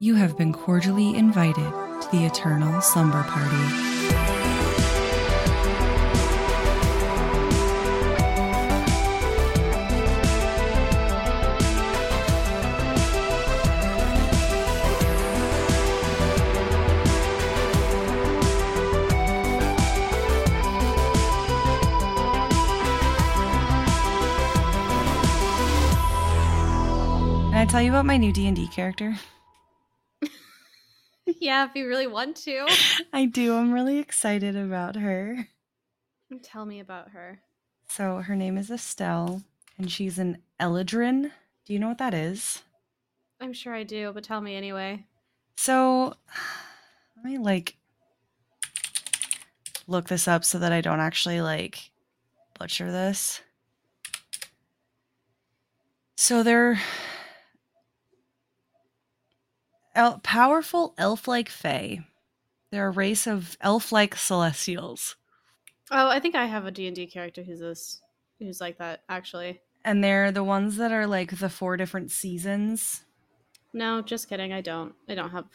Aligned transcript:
You 0.00 0.14
have 0.14 0.38
been 0.38 0.52
cordially 0.52 1.16
invited 1.16 1.56
to 1.56 2.08
the 2.12 2.24
Eternal 2.24 2.80
Slumber 2.80 3.24
Party. 3.24 3.88
Tell 27.68 27.82
you 27.82 27.90
about 27.90 28.06
my 28.06 28.16
new 28.16 28.32
D&D 28.32 28.68
character? 28.68 29.14
yeah, 31.40 31.64
if 31.64 31.74
you 31.74 31.86
really 31.86 32.06
want 32.06 32.36
to. 32.36 32.66
I 33.12 33.26
do. 33.26 33.56
I'm 33.56 33.72
really 33.72 33.98
excited 33.98 34.56
about 34.56 34.96
her. 34.96 35.48
Tell 36.42 36.66
me 36.66 36.80
about 36.80 37.10
her. 37.10 37.40
So 37.88 38.18
her 38.18 38.36
name 38.36 38.58
is 38.58 38.70
Estelle, 38.70 39.42
and 39.78 39.90
she's 39.90 40.18
an 40.18 40.38
Eladrin. 40.60 41.30
Do 41.64 41.72
you 41.72 41.78
know 41.78 41.88
what 41.88 41.98
that 41.98 42.14
is? 42.14 42.62
I'm 43.40 43.52
sure 43.52 43.74
I 43.74 43.84
do, 43.84 44.12
but 44.12 44.24
tell 44.24 44.40
me 44.40 44.56
anyway. 44.56 45.06
So 45.56 46.14
let 47.16 47.24
me 47.24 47.38
like 47.38 47.76
look 49.86 50.08
this 50.08 50.28
up 50.28 50.44
so 50.44 50.58
that 50.58 50.72
I 50.72 50.80
don't 50.80 51.00
actually 51.00 51.40
like 51.40 51.90
butcher 52.58 52.90
this. 52.90 53.40
So 56.16 56.42
they're 56.42 56.80
el- 59.98 60.20
powerful 60.20 60.94
elf-like 60.96 61.48
fae. 61.50 62.00
They're 62.70 62.88
a 62.88 62.90
race 62.90 63.26
of 63.26 63.56
elf-like 63.60 64.16
celestials. 64.16 65.16
Oh, 65.90 66.08
I 66.08 66.20
think 66.20 66.34
I 66.34 66.46
have 66.46 66.66
a 66.66 66.70
D&D 66.70 67.06
character 67.08 67.42
who's 67.42 67.60
this 67.60 68.00
who's 68.38 68.60
like 68.60 68.78
that 68.78 69.02
actually. 69.08 69.60
And 69.84 70.02
they're 70.04 70.30
the 70.30 70.44
ones 70.44 70.76
that 70.76 70.92
are 70.92 71.06
like 71.06 71.38
the 71.38 71.48
four 71.48 71.76
different 71.76 72.10
seasons. 72.10 73.04
No, 73.72 74.02
just 74.02 74.28
kidding. 74.28 74.52
I 74.52 74.60
don't. 74.60 74.94
I 75.08 75.14
don't 75.14 75.30
have 75.30 75.46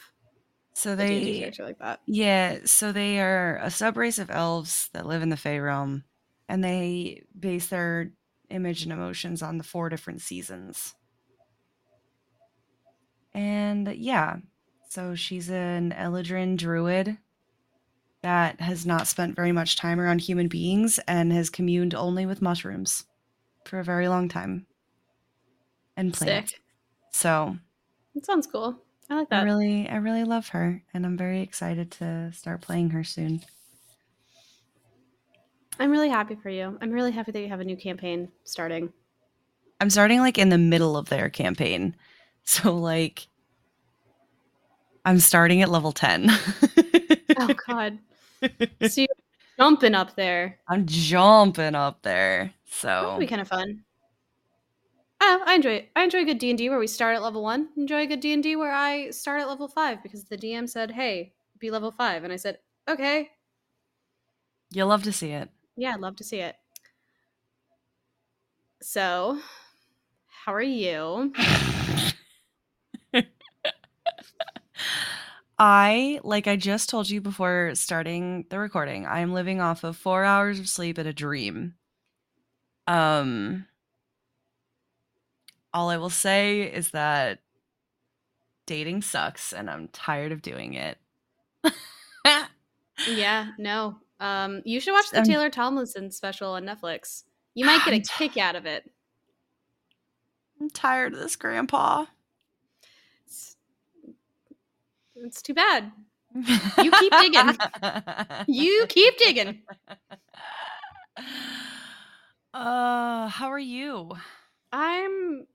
So 0.73 0.93
a 0.93 0.95
D&D 0.97 1.33
they 1.33 1.39
character 1.39 1.63
like 1.63 1.79
that. 1.79 2.01
Yeah, 2.07 2.59
so 2.65 2.91
they 2.91 3.19
are 3.19 3.57
a 3.57 3.67
subrace 3.67 4.19
of 4.19 4.29
elves 4.31 4.89
that 4.93 5.05
live 5.05 5.21
in 5.21 5.29
the 5.29 5.37
Fey 5.37 5.59
realm, 5.59 6.03
and 6.49 6.63
they 6.63 7.23
base 7.39 7.67
their 7.67 8.11
image 8.49 8.83
and 8.83 8.91
emotions 8.91 9.41
on 9.41 9.57
the 9.57 9.63
four 9.63 9.89
different 9.89 10.21
seasons. 10.21 10.95
And 13.33 13.93
yeah, 13.95 14.37
so 14.89 15.15
she's 15.15 15.49
an 15.49 15.91
Eladrin 15.91 16.57
druid 16.57 17.17
that 18.21 18.61
has 18.61 18.85
not 18.85 19.07
spent 19.07 19.35
very 19.35 19.51
much 19.51 19.75
time 19.75 19.99
around 19.99 20.21
human 20.21 20.47
beings 20.47 20.99
and 21.07 21.33
has 21.33 21.49
communed 21.49 21.93
only 21.93 22.25
with 22.25 22.41
mushrooms 22.41 23.05
for 23.65 23.79
a 23.79 23.83
very 23.83 24.07
long 24.07 24.29
time. 24.29 24.65
And 25.97 26.13
plants. 26.13 26.51
Sick. 26.51 26.61
So 27.11 27.57
That 28.15 28.25
sounds 28.25 28.47
cool. 28.47 28.77
I 29.09 29.15
like 29.15 29.27
I 29.31 29.37
that. 29.37 29.43
really 29.43 29.87
I 29.89 29.97
really 29.97 30.23
love 30.23 30.47
her 30.49 30.81
and 30.93 31.05
I'm 31.05 31.17
very 31.17 31.41
excited 31.41 31.91
to 31.91 32.31
start 32.33 32.61
playing 32.61 32.91
her 32.91 33.03
soon. 33.03 33.41
I'm 35.79 35.91
really 35.91 36.09
happy 36.09 36.35
for 36.35 36.49
you. 36.49 36.77
I'm 36.81 36.91
really 36.91 37.11
happy 37.11 37.31
that 37.31 37.41
you 37.41 37.49
have 37.49 37.59
a 37.59 37.65
new 37.65 37.75
campaign 37.75 38.29
starting. 38.43 38.93
I'm 39.81 39.89
starting 39.89 40.19
like 40.19 40.37
in 40.37 40.49
the 40.49 40.57
middle 40.57 40.95
of 40.95 41.09
their 41.09 41.29
campaign. 41.29 41.95
So 42.45 42.75
like 42.75 43.27
I'm 45.05 45.19
starting 45.19 45.61
at 45.61 45.69
level 45.69 45.91
10. 45.91 46.29
Oh 47.39 47.51
god. 47.67 47.97
so 48.87 49.01
you're 49.01 49.07
jumping 49.57 49.95
up 49.95 50.15
there. 50.15 50.59
I'm 50.67 50.85
jumping 50.85 51.73
up 51.75 52.01
there. 52.03 52.53
That 52.83 53.01
So 53.01 53.11
would 53.13 53.19
be 53.19 53.27
kind 53.27 53.41
of 53.41 53.47
fun. 53.47 53.83
Oh, 55.19 55.41
I 55.45 55.55
enjoy 55.55 55.71
it. 55.75 55.89
I 55.95 56.03
enjoy 56.03 56.19
a 56.19 56.25
good 56.25 56.37
D 56.37 56.49
and 56.49 56.57
D 56.57 56.69
where 56.69 56.79
we 56.79 56.87
start 56.87 57.15
at 57.15 57.23
level 57.23 57.41
one. 57.41 57.69
Enjoy 57.77 58.01
a 58.01 58.05
good 58.07 58.19
D 58.19 58.33
and 58.33 58.43
D 58.43 58.55
where 58.55 58.73
I 58.73 59.09
start 59.11 59.41
at 59.41 59.47
level 59.47 59.67
five 59.67 60.03
because 60.03 60.25
the 60.25 60.37
DM 60.37 60.67
said, 60.67 60.91
"Hey, 60.91 61.33
be 61.59 61.71
level 61.71 61.91
five. 61.91 62.23
and 62.23 62.31
I 62.33 62.35
said, 62.35 62.59
"Okay, 62.87 63.31
you'll 64.71 64.89
love 64.89 65.03
to 65.03 65.11
see 65.13 65.31
it. 65.31 65.49
yeah, 65.75 65.93
I'd 65.93 66.01
love 66.01 66.17
to 66.17 66.23
see 66.23 66.39
it." 66.39 66.55
So, 68.81 69.39
how 70.27 70.53
are 70.53 70.61
you? 70.61 71.33
I, 75.59 76.19
like 76.23 76.47
I 76.47 76.55
just 76.55 76.89
told 76.89 77.09
you 77.09 77.21
before 77.21 77.71
starting 77.75 78.45
the 78.49 78.59
recording, 78.59 79.05
I 79.05 79.19
am 79.19 79.33
living 79.33 79.61
off 79.61 79.83
of 79.83 79.95
4 79.97 80.23
hours 80.23 80.59
of 80.59 80.67
sleep 80.67 80.97
and 80.97 81.07
a 81.07 81.13
dream. 81.13 81.75
Um 82.87 83.65
all 85.73 85.89
I 85.89 85.97
will 85.97 86.09
say 86.09 86.61
is 86.63 86.91
that 86.91 87.39
dating 88.65 89.01
sucks 89.01 89.53
and 89.53 89.69
I'm 89.69 89.87
tired 89.89 90.31
of 90.31 90.41
doing 90.41 90.73
it. 90.73 90.97
Yeah, 93.07 93.47
no. 93.57 93.97
Um, 94.19 94.61
you 94.65 94.79
should 94.79 94.93
watch 94.93 95.09
the 95.09 95.19
Um, 95.19 95.23
Taylor 95.23 95.49
Tomlinson 95.49 96.11
special 96.11 96.51
on 96.51 96.63
Netflix. 96.63 97.23
You 97.55 97.65
might 97.65 97.83
get 97.85 97.93
a 97.95 97.99
kick 97.99 98.37
out 98.37 98.55
of 98.55 98.65
it. 98.65 98.89
I'm 100.61 100.69
tired 100.69 101.13
of 101.13 101.19
this 101.19 101.35
grandpa. 101.35 102.05
It's, 103.25 103.57
it's 105.23 105.41
too 105.41 105.55
bad. 105.55 105.91
You 106.77 106.91
keep 106.91 107.13
digging. 107.17 107.57
You 108.47 108.85
keep 108.89 109.17
digging. 109.17 109.63
Uh, 112.53 113.27
how 113.29 113.47
are 113.51 113.59
you? 113.59 114.11
I'm. 114.71 115.47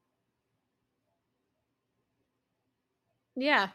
Yeah. 3.37 3.69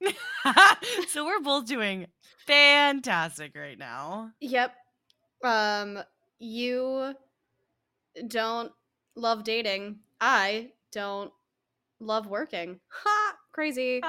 so 1.08 1.24
we're 1.26 1.40
both 1.40 1.66
doing 1.66 2.06
fantastic 2.46 3.52
right 3.56 3.78
now. 3.78 4.32
Yep. 4.40 4.74
Um, 5.44 5.98
you 6.38 7.14
don't 8.28 8.72
love 9.16 9.44
dating. 9.44 10.00
I 10.20 10.70
don't 10.92 11.32
love 12.00 12.26
working. 12.26 12.80
Ha! 12.88 13.36
Crazy. 13.52 14.02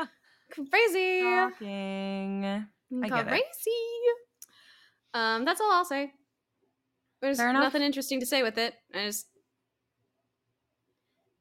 Crazy. 0.54 1.22
Shocking. 1.22 2.46
I 3.04 3.10
get 3.10 3.28
it. 3.28 3.28
Crazy. 3.28 3.72
Um, 5.14 5.46
that's 5.46 5.62
all 5.62 5.72
I'll 5.72 5.86
say. 5.86 6.12
There's 7.22 7.38
Fair 7.38 7.50
enough. 7.50 7.64
nothing 7.64 7.82
interesting 7.82 8.20
to 8.20 8.26
say 8.26 8.44
with 8.44 8.58
it. 8.58 8.74
I 8.94 9.06
just 9.06 9.28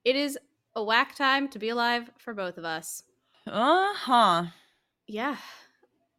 it 0.05 0.17
is 0.17 0.39
a 0.77 0.83
whack 0.83 1.17
time 1.17 1.49
to 1.49 1.59
be 1.59 1.69
alive 1.71 2.09
for 2.19 2.35
both 2.35 2.57
of 2.57 2.65
us. 2.65 3.03
Uh-huh. 3.47 4.45
Yeah. 5.09 5.37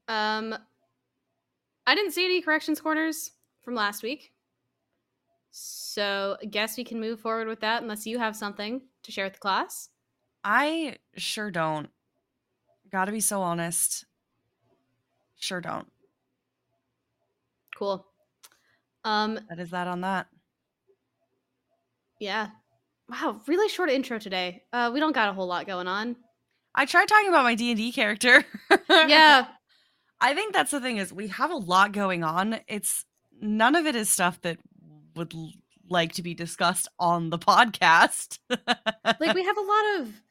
Um 0.10 0.54
I 1.88 1.96
didn't 1.96 2.12
see 2.12 2.26
any 2.26 2.42
corrections 2.42 2.82
corners 2.82 3.32
from 3.62 3.76
last 3.76 4.04
week. 4.04 4.34
So 5.52 6.38
I 6.42 6.46
guess 6.46 6.78
we 6.78 6.84
can 6.84 7.00
move 7.00 7.22
forward 7.22 7.48
with 7.48 7.62
that 7.62 7.82
unless 7.82 8.06
you 8.06 8.20
have 8.20 8.36
something 8.36 8.82
to 9.04 9.12
share 9.12 9.26
with 9.26 9.34
the 9.34 9.40
class. 9.40 9.90
I 10.44 10.98
sure 11.16 11.52
don't. 11.52 11.90
Gotta 12.94 13.12
be 13.12 13.20
so 13.22 13.42
honest. 13.42 14.06
Sure 15.40 15.60
don't. 15.60 15.88
Cool. 17.78 18.06
Um 19.04 19.40
That 19.50 19.60
is 19.60 19.72
that 19.72 19.88
on 19.88 20.02
that. 20.02 20.28
yeah. 22.20 22.50
Wow, 23.10 23.42
really 23.48 23.68
short 23.68 23.90
intro 23.90 24.20
today. 24.20 24.62
Uh 24.72 24.92
we 24.94 25.00
don't 25.00 25.12
got 25.12 25.28
a 25.28 25.34
whole 25.34 25.48
lot 25.48 25.66
going 25.66 25.88
on. 25.88 26.16
I 26.76 26.86
tried 26.86 27.08
talking 27.08 27.30
about 27.30 27.44
my 27.44 27.56
D&D 27.56 27.92
character. 27.94 28.46
Yeah. 28.90 29.48
I 30.22 30.34
think 30.36 30.54
that's 30.54 30.72
the 30.72 30.80
thing 30.80 30.98
is 30.98 31.12
we 31.12 31.28
have 31.30 31.50
a 31.52 31.56
lot 31.56 31.92
going 31.94 32.24
on. 32.24 32.60
It's 32.68 33.06
none 33.42 33.76
of 33.76 33.86
it 33.88 33.96
is 33.96 34.10
stuff 34.10 34.40
that 34.42 34.58
would 35.16 35.34
like 35.90 36.14
to 36.14 36.22
be 36.22 36.34
discussed 36.36 36.88
on 37.00 37.30
the 37.32 37.38
podcast. 37.50 38.38
like 38.50 39.34
we 39.34 39.44
have 39.44 39.58
a 39.58 39.62
lot 39.62 40.00
of 40.00 40.22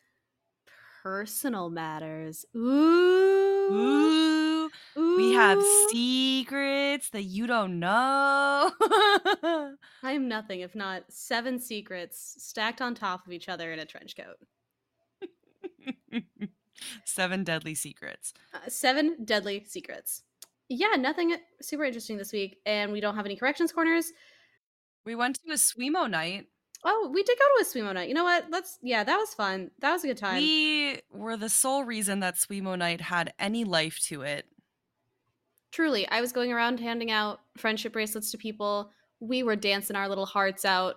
personal 1.02 1.70
matters. 1.70 2.44
Ooh. 2.56 3.42
Ooh, 4.96 5.16
we 5.16 5.32
have 5.32 5.62
secrets 5.90 7.10
that 7.10 7.24
you 7.24 7.46
don't 7.46 7.78
know. 7.80 8.70
I 10.02 10.12
am 10.12 10.28
nothing 10.28 10.60
if 10.60 10.74
not 10.74 11.04
seven 11.08 11.58
secrets 11.58 12.36
stacked 12.38 12.82
on 12.82 12.94
top 12.94 13.26
of 13.26 13.32
each 13.32 13.48
other 13.48 13.72
in 13.72 13.78
a 13.78 13.86
trench 13.86 14.14
coat. 14.16 14.36
Seven 17.04 17.44
deadly 17.44 17.74
secrets. 17.74 18.34
Uh, 18.52 18.68
seven 18.68 19.24
deadly 19.24 19.64
secrets. 19.66 20.22
Yeah, 20.68 20.96
nothing 20.98 21.36
super 21.60 21.84
interesting 21.84 22.16
this 22.16 22.32
week, 22.32 22.58
and 22.66 22.90
we 22.92 23.00
don't 23.00 23.14
have 23.14 23.26
any 23.26 23.36
corrections 23.36 23.72
corners. 23.72 24.12
We 25.04 25.14
went 25.14 25.38
to 25.46 25.52
a 25.52 25.56
Swemo 25.56 26.10
night. 26.10 26.46
Oh, 26.84 27.10
we 27.12 27.22
did 27.22 27.38
go 27.38 27.44
to 27.44 27.62
a 27.62 27.64
Swimo 27.64 27.94
night. 27.94 28.08
You 28.08 28.14
know 28.14 28.24
what? 28.24 28.46
Let's 28.50 28.78
yeah, 28.82 29.04
that 29.04 29.16
was 29.16 29.34
fun. 29.34 29.70
That 29.80 29.92
was 29.92 30.02
a 30.04 30.08
good 30.08 30.16
time. 30.18 30.36
We 30.42 31.00
were 31.12 31.36
the 31.36 31.48
sole 31.48 31.84
reason 31.84 32.20
that 32.20 32.34
Swimo 32.34 32.76
night 32.76 33.00
had 33.00 33.32
any 33.38 33.64
life 33.64 34.00
to 34.08 34.22
it. 34.22 34.46
Truly, 35.70 36.06
I 36.08 36.20
was 36.20 36.32
going 36.32 36.52
around 36.52 36.80
handing 36.80 37.10
out 37.10 37.40
friendship 37.56 37.92
bracelets 37.92 38.30
to 38.32 38.38
people. 38.38 38.90
We 39.20 39.42
were 39.42 39.56
dancing 39.56 39.96
our 39.96 40.08
little 40.08 40.26
hearts 40.26 40.64
out. 40.64 40.96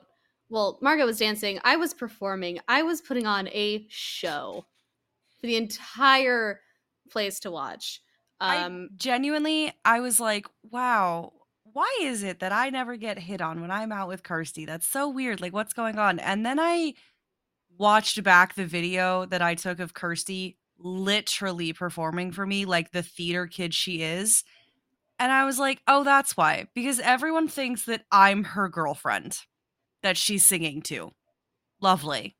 Well, 0.50 0.80
Margot 0.82 1.06
was 1.06 1.20
dancing. 1.20 1.60
I 1.64 1.76
was 1.76 1.94
performing. 1.94 2.60
I 2.68 2.84
was 2.84 3.02
putting 3.02 3.26
on 3.26 3.48
a 3.50 3.86
show 3.90 4.66
for 5.40 5.48
the 5.48 5.56
entire 5.56 6.60
place 7.10 7.40
to 7.42 7.52
watch. 7.52 8.02
Um, 8.42 8.90
I 8.92 8.96
genuinely, 8.98 9.74
I 9.86 10.02
was 10.02 10.20
like, 10.20 10.48
wow, 10.72 11.34
why 11.76 11.94
is 12.02 12.24
it 12.24 12.40
that 12.40 12.54
I 12.54 12.70
never 12.70 12.96
get 12.96 13.20
hit 13.20 13.42
on 13.42 13.60
when 13.60 13.70
I'm 13.70 13.92
out 13.92 14.08
with 14.08 14.24
Kirstie? 14.24 14.66
That's 14.66 14.88
so 14.88 15.10
weird. 15.10 15.42
Like, 15.42 15.52
what's 15.52 15.74
going 15.74 16.00
on? 16.00 16.20
And 16.20 16.46
then 16.46 16.58
I 16.58 16.94
watched 17.78 18.24
back 18.24 18.56
the 18.56 18.66
video 18.66 19.26
that 19.26 19.42
I 19.42 19.56
took 19.56 19.82
of 19.82 19.94
Kirstie 19.94 20.56
literally 20.80 21.74
performing 21.74 22.32
for 22.32 22.46
me 22.46 22.64
like 22.64 22.92
the 22.92 23.04
theater 23.04 23.46
kid 23.46 23.74
she 23.74 24.02
is. 24.02 24.46
And 25.20 25.34
I 25.34 25.44
was 25.44 25.60
like, 25.60 25.82
oh, 25.86 26.06
that's 26.06 26.38
why. 26.38 26.68
Because 26.74 27.02
everyone 27.02 27.50
thinks 27.50 27.84
that 27.88 28.06
I'm 28.10 28.46
her 28.46 28.70
girlfriend 28.70 29.38
that 30.02 30.16
she's 30.16 30.46
singing 30.46 30.82
to. 30.84 31.12
Lovely. 31.82 32.38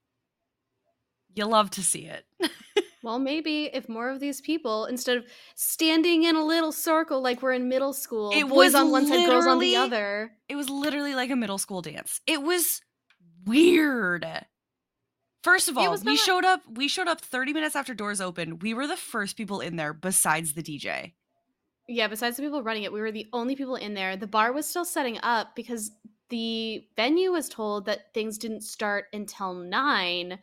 You 1.34 1.46
love 1.46 1.72
to 1.72 1.84
see 1.84 2.06
it. 2.06 2.24
well, 3.06 3.20
maybe 3.20 3.66
if 3.72 3.88
more 3.88 4.10
of 4.10 4.20
these 4.20 4.42
people, 4.42 4.86
instead 4.86 5.18
of 5.18 5.26
standing 5.54 6.24
in 6.24 6.36
a 6.36 6.44
little 6.44 6.72
circle 6.72 7.22
like 7.22 7.42
we're 7.42 7.54
in 7.54 7.70
middle 7.70 7.94
school, 7.94 8.32
It 8.34 8.50
boys 8.50 8.74
was 8.74 8.76
on 8.76 8.92
one 8.92 9.08
side, 9.08 9.28
girls 9.28 9.46
on 9.46 9.60
the 9.60 9.76
other. 9.76 10.32
It 10.50 10.56
was 10.56 10.70
literally 10.70 11.14
like 11.16 11.30
a 11.30 11.36
middle 11.36 11.60
school 11.60 11.82
dance. 11.82 12.20
It 12.26 12.42
was 12.42 12.82
weird. 13.46 14.26
First 15.44 15.70
of 15.70 15.78
all, 15.78 15.92
we 15.98 16.14
not- 16.14 16.18
showed 16.18 16.44
up 16.44 16.62
we 16.68 16.88
showed 16.88 17.08
up 17.08 17.22
30 17.22 17.54
minutes 17.54 17.76
after 17.76 17.94
doors 17.94 18.20
opened. 18.20 18.64
We 18.64 18.74
were 18.74 18.88
the 18.88 18.98
first 18.98 19.38
people 19.38 19.60
in 19.62 19.76
there 19.76 19.94
besides 19.94 20.54
the 20.54 20.64
DJ. 20.64 21.14
Yeah, 21.88 22.08
besides 22.08 22.38
the 22.38 22.44
people 22.44 22.64
running 22.64 22.82
it, 22.82 22.92
we 22.92 23.00
were 23.00 23.12
the 23.12 23.28
only 23.32 23.56
people 23.56 23.76
in 23.76 23.94
there. 23.94 24.18
The 24.18 24.26
bar 24.26 24.52
was 24.52 24.68
still 24.68 24.86
setting 24.86 25.20
up 25.22 25.56
because 25.56 25.92
the 26.30 26.84
venue 26.96 27.32
was 27.32 27.48
told 27.48 27.86
that 27.86 28.12
things 28.16 28.40
didn't 28.40 28.62
start 28.62 29.06
until 29.14 29.54
nine. 29.54 30.40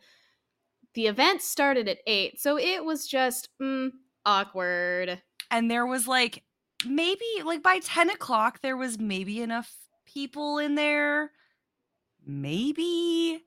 The 0.93 1.07
event 1.07 1.41
started 1.41 1.87
at 1.87 1.99
eight, 2.05 2.39
so 2.39 2.57
it 2.57 2.83
was 2.85 3.07
just 3.07 3.49
mm, 3.61 3.91
awkward. 4.25 5.21
And 5.49 5.69
there 5.69 5.85
was 5.85 6.07
like 6.07 6.43
maybe 6.85 7.25
like 7.43 7.63
by 7.63 7.79
10 7.79 8.09
o'clock 8.09 8.61
there 8.61 8.77
was 8.77 8.99
maybe 8.99 9.41
enough 9.41 9.73
people 10.05 10.57
in 10.57 10.75
there. 10.75 11.31
Maybe. 12.25 13.43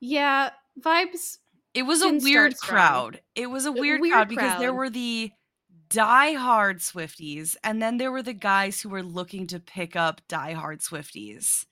Yeah, 0.00 0.50
vibes. 0.80 1.38
It 1.74 1.82
was 1.82 2.02
a 2.02 2.12
weird 2.12 2.56
strong. 2.56 2.76
crowd. 2.76 3.20
It 3.34 3.50
was 3.50 3.66
a 3.66 3.72
weird, 3.72 4.00
weird 4.00 4.12
crowd 4.12 4.28
because 4.28 4.58
there 4.58 4.72
were 4.72 4.90
the 4.90 5.30
die-hard 5.90 6.80
Swifties, 6.80 7.56
and 7.62 7.80
then 7.80 7.98
there 7.98 8.12
were 8.12 8.22
the 8.22 8.32
guys 8.32 8.80
who 8.80 8.88
were 8.88 9.02
looking 9.02 9.46
to 9.48 9.60
pick 9.60 9.96
up 9.96 10.20
die-hard 10.28 10.80
Swifties. 10.80 11.66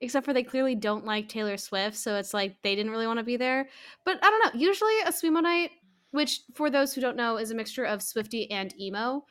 Except 0.00 0.24
for 0.24 0.32
they 0.32 0.44
clearly 0.44 0.74
don't 0.76 1.04
like 1.04 1.28
Taylor 1.28 1.56
Swift, 1.56 1.96
so 1.96 2.16
it's 2.16 2.32
like 2.32 2.56
they 2.62 2.76
didn't 2.76 2.92
really 2.92 3.06
want 3.06 3.18
to 3.18 3.24
be 3.24 3.36
there. 3.36 3.68
But 4.04 4.18
I 4.22 4.30
don't 4.30 4.54
know. 4.54 4.60
Usually 4.60 5.00
a 5.00 5.10
Swimo 5.10 5.42
night, 5.42 5.70
which 6.12 6.40
for 6.54 6.70
those 6.70 6.94
who 6.94 7.00
don't 7.00 7.16
know 7.16 7.36
is 7.36 7.50
a 7.50 7.54
mixture 7.54 7.84
of 7.84 8.02
Swifty 8.02 8.48
and 8.50 8.72
emo. 8.80 9.24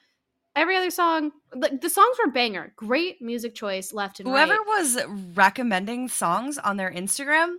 Every 0.57 0.75
other 0.75 0.89
song, 0.89 1.31
like 1.55 1.79
the 1.81 1.89
songs 1.89 2.17
were 2.23 2.31
banger. 2.31 2.73
Great 2.75 3.21
music 3.21 3.55
choice 3.55 3.93
left 3.93 4.19
and 4.19 4.27
Whoever 4.27 4.53
right. 4.53 4.65
was 4.67 4.97
recommending 5.35 6.09
songs 6.09 6.57
on 6.57 6.77
their 6.77 6.91
Instagram, 6.91 7.55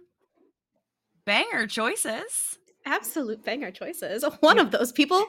banger 1.25 1.67
choices. 1.67 2.59
absolute 2.85 3.45
banger 3.45 3.71
choices. 3.71 4.25
One 4.41 4.59
of 4.59 4.71
those 4.71 4.93
people, 4.93 5.25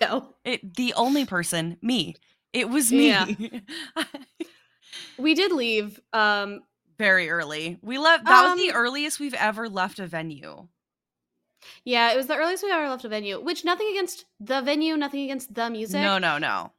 Marco. 0.00 0.34
It 0.44 0.74
the 0.76 0.94
only 0.94 1.26
person, 1.26 1.76
me. 1.82 2.16
It 2.52 2.68
was 2.70 2.90
me. 2.90 3.08
Yeah. 3.08 3.26
We 5.18 5.34
did 5.34 5.52
leave. 5.52 6.00
Um, 6.12 6.62
Very 7.00 7.30
early. 7.30 7.78
We 7.82 7.96
left 7.98 8.24
that 8.26 8.50
was 8.50 8.60
the 8.60 8.70
Um, 8.72 8.76
earliest 8.76 9.18
we've 9.20 9.34
ever 9.34 9.68
left 9.70 9.98
a 9.98 10.06
venue. 10.06 10.68
yeah, 11.84 12.12
it 12.12 12.16
was 12.16 12.26
the 12.26 12.36
earliest 12.36 12.62
we 12.62 12.70
ever 12.70 12.88
left 12.90 13.04
a 13.04 13.08
venue. 13.08 13.40
Which 13.40 13.64
nothing 13.64 13.88
against 13.90 14.26
the 14.38 14.60
venue, 14.60 14.96
nothing 14.98 15.22
against 15.24 15.54
the 15.54 15.70
music. 15.70 16.00
No, 16.02 16.18
no, 16.18 16.36
no. 16.38 16.72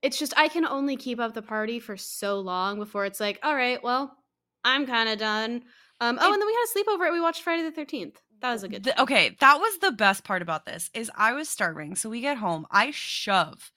It's 0.00 0.18
just 0.18 0.32
I 0.38 0.48
can 0.48 0.64
only 0.64 0.96
keep 0.96 1.20
up 1.20 1.34
the 1.34 1.42
party 1.42 1.80
for 1.80 1.96
so 1.98 2.40
long 2.40 2.78
before 2.78 3.04
it's 3.04 3.20
like, 3.20 3.38
all 3.42 3.54
right, 3.54 3.82
well, 3.82 4.16
I'm 4.64 4.86
kind 4.86 5.08
of 5.10 5.18
done. 5.18 5.62
Um, 6.00 6.18
oh, 6.20 6.30
It- 6.30 6.32
and 6.32 6.40
then 6.42 6.46
we 6.46 6.54
had 6.54 6.64
a 6.64 6.78
sleepover. 6.78 7.04
and 7.06 7.12
We 7.14 7.20
watched 7.20 7.42
Friday 7.42 7.62
the 7.62 7.70
Thirteenth. 7.72 8.20
That 8.40 8.52
was 8.52 8.64
a 8.64 8.68
good. 8.68 8.82
The- 8.84 9.02
okay, 9.02 9.36
that 9.40 9.60
was 9.60 9.78
the 9.78 9.92
best 9.92 10.24
part 10.24 10.42
about 10.42 10.64
this 10.64 10.90
is 10.94 11.10
I 11.14 11.32
was 11.34 11.48
starving. 11.48 11.94
So 11.94 12.08
we 12.08 12.20
get 12.22 12.38
home, 12.38 12.66
I 12.70 12.90
shove 12.90 13.70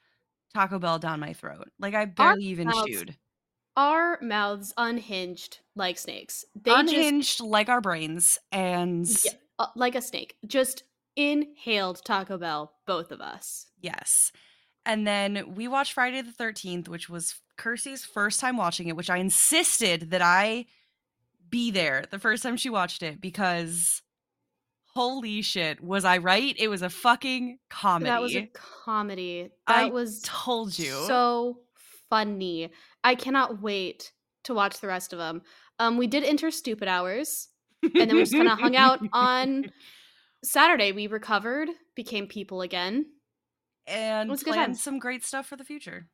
Taco 0.54 0.80
Bell 0.80 1.00
down 1.00 1.19
my 1.19 1.33
throat. 1.33 1.69
Like 1.80 1.94
I 1.94 2.06
barely 2.06 2.45
even 2.45 2.68
mouths 2.69 2.88
chewed. 2.88 3.18
Our 3.77 4.19
mouths 4.22 4.74
unhinged 4.77 5.60
like 5.75 5.98
snakes. 5.98 6.45
They 6.56 6.72
just 6.72 6.80
Unhinged 6.94 7.39
like 7.42 7.68
our 7.69 7.81
brains 7.81 8.38
and 8.51 9.06
Yeah. 9.25 9.31
uh, 9.60 9.68
like 9.75 9.95
a 9.95 10.01
snake. 10.01 10.38
Just 10.48 10.83
inhaled 11.18 12.04
Taco 12.06 12.38
Bell, 12.38 12.74
both 12.86 13.12
of 13.12 13.22
us. 13.22 13.68
yes. 13.81 14.31
And 14.88 15.07
then 15.07 15.56
we 15.56 15.68
watched 15.68 15.94
Friday 15.94 16.22
the 16.22 16.31
13th, 16.31 16.88
which 16.88 17.10
was 17.10 17.33
Kirstie's 17.57 18.06
first 18.06 18.39
time 18.39 18.56
watching 18.56 18.88
it, 18.88 18.95
which 18.95 19.10
I 19.10 19.18
insisted 19.18 20.12
that 20.12 20.21
I 20.21 20.68
be 21.50 21.71
there 21.71 22.04
the 22.12 22.19
first 22.19 22.44
time 22.44 22.56
she 22.56 22.69
watched 22.69 23.01
it 23.01 23.19
because 23.19 24.04
holy 24.94 25.42
shit, 25.42 25.81
was 25.83 26.06
I 26.06 26.19
right? 26.19 26.56
It 26.60 26.68
was 26.68 26.81
a 26.83 26.89
fucking 26.92 27.57
comedy. 27.69 28.10
That 28.12 28.21
was 28.21 28.36
a 28.36 28.50
comedy. 28.54 29.50
That 29.68 29.86
I 29.86 29.86
was 29.89 30.21
told 30.24 30.78
you. 30.78 31.04
so 31.07 31.60
funny. 32.10 32.72
I 33.04 33.16
cannot 33.16 33.62
wait 33.62 34.12
to 34.46 34.54
watch 34.54 34.80
the 34.80 34.88
rest 34.88 35.13
of 35.13 35.19
them. 35.19 35.42
Um, 35.80 35.98
we 35.98 36.07
did 36.07 36.24
enter 36.24 36.52
stupid 36.52 36.88
hours, 36.88 37.50
and 37.84 37.94
then 37.96 38.16
we 38.16 38.22
just 38.22 38.34
kind 38.34 38.48
of 38.48 38.60
hung 38.60 38.75
out 38.75 39.00
on 39.13 39.72
Saturday. 40.44 40.92
We 40.92 41.07
recovered, 41.07 41.69
became 41.96 42.28
people 42.28 42.62
again. 42.62 43.06
and 43.88 44.30
was 44.30 44.42
a 44.42 44.46
good 44.46 44.54
planned 44.54 44.74
time. 44.74 44.75
some 44.75 45.00
great 45.00 45.25
stuff 45.25 45.48
for 45.48 45.56
the 45.57 45.63
future. 45.63 46.07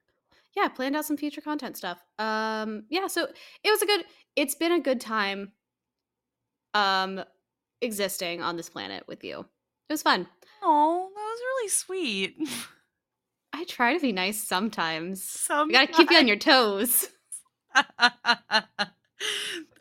Yeah, 0.55 0.67
planned 0.67 0.95
out 0.95 1.05
some 1.05 1.15
future 1.17 1.41
content 1.41 1.77
stuff. 1.77 2.03
Um, 2.19 2.83
yeah, 2.89 3.07
so 3.07 3.27
it 3.63 3.69
was 3.71 3.81
a 3.81 3.85
good. 3.85 4.03
It's 4.35 4.55
been 4.55 4.71
a 4.73 4.79
good 4.81 4.99
time. 4.99 5.51
Um, 6.73 7.23
existing 7.81 8.41
on 8.41 8.55
this 8.57 8.69
planet 8.69 9.03
with 9.07 9.23
you. 9.23 9.39
It 9.39 9.93
was 9.93 10.01
fun. 10.01 10.27
Oh, 10.63 11.09
that 11.13 11.19
was 11.21 11.39
really 11.39 11.69
sweet. 11.69 12.37
I 13.53 13.65
try 13.65 13.93
to 13.93 13.99
be 13.99 14.11
nice 14.11 14.41
sometimes. 14.41 15.23
Some 15.23 15.69
You 15.69 15.75
gotta 15.75 15.91
keep 15.91 16.11
you 16.11 16.17
on 16.17 16.27
your 16.27 16.37
toes. 16.37 17.07
I 17.73 18.95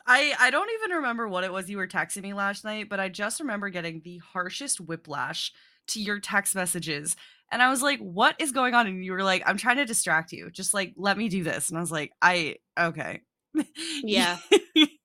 I 0.06 0.50
don't 0.50 0.70
even 0.80 0.96
remember 0.96 1.28
what 1.28 1.44
it 1.44 1.52
was 1.52 1.70
you 1.70 1.76
were 1.76 1.86
texting 1.86 2.22
me 2.22 2.34
last 2.34 2.64
night, 2.64 2.88
but 2.88 3.00
I 3.00 3.08
just 3.08 3.40
remember 3.40 3.68
getting 3.68 4.00
the 4.02 4.18
harshest 4.18 4.80
whiplash 4.80 5.52
to 5.88 6.00
your 6.00 6.20
text 6.20 6.54
messages. 6.54 7.16
And 7.52 7.62
I 7.62 7.70
was 7.70 7.82
like, 7.82 8.00
"What 8.00 8.36
is 8.40 8.52
going 8.52 8.74
on?" 8.74 8.86
And 8.86 9.04
you 9.04 9.12
were 9.12 9.22
like, 9.22 9.42
"I'm 9.46 9.56
trying 9.56 9.76
to 9.76 9.86
distract 9.86 10.32
you. 10.32 10.50
Just 10.50 10.74
like 10.74 10.94
let 10.96 11.16
me 11.16 11.28
do 11.28 11.42
this." 11.42 11.68
And 11.68 11.78
I 11.78 11.80
was 11.80 11.92
like, 11.92 12.12
"I 12.20 12.56
okay." 12.78 13.20
Yeah. 14.02 14.38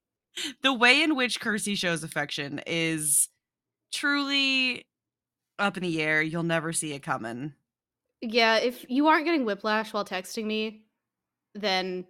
the 0.62 0.74
way 0.74 1.02
in 1.02 1.16
which 1.16 1.40
Kirstie 1.40 1.78
shows 1.78 2.04
affection 2.04 2.62
is 2.68 3.30
truly 3.94 4.86
up 5.58 5.78
in 5.78 5.84
the 5.84 6.02
air. 6.02 6.22
You'll 6.22 6.44
never 6.44 6.74
see 6.74 6.94
it 6.94 7.02
coming. 7.04 7.54
Yeah, 8.22 8.58
if 8.58 8.86
you 8.90 9.08
aren't 9.08 9.26
getting 9.26 9.46
whiplash 9.46 9.94
while 9.94 10.06
texting 10.06 10.46
me, 10.46 10.86
then 11.54 12.06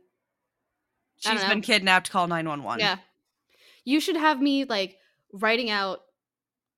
She's 1.18 1.44
been 1.46 1.62
kidnapped. 1.62 2.12
Call 2.12 2.28
911. 2.28 2.80
yeah. 2.80 2.98
You 3.86 4.00
should 4.00 4.18
have 4.18 4.42
me 4.42 4.66
like 4.66 4.98
writing 5.34 5.70
out 5.70 6.02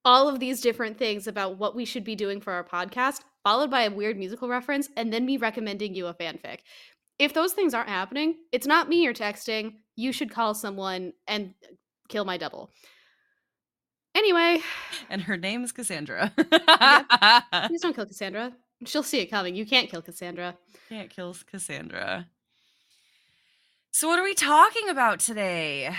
all 0.04 0.28
of 0.28 0.38
these 0.40 0.60
different 0.60 0.96
things 0.98 1.26
about 1.26 1.58
what 1.58 1.74
we 1.74 1.84
should 1.84 2.04
be 2.04 2.14
doing 2.14 2.40
for 2.40 2.52
our 2.52 2.64
podcast, 2.64 3.20
followed 3.42 3.70
by 3.70 3.82
a 3.82 3.90
weird 3.90 4.16
musical 4.16 4.48
reference, 4.48 4.88
and 4.96 5.12
then 5.12 5.26
me 5.26 5.36
recommending 5.36 5.94
you 5.94 6.06
a 6.06 6.14
fanfic. 6.14 6.58
If 7.18 7.34
those 7.34 7.52
things 7.52 7.74
aren't 7.74 7.88
happening, 7.88 8.36
it's 8.52 8.66
not 8.66 8.88
me 8.88 9.02
you're 9.02 9.12
texting. 9.12 9.74
You 9.96 10.12
should 10.12 10.30
call 10.30 10.54
someone 10.54 11.12
and 11.26 11.54
kill 12.08 12.24
my 12.24 12.36
double. 12.36 12.70
Anyway, 14.14 14.60
And 15.10 15.22
her 15.22 15.36
name 15.36 15.64
is 15.64 15.72
Cassandra. 15.72 16.32
please 16.36 17.80
don't 17.80 17.94
kill 17.94 18.06
Cassandra. 18.06 18.52
She'll 18.84 19.02
see 19.02 19.20
it 19.20 19.26
coming. 19.26 19.54
You 19.54 19.66
can't 19.66 19.90
kill 19.90 20.02
Cassandra. 20.02 20.56
Can't 20.88 21.10
kill 21.10 21.34
Cassandra. 21.50 22.26
So, 23.90 24.06
what 24.06 24.18
are 24.18 24.24
we 24.24 24.34
talking 24.34 24.88
about 24.88 25.18
today? 25.18 25.94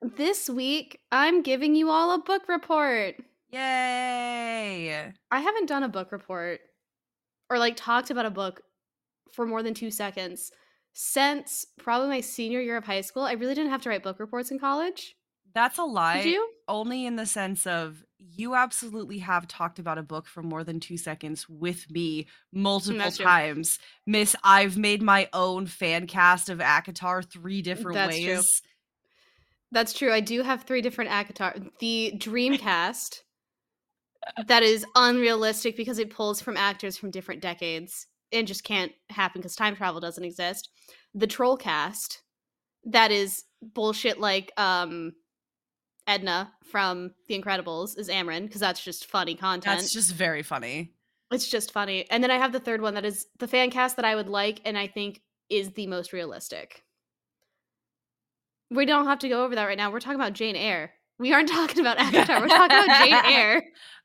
This 0.00 0.48
week, 0.48 1.00
I'm 1.10 1.42
giving 1.42 1.74
you 1.74 1.90
all 1.90 2.14
a 2.14 2.18
book 2.18 2.42
report. 2.48 3.16
Yay! 3.50 5.12
I 5.30 5.40
haven't 5.40 5.66
done 5.66 5.82
a 5.82 5.88
book 5.88 6.12
report 6.12 6.60
or 7.48 7.58
like 7.58 7.76
talked 7.76 8.10
about 8.10 8.26
a 8.26 8.30
book 8.30 8.62
for 9.32 9.46
more 9.46 9.62
than 9.62 9.74
two 9.74 9.90
seconds 9.90 10.52
since 10.92 11.66
probably 11.78 12.08
my 12.08 12.20
senior 12.20 12.60
year 12.60 12.76
of 12.76 12.84
high 12.84 13.00
school. 13.00 13.22
I 13.22 13.32
really 13.32 13.54
didn't 13.54 13.70
have 13.70 13.82
to 13.82 13.88
write 13.88 14.02
book 14.02 14.20
reports 14.20 14.50
in 14.50 14.58
college. 14.58 15.16
That's 15.54 15.78
a 15.78 15.84
lie. 15.84 16.22
Did 16.22 16.32
you? 16.32 16.50
Only 16.66 17.06
in 17.06 17.16
the 17.16 17.26
sense 17.26 17.66
of 17.66 18.04
you 18.18 18.54
absolutely 18.54 19.18
have 19.18 19.46
talked 19.46 19.78
about 19.78 19.98
a 19.98 20.02
book 20.02 20.26
for 20.26 20.42
more 20.42 20.64
than 20.64 20.80
two 20.80 20.96
seconds 20.96 21.48
with 21.48 21.90
me 21.90 22.26
multiple 22.52 22.98
That's 22.98 23.16
true. 23.18 23.26
times. 23.26 23.78
Miss, 24.06 24.34
I've 24.42 24.76
made 24.76 25.02
my 25.02 25.28
own 25.32 25.66
fan 25.66 26.06
cast 26.06 26.48
of 26.48 26.58
ACOTAR 26.58 27.22
three 27.30 27.62
different 27.62 27.94
That's 27.94 28.18
true. 28.18 28.26
ways. 28.34 28.62
That's 29.70 29.92
true. 29.92 30.12
I 30.12 30.20
do 30.20 30.42
have 30.42 30.62
three 30.62 30.80
different 30.80 31.10
ACOTAR. 31.10 31.70
The 31.78 32.14
Dreamcast 32.16 33.20
that 34.46 34.62
is 34.62 34.86
unrealistic 34.94 35.76
because 35.76 35.98
it 35.98 36.10
pulls 36.10 36.40
from 36.40 36.56
actors 36.56 36.96
from 36.96 37.10
different 37.10 37.42
decades 37.42 38.06
and 38.32 38.46
just 38.46 38.64
can't 38.64 38.92
happen 39.10 39.40
because 39.40 39.54
time 39.54 39.76
travel 39.76 40.00
doesn't 40.00 40.24
exist. 40.24 40.70
The 41.14 41.26
Trollcast 41.26 42.18
that 42.86 43.10
is 43.10 43.44
bullshit 43.62 44.20
like 44.20 44.52
um 44.56 45.12
Edna 46.06 46.52
from 46.62 47.12
The 47.28 47.40
Incredibles 47.40 47.98
is 47.98 48.08
Amren 48.08 48.42
because 48.42 48.60
that's 48.60 48.82
just 48.82 49.06
funny 49.06 49.34
content. 49.34 49.78
That's 49.78 49.92
just 49.92 50.12
very 50.12 50.42
funny. 50.42 50.92
It's 51.30 51.48
just 51.48 51.72
funny. 51.72 52.08
And 52.10 52.22
then 52.22 52.30
I 52.30 52.38
have 52.38 52.52
the 52.52 52.60
third 52.60 52.80
one 52.80 52.94
that 52.94 53.04
is 53.04 53.26
the 53.38 53.48
fan 53.48 53.70
cast 53.70 53.96
that 53.96 54.04
I 54.04 54.14
would 54.14 54.28
like 54.28 54.60
and 54.64 54.76
I 54.76 54.86
think 54.86 55.22
is 55.48 55.72
the 55.72 55.86
most 55.86 56.12
realistic. 56.12 56.84
We 58.70 58.86
don't 58.86 59.06
have 59.06 59.20
to 59.20 59.28
go 59.28 59.44
over 59.44 59.54
that 59.54 59.64
right 59.64 59.76
now. 59.76 59.90
We're 59.90 60.00
talking 60.00 60.20
about 60.20 60.32
Jane 60.32 60.56
Eyre. 60.56 60.92
We 61.18 61.32
aren't 61.32 61.48
talking 61.50 61.80
about 61.80 61.98
ACOTAR. 61.98 62.40
We're 62.40 62.48
talking 62.48 62.84
about 62.84 63.04
Jane 63.04 63.14
Eyre. 63.14 63.64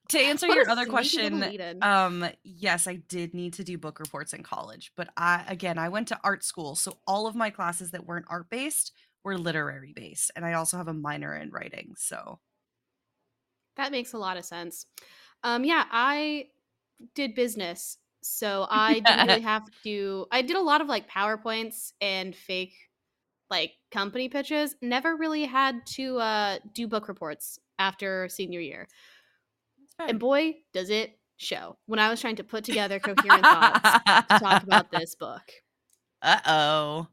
To 0.09 0.19
answer 0.19 0.47
What 0.47 0.55
your 0.55 0.69
other 0.71 0.87
question, 0.87 1.43
um, 1.83 2.27
yes, 2.43 2.87
I 2.87 2.95
did 2.95 3.35
need 3.35 3.53
to 3.53 3.63
do 3.63 3.77
book 3.77 3.99
reports 3.99 4.33
in 4.33 4.41
college, 4.41 4.91
but 4.97 5.09
I 5.15 5.43
again 5.47 5.77
I 5.77 5.89
went 5.89 6.07
to 6.07 6.19
art 6.23 6.43
school, 6.43 6.73
so 6.73 6.97
all 7.05 7.27
of 7.27 7.35
my 7.35 7.51
classes 7.51 7.91
that 7.91 8.07
weren't 8.07 8.25
art 8.27 8.49
based 8.49 8.91
were 9.23 9.37
literary 9.37 9.93
based, 9.95 10.31
and 10.35 10.45
I 10.45 10.53
also 10.53 10.77
have 10.77 10.87
a 10.87 10.93
minor 10.93 11.35
in 11.35 11.49
writing. 11.51 11.93
So 11.97 12.39
that 13.77 13.91
makes 13.91 14.13
a 14.13 14.17
lot 14.17 14.37
of 14.37 14.45
sense. 14.45 14.85
Um, 15.43 15.63
yeah, 15.63 15.85
I 15.91 16.47
did 17.15 17.35
business, 17.35 17.97
so 18.21 18.67
I 18.69 18.99
didn't 18.99 19.27
really 19.27 19.41
have 19.41 19.63
to. 19.83 20.25
I 20.31 20.41
did 20.41 20.57
a 20.57 20.61
lot 20.61 20.81
of 20.81 20.87
like 20.87 21.09
PowerPoints 21.09 21.93
and 22.01 22.35
fake 22.35 22.75
like 23.49 23.71
company 23.91 24.29
pitches. 24.29 24.75
Never 24.81 25.15
really 25.15 25.45
had 25.45 25.85
to 25.93 26.17
uh, 26.17 26.57
do 26.73 26.87
book 26.87 27.07
reports 27.07 27.59
after 27.77 28.29
senior 28.29 28.59
year. 28.59 28.87
And 29.97 30.19
boy, 30.19 30.55
does 30.71 30.89
it 30.89 31.19
show 31.39 31.77
when 31.85 31.99
I 31.99 32.09
was 32.09 32.21
trying 32.21 32.35
to 32.37 32.43
put 32.43 32.63
together 32.63 32.99
coherent 33.03 33.43
thoughts 33.43 33.99
to 34.29 34.39
talk 34.39 34.63
about 34.63 34.91
this 34.91 35.15
book. 35.15 35.41
Uh 36.21 36.39
oh. 36.45 37.07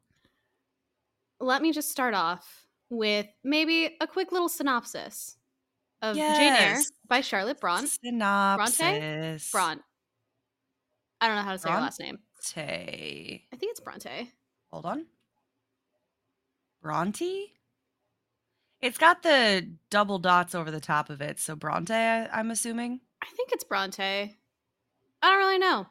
Let 1.41 1.63
me 1.63 1.73
just 1.73 1.91
start 1.91 2.15
off 2.15 2.67
with 2.89 3.27
maybe 3.45 3.97
a 4.01 4.07
quick 4.07 4.33
little 4.33 4.49
synopsis 4.49 5.37
of 6.03 6.17
Jane 6.17 6.53
Eyre 6.53 6.79
by 7.09 7.21
Charlotte 7.21 7.61
Bron. 7.61 7.87
Synopsis. 7.87 9.51
Bron. 9.51 9.81
I 11.21 11.27
don't 11.29 11.37
know 11.37 11.43
how 11.43 11.53
to 11.53 11.59
say 11.59 11.71
her 11.71 11.77
last 11.81 12.01
name. 12.01 12.19
Bronte. 12.55 13.47
I 13.53 13.57
think 13.57 13.71
it's 13.71 13.81
Bronte. 13.81 14.33
Hold 14.71 14.87
on. 14.87 15.07
Bronte? 16.83 17.53
It's 18.83 18.99
got 18.99 19.23
the 19.23 19.73
double 19.91 20.19
dots 20.19 20.55
over 20.55 20.71
the 20.71 20.81
top 20.81 21.09
of 21.11 21.21
it, 21.21 21.41
so 21.41 21.57
Bronte, 21.57 21.95
I- 21.95 22.27
I'm 22.29 22.51
assuming. 22.51 23.01
I 23.23 23.27
think 23.37 23.51
it's 23.53 23.65
Bronte. 23.65 24.03
I 24.03 25.31
don't 25.31 25.39
really 25.39 25.59
know. 25.59 25.87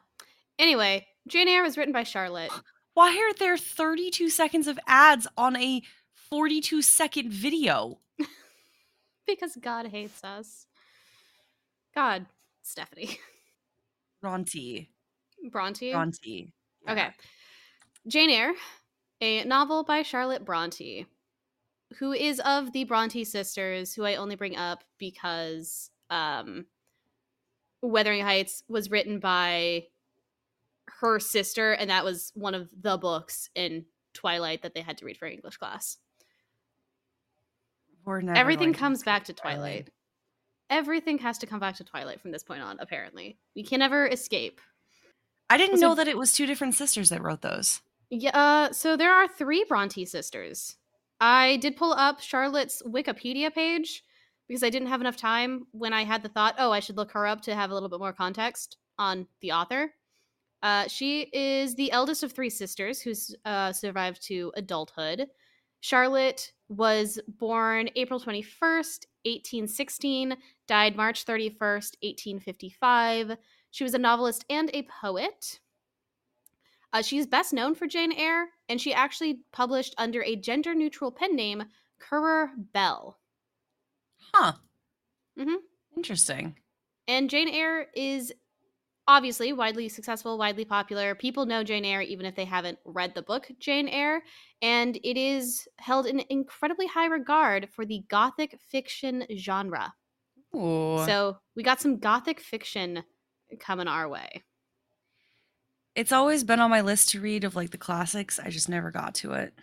Anyway, 0.58 1.06
Jane 1.28 1.48
Eyre 1.48 1.62
was 1.62 1.76
written 1.76 1.92
by 1.92 2.04
Charlotte. 2.04 2.50
Oh, 2.60 2.60
Why 2.96 3.10
are 3.10 3.34
there 3.34 3.58
32 3.58 4.30
seconds 4.30 4.66
of 4.66 4.78
ads 4.86 5.26
on 5.36 5.54
a 5.54 5.82
42 6.30 6.80
second 6.80 7.30
video? 7.30 7.98
because 9.26 9.54
God 9.60 9.88
hates 9.88 10.24
us. 10.24 10.64
God, 11.94 12.24
Stephanie. 12.62 13.18
Bronte. 14.22 14.88
Bronte. 15.50 15.92
Bronte. 15.92 16.54
Yeah. 16.86 16.92
Okay. 16.92 17.08
Jane 18.08 18.30
Eyre, 18.30 18.54
a 19.20 19.44
novel 19.44 19.84
by 19.84 20.00
Charlotte 20.00 20.46
Bronte, 20.46 21.04
who 21.98 22.14
is 22.14 22.40
of 22.40 22.72
the 22.72 22.84
Bronte 22.84 23.24
sisters, 23.24 23.92
who 23.92 24.06
I 24.06 24.14
only 24.14 24.36
bring 24.36 24.56
up 24.56 24.84
because 24.96 25.90
um, 26.08 26.64
Wuthering 27.82 28.22
Heights 28.24 28.62
was 28.70 28.90
written 28.90 29.20
by 29.20 29.84
her 31.00 31.18
sister, 31.20 31.72
and 31.72 31.90
that 31.90 32.04
was 32.04 32.32
one 32.34 32.54
of 32.54 32.70
the 32.80 32.96
books 32.96 33.50
in 33.54 33.84
Twilight 34.14 34.62
that 34.62 34.74
they 34.74 34.80
had 34.80 34.98
to 34.98 35.04
read 35.04 35.16
for 35.18 35.26
English 35.26 35.56
class. 35.58 35.98
Everything 38.08 38.66
going 38.68 38.72
to 38.74 38.78
comes 38.78 39.02
back 39.02 39.24
to 39.24 39.32
Twilight. 39.32 39.90
Everything 40.70 41.18
has 41.18 41.38
to 41.38 41.46
come 41.46 41.60
back 41.60 41.76
to 41.76 41.84
Twilight 41.84 42.20
from 42.20 42.30
this 42.30 42.44
point 42.44 42.62
on, 42.62 42.76
apparently. 42.80 43.38
We 43.54 43.62
can 43.64 43.80
never 43.80 44.06
escape. 44.06 44.60
I 45.50 45.56
didn't 45.58 45.72
Was 45.72 45.80
know 45.80 45.92
it- 45.92 45.96
that 45.96 46.08
it 46.08 46.16
was 46.18 46.32
two 46.32 46.46
different 46.46 46.74
sisters 46.74 47.08
that 47.10 47.22
wrote 47.22 47.42
those. 47.42 47.80
Yeah, 48.10 48.30
uh, 48.30 48.72
so 48.72 48.96
there 48.96 49.12
are 49.12 49.26
three 49.26 49.64
Bronte 49.64 50.04
sisters. 50.04 50.76
I 51.20 51.56
did 51.56 51.76
pull 51.76 51.92
up 51.92 52.20
Charlotte's 52.20 52.82
Wikipedia 52.82 53.52
page 53.52 54.04
because 54.46 54.62
I 54.62 54.70
didn't 54.70 54.88
have 54.88 55.00
enough 55.00 55.16
time 55.16 55.66
when 55.72 55.92
I 55.92 56.04
had 56.04 56.22
the 56.22 56.28
thought, 56.28 56.54
oh, 56.58 56.70
I 56.70 56.78
should 56.80 56.96
look 56.96 57.10
her 57.12 57.26
up 57.26 57.40
to 57.42 57.54
have 57.54 57.70
a 57.70 57.74
little 57.74 57.88
bit 57.88 57.98
more 57.98 58.12
context 58.12 58.76
on 58.98 59.26
the 59.40 59.52
author. 59.52 59.92
Uh, 60.62 60.88
she 60.88 61.22
is 61.32 61.74
the 61.74 61.92
eldest 61.92 62.22
of 62.22 62.32
three 62.32 62.50
sisters 62.50 63.00
who's 63.00 63.34
uh, 63.44 63.72
survived 63.72 64.22
to 64.26 64.52
adulthood. 64.56 65.26
Charlotte 65.80 66.52
was 66.68 67.20
born 67.28 67.88
April 67.94 68.18
21st, 68.18 69.06
1816, 69.24 70.36
died 70.66 70.96
March 70.96 71.24
31st, 71.24 71.94
1855. 72.02 73.36
She 73.70 73.84
was 73.84 73.94
a 73.94 73.98
novelist 73.98 74.44
and 74.50 74.70
a 74.72 74.82
poet. 74.82 75.60
Uh, 76.92 77.02
she's 77.02 77.26
best 77.26 77.52
known 77.52 77.74
for 77.74 77.86
Jane 77.86 78.12
Eyre, 78.12 78.48
and 78.68 78.80
she 78.80 78.94
actually 78.94 79.40
published 79.52 79.94
under 79.98 80.22
a 80.22 80.34
gender 80.34 80.74
neutral 80.74 81.12
pen 81.12 81.36
name, 81.36 81.64
Currer 81.98 82.50
Bell. 82.72 83.18
Huh. 84.32 84.52
Mm-hmm. 85.38 85.56
Interesting. 85.96 86.56
And 87.06 87.30
Jane 87.30 87.48
Eyre 87.48 87.86
is 87.94 88.32
obviously 89.08 89.52
widely 89.52 89.88
successful, 89.88 90.38
widely 90.38 90.64
popular. 90.64 91.14
People 91.14 91.46
know 91.46 91.62
Jane 91.62 91.84
Eyre 91.84 92.02
even 92.02 92.26
if 92.26 92.34
they 92.34 92.44
haven't 92.44 92.78
read 92.84 93.14
the 93.14 93.22
book 93.22 93.48
Jane 93.58 93.88
Eyre, 93.88 94.22
and 94.62 94.96
it 94.96 95.16
is 95.16 95.68
held 95.78 96.06
in 96.06 96.22
incredibly 96.28 96.86
high 96.86 97.06
regard 97.06 97.68
for 97.70 97.84
the 97.86 98.02
gothic 98.08 98.58
fiction 98.68 99.24
genre. 99.36 99.94
Ooh. 100.54 101.02
So 101.06 101.38
we 101.54 101.62
got 101.62 101.80
some 101.80 101.98
gothic 101.98 102.40
fiction 102.40 103.04
coming 103.60 103.88
our 103.88 104.08
way. 104.08 104.42
it's 105.94 106.12
always 106.12 106.44
been 106.44 106.60
on 106.60 106.70
my 106.70 106.82
list 106.82 107.08
to 107.10 107.20
read 107.20 107.44
of 107.44 107.56
like 107.56 107.70
the 107.70 107.78
classics. 107.78 108.38
I 108.38 108.50
just 108.50 108.68
never 108.68 108.90
got 108.90 109.14
to 109.16 109.32
it. 109.32 109.54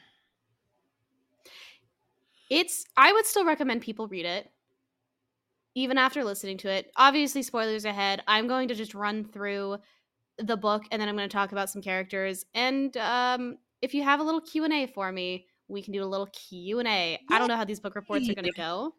It's 2.49 2.85
I 2.97 3.11
would 3.13 3.25
still 3.25 3.45
recommend 3.45 3.81
people 3.81 4.07
read 4.07 4.25
it 4.25 4.51
even 5.75 5.97
after 5.97 6.23
listening 6.23 6.57
to 6.59 6.69
it. 6.69 6.91
Obviously 6.95 7.43
spoilers 7.43 7.85
ahead. 7.85 8.21
I'm 8.27 8.47
going 8.47 8.67
to 8.67 8.75
just 8.75 8.93
run 8.93 9.25
through 9.25 9.77
the 10.37 10.57
book 10.57 10.83
and 10.91 11.01
then 11.01 11.09
I'm 11.09 11.15
going 11.15 11.29
to 11.29 11.33
talk 11.33 11.51
about 11.51 11.69
some 11.69 11.81
characters 11.81 12.45
and 12.55 12.95
um 12.97 13.57
if 13.83 13.93
you 13.93 14.01
have 14.01 14.21
a 14.21 14.23
little 14.23 14.39
Q&A 14.39 14.87
for 14.87 15.11
me, 15.11 15.45
we 15.67 15.81
can 15.81 15.91
do 15.91 16.01
a 16.01 16.05
little 16.05 16.27
Q&A. 16.27 17.19
I 17.29 17.37
don't 17.37 17.49
know 17.49 17.57
how 17.57 17.65
these 17.65 17.81
book 17.81 17.95
reports 17.95 18.29
are 18.29 18.33
going 18.33 18.45
to 18.45 18.51
go. 18.53 18.95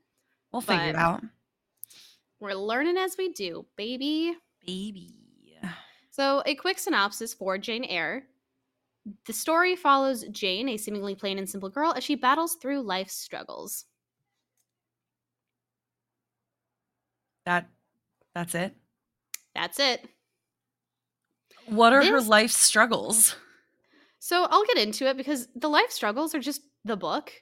We'll 0.52 0.60
figure 0.60 0.90
it 0.90 0.94
out. 0.94 1.22
We're 2.38 2.52
learning 2.52 2.98
as 2.98 3.16
we 3.16 3.32
do, 3.32 3.64
baby. 3.76 4.34
Baby. 4.66 5.14
So, 6.10 6.44
a 6.46 6.54
quick 6.54 6.78
synopsis 6.78 7.34
for 7.34 7.58
Jane 7.58 7.84
Eyre. 7.84 8.24
The 9.26 9.32
story 9.32 9.74
follows 9.74 10.24
Jane, 10.30 10.68
a 10.68 10.76
seemingly 10.76 11.16
plain 11.16 11.38
and 11.38 11.50
simple 11.50 11.68
girl, 11.68 11.92
as 11.96 12.04
she 12.04 12.14
battles 12.14 12.54
through 12.62 12.82
life's 12.82 13.16
struggles. 13.16 13.86
That 17.46 17.68
that's 18.34 18.54
it. 18.54 18.74
That's 19.54 19.78
it. 19.78 20.08
What 21.66 21.92
are 21.92 22.04
her 22.04 22.20
life 22.20 22.50
struggles? 22.50 23.36
So 24.18 24.46
I'll 24.50 24.64
get 24.64 24.78
into 24.78 25.08
it 25.08 25.16
because 25.16 25.48
the 25.54 25.68
life 25.68 25.90
struggles 25.90 26.34
are 26.34 26.40
just 26.40 26.62
the 26.84 26.96
book. 26.96 27.32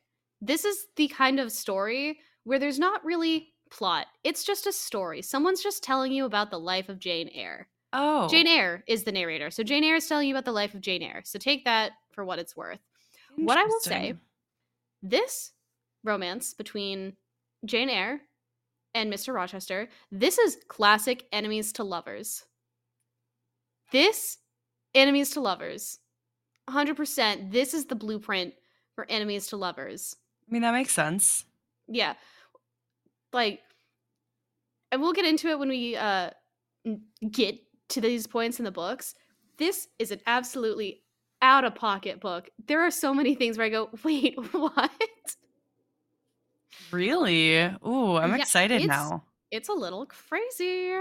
This 0.40 0.64
is 0.64 0.86
the 0.96 1.08
kind 1.08 1.40
of 1.40 1.52
story 1.52 2.18
where 2.44 2.58
there's 2.58 2.78
not 2.78 3.04
really 3.04 3.52
plot. 3.70 4.06
It's 4.24 4.44
just 4.44 4.66
a 4.66 4.72
story. 4.72 5.22
Someone's 5.22 5.62
just 5.62 5.82
telling 5.82 6.12
you 6.12 6.24
about 6.24 6.50
the 6.50 6.58
life 6.58 6.88
of 6.88 6.98
Jane 6.98 7.30
Eyre. 7.32 7.68
Oh. 7.92 8.28
Jane 8.28 8.46
Eyre 8.46 8.84
is 8.86 9.04
the 9.04 9.12
narrator. 9.12 9.50
So 9.50 9.62
Jane 9.62 9.84
Eyre 9.84 9.96
is 9.96 10.06
telling 10.06 10.28
you 10.28 10.34
about 10.34 10.44
the 10.44 10.52
life 10.52 10.74
of 10.74 10.80
Jane 10.80 11.02
Eyre. 11.02 11.22
So 11.24 11.38
take 11.38 11.64
that 11.64 11.92
for 12.12 12.24
what 12.24 12.38
it's 12.38 12.56
worth. 12.56 12.80
What 13.36 13.58
I 13.58 13.64
will 13.64 13.80
say, 13.80 14.14
this 15.02 15.52
romance 16.04 16.52
between 16.52 17.14
Jane 17.64 17.88
Eyre 17.88 18.20
and 18.94 19.12
Mr. 19.12 19.34
Rochester, 19.34 19.88
this 20.10 20.38
is 20.38 20.58
classic 20.68 21.24
enemies 21.32 21.72
to 21.74 21.84
lovers. 21.84 22.44
This 23.90 24.38
enemies 24.94 25.30
to 25.30 25.40
lovers. 25.40 25.98
100% 26.68 27.50
this 27.50 27.74
is 27.74 27.86
the 27.86 27.94
blueprint 27.94 28.54
for 28.94 29.06
enemies 29.08 29.48
to 29.48 29.56
lovers. 29.56 30.16
I 30.48 30.52
mean 30.52 30.62
that 30.62 30.72
makes 30.72 30.92
sense. 30.92 31.44
Yeah. 31.88 32.14
like 33.32 33.60
and 34.90 35.00
we'll 35.00 35.12
get 35.12 35.24
into 35.24 35.48
it 35.48 35.58
when 35.58 35.68
we 35.68 35.96
uh 35.96 36.30
get 37.30 37.58
to 37.90 38.00
these 38.00 38.26
points 38.26 38.58
in 38.58 38.64
the 38.64 38.70
books. 38.70 39.14
This 39.58 39.88
is 39.98 40.10
an 40.10 40.20
absolutely 40.26 41.02
out 41.40 41.64
of 41.64 41.74
pocket 41.74 42.20
book. 42.20 42.48
There 42.66 42.80
are 42.80 42.90
so 42.90 43.12
many 43.12 43.34
things 43.34 43.58
where 43.58 43.66
I 43.66 43.70
go, 43.70 43.90
"Wait, 44.04 44.36
what?" 44.52 44.90
Really? 46.92 47.58
Ooh, 47.86 48.16
I'm 48.16 48.30
Yeah, 48.30 48.36
excited 48.38 48.82
it's- 48.82 48.88
now. 48.88 49.24
it's 49.50 49.68
a 49.68 49.72
little 49.72 50.06
crazy. 50.06 50.94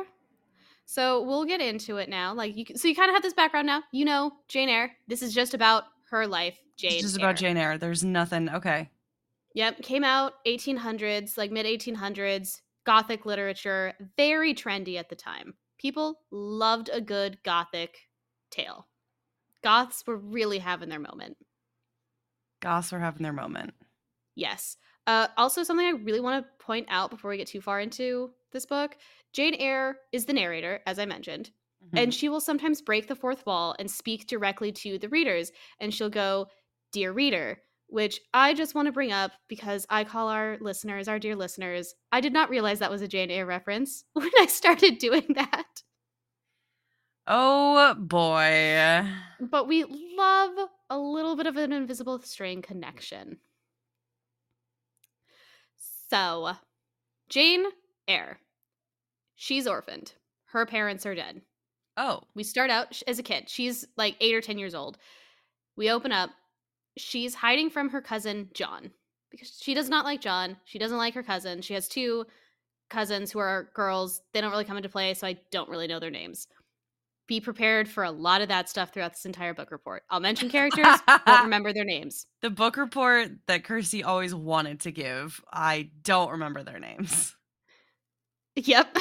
So 0.86 1.22
we'll 1.24 1.46
get 1.46 1.62
into 1.62 1.98
it 1.98 2.10
now. 2.10 2.34
Like 2.34 2.56
you, 2.58 2.66
so 2.76 2.88
you 2.88 2.96
kind 2.96 3.10
of 3.10 3.14
have 3.14 3.24
this 3.24 3.34
background 3.34 3.68
now. 3.68 3.84
You 3.92 4.06
know, 4.06 4.34
Jane 4.48 4.70
Eyre. 4.70 4.92
This 5.08 5.22
is 5.22 5.34
just 5.34 5.54
about 5.54 5.86
her 6.10 6.28
life. 6.28 6.60
Jane. 6.78 6.94
It's 6.94 7.02
just 7.04 7.20
Eyre. 7.20 7.26
about 7.30 7.36
Jane 7.38 7.58
Eyre. 7.58 7.78
There's 7.78 8.04
nothing. 8.04 8.50
Okay. 8.50 8.90
Yep, 9.54 9.82
came 9.84 10.04
out 10.04 10.34
1800s, 10.46 11.38
like 11.38 11.52
mid 11.52 11.66
1800s. 11.66 12.62
Gothic 12.84 13.26
literature, 13.28 13.94
very 14.18 14.56
trendy 14.56 14.98
at 14.98 15.08
the 15.10 15.16
time. 15.16 15.54
People 15.78 16.20
loved 16.32 16.90
a 16.92 17.00
good 17.00 17.38
Gothic 17.44 18.10
tale. 18.50 18.88
Goths 19.64 20.04
were 20.08 20.18
really 20.18 20.58
having 20.58 20.90
their 20.90 21.00
moment. 21.00 21.38
Goths 22.60 22.92
were 22.92 23.00
having 23.00 23.22
their 23.24 23.34
moment. 23.34 23.74
Yes. 24.36 24.78
Uh, 25.08 25.28
also, 25.38 25.64
something 25.64 25.86
I 25.86 25.92
really 25.92 26.20
want 26.20 26.44
to 26.46 26.64
point 26.66 26.88
out 26.90 27.10
before 27.10 27.32
we 27.32 27.38
get 27.38 27.48
too 27.48 27.62
far 27.62 27.80
into 27.80 28.32
this 28.52 28.66
book 28.66 28.98
Jane 29.34 29.56
Eyre 29.56 29.98
is 30.12 30.26
the 30.26 30.34
narrator, 30.34 30.82
as 30.86 31.00
I 31.00 31.06
mentioned, 31.06 31.52
Mhm. 31.86 32.00
and 32.04 32.14
she 32.14 32.28
will 32.30 32.42
sometimes 32.42 32.82
break 32.82 33.08
the 33.08 33.16
fourth 33.16 33.46
wall 33.46 33.76
and 33.80 33.90
speak 33.90 34.28
directly 34.28 34.72
to 34.74 34.98
the 35.00 35.10
readers. 35.10 35.52
And 35.80 35.94
she'll 35.94 36.10
go, 36.10 36.48
Dear 36.92 37.14
reader, 37.14 37.62
which 37.88 38.20
I 38.34 38.54
just 38.54 38.76
want 38.76 38.88
to 38.88 38.92
bring 38.92 39.12
up 39.14 39.32
because 39.48 39.86
I 39.90 40.04
call 40.04 40.28
our 40.28 40.58
listeners, 40.62 41.08
our 41.08 41.18
dear 41.20 41.36
listeners, 41.38 41.96
I 42.12 42.20
did 42.22 42.34
not 42.34 42.50
realize 42.50 42.80
that 42.80 42.92
was 42.92 43.02
a 43.02 43.08
Jane 43.08 43.32
Eyre 43.32 43.46
reference 43.46 44.04
when 44.14 44.30
I 44.38 44.46
started 44.48 44.98
doing 44.98 45.26
that. 45.36 45.84
oh 47.28 47.94
boy. 47.96 49.06
But 49.40 49.68
we 49.68 49.84
love 50.18 50.70
a 50.90 51.00
little 51.00 51.36
bit 51.36 51.48
of 51.48 51.56
an 51.58 51.72
invisible 51.72 52.20
string 52.20 52.62
connection. 52.62 53.38
So, 56.12 56.52
Jane 57.30 57.64
Eyre, 58.06 58.38
she's 59.36 59.66
orphaned. 59.66 60.12
Her 60.48 60.66
parents 60.66 61.06
are 61.06 61.16
dead. 61.16 61.42
Oh. 61.96 62.24
We 62.36 62.44
start 62.44 62.70
out 62.70 63.02
as 63.08 63.18
a 63.18 63.24
kid. 63.24 63.48
She's 63.48 63.88
like 63.96 64.18
eight 64.20 64.36
or 64.36 64.42
10 64.42 64.58
years 64.58 64.76
old. 64.76 64.98
We 65.78 65.90
open 65.90 66.12
up. 66.12 66.32
She's 66.98 67.34
hiding 67.34 67.70
from 67.70 67.88
her 67.92 68.02
cousin, 68.02 68.50
John, 68.54 68.92
because 69.30 69.58
she 69.62 69.74
does 69.74 69.88
not 69.88 70.04
like 70.04 70.20
John. 70.20 70.58
She 70.66 70.78
doesn't 70.78 70.98
like 70.98 71.14
her 71.14 71.24
cousin. 71.24 71.62
She 71.62 71.76
has 71.76 71.88
two 71.88 72.26
cousins 72.90 73.32
who 73.32 73.40
are 73.40 73.70
girls. 73.74 74.22
They 74.34 74.42
don't 74.42 74.52
really 74.52 74.66
come 74.66 74.76
into 74.76 74.90
play, 74.90 75.14
so 75.14 75.28
I 75.28 75.38
don't 75.50 75.70
really 75.70 75.88
know 75.88 76.02
their 76.02 76.12
names. 76.12 76.46
Be 77.32 77.40
prepared 77.40 77.88
for 77.88 78.04
a 78.04 78.12
lot 78.12 78.42
of 78.42 78.50
that 78.50 78.68
stuff 78.68 78.92
throughout 78.92 79.14
this 79.14 79.26
entire 79.26 79.54
book 79.54 79.72
report. 79.72 80.04
I'll 80.10 80.20
mention 80.20 80.50
characters, 80.50 80.86
won't 81.08 81.26
remember 81.44 81.72
their 81.72 81.86
names. 81.86 82.26
The 82.42 82.50
book 82.50 82.76
report 82.76 83.30
that 83.48 83.64
Kirstie 83.64 84.04
always 84.04 84.36
wanted 84.36 84.82
to 84.82 84.92
give. 84.92 85.42
I 85.50 85.92
don't 86.04 86.32
remember 86.32 86.62
their 86.62 86.78
names. 86.78 87.34
Yep. 88.58 88.98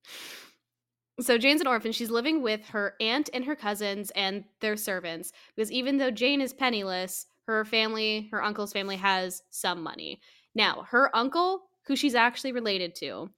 so 1.22 1.38
Jane's 1.38 1.62
an 1.62 1.66
orphan. 1.66 1.92
She's 1.92 2.10
living 2.10 2.42
with 2.42 2.66
her 2.66 2.92
aunt 3.00 3.30
and 3.32 3.46
her 3.46 3.56
cousins 3.56 4.12
and 4.14 4.44
their 4.60 4.76
servants 4.76 5.32
because 5.56 5.72
even 5.72 5.96
though 5.96 6.10
Jane 6.10 6.42
is 6.42 6.52
penniless, 6.52 7.24
her 7.46 7.64
family, 7.64 8.28
her 8.30 8.44
uncle's 8.44 8.74
family 8.74 8.96
has 8.96 9.42
some 9.48 9.82
money. 9.82 10.20
Now, 10.54 10.84
her 10.90 11.16
uncle, 11.16 11.62
who 11.86 11.96
she's 11.96 12.14
actually 12.14 12.52
related 12.52 12.94
to, 12.96 13.30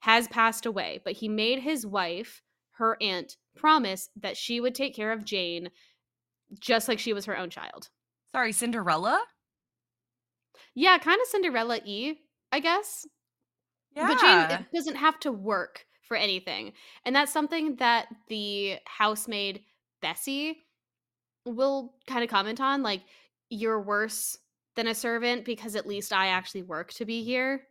has 0.00 0.26
passed 0.28 0.64
away, 0.64 1.02
but 1.04 1.12
he 1.12 1.28
made 1.28 1.58
his 1.58 1.84
wife, 1.86 2.40
her 2.78 2.96
aunt, 3.00 3.36
promise 3.56 4.08
that 4.20 4.36
she 4.36 4.60
would 4.60 4.74
take 4.74 4.94
care 4.94 5.12
of 5.12 5.24
Jane 5.24 5.70
just 6.60 6.88
like 6.88 6.98
she 6.98 7.12
was 7.12 7.24
her 7.24 7.36
own 7.36 7.50
child. 7.50 7.88
Sorry, 8.32 8.52
Cinderella? 8.52 9.22
Yeah, 10.74 10.98
kind 10.98 11.20
of 11.20 11.26
Cinderella 11.28 11.80
E, 11.84 12.14
I 12.52 12.60
guess. 12.60 13.06
Yeah. 13.94 14.08
But 14.08 14.20
Jane 14.20 14.66
doesn't 14.74 14.96
have 14.96 15.18
to 15.20 15.32
work 15.32 15.86
for 16.06 16.16
anything. 16.16 16.72
And 17.04 17.16
that's 17.16 17.32
something 17.32 17.76
that 17.76 18.06
the 18.28 18.76
housemaid 18.84 19.62
Bessie 20.02 20.58
will 21.44 21.94
kind 22.06 22.22
of 22.22 22.30
comment 22.30 22.60
on 22.60 22.82
like 22.82 23.02
you're 23.48 23.80
worse 23.80 24.36
than 24.74 24.86
a 24.86 24.94
servant 24.94 25.44
because 25.44 25.76
at 25.76 25.86
least 25.86 26.12
I 26.12 26.28
actually 26.28 26.62
work 26.62 26.92
to 26.94 27.04
be 27.04 27.22
here 27.24 27.62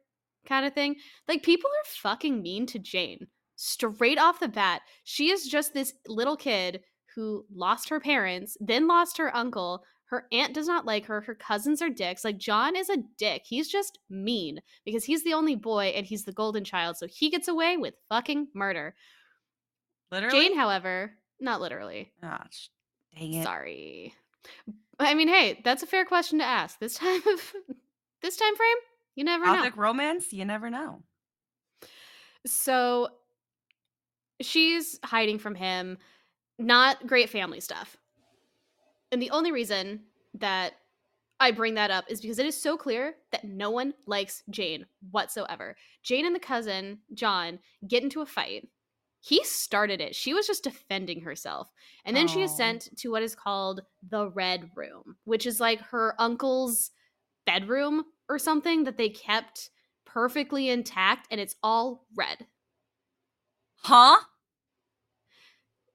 kind 0.48 0.66
of 0.66 0.74
thing. 0.74 0.96
Like 1.28 1.44
people 1.44 1.70
are 1.70 1.90
fucking 1.90 2.42
mean 2.42 2.66
to 2.68 2.80
Jane. 2.80 3.28
Straight 3.56 4.20
off 4.20 4.40
the 4.40 4.48
bat, 4.48 4.82
she 5.04 5.30
is 5.30 5.48
just 5.48 5.74
this 5.74 5.94
little 6.08 6.36
kid 6.36 6.82
who 7.16 7.46
lost 7.54 7.90
her 7.90 8.00
parents, 8.00 8.58
then 8.60 8.88
lost 8.88 9.18
her 9.18 9.36
uncle. 9.36 9.84
Her 10.06 10.28
aunt 10.32 10.54
does 10.54 10.68
not 10.68 10.86
like 10.86 11.06
her. 11.06 11.22
Her 11.22 11.36
cousins 11.36 11.82
are 11.82 11.90
dicks. 11.90 12.24
Like 12.24 12.38
John 12.38 12.76
is 12.76 12.90
a 12.90 12.98
dick. 13.18 13.44
He's 13.46 13.68
just 13.70 13.98
mean 14.10 14.60
because 14.84 15.04
he's 15.06 15.24
the 15.24 15.34
only 15.34 15.56
boy 15.56 15.94
and 15.96 16.06
he's 16.06 16.26
the 16.26 16.34
golden 16.34 16.64
child, 16.64 16.98
so 16.98 17.08
he 17.08 17.30
gets 17.30 17.48
away 17.48 17.78
with 17.78 17.96
fucking 18.10 18.50
murder. 18.54 18.96
Literally? 20.12 20.50
Jane, 20.50 20.58
however, 20.58 21.14
not 21.40 21.62
literally. 21.62 22.12
Ah, 22.22 22.46
sh- 22.52 22.68
dang 23.18 23.34
it. 23.34 23.44
Sorry. 23.44 24.14
I 25.00 25.14
mean, 25.14 25.28
hey, 25.28 25.60
that's 25.64 25.84
a 25.84 25.88
fair 25.88 26.06
question 26.06 26.40
to 26.40 26.46
ask. 26.46 26.80
This 26.80 26.96
time 26.96 27.22
of 27.28 27.54
this 28.22 28.38
time 28.38 28.56
frame, 28.56 28.78
you 29.16 29.24
never 29.24 29.46
know. 29.46 29.56
Gothic 29.56 29.78
romance? 29.78 30.32
You 30.32 30.46
never 30.46 30.70
know. 30.70 31.02
So 32.46 33.10
she's 34.42 35.00
hiding 35.04 35.40
from 35.40 35.56
him. 35.56 35.98
Not 36.58 37.06
great 37.06 37.30
family 37.30 37.60
stuff. 37.60 37.98
And 39.12 39.22
the 39.22 39.32
only 39.32 39.52
reason 39.52 40.02
that 40.36 40.74
I 41.40 41.52
bring 41.52 41.74
that 41.76 41.92
up 41.92 42.06
is 42.08 42.22
because 42.22 42.40
it 42.40 42.46
is 42.46 42.60
so 42.60 42.78
clear 42.78 43.16
that 43.32 43.44
no 43.44 43.70
one 43.70 43.94
likes 44.08 44.44
Jane 44.50 44.86
whatsoever. 45.12 45.76
Jane 46.02 46.26
and 46.26 46.36
the 46.36 46.40
cousin, 46.40 47.00
John, 47.14 47.60
get 47.88 48.04
into 48.04 48.22
a 48.22 48.26
fight. 48.26 48.68
He 49.20 49.44
started 49.44 50.02
it. 50.02 50.16
She 50.16 50.34
was 50.34 50.48
just 50.48 50.64
defending 50.64 51.22
herself. 51.22 51.74
And 52.06 52.16
then 52.16 52.28
she 52.28 52.42
is 52.44 52.56
sent 52.56 52.96
to 52.98 53.10
what 53.10 53.24
is 53.24 53.36
called 53.36 53.82
the 54.08 54.30
Red 54.30 54.70
Room, 54.76 55.18
which 55.24 55.48
is 55.48 55.60
like 55.60 55.82
her 55.82 56.16
uncle's 56.20 56.92
bedroom 57.46 58.06
or 58.30 58.38
something 58.38 58.84
that 58.84 58.98
they 58.98 59.10
kept 59.10 59.72
perfectly 60.06 60.70
intact 60.70 61.28
and 61.32 61.42
it's 61.42 61.56
all 61.64 62.06
red. 62.16 62.46
Huh? 63.86 64.18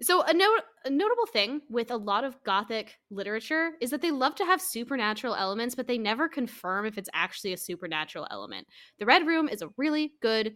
So 0.00 0.22
a 0.22 0.32
note 0.32 0.60
a 0.84 0.90
notable 0.90 1.26
thing 1.26 1.60
with 1.68 1.90
a 1.90 1.96
lot 1.96 2.22
of 2.22 2.40
gothic 2.44 2.96
literature 3.10 3.72
is 3.80 3.90
that 3.90 4.00
they 4.00 4.12
love 4.12 4.36
to 4.36 4.44
have 4.44 4.62
supernatural 4.62 5.34
elements 5.34 5.74
but 5.74 5.88
they 5.88 5.98
never 5.98 6.28
confirm 6.28 6.86
if 6.86 6.96
it's 6.96 7.08
actually 7.12 7.52
a 7.52 7.56
supernatural 7.56 8.28
element. 8.30 8.68
The 9.00 9.06
red 9.06 9.26
room 9.26 9.48
is 9.48 9.60
a 9.60 9.70
really 9.76 10.12
good 10.22 10.54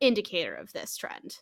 indicator 0.00 0.54
of 0.54 0.70
this 0.74 0.98
trend 0.98 1.38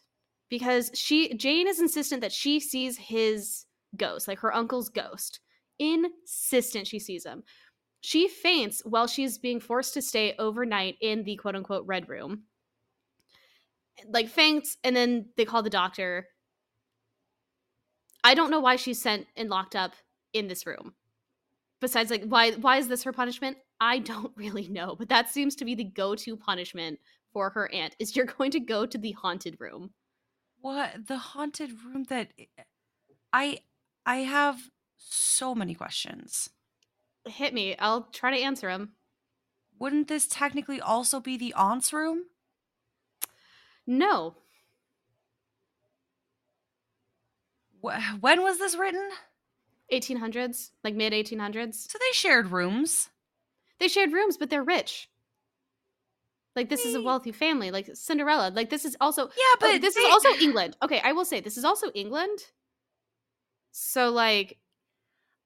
because 0.50 0.92
she 0.94 1.34
Jane 1.34 1.66
is 1.66 1.80
insistent 1.80 2.20
that 2.20 2.30
she 2.30 2.60
sees 2.60 2.96
his 2.96 3.64
ghost, 3.96 4.28
like 4.28 4.38
her 4.38 4.54
uncle's 4.54 4.88
ghost. 4.88 5.40
Insistent 5.80 6.86
she 6.86 7.00
sees 7.00 7.26
him. 7.26 7.42
She 8.02 8.28
faints 8.28 8.82
while 8.84 9.08
she's 9.08 9.36
being 9.36 9.58
forced 9.58 9.94
to 9.94 10.00
stay 10.00 10.36
overnight 10.38 10.94
in 11.00 11.24
the 11.24 11.34
quote 11.34 11.56
unquote 11.56 11.86
red 11.88 12.08
room. 12.08 12.44
Like 14.06 14.28
faints 14.28 14.76
and 14.84 14.94
then 14.94 15.26
they 15.36 15.44
call 15.44 15.62
the 15.62 15.70
doctor 15.70 16.28
I 18.24 18.34
don't 18.34 18.50
know 18.50 18.60
why 18.60 18.76
she's 18.76 19.00
sent 19.00 19.26
and 19.36 19.48
locked 19.48 19.76
up 19.76 19.94
in 20.32 20.48
this 20.48 20.66
room. 20.66 20.94
Besides, 21.80 22.10
like, 22.10 22.24
why 22.24 22.52
why 22.52 22.78
is 22.78 22.88
this 22.88 23.04
her 23.04 23.12
punishment? 23.12 23.56
I 23.80 24.00
don't 24.00 24.32
really 24.36 24.68
know, 24.68 24.96
but 24.98 25.08
that 25.08 25.30
seems 25.30 25.54
to 25.56 25.64
be 25.64 25.74
the 25.74 25.84
go-to 25.84 26.36
punishment 26.36 26.98
for 27.32 27.50
her 27.50 27.72
aunt. 27.72 27.94
Is 27.98 28.16
you're 28.16 28.26
going 28.26 28.50
to 28.52 28.60
go 28.60 28.86
to 28.86 28.98
the 28.98 29.12
haunted 29.12 29.56
room. 29.60 29.90
What? 30.60 31.06
The 31.06 31.18
haunted 31.18 31.70
room 31.84 32.04
that 32.08 32.32
eh, 32.38 32.44
I 33.32 33.60
I 34.04 34.16
have 34.18 34.58
so 34.96 35.54
many 35.54 35.74
questions. 35.74 36.50
Hit 37.26 37.54
me. 37.54 37.76
I'll 37.78 38.08
try 38.12 38.36
to 38.36 38.42
answer 38.42 38.68
them. 38.68 38.92
Wouldn't 39.78 40.08
this 40.08 40.26
technically 40.26 40.80
also 40.80 41.20
be 41.20 41.36
the 41.36 41.54
aunt's 41.54 41.92
room? 41.92 42.24
No, 43.88 44.36
Wh- 47.82 48.20
When 48.20 48.42
was 48.42 48.58
this 48.58 48.76
written? 48.76 49.08
1800s, 49.92 50.70
like 50.84 50.94
mid 50.94 51.12
1800s. 51.14 51.90
So 51.90 51.98
they 51.98 52.12
shared 52.12 52.50
rooms. 52.52 53.08
They 53.78 53.88
shared 53.88 54.12
rooms, 54.12 54.36
but 54.36 54.50
they're 54.50 54.62
rich. 54.64 55.08
Like 56.54 56.68
this 56.68 56.84
is 56.84 56.94
a 56.96 57.00
wealthy 57.02 57.30
family, 57.32 57.70
like 57.70 57.88
Cinderella. 57.94 58.50
Like 58.54 58.68
this 58.68 58.84
is 58.84 58.96
also 59.00 59.22
Yeah, 59.28 59.30
Oh, 59.38 59.56
but 59.60 59.80
this 59.80 59.94
they- 59.94 60.00
is 60.02 60.12
also 60.12 60.42
England. 60.44 60.76
Okay, 60.82 61.00
I 61.02 61.12
will 61.12 61.24
say 61.24 61.40
this 61.40 61.56
is 61.56 61.64
also 61.64 61.90
England. 61.94 62.40
So 63.70 64.10
like 64.10 64.58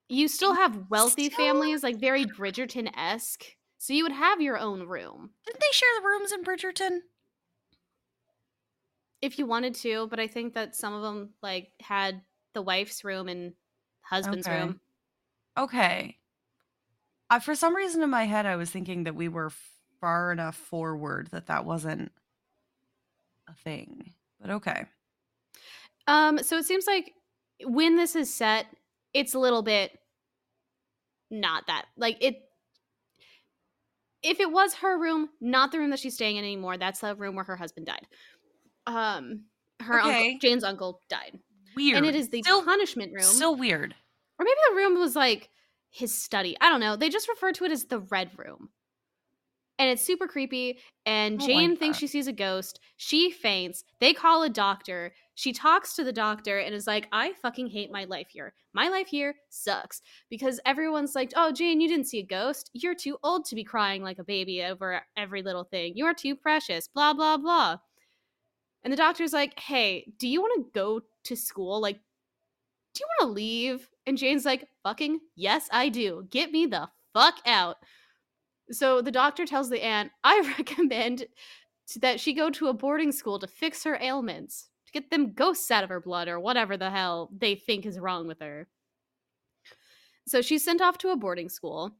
you 0.09 0.27
still 0.27 0.55
have 0.55 0.89
wealthy 0.89 1.29
Still- 1.29 1.37
families, 1.45 1.83
like 1.83 1.97
very 1.97 2.25
Bridgerton 2.25 2.89
esque. 2.97 3.45
So 3.77 3.93
you 3.93 4.03
would 4.03 4.11
have 4.13 4.41
your 4.41 4.57
own 4.57 4.87
room 4.87 5.31
Didn't 5.45 5.59
they 5.61 5.71
share 5.71 5.89
the 6.01 6.07
rooms 6.07 6.31
in 6.31 6.43
Bridgerton? 6.43 6.99
If 9.23 9.39
you 9.39 9.45
wanted 9.45 9.73
to, 9.75 10.05
but 10.07 10.19
I 10.19 10.27
think 10.27 10.53
that 10.53 10.75
some 10.75 10.93
of 10.93 11.01
them 11.01 11.29
like 11.41 11.71
had 11.79 12.21
the 12.53 12.61
wife's 12.61 13.05
room 13.05 13.29
and 13.29 13.53
husband's 14.01 14.45
Okay. 14.45 14.59
room. 14.59 14.81
Okay. 15.57 16.17
Uh, 17.29 17.39
for 17.39 17.55
some 17.55 17.73
reason 17.73 18.03
in 18.03 18.09
my 18.09 18.25
head, 18.25 18.45
I 18.45 18.57
was 18.57 18.69
thinking 18.69 19.05
that 19.05 19.15
we 19.15 19.29
were 19.29 19.49
far 20.01 20.33
enough 20.33 20.57
forward 20.57 21.29
that 21.31 21.47
that 21.47 21.63
wasn't 21.63 22.11
a 23.47 23.53
thing. 23.53 24.13
But 24.41 24.49
okay. 24.49 24.87
Um, 26.05 26.43
so 26.43 26.57
it 26.57 26.65
seems 26.65 26.85
like 26.85 27.13
when 27.63 27.95
this 27.95 28.17
is 28.17 28.33
set, 28.33 28.65
it's 29.13 29.35
a 29.35 29.39
little 29.39 29.61
bit 29.61 29.97
not 31.31 31.65
that 31.67 31.85
like 31.95 32.17
it. 32.19 32.41
If 34.21 34.39
it 34.39 34.51
was 34.51 34.73
her 34.75 34.97
room, 34.97 35.29
not 35.41 35.71
the 35.71 35.79
room 35.79 35.89
that 35.89 35.99
she's 35.99 36.13
staying 36.13 36.37
in 36.37 36.43
anymore, 36.43 36.77
that's 36.77 36.99
the 37.01 37.15
room 37.15 37.35
where 37.35 37.43
her 37.45 37.57
husband 37.57 37.87
died. 37.87 38.07
Um, 38.87 39.45
her 39.79 39.99
Okay. 39.99 40.09
uncle, 40.33 40.39
Jane's 40.41 40.63
uncle, 40.63 41.01
died, 41.09 41.39
Weird. 41.75 41.97
and 41.97 42.05
it 42.05 42.15
is 42.15 42.29
the 42.29 42.41
still, 42.43 42.63
punishment 42.63 43.13
room. 43.13 43.23
So 43.23 43.51
weird. 43.51 43.95
or 44.39 44.43
maybe 44.45 44.57
the 44.69 44.75
room 44.75 44.99
was 44.99 45.15
like 45.15 45.49
his 45.89 46.13
study. 46.13 46.57
I 46.59 46.69
don't 46.69 46.79
know. 46.79 46.95
They 46.95 47.09
just 47.09 47.29
refer 47.29 47.51
to 47.53 47.65
it 47.65 47.71
as 47.71 47.85
the 47.85 47.99
red 47.99 48.31
room. 48.37 48.69
And 49.79 49.89
it's 49.89 50.03
super 50.03 50.27
creepy. 50.27 50.77
And 51.05 51.39
Jane 51.41 51.71
like 51.71 51.79
thinks 51.79 51.97
she 51.97 52.05
sees 52.07 52.27
a 52.27 52.31
ghost. 52.33 52.79
She 52.97 53.31
faints. 53.31 53.83
They 53.99 54.13
call 54.13 54.43
a 54.43 54.49
doctor. 54.49 55.13
She 55.33 55.51
talks 55.51 55.95
to 55.95 56.03
the 56.03 56.13
doctor 56.13 56.59
and 56.59 56.75
is 56.75 56.85
like, 56.85 57.07
I 57.11 57.33
fucking 57.41 57.67
hate 57.67 57.91
my 57.91 58.03
life 58.03 58.27
here. 58.29 58.53
My 58.73 58.87
life 58.89 59.07
here 59.07 59.35
sucks. 59.49 60.01
Because 60.29 60.59
everyone's 60.65 61.15
like, 61.15 61.33
oh, 61.35 61.51
Jane, 61.51 61.81
you 61.81 61.87
didn't 61.87 62.05
see 62.07 62.19
a 62.19 62.25
ghost. 62.25 62.69
You're 62.73 62.93
too 62.95 63.17
old 63.23 63.45
to 63.45 63.55
be 63.55 63.63
crying 63.63 64.03
like 64.03 64.19
a 64.19 64.23
baby 64.23 64.63
over 64.63 65.01
every 65.17 65.41
little 65.41 65.63
thing. 65.63 65.93
You're 65.95 66.13
too 66.13 66.35
precious. 66.35 66.87
Blah, 66.87 67.13
blah, 67.13 67.37
blah. 67.37 67.77
And 68.83 68.91
the 68.91 68.97
doctor's 68.97 69.33
like, 69.33 69.57
hey, 69.59 70.11
do 70.19 70.27
you 70.27 70.41
want 70.41 70.65
to 70.65 70.71
go 70.79 71.01
to 71.25 71.35
school? 71.35 71.81
Like, 71.81 71.99
do 72.93 73.01
you 73.01 73.07
want 73.07 73.29
to 73.29 73.33
leave? 73.33 73.89
And 74.05 74.17
Jane's 74.17 74.45
like, 74.45 74.67
fucking 74.83 75.19
yes, 75.35 75.69
I 75.71 75.89
do. 75.89 76.27
Get 76.29 76.51
me 76.51 76.65
the 76.65 76.89
fuck 77.13 77.35
out. 77.45 77.77
So 78.71 79.01
the 79.01 79.11
doctor 79.11 79.45
tells 79.45 79.69
the 79.69 79.83
aunt, 79.83 80.11
I 80.23 80.53
recommend 80.57 81.25
that 82.01 82.19
she 82.19 82.33
go 82.33 82.49
to 82.49 82.67
a 82.67 82.73
boarding 82.73 83.11
school 83.11 83.39
to 83.39 83.47
fix 83.47 83.83
her 83.83 83.97
ailments, 84.01 84.69
to 84.87 84.91
get 84.91 85.09
them 85.09 85.33
ghosts 85.33 85.69
out 85.71 85.83
of 85.83 85.89
her 85.89 85.99
blood 85.99 86.27
or 86.27 86.39
whatever 86.39 86.77
the 86.77 86.89
hell 86.89 87.29
they 87.37 87.55
think 87.55 87.85
is 87.85 87.99
wrong 87.99 88.27
with 88.27 88.39
her. 88.39 88.67
So 90.27 90.41
she's 90.41 90.63
sent 90.63 90.81
off 90.81 90.97
to 90.99 91.09
a 91.09 91.17
boarding 91.17 91.49
school, 91.49 91.91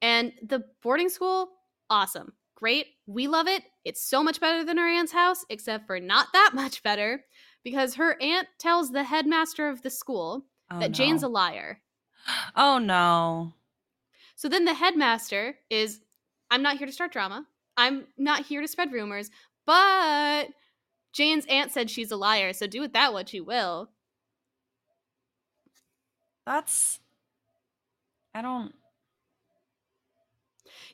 and 0.00 0.32
the 0.42 0.62
boarding 0.82 1.08
school, 1.08 1.48
awesome. 1.90 2.32
Great. 2.62 2.86
We 3.08 3.26
love 3.26 3.48
it. 3.48 3.64
It's 3.84 4.00
so 4.08 4.22
much 4.22 4.38
better 4.40 4.64
than 4.64 4.78
her 4.78 4.86
aunt's 4.86 5.10
house, 5.10 5.44
except 5.50 5.84
for 5.84 5.98
not 5.98 6.28
that 6.32 6.50
much 6.54 6.84
better, 6.84 7.24
because 7.64 7.96
her 7.96 8.16
aunt 8.22 8.46
tells 8.60 8.92
the 8.92 9.02
headmaster 9.02 9.68
of 9.68 9.82
the 9.82 9.90
school 9.90 10.44
Oh, 10.70 10.78
that 10.78 10.92
Jane's 10.92 11.24
a 11.24 11.28
liar. 11.28 11.80
Oh 12.54 12.78
no. 12.78 13.54
So 14.36 14.48
then 14.48 14.64
the 14.64 14.74
headmaster 14.74 15.56
is, 15.70 15.98
I'm 16.52 16.62
not 16.62 16.76
here 16.76 16.86
to 16.86 16.92
start 16.92 17.10
drama. 17.10 17.44
I'm 17.76 18.06
not 18.16 18.46
here 18.46 18.60
to 18.60 18.68
spread 18.68 18.92
rumors, 18.92 19.28
but 19.66 20.46
Jane's 21.12 21.46
aunt 21.46 21.72
said 21.72 21.90
she's 21.90 22.12
a 22.12 22.16
liar, 22.16 22.52
so 22.52 22.68
do 22.68 22.80
with 22.80 22.92
that 22.92 23.12
what 23.12 23.34
you 23.34 23.42
will. 23.42 23.90
That's. 26.46 27.00
I 28.32 28.40
don't. 28.40 28.72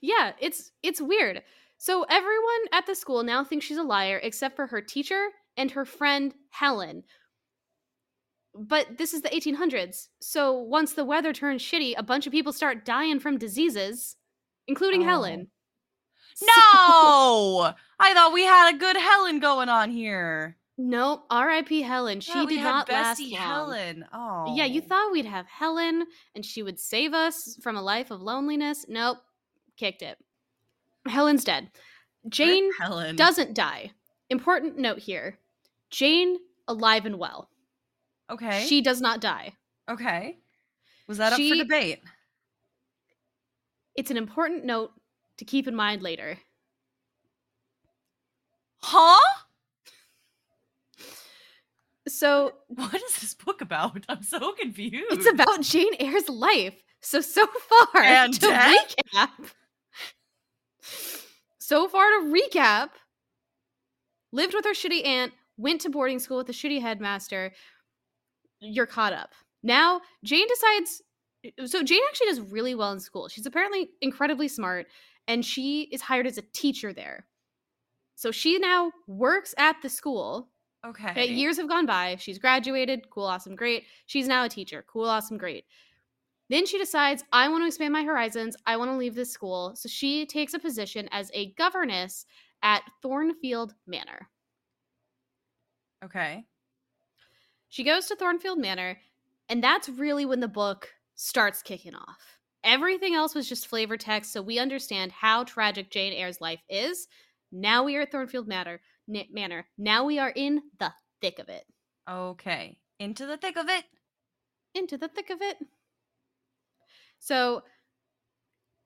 Yeah, 0.01 0.33
it's 0.41 0.71
it's 0.83 1.01
weird. 1.01 1.43
So 1.79 2.05
everyone 2.09 2.61
at 2.73 2.87
the 2.87 2.95
school 2.95 3.23
now 3.23 3.45
thinks 3.45 3.67
she's 3.67 3.77
a 3.77 3.83
liar 3.83 4.19
except 4.23 4.57
for 4.57 4.67
her 4.67 4.81
teacher 4.81 5.29
and 5.57 5.71
her 5.71 5.85
friend 5.85 6.35
Helen. 6.51 7.05
But 8.55 8.99
this 8.99 9.15
is 9.15 9.23
the 9.23 9.29
1800s. 9.29 10.09
So 10.21 10.53
once 10.59 10.95
the 10.95 11.05
weather 11.05 11.33
turns 11.33 11.63
shitty, 11.63 11.95
a 11.97 12.03
bunch 12.03 12.27
of 12.27 12.33
people 12.33 12.53
start 12.53 12.85
dying 12.85 13.21
from 13.21 13.39
diseases, 13.39 14.17
including 14.67 15.03
Oh. 15.03 15.07
Helen. 15.07 15.49
So- 16.35 16.47
No! 16.47 17.73
I 18.01 18.15
thought 18.15 18.33
we 18.33 18.45
had 18.45 18.75
a 18.75 18.79
good 18.79 18.97
Helen 18.97 19.39
going 19.39 19.69
on 19.69 19.91
here. 19.91 20.57
Nope. 20.81 21.25
R.I.P. 21.31 21.83
Helen. 21.83 22.21
She 22.21 22.39
we 22.39 22.57
did 22.57 22.63
not 22.63 22.89
last 22.89 23.21
long. 23.21 23.31
Helen. 23.33 24.05
Oh. 24.13 24.55
Yeah, 24.57 24.65
you 24.65 24.81
oh. 24.85 24.89
thought 24.89 25.13
we'd 25.13 25.25
have 25.27 25.47
Helen 25.47 26.07
and 26.35 26.45
she 26.45 26.63
would 26.63 26.79
save 26.79 27.13
us 27.15 27.59
from 27.63 27.77
a 27.77 27.83
life 27.83 28.11
of 28.13 28.23
loneliness. 28.23 28.87
Nope. 28.89 29.19
Kicked 29.79 30.03
it. 30.03 30.19
Helen's 31.07 31.45
dead. 31.45 31.71
Jane 32.29 32.69
Helen 32.79 33.17
doesn't 33.17 33.55
die. 33.55 33.93
Important 34.29 34.77
note 34.77 34.99
here 34.99 35.39
Jane, 35.91 36.37
alive 36.67 37.07
and 37.07 37.19
well. 37.19 37.49
Okay. 38.31 38.67
She 38.67 38.83
does 38.83 39.01
not 39.01 39.21
die. 39.23 39.53
okay. 39.91 40.37
Was 41.07 41.17
that 41.17 41.33
up 41.33 41.41
for 41.41 41.55
debate? 41.55 42.01
It's 43.95 44.11
an 44.11 44.19
important 44.19 44.67
note 44.67 44.91
to 45.39 45.47
keep 45.47 45.67
in 45.67 45.75
mind 45.75 46.03
later. 46.03 46.37
Huh? 48.83 49.19
So 52.07 52.53
What 52.69 52.95
is 52.95 53.21
this 53.21 53.35
book 53.35 53.61
about? 53.61 54.05
I'm 54.09 54.23
so 54.23 54.53
confused. 54.53 55.07
it's 55.11 55.27
about 55.29 55.63
Jane 55.63 55.95
Eyre's 56.01 56.29
life. 56.29 56.75
So, 57.01 57.21
so 57.21 57.47
far, 57.47 58.03
And 58.03 58.35
to 58.35 58.41
death? 58.41 58.95
recap, 59.15 59.29
so 61.59 61.89
far 61.89 62.05
to 62.11 62.33
recap, 62.35 62.91
lived 64.33 64.55
with 64.55 64.65
her 64.65 64.73
shitty 64.73 65.07
aunt, 65.07 65.33
went 65.57 65.81
to 65.83 65.91
boarding 65.91 66.19
school 66.19 66.37
with 66.39 66.49
a 66.49 66.53
shitty 66.53 66.81
headmaster. 66.81 67.53
You're 68.61 68.87
caught 68.87 69.13
up. 69.13 69.31
Now, 69.63 70.01
Jane 70.25 70.47
decides. 70.49 71.03
So, 71.67 71.83
Jane 71.83 72.01
actually 72.09 72.27
does 72.29 72.41
really 72.41 72.75
well 72.75 72.93
in 72.93 73.01
school. 73.01 73.29
She's 73.29 73.47
apparently 73.47 73.91
incredibly 74.01 74.49
smart, 74.49 74.87
and 75.27 75.45
she 75.45 75.83
is 75.93 76.01
hired 76.03 76.27
as 76.27 76.39
a 76.39 76.43
teacher 76.43 76.93
there. 76.93 77.27
So, 78.17 78.31
she 78.31 78.59
now 78.59 78.93
works 79.07 79.55
at 79.59 79.77
the 79.83 79.89
school. 79.89 80.49
okay. 80.85 81.11
Okay, 81.11 81.27
years 81.27 81.57
have 81.59 81.69
gone 81.69 81.87
by. 81.87 82.17
She's 82.19 82.39
graduated. 82.39 83.11
Cool, 83.11 83.25
awesome, 83.25 83.55
great. 83.55 83.85
She's 84.07 84.27
now 84.27 84.45
a 84.45 84.49
teacher. 84.49 84.85
Cool, 84.89 85.05
awesome, 85.09 85.39
great. 85.39 85.65
Then 86.51 86.67
she 86.67 86.79
decides, 86.79 87.25
I 87.33 87.49
want 87.49 87.63
to 87.63 87.67
expand 87.67 87.93
my 87.93 88.03
horizons. 88.03 88.57
I 88.67 88.77
want 88.77 88.91
to 88.91 88.97
leave 88.97 89.15
this 89.15 89.31
school. 89.31 89.75
So 89.77 89.89
she 89.89 90.25
takes 90.25 90.55
a 90.55 90.59
position 90.59 91.09
as 91.13 91.31
a 91.35 91.53
governess 91.53 92.25
at 92.63 92.83
Thornfield 93.03 93.75
Manor. 93.87 94.29
Okay. 96.05 96.45
She 97.69 97.85
goes 97.85 98.07
to 98.07 98.17
Thornfield 98.17 98.59
Manor, 98.59 98.99
and 99.49 99.63
that's 99.63 99.89
really 99.91 100.25
when 100.25 100.41
the 100.41 100.49
book 100.49 100.89
starts 101.17 101.61
kicking 101.61 101.95
off. 101.95 102.39
Everything 102.65 103.15
else 103.15 103.35
was 103.35 103.49
just 103.49 103.67
flavor 103.67 103.97
text, 103.97 104.33
so 104.33 104.41
we 104.41 104.59
understand 104.59 105.13
how 105.13 105.45
tragic 105.45 105.91
Jane 105.91 106.13
Eyre's 106.15 106.41
life 106.41 106.61
is. 106.69 107.09
Now 107.53 107.85
we 107.85 107.97
are 107.97 108.03
at 108.03 108.13
Thornfield 108.13 108.49
Manor. 108.49 108.81
Manor. 109.07 109.67
Now 109.77 110.05
we 110.05 110.19
are 110.19 110.33
in 110.35 110.63
the 110.79 110.93
thick 111.21 111.39
of 111.39 111.49
it. 111.49 111.65
Okay. 112.09 112.79
Into 112.99 113.27
the 113.27 113.37
thick 113.37 113.57
of 113.57 113.69
it. 113.69 113.85
into 114.75 114.97
the 114.97 115.09
thick 115.09 115.31
of 115.31 115.43
it. 115.43 115.59
So 117.19 117.63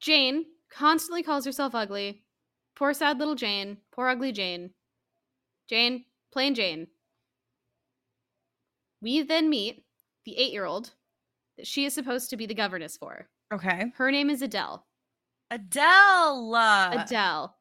Jane 0.01 0.45
constantly 0.71 1.23
calls 1.23 1.45
herself 1.45 1.75
ugly. 1.75 2.23
Poor 2.75 2.93
sad 2.95 3.19
little 3.19 3.35
Jane. 3.35 3.79
Poor 3.93 4.09
ugly 4.09 4.33
Jane. 4.33 4.71
Jane, 5.69 6.05
plain 6.33 6.55
Jane. 6.55 6.89
We 9.01 9.23
then 9.23 9.51
meet 9.51 9.85
the 10.25 10.37
eight 10.39 10.53
year 10.53 10.65
old 10.65 10.93
that 11.57 11.67
she 11.67 11.85
is 11.85 11.95
supposed 11.95 12.31
to 12.31 12.37
be 12.37 12.47
the 12.47 12.55
governess 12.55 12.97
for. 12.97 13.29
Okay. 13.53 13.93
Her 13.97 14.11
name 14.11 14.31
is 14.31 14.43
Adele. 14.43 14.87
Adele. 15.51 16.55
Adele. 16.93 17.55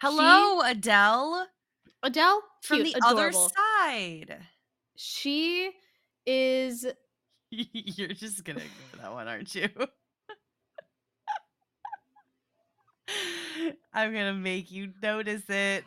Hello, 0.00 0.60
Adele. 0.60 1.46
Adele, 2.02 2.42
From 2.62 2.82
cute, 2.82 2.94
the 2.94 3.06
other 3.06 3.28
adorable. 3.28 3.50
side. 3.84 4.38
She 4.96 5.72
is 6.24 6.86
You're 7.50 8.08
just 8.08 8.44
gonna 8.44 8.60
ignore 8.60 9.02
that 9.02 9.12
one, 9.12 9.28
aren't 9.28 9.54
you? 9.54 9.68
I'm 13.94 14.12
gonna 14.12 14.34
make 14.34 14.70
you 14.70 14.92
notice 15.02 15.42
it. 15.48 15.84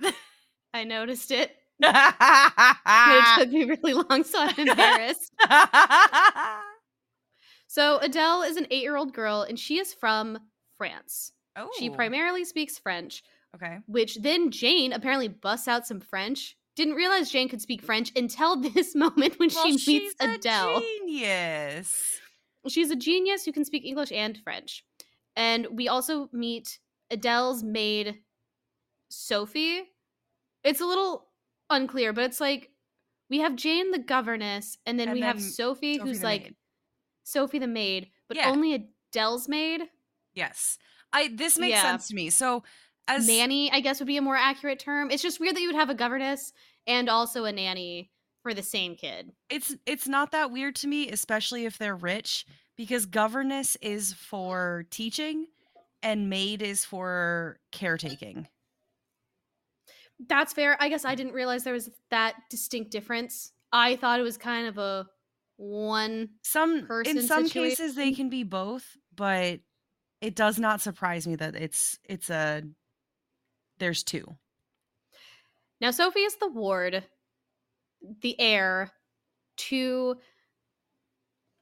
I 0.74 0.84
noticed 0.84 1.32
it. 1.32 1.56
It 1.82 3.38
took 3.38 3.50
me 3.52 3.64
really 3.66 3.94
long, 3.94 4.24
so 4.24 4.40
I'm 4.42 4.68
embarrassed. 4.68 5.32
So 7.68 8.00
Adele 8.00 8.42
is 8.44 8.58
an 8.58 8.66
eight-year-old 8.72 9.14
girl, 9.14 9.44
and 9.44 9.58
she 9.60 9.78
is 9.78 9.94
from 9.94 10.40
France. 10.78 11.32
oh, 11.56 11.70
She 11.78 11.90
primarily 11.92 12.44
speaks 12.44 12.80
French, 12.80 13.22
okay. 13.56 13.78
which 13.86 14.16
then 14.16 14.50
Jane 14.50 14.92
apparently 14.92 15.28
busts 15.28 15.68
out 15.68 15.86
some 15.86 16.00
French. 16.00 16.58
Didn't 16.76 16.96
realize 16.96 17.30
Jane 17.30 17.48
could 17.48 17.62
speak 17.62 17.84
French 17.84 18.12
until 18.16 18.56
this 18.60 18.96
moment 18.96 19.38
when 19.38 19.50
Well, 19.54 19.66
she 19.66 19.72
meets 19.74 19.84
she's 19.84 20.16
a 20.20 20.34
Adele. 20.34 20.82
genius. 20.82 22.20
She's 22.68 22.90
a 22.90 22.96
genius 22.96 23.46
who 23.46 23.52
can 23.52 23.66
speak 23.66 23.86
English 23.86 24.12
and 24.12 24.36
French. 24.44 24.84
And 25.36 25.68
we 25.72 25.88
also 25.88 26.28
meet 26.34 26.80
Adele's 27.12 27.64
maid 27.64 28.20
Sophie. 29.10 29.84
It's 30.64 30.82
a 30.82 30.86
little 30.86 31.28
unclear, 31.70 32.14
but 32.14 32.24
it's 32.26 32.40
like 32.42 32.72
we 33.30 33.40
have 33.40 33.56
Jane 33.56 33.92
the 33.92 34.00
governess, 34.00 34.78
and 34.86 35.00
then 35.00 35.10
And 35.10 35.16
we 35.16 35.22
have 35.22 35.42
Sophie, 35.42 35.98
Sophie 35.98 36.10
who's 36.10 36.24
like 36.24 36.42
maid. 36.44 36.56
Sophie 37.24 37.60
the 37.60 37.68
maid, 37.68 38.10
but 38.28 38.38
Yeah. 38.38 38.50
only 38.50 38.74
Adele's 39.12 39.48
maid. 39.48 39.82
Yes. 40.34 40.78
I 41.14 41.30
this 41.30 41.58
makes 41.58 41.72
Yeah. 41.72 41.82
sense 41.82 42.08
to 42.10 42.16
me. 42.16 42.30
So 42.30 42.64
as 43.08 43.26
nanny, 43.28 43.72
I 43.72 43.80
guess, 43.80 44.00
would 44.00 44.08
be 44.08 44.18
a 44.18 44.22
more 44.22 44.36
accurate 44.38 44.80
term. 44.80 45.10
It's 45.12 45.24
just 45.24 45.40
weird 45.40 45.56
that 45.56 45.62
you 45.62 45.68
would 45.70 45.76
have 45.76 45.90
a 45.90 45.96
governess 45.96 46.54
and 46.86 47.10
also 47.10 47.46
a 47.46 47.52
nanny 47.52 48.12
for 48.44 48.54
the 48.54 48.64
same 48.64 48.96
kid. 48.96 49.32
it's 49.50 49.76
it's 49.86 50.08
not 50.08 50.32
that 50.32 50.52
weird 50.52 50.76
to 50.78 50.88
me, 50.88 51.10
especially 51.10 51.66
if 51.66 51.78
they're 51.78 51.96
rich, 51.96 52.46
because 52.78 53.06
governess 53.06 53.76
is 53.82 54.14
for 54.14 54.86
teaching 54.92 55.48
and 56.02 56.30
maid 56.30 56.62
is 56.62 56.86
for 56.86 57.60
caretaking. 57.72 58.48
That's 60.28 60.54
fair. 60.54 60.78
I 60.80 60.90
guess 60.90 61.06
I 61.06 61.16
didn't 61.16 61.34
realize 61.34 61.64
there 61.64 61.74
was 61.74 61.90
that 62.10 62.36
distinct 62.50 62.92
difference. 62.92 63.52
I 63.72 63.96
thought 63.96 64.20
it 64.20 64.24
was 64.24 64.38
kind 64.38 64.68
of 64.68 64.78
a 64.78 65.08
one. 65.58 66.30
Some 66.44 66.86
person 66.86 67.18
in 67.18 67.28
some 67.28 67.48
cases 67.48 67.96
they 67.96 68.12
can 68.12 68.30
be 68.30 68.44
both, 68.44 68.86
but 69.16 69.60
it 70.22 70.36
does 70.36 70.60
not 70.60 70.82
surprise 70.82 71.26
me 71.28 71.36
that 71.36 71.56
it's 71.56 72.00
it's 72.06 72.30
a 72.30 72.64
there's 73.80 74.04
two. 74.04 74.36
Now, 75.82 75.92
Sophie 75.92 76.20
is 76.20 76.36
the 76.36 76.50
ward, 76.50 77.04
the 78.22 78.40
heir 78.40 78.92
to 79.56 80.18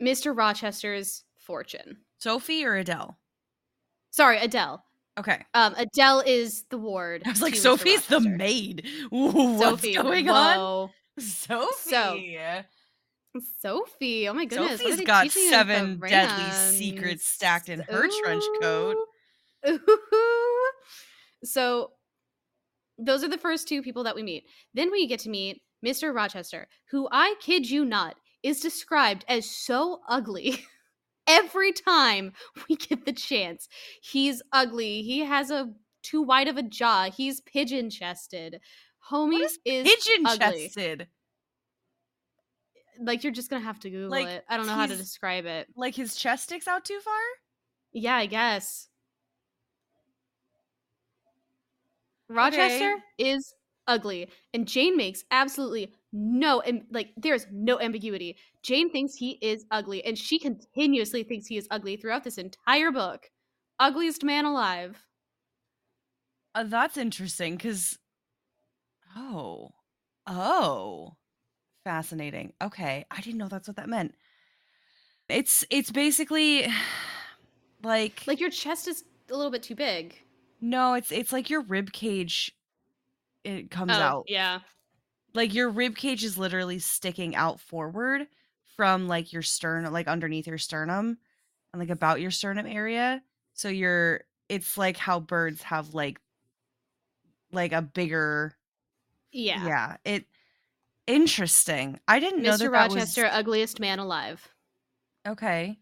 Mr. 0.01 0.35
Rochester's 0.35 1.23
fortune. 1.37 1.97
Sophie 2.17 2.65
or 2.65 2.75
Adele? 2.75 3.17
Sorry, 4.17 4.39
Adele. 4.39 4.83
Okay. 5.19 5.45
Um, 5.53 5.75
Adele 5.77 6.21
is 6.25 6.63
the 6.71 6.77
ward. 6.79 7.21
I 7.25 7.29
was 7.29 7.41
like. 7.43 7.53
Sophie's 7.55 8.03
the 8.07 8.19
maid. 8.19 8.87
Ooh, 9.13 9.29
What's 9.53 9.83
Sophie, 9.83 9.93
going 9.93 10.27
on? 10.27 10.57
whoa. 10.57 10.91
Sophie. 11.19 12.39
Sophie, 13.59 14.27
oh 14.27 14.33
my 14.33 14.45
goodness. 14.45 14.81
Sophie's 14.81 15.01
got 15.01 15.23
teaching 15.23 15.43
you 15.43 15.47
in 15.49 15.53
seven 15.53 15.99
deadly 15.99 16.51
secrets 16.51 17.27
stacked 17.27 17.69
in 17.69 17.81
her 17.81 18.07
trench 18.23 18.43
coat. 18.59 18.95
Ooh. 19.67 19.79
Ooh. 20.13 20.67
So 21.43 21.91
those 22.97 23.23
are 23.23 23.27
the 23.27 23.37
first 23.37 23.67
two 23.67 23.83
people 23.83 24.03
that 24.05 24.15
we 24.15 24.23
meet. 24.23 24.45
Then 24.73 24.91
we 24.91 25.05
get 25.05 25.19
to 25.19 25.29
meet 25.29 25.61
Mr. 25.85 26.13
Rochester, 26.13 26.67
who 26.89 27.07
I 27.11 27.35
kid 27.39 27.69
you 27.69 27.85
not 27.85 28.15
is 28.41 28.59
described 28.59 29.23
as 29.27 29.47
so 29.47 29.99
ugly 30.09 30.65
every 31.27 31.71
time 31.71 32.33
we 32.69 32.75
get 32.75 33.05
the 33.05 33.13
chance. 33.13 33.67
He's 34.01 34.41
ugly. 34.51 35.03
He 35.03 35.19
has 35.19 35.51
a 35.51 35.71
too 36.03 36.21
wide 36.21 36.47
of 36.47 36.57
a 36.57 36.63
jaw. 36.63 37.09
He's 37.11 37.41
pigeon 37.41 37.89
chested. 37.89 38.61
Homie 39.11 39.41
is 39.41 39.59
is 39.65 39.87
Pigeon 39.87 40.37
chested. 40.37 41.07
Like 42.99 43.23
you're 43.23 43.33
just 43.33 43.49
gonna 43.49 43.63
have 43.63 43.79
to 43.81 43.89
Google 43.89 44.09
Like, 44.09 44.27
it. 44.27 44.45
I 44.49 44.57
don't 44.57 44.65
know 44.65 44.73
how 44.73 44.85
to 44.85 44.95
describe 44.95 45.45
it. 45.45 45.67
Like 45.75 45.95
his 45.95 46.15
chest 46.15 46.45
sticks 46.45 46.67
out 46.67 46.83
too 46.83 46.99
far? 46.99 47.13
Yeah, 47.93 48.15
I 48.15 48.25
guess. 48.25 48.89
Rochester 52.29 52.97
is 53.17 53.53
ugly, 53.87 54.29
and 54.53 54.67
Jane 54.67 54.97
makes 54.97 55.23
absolutely 55.31 55.93
no 56.13 56.61
and 56.61 56.83
like 56.91 57.09
there's 57.17 57.45
no 57.51 57.79
ambiguity. 57.79 58.37
Jane 58.63 58.89
thinks 58.91 59.15
he 59.15 59.37
is 59.41 59.65
ugly, 59.71 60.03
and 60.05 60.17
she 60.17 60.39
continuously 60.39 61.23
thinks 61.23 61.47
he 61.47 61.57
is 61.57 61.67
ugly 61.71 61.97
throughout 61.97 62.23
this 62.23 62.37
entire 62.37 62.91
book. 62.91 63.29
Ugliest 63.79 64.23
man 64.23 64.45
alive. 64.45 64.97
Uh, 66.55 66.63
that's 66.63 66.97
interesting 66.97 67.55
because. 67.55 67.97
Oh. 69.15 69.69
Oh. 70.25 71.15
Fascinating. 71.83 72.53
Okay. 72.61 73.05
I 73.09 73.21
didn't 73.21 73.37
know 73.37 73.47
that's 73.47 73.67
what 73.67 73.77
that 73.77 73.89
meant. 73.89 74.13
It's 75.29 75.65
it's 75.69 75.91
basically 75.91 76.67
like 77.83 78.23
Like 78.27 78.39
your 78.39 78.49
chest 78.49 78.87
is 78.87 79.03
a 79.31 79.35
little 79.35 79.51
bit 79.51 79.63
too 79.63 79.75
big. 79.75 80.15
no, 80.61 80.93
it's 80.95 81.11
it's 81.11 81.31
like 81.31 81.49
your 81.49 81.61
rib 81.61 81.91
cage 81.91 82.51
it 83.43 83.69
comes 83.71 83.91
Oh, 83.93 84.01
out. 84.01 84.23
yeah. 84.27 84.59
Like 85.37 85.53
your 85.55 85.69
rib 85.69 85.95
cage 85.97 86.25
is 86.25 86.37
literally 86.39 86.79
sticking 86.79 87.35
out 87.35 87.61
forward 87.61 88.27
from 88.77 89.07
like 89.07 89.33
your 89.33 89.43
sternum, 89.43 89.93
like 89.93 90.07
underneath 90.09 90.47
your 90.47 90.59
sternum 90.59 91.19
and 91.73 91.79
like 91.81 91.91
about 91.91 92.21
your 92.21 92.31
sternum 92.31 92.67
area. 92.67 93.23
So 93.53 93.69
you're 93.69 94.23
it's 94.49 94.77
like 94.77 94.97
how 94.97 95.21
birds 95.21 95.63
have 95.63 95.95
like 95.95 96.19
like 97.51 97.73
a 97.73 97.81
bigger 97.81 98.57
Yeah. 99.31 99.71
yeah, 99.71 99.97
it 100.05 100.25
interesting. 101.07 101.99
I 102.07 102.19
didn't 102.19 102.43
know 102.43 102.57
Mr. 102.57 102.57
that 102.57 102.73
that 102.73 102.91
Rochester, 102.91 103.23
was 103.23 103.31
ugliest 103.33 103.79
man 103.79 103.99
alive. 103.99 104.53
okay. 105.27 105.79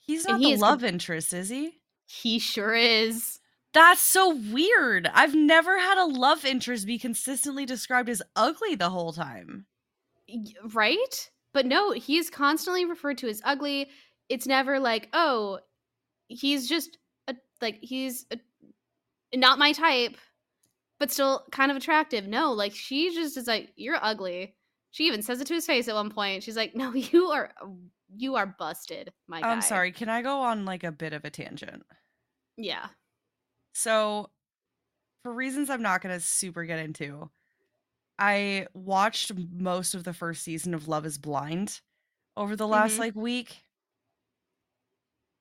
He's 0.00 0.26
And 0.26 0.28
not 0.28 0.40
he 0.40 0.52
the 0.54 0.56
love 0.56 0.82
com- 0.82 0.84
interest, 0.84 1.32
is 1.34 1.48
he? 1.50 1.80
He 2.06 2.38
sure 2.38 2.74
is. 2.74 3.39
That's 3.72 4.00
so 4.00 4.34
weird. 4.34 5.08
I've 5.12 5.34
never 5.34 5.78
had 5.78 5.98
a 5.98 6.06
love 6.06 6.44
interest 6.44 6.86
be 6.86 6.98
consistently 6.98 7.66
described 7.66 8.08
as 8.08 8.22
ugly 8.34 8.74
the 8.74 8.90
whole 8.90 9.12
time. 9.12 9.66
Right? 10.72 11.30
But 11.52 11.66
no 11.66 11.92
he's 11.92 12.30
constantly 12.30 12.84
referred 12.84 13.18
to 13.18 13.28
as 13.28 13.42
ugly. 13.44 13.88
It's 14.28 14.46
never 14.46 14.78
like 14.78 15.08
oh 15.12 15.60
he's 16.28 16.68
just 16.68 16.98
a, 17.28 17.34
like 17.60 17.78
he's 17.80 18.26
a, 18.30 18.38
not 19.36 19.58
my 19.58 19.72
type 19.72 20.16
but 20.98 21.10
still 21.10 21.44
kind 21.50 21.70
of 21.70 21.76
attractive. 21.76 22.26
No 22.26 22.52
like 22.52 22.74
she 22.74 23.14
just 23.14 23.36
is 23.36 23.46
like 23.46 23.72
you're 23.76 23.98
ugly. 24.00 24.54
She 24.92 25.04
even 25.06 25.22
says 25.22 25.40
it 25.40 25.46
to 25.46 25.54
his 25.54 25.66
face 25.66 25.86
at 25.86 25.94
one 25.94 26.10
point. 26.10 26.42
She's 26.42 26.56
like 26.56 26.74
no 26.74 26.92
you 26.94 27.26
are 27.28 27.52
you 28.16 28.34
are 28.34 28.46
busted 28.58 29.12
my 29.28 29.40
guy. 29.40 29.50
I'm 29.50 29.62
sorry, 29.62 29.92
can 29.92 30.08
I 30.08 30.22
go 30.22 30.40
on 30.40 30.64
like 30.64 30.82
a 30.82 30.92
bit 30.92 31.12
of 31.12 31.24
a 31.24 31.30
tangent? 31.30 31.84
yeah 32.56 32.86
So, 33.72 34.30
for 35.22 35.32
reasons 35.32 35.70
I'm 35.70 35.82
not 35.82 36.02
going 36.02 36.14
to 36.14 36.20
super 36.24 36.64
get 36.64 36.78
into, 36.78 37.30
I 38.18 38.66
watched 38.74 39.32
most 39.34 39.94
of 39.94 40.04
the 40.04 40.12
first 40.12 40.42
season 40.42 40.74
of 40.74 40.88
Love 40.88 41.06
is 41.06 41.18
Blind 41.18 41.80
over 42.36 42.56
the 42.56 42.66
last 42.68 42.94
Mhm. 42.96 42.98
like 42.98 43.14
week. 43.16 43.64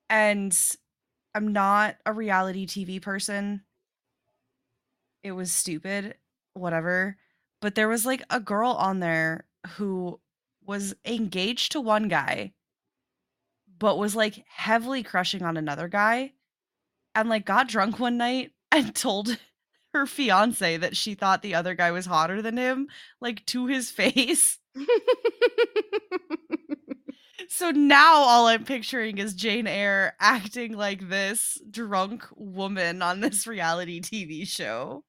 And 0.10 0.58
I'm 1.36 1.54
not 1.54 1.98
a 2.06 2.14
reality 2.14 2.66
TV 2.66 3.00
person. 3.02 3.66
It 5.24 5.34
was 5.34 5.52
stupid, 5.52 6.18
whatever. 6.54 7.18
But 7.62 7.76
there 7.76 7.88
was 7.90 8.06
like 8.06 8.24
a 8.30 8.40
girl 8.40 8.72
on 8.72 9.00
there 9.00 9.46
who 9.76 10.20
was 10.62 10.96
engaged 11.06 11.72
to 11.74 11.82
one 11.82 12.08
guy, 12.08 12.54
but 13.78 13.98
was 13.98 14.16
like 14.16 14.46
heavily 14.48 15.04
crushing 15.04 15.44
on 15.44 15.58
another 15.58 15.88
guy 15.88 16.34
and 17.22 17.30
like 17.30 17.46
got 17.46 17.68
drunk 17.68 18.00
one 18.00 18.18
night 18.18 18.52
and 18.72 18.96
told 18.96 19.38
her 19.94 20.06
fiance 20.06 20.78
that 20.78 20.96
she 20.96 21.16
thought 21.16 21.42
the 21.42 21.56
other 21.56 21.74
guy 21.74 21.92
was 21.92 22.06
hotter 22.06 22.42
than 22.42 22.58
him, 22.58 22.88
like 23.22 23.46
to 23.48 23.66
his 23.68 23.90
face. 23.92 24.58
So 27.52 27.72
now 27.72 28.14
all 28.14 28.48
I'm 28.48 28.64
picturing 28.64 29.18
is 29.18 29.34
Jane 29.34 29.66
Eyre 29.66 30.14
acting 30.20 30.74
like 30.74 31.10
this 31.10 31.60
drunk 31.70 32.24
woman 32.36 33.02
on 33.02 33.22
this 33.22 33.48
reality 33.48 34.00
TV 34.00 34.48
show. 34.48 35.04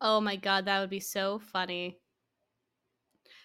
Oh 0.00 0.20
my 0.20 0.36
god, 0.36 0.64
that 0.64 0.80
would 0.80 0.90
be 0.90 1.00
so 1.00 1.38
funny. 1.38 1.98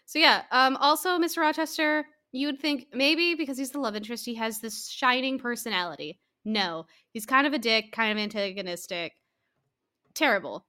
So 0.05 0.17
yeah, 0.17 0.43
um 0.51 0.77
also 0.77 1.19
Mr. 1.19 1.37
Rochester, 1.37 2.07
you 2.31 2.47
would 2.47 2.59
think 2.59 2.87
maybe 2.91 3.35
because 3.35 3.57
he's 3.57 3.71
the 3.71 3.79
love 3.79 3.95
interest, 3.95 4.25
he 4.25 4.35
has 4.35 4.59
this 4.59 4.89
shining 4.89 5.37
personality. 5.37 6.19
No, 6.43 6.87
he's 7.19 7.25
kind 7.25 7.45
of 7.45 7.51
a 7.51 7.59
dick, 7.59 7.91
kind 7.91 8.17
of 8.17 8.23
antagonistic. 8.23 9.11
Terrible. 10.13 10.65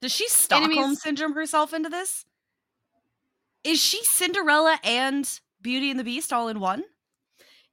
Does 0.00 0.10
she 0.10 0.26
Stockholm 0.26 0.70
Enemies- 0.72 1.02
syndrome 1.02 1.34
herself 1.34 1.74
into 1.74 1.90
this? 1.90 2.24
Is 3.62 3.78
she 3.78 4.02
Cinderella 4.04 4.80
and 4.82 5.28
Beauty 5.60 5.90
and 5.90 6.00
the 6.00 6.04
Beast 6.04 6.32
all 6.32 6.48
in 6.48 6.60
one? 6.60 6.82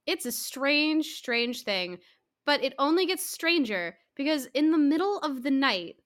It's 0.06 0.26
a 0.26 0.32
strange, 0.32 1.06
strange 1.14 1.62
thing, 1.62 1.98
but 2.44 2.62
it 2.62 2.74
only 2.78 3.06
gets 3.06 3.24
stranger 3.24 3.96
because 4.14 4.44
in 4.52 4.70
the 4.70 4.76
middle 4.78 5.16
of 5.20 5.42
the 5.42 5.50
night, 5.50 5.96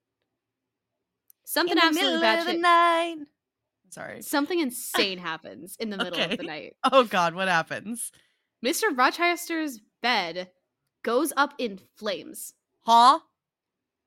something 1.44 1.72
in 1.72 1.78
the 1.78 1.84
absolutely 1.84 2.20
middle 2.20 2.38
of 2.40 2.46
the 2.46 2.52
batshit, 2.52 2.60
night. 2.60 3.16
Sorry. 3.90 4.22
something 4.22 4.60
insane 4.60 5.18
happens 5.18 5.76
in 5.80 5.90
the 5.90 5.96
middle 5.96 6.20
of 6.20 6.38
the 6.38 6.44
night. 6.44 6.76
Oh 6.92 7.02
God, 7.02 7.34
what 7.34 7.48
happens? 7.48 8.12
Mr. 8.64 8.96
Rochester's 8.96 9.80
bed 10.00 10.48
goes 11.04 11.32
up 11.36 11.54
in 11.58 11.78
flames. 11.94 12.54
Huh? 12.80 13.20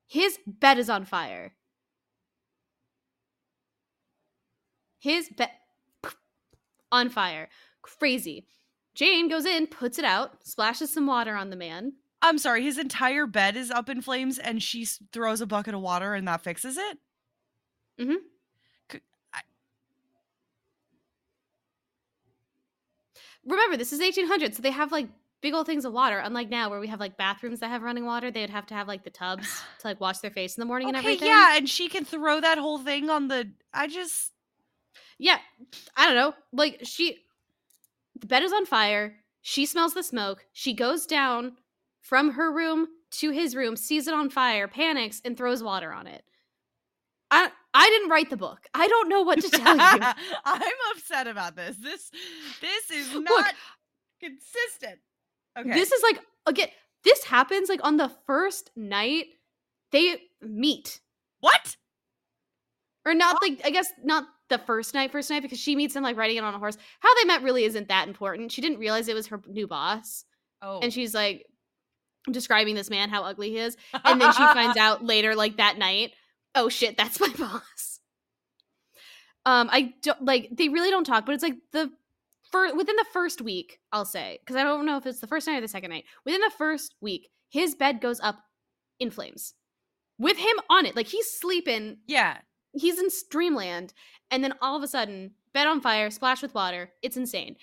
His 0.06 0.38
bed 0.46 0.78
is 0.78 0.90
on 0.90 1.06
fire. 1.06 1.54
His 5.00 5.30
bed 5.30 5.52
on 6.92 7.10
fire. 7.10 7.48
Crazy. 7.82 8.46
Jane 8.94 9.30
goes 9.30 9.46
in, 9.46 9.68
puts 9.68 9.98
it 9.98 10.06
out, 10.06 10.46
splashes 10.46 10.92
some 10.92 11.08
water 11.08 11.36
on 11.36 11.50
the 11.50 11.56
man, 11.56 11.94
I'm 12.22 12.38
sorry, 12.38 12.64
his 12.64 12.78
entire 12.78 13.28
bed 13.28 13.56
is 13.56 13.70
up 13.70 13.90
in 13.90 14.02
flames 14.02 14.40
and 14.40 14.62
she 14.62 14.86
throws 14.86 15.42
a 15.42 15.46
bucket 15.46 15.76
of 15.76 15.82
water 15.82 16.14
and 16.14 16.28
that 16.28 16.42
fixes 16.42 16.78
it? 16.78 16.98
Mhm. 18.00 18.18
Remember, 23.46 23.78
this 23.78 23.94
is 23.94 24.02
1800, 24.02 24.56
so 24.56 24.62
they 24.62 24.72
have 24.72 24.92
like 24.92 25.08
big 25.42 25.54
old 25.54 25.66
things 25.66 25.86
of 25.86 25.94
water. 25.94 26.18
Unlike 26.20 26.50
now, 26.50 26.70
where 26.70 26.80
we 26.80 26.88
have 26.88 27.00
like 27.00 27.18
bathrooms 27.18 27.60
that 27.60 27.70
have 27.70 27.84
running 27.84 28.06
water, 28.06 28.32
they'd 28.32 28.50
have 28.50 28.66
to 28.68 28.74
have 28.74 28.88
like 28.88 29.04
the 29.04 29.10
tubs 29.10 29.48
to 29.80 29.88
like 29.88 30.00
wash 30.02 30.20
their 30.20 30.32
face 30.32 30.58
in 30.58 30.62
the 30.62 30.66
morning 30.66 30.88
and 30.90 30.98
Okay, 30.98 31.06
everything. 31.08 31.28
yeah, 31.28 31.58
and 31.58 31.70
she 31.70 31.88
can 31.90 32.06
throw 32.06 32.42
that 32.42 32.58
whole 32.58 32.80
thing 32.80 33.10
on 33.10 33.28
the 33.28 33.52
I 33.74 33.88
just 33.88 34.32
Yeah, 35.18 35.38
I 35.96 36.06
don't 36.08 36.16
know. 36.16 36.34
Like 36.52 36.80
she, 36.84 37.18
the 38.20 38.28
bed 38.28 38.44
is 38.44 38.54
on 38.54 38.66
fire. 38.66 39.16
She 39.42 39.66
smells 39.66 39.94
the 39.94 40.04
smoke. 40.04 40.46
She 40.54 40.74
goes 40.74 41.06
down 41.06 41.54
from 42.02 42.32
her 42.32 42.52
room 42.52 42.88
to 43.12 43.32
his 43.32 43.56
room, 43.56 43.76
sees 43.78 44.08
it 44.08 44.14
on 44.14 44.30
fire, 44.30 44.68
panics, 44.68 45.22
and 45.24 45.38
throws 45.38 45.64
water 45.64 45.92
on 45.94 46.08
it. 46.08 46.24
I 47.32 47.50
I 47.74 47.90
didn't 47.90 48.10
write 48.10 48.30
the 48.30 48.38
book. 48.38 48.60
I 48.74 48.88
don't 48.88 49.08
know 49.10 49.22
what 49.22 49.42
to 49.42 49.50
tell 49.50 49.76
you. 49.76 49.82
I'm 50.46 50.62
upset 50.96 51.28
about 51.28 51.56
this. 51.56 51.78
This 51.78 52.10
this 52.62 52.90
is 52.92 53.14
Look, 53.14 53.24
not 53.26 53.54
consistent. 54.20 55.00
Okay. 55.58 55.74
This 55.74 55.92
is 55.92 56.04
like 56.04 56.20
again. 56.46 56.70
This 57.04 57.24
happens 57.24 57.70
like 57.70 57.80
on 57.84 57.98
the 57.98 58.12
first 58.26 58.72
night 58.76 59.28
they 59.92 60.18
meet, 60.42 61.00
what? 61.40 61.78
or 63.06 63.14
not 63.14 63.42
like 63.42 63.62
I 63.64 63.70
guess 63.70 63.92
not 64.04 64.26
the 64.50 64.58
first 64.58 64.94
night, 64.94 65.12
first 65.12 65.30
night 65.30 65.42
because 65.42 65.60
she 65.60 65.76
meets 65.76 65.96
him 65.96 66.04
like 66.04 66.18
riding 66.18 66.38
in 66.38 66.44
on 66.44 66.54
a 66.54 66.60
horse. 66.60 66.78
How 67.00 67.16
they 67.16 67.26
met 67.26 67.42
really 67.42 67.64
isn't 67.64 67.88
that 67.88 68.08
important. 68.08 68.52
She 68.52 68.62
didn't 68.62 68.80
realize 68.80 69.08
it 69.08 69.16
was 69.16 69.28
her 69.28 69.42
new 69.48 69.66
boss. 69.66 70.26
Oh. 70.62 70.80
and 70.82 70.92
she's 70.92 71.14
like 71.14 71.46
describing 72.32 72.74
this 72.74 72.90
man 72.90 73.10
how 73.10 73.24
ugly 73.24 73.52
he 73.52 73.58
is 73.58 73.78
and 74.04 74.20
then 74.20 74.34
she 74.34 74.40
finds 74.40 74.76
out 74.80 75.06
later 75.06 75.36
like 75.36 75.58
that 75.58 75.78
night 75.78 76.14
oh 76.56 76.68
shit 76.68 76.98
that's 76.98 77.20
my 77.20 77.32
boss 77.38 78.00
um 79.46 79.70
i 79.72 79.94
don't 80.02 80.26
like 80.26 80.50
they 80.52 80.68
really 80.70 80.90
don't 80.90 81.04
talk 81.04 81.28
but 81.28 81.36
it's 81.36 81.44
like 81.44 81.54
the 81.74 81.92
for 82.52 82.76
within 82.76 82.96
the 82.96 83.06
first 83.12 83.42
week 83.42 83.80
i'll 83.92 84.06
say 84.06 84.38
because 84.42 84.56
i 84.56 84.64
don't 84.64 84.86
know 84.86 84.98
if 84.98 85.06
it's 85.06 85.20
the 85.20 85.28
first 85.28 85.48
night 85.48 85.58
or 85.58 85.62
the 85.62 85.68
second 85.68 85.90
night 85.92 86.06
within 86.26 86.42
the 86.42 86.52
first 86.58 86.96
week 87.02 87.30
his 87.50 87.76
bed 87.76 88.02
goes 88.02 88.20
up 88.20 88.38
in 89.00 89.10
flames 89.12 89.54
with 90.20 90.38
him 90.38 90.56
on 90.70 90.86
it 90.86 90.96
like 90.96 91.08
he's 91.08 91.30
sleeping 91.40 91.98
Yeah. 92.08 92.38
he's 92.74 93.00
in 93.00 93.08
dreamland 93.30 93.94
and 94.32 94.44
then 94.44 94.54
all 94.62 94.76
of 94.76 94.84
a 94.84 94.88
sudden 94.88 95.32
bed 95.54 95.68
on 95.68 95.82
fire 95.82 96.10
splash 96.10 96.42
with 96.42 96.54
water 96.56 96.92
it's 97.02 97.18
insane 97.18 97.56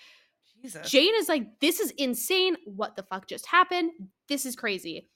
Jesus. 0.62 0.90
Jane 0.90 1.12
is 1.16 1.29
like, 1.29 1.61
this 1.61 1.79
is 1.79 1.90
insane. 1.99 2.57
What 2.64 2.97
the 2.97 3.03
fuck 3.03 3.27
just 3.29 3.44
happened? 3.44 3.90
This 4.31 4.47
is 4.47 4.57
crazy. 4.57 5.11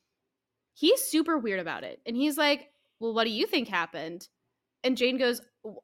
He's 0.74 1.00
super 1.00 1.38
weird 1.38 1.58
about 1.58 1.84
it. 1.84 2.00
And 2.04 2.14
he's 2.14 2.36
like, 2.36 2.68
well, 3.00 3.14
what 3.14 3.24
do 3.24 3.30
you 3.30 3.46
think 3.46 3.66
happened? 3.66 4.28
And 4.84 4.96
Jane 4.96 5.18
goes, 5.18 5.40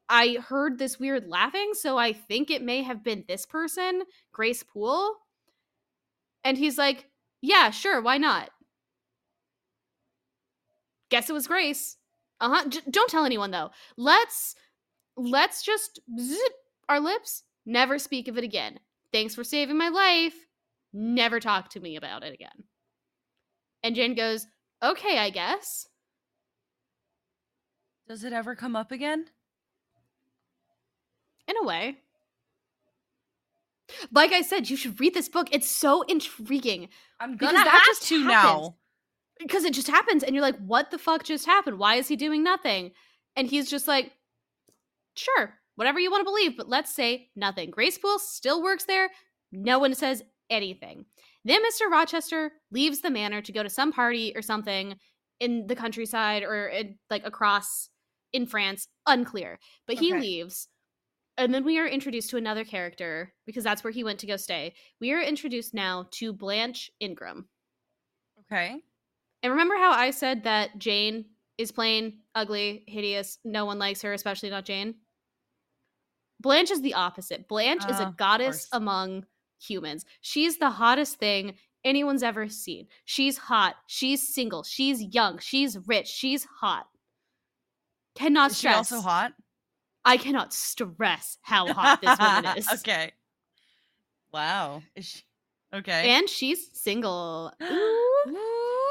I 0.08 0.38
heard 0.48 0.78
this 0.78 0.98
weird 0.98 1.28
laughing, 1.28 1.72
so 1.74 1.98
I 1.98 2.12
think 2.12 2.50
it 2.50 2.62
may 2.62 2.82
have 2.82 3.02
been 3.02 3.24
this 3.26 3.44
person, 3.44 4.02
Grace 4.32 4.62
Poole. 4.62 5.16
And 6.44 6.56
he's 6.56 6.78
like, 6.78 7.08
yeah, 7.40 7.70
sure, 7.70 8.00
why 8.00 8.18
not? 8.18 8.50
Guess 11.10 11.28
it 11.28 11.32
was 11.32 11.46
Grace. 11.46 11.96
Uh-huh. 12.40 12.68
J- 12.68 12.80
don't 12.90 13.10
tell 13.10 13.24
anyone 13.24 13.50
though. 13.50 13.70
Let's 13.96 14.54
let's 15.16 15.62
just 15.62 16.00
zip 16.18 16.52
our 16.88 17.00
lips, 17.00 17.42
never 17.64 17.98
speak 17.98 18.28
of 18.28 18.36
it 18.36 18.44
again. 18.44 18.80
Thanks 19.12 19.34
for 19.34 19.44
saving 19.44 19.78
my 19.78 19.88
life. 19.88 20.34
Never 20.92 21.40
talk 21.40 21.70
to 21.70 21.80
me 21.80 21.96
about 21.96 22.24
it 22.24 22.34
again. 22.34 22.64
And 23.82 23.94
Jane 23.94 24.14
goes, 24.14 24.46
Okay, 24.82 25.18
I 25.18 25.30
guess. 25.30 25.86
Does 28.08 28.24
it 28.24 28.32
ever 28.32 28.54
come 28.54 28.76
up 28.76 28.92
again? 28.92 29.26
In 31.48 31.56
a 31.60 31.64
way. 31.64 31.98
Like 34.12 34.32
I 34.32 34.42
said, 34.42 34.70
you 34.70 34.76
should 34.76 34.98
read 34.98 35.14
this 35.14 35.28
book. 35.28 35.48
It's 35.52 35.68
so 35.70 36.02
intriguing 36.02 36.88
I'm 37.20 37.32
Because 37.32 37.52
gonna 37.52 37.64
that 37.64 37.70
have 37.70 37.82
just 37.84 38.02
to 38.08 38.22
happens. 38.24 38.62
now. 38.68 38.76
because 39.38 39.64
it 39.64 39.74
just 39.74 39.88
happens 39.88 40.22
and 40.22 40.34
you're 40.34 40.42
like, 40.42 40.58
what 40.58 40.90
the 40.90 40.98
fuck 40.98 41.22
just 41.22 41.46
happened? 41.46 41.78
Why 41.78 41.96
is 41.96 42.08
he 42.08 42.16
doing 42.16 42.42
nothing? 42.42 42.92
And 43.36 43.46
he's 43.48 43.70
just 43.70 43.86
like, 43.86 44.12
sure, 45.16 45.54
whatever 45.76 45.98
you 46.00 46.10
want 46.10 46.22
to 46.22 46.24
believe, 46.30 46.56
but 46.56 46.68
let's 46.68 46.94
say 46.94 47.28
nothing. 47.36 47.70
Grace 47.70 47.98
Poole 47.98 48.18
still 48.18 48.62
works 48.62 48.84
there. 48.84 49.10
No 49.52 49.78
one 49.78 49.94
says 49.94 50.22
anything. 50.50 51.04
Then 51.44 51.60
Mr. 51.62 51.90
Rochester 51.90 52.52
leaves 52.70 53.00
the 53.00 53.10
manor 53.10 53.42
to 53.42 53.52
go 53.52 53.62
to 53.62 53.68
some 53.70 53.92
party 53.92 54.32
or 54.34 54.40
something 54.42 54.96
in 55.40 55.66
the 55.66 55.76
countryside 55.76 56.42
or 56.42 56.68
in, 56.68 56.96
like 57.10 57.26
across 57.26 57.90
in 58.34 58.46
France. 58.46 58.88
Unclear. 59.06 59.58
But 59.86 59.96
he 59.96 60.12
Okay. 60.12 60.20
leaves. 60.20 60.68
And 61.38 61.52
then 61.54 61.64
we 61.64 61.78
are 61.78 61.86
introduced 61.88 62.30
to 62.30 62.36
another 62.36 62.64
character 62.64 63.34
because 63.46 63.64
that's 63.64 63.82
where 63.82 63.90
he 63.92 64.04
went 64.04 64.20
to 64.20 64.26
go 64.26 64.36
stay. 64.36 64.74
We 65.00 65.12
are 65.12 65.22
introduced 65.22 65.72
now 65.74 66.06
to 66.12 66.32
Blanche 66.32 66.90
Ingram. 67.00 67.48
Okay. 68.40 68.82
And 69.42 69.50
remember 69.52 69.76
how 69.76 69.90
I 69.92 70.10
said 70.10 70.44
that 70.44 70.78
Jane 70.78 71.24
is 71.58 71.72
plain, 71.72 72.20
ugly, 72.34 72.84
hideous, 72.86 73.38
no 73.44 73.64
one 73.64 73.78
likes 73.78 74.02
her, 74.02 74.12
especially 74.12 74.50
not 74.50 74.64
Jane? 74.64 74.94
Blanche 76.40 76.70
is 76.70 76.82
the 76.82 76.94
opposite. 76.94 77.48
Blanche 77.48 77.84
is 77.88 78.00
Ah, 78.00 78.08
a 78.10 78.12
goddess 78.12 78.68
among 78.72 79.26
humans. 79.60 80.04
She's 80.20 80.58
the 80.58 80.70
hottest 80.70 81.16
thing 81.16 81.56
anyone's 81.84 82.22
ever 82.22 82.48
seen. 82.48 82.88
She's 83.04 83.38
hot. 83.38 83.76
She's 83.86 84.34
single. 84.34 84.62
She's 84.62 85.02
young. 85.02 85.38
She's 85.38 85.78
rich. 85.86 86.08
She's 86.08 86.44
hot. 86.44 86.88
Cannot 88.14 88.50
Is 88.52 88.56
she 88.56 88.60
stress. 88.60 88.76
also 88.92 89.00
hot? 89.00 89.32
I 90.04 90.16
cannot 90.18 90.52
stress 90.52 91.38
how 91.42 91.72
hot 91.72 92.00
this 92.00 92.18
woman 92.18 92.56
is. 92.58 92.68
okay. 92.80 93.12
Wow. 94.32 94.82
Is 94.94 95.06
she 95.06 95.22
okay? 95.74 96.10
And 96.10 96.28
she's 96.28 96.68
single. 96.78 97.52
Ooh. 97.62 98.24
Ooh. 98.28 98.90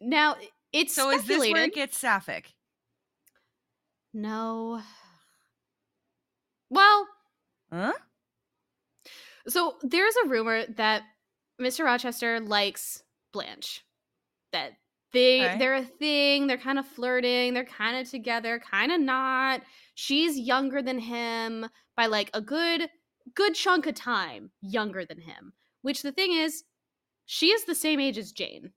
Now, 0.00 0.36
it's 0.72 0.94
So 0.94 1.10
is 1.10 1.24
this 1.24 1.38
where 1.50 1.64
it 1.64 1.74
gets 1.74 1.98
sapphic? 1.98 2.52
No. 4.14 4.80
Well, 6.70 7.06
Huh? 7.72 7.92
so 9.48 9.76
there's 9.82 10.14
a 10.24 10.28
rumor 10.28 10.64
that 10.76 11.02
Mr. 11.60 11.84
Rochester 11.84 12.40
likes 12.40 13.02
Blanche. 13.32 13.84
That 14.52 14.72
they 15.12 15.44
Okay. 15.44 15.58
they're 15.58 15.74
a 15.74 15.84
thing, 15.84 16.46
they're 16.46 16.58
kind 16.58 16.78
of 16.78 16.86
flirting, 16.86 17.54
they're 17.54 17.64
kind 17.64 17.96
of 17.96 18.10
together, 18.10 18.60
kind 18.60 18.92
of 18.92 19.00
not. 19.00 19.62
She's 19.94 20.38
younger 20.38 20.82
than 20.82 20.98
him 20.98 21.66
by 21.96 22.06
like 22.06 22.30
a 22.34 22.40
good 22.40 22.88
good 23.34 23.54
chunk 23.54 23.86
of 23.86 23.94
time, 23.94 24.50
younger 24.60 25.04
than 25.04 25.20
him. 25.20 25.52
Which 25.82 26.02
the 26.02 26.12
thing 26.12 26.32
is, 26.32 26.64
she 27.26 27.46
is 27.46 27.64
the 27.64 27.74
same 27.74 28.00
age 28.00 28.18
as 28.18 28.32
Jane. 28.32 28.72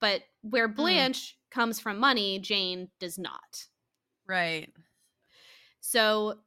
But 0.00 0.22
where 0.42 0.68
mm-hmm. 0.68 0.76
Blanche 0.76 1.38
comes 1.50 1.80
from 1.80 1.98
money, 1.98 2.38
Jane 2.38 2.88
does 2.98 3.18
not. 3.18 3.66
Right. 4.26 4.70
So 5.80 6.38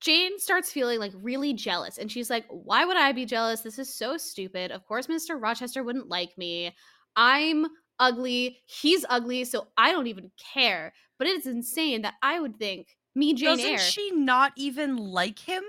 Jane 0.00 0.38
starts 0.38 0.70
feeling 0.70 0.98
like 0.98 1.12
really 1.14 1.54
jealous 1.54 1.98
and 1.98 2.10
she's 2.10 2.30
like, 2.30 2.44
Why 2.48 2.84
would 2.84 2.96
I 2.96 3.12
be 3.12 3.24
jealous? 3.24 3.60
This 3.60 3.78
is 3.78 3.92
so 3.92 4.16
stupid. 4.16 4.70
Of 4.70 4.86
course, 4.86 5.06
Mr. 5.06 5.40
Rochester 5.40 5.82
wouldn't 5.82 6.08
like 6.08 6.36
me. 6.36 6.74
I'm 7.16 7.66
ugly. 7.98 8.58
He's 8.66 9.04
ugly. 9.08 9.44
So 9.44 9.68
I 9.76 9.92
don't 9.92 10.06
even 10.06 10.30
care. 10.54 10.92
But 11.18 11.28
it 11.28 11.38
is 11.38 11.46
insane 11.46 12.02
that 12.02 12.14
I 12.22 12.40
would 12.40 12.58
think 12.58 12.96
me, 13.14 13.34
Jane 13.34 13.56
Doesn't 13.56 13.70
Eyre. 13.70 13.78
she 13.78 14.10
not 14.10 14.52
even 14.56 14.96
like 14.96 15.38
him? 15.38 15.62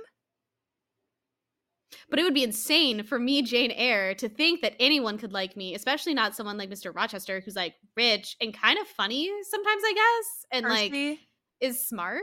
But 2.10 2.20
it 2.20 2.24
would 2.24 2.34
be 2.34 2.44
insane 2.44 3.04
for 3.04 3.18
me, 3.18 3.42
Jane 3.42 3.72
Eyre, 3.72 4.16
to 4.16 4.28
think 4.28 4.62
that 4.62 4.76
anyone 4.80 5.18
could 5.18 5.32
like 5.32 5.56
me, 5.56 5.76
especially 5.76 6.14
not 6.14 6.36
someone 6.36 6.58
like 6.58 6.70
Mr. 6.70 6.94
Rochester, 6.94 7.42
who's 7.44 7.56
like 7.56 7.76
rich 7.96 8.36
and 8.42 8.54
kind 8.54 8.78
of 8.80 8.88
funny 8.88 9.32
sometimes, 9.50 9.82
I 9.86 9.94
guess, 9.94 10.46
and 10.52 10.66
like 10.68 11.20
is 11.62 11.88
smart. 11.88 12.22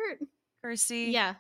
Kirstie? 0.64 1.12
Yeah. 1.12 1.34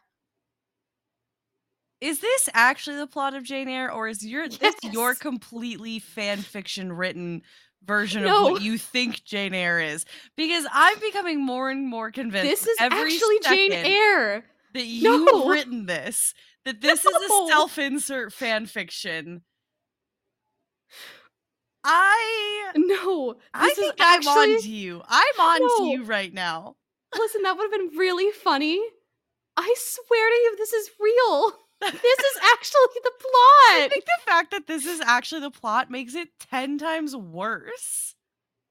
Is 2.00 2.20
this 2.20 2.48
actually 2.52 2.96
the 2.96 3.06
plot 3.06 3.34
of 3.34 3.44
Jane 3.44 3.68
Eyre, 3.68 3.90
or 3.90 4.08
is 4.08 4.26
your 4.26 4.48
this 4.48 4.74
your 4.82 5.14
completely 5.14 6.00
fan 6.00 6.38
fiction 6.38 6.92
written 6.92 7.42
version 7.86 8.24
of 8.26 8.42
what 8.42 8.62
you 8.62 8.78
think 8.78 9.24
Jane 9.24 9.54
Eyre 9.54 9.80
is? 9.80 10.04
Because 10.36 10.66
I'm 10.72 10.98
becoming 11.00 11.40
more 11.44 11.70
and 11.70 11.86
more 11.86 12.10
convinced 12.10 12.48
This 12.48 12.66
is 12.66 12.76
actually 12.80 13.38
Jane 13.40 13.72
Eyre. 13.72 14.44
that 14.74 14.84
you've 14.86 15.24
No. 15.24 15.48
written 15.48 15.86
this. 15.86 16.34
That 16.64 16.80
this 16.80 17.04
is 17.04 17.14
a 17.14 17.28
self-insert 17.48 18.32
fan 18.32 18.66
fiction. 18.66 19.42
I 21.84 22.72
No. 22.76 23.36
I 23.52 23.70
think 23.74 23.94
I'm 23.98 24.18
actually- 24.18 24.54
on 24.54 24.62
to 24.62 24.68
you. 24.68 25.02
I'm 25.08 25.40
on 25.40 25.60
No. 25.60 25.76
to 25.78 25.84
you 25.86 26.04
right 26.04 26.32
now. 26.32 26.76
Listen, 27.16 27.42
that 27.42 27.56
would 27.56 27.64
have 27.70 27.72
been 27.90 27.98
really 27.98 28.30
funny. 28.30 28.80
I 29.56 29.74
swear 29.76 30.30
to 30.30 30.36
you, 30.36 30.56
this 30.56 30.72
is 30.72 30.90
real. 30.98 31.58
This 31.90 32.18
is 32.18 32.38
actually 32.52 33.00
the 33.02 33.12
plot. 33.18 33.82
I 33.82 33.88
think 33.90 34.04
the 34.04 34.22
fact 34.24 34.50
that 34.52 34.66
this 34.66 34.86
is 34.86 35.00
actually 35.00 35.40
the 35.40 35.50
plot 35.50 35.90
makes 35.90 36.14
it 36.14 36.28
10 36.50 36.78
times 36.78 37.16
worse. 37.16 38.14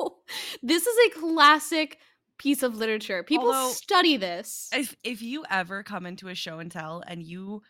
no, 0.00 0.16
this 0.62 0.86
is 0.86 0.96
a 1.06 1.20
classic 1.20 1.98
piece 2.38 2.62
of 2.62 2.76
literature. 2.76 3.22
People 3.22 3.48
Although- 3.52 3.72
study 3.72 4.16
this. 4.16 4.68
If 4.72 4.96
if 5.04 5.22
you 5.22 5.44
ever 5.50 5.82
come 5.82 6.06
into 6.06 6.28
a 6.28 6.34
show 6.34 6.58
and 6.58 6.70
tell 6.70 7.02
and 7.06 7.22
you 7.22 7.62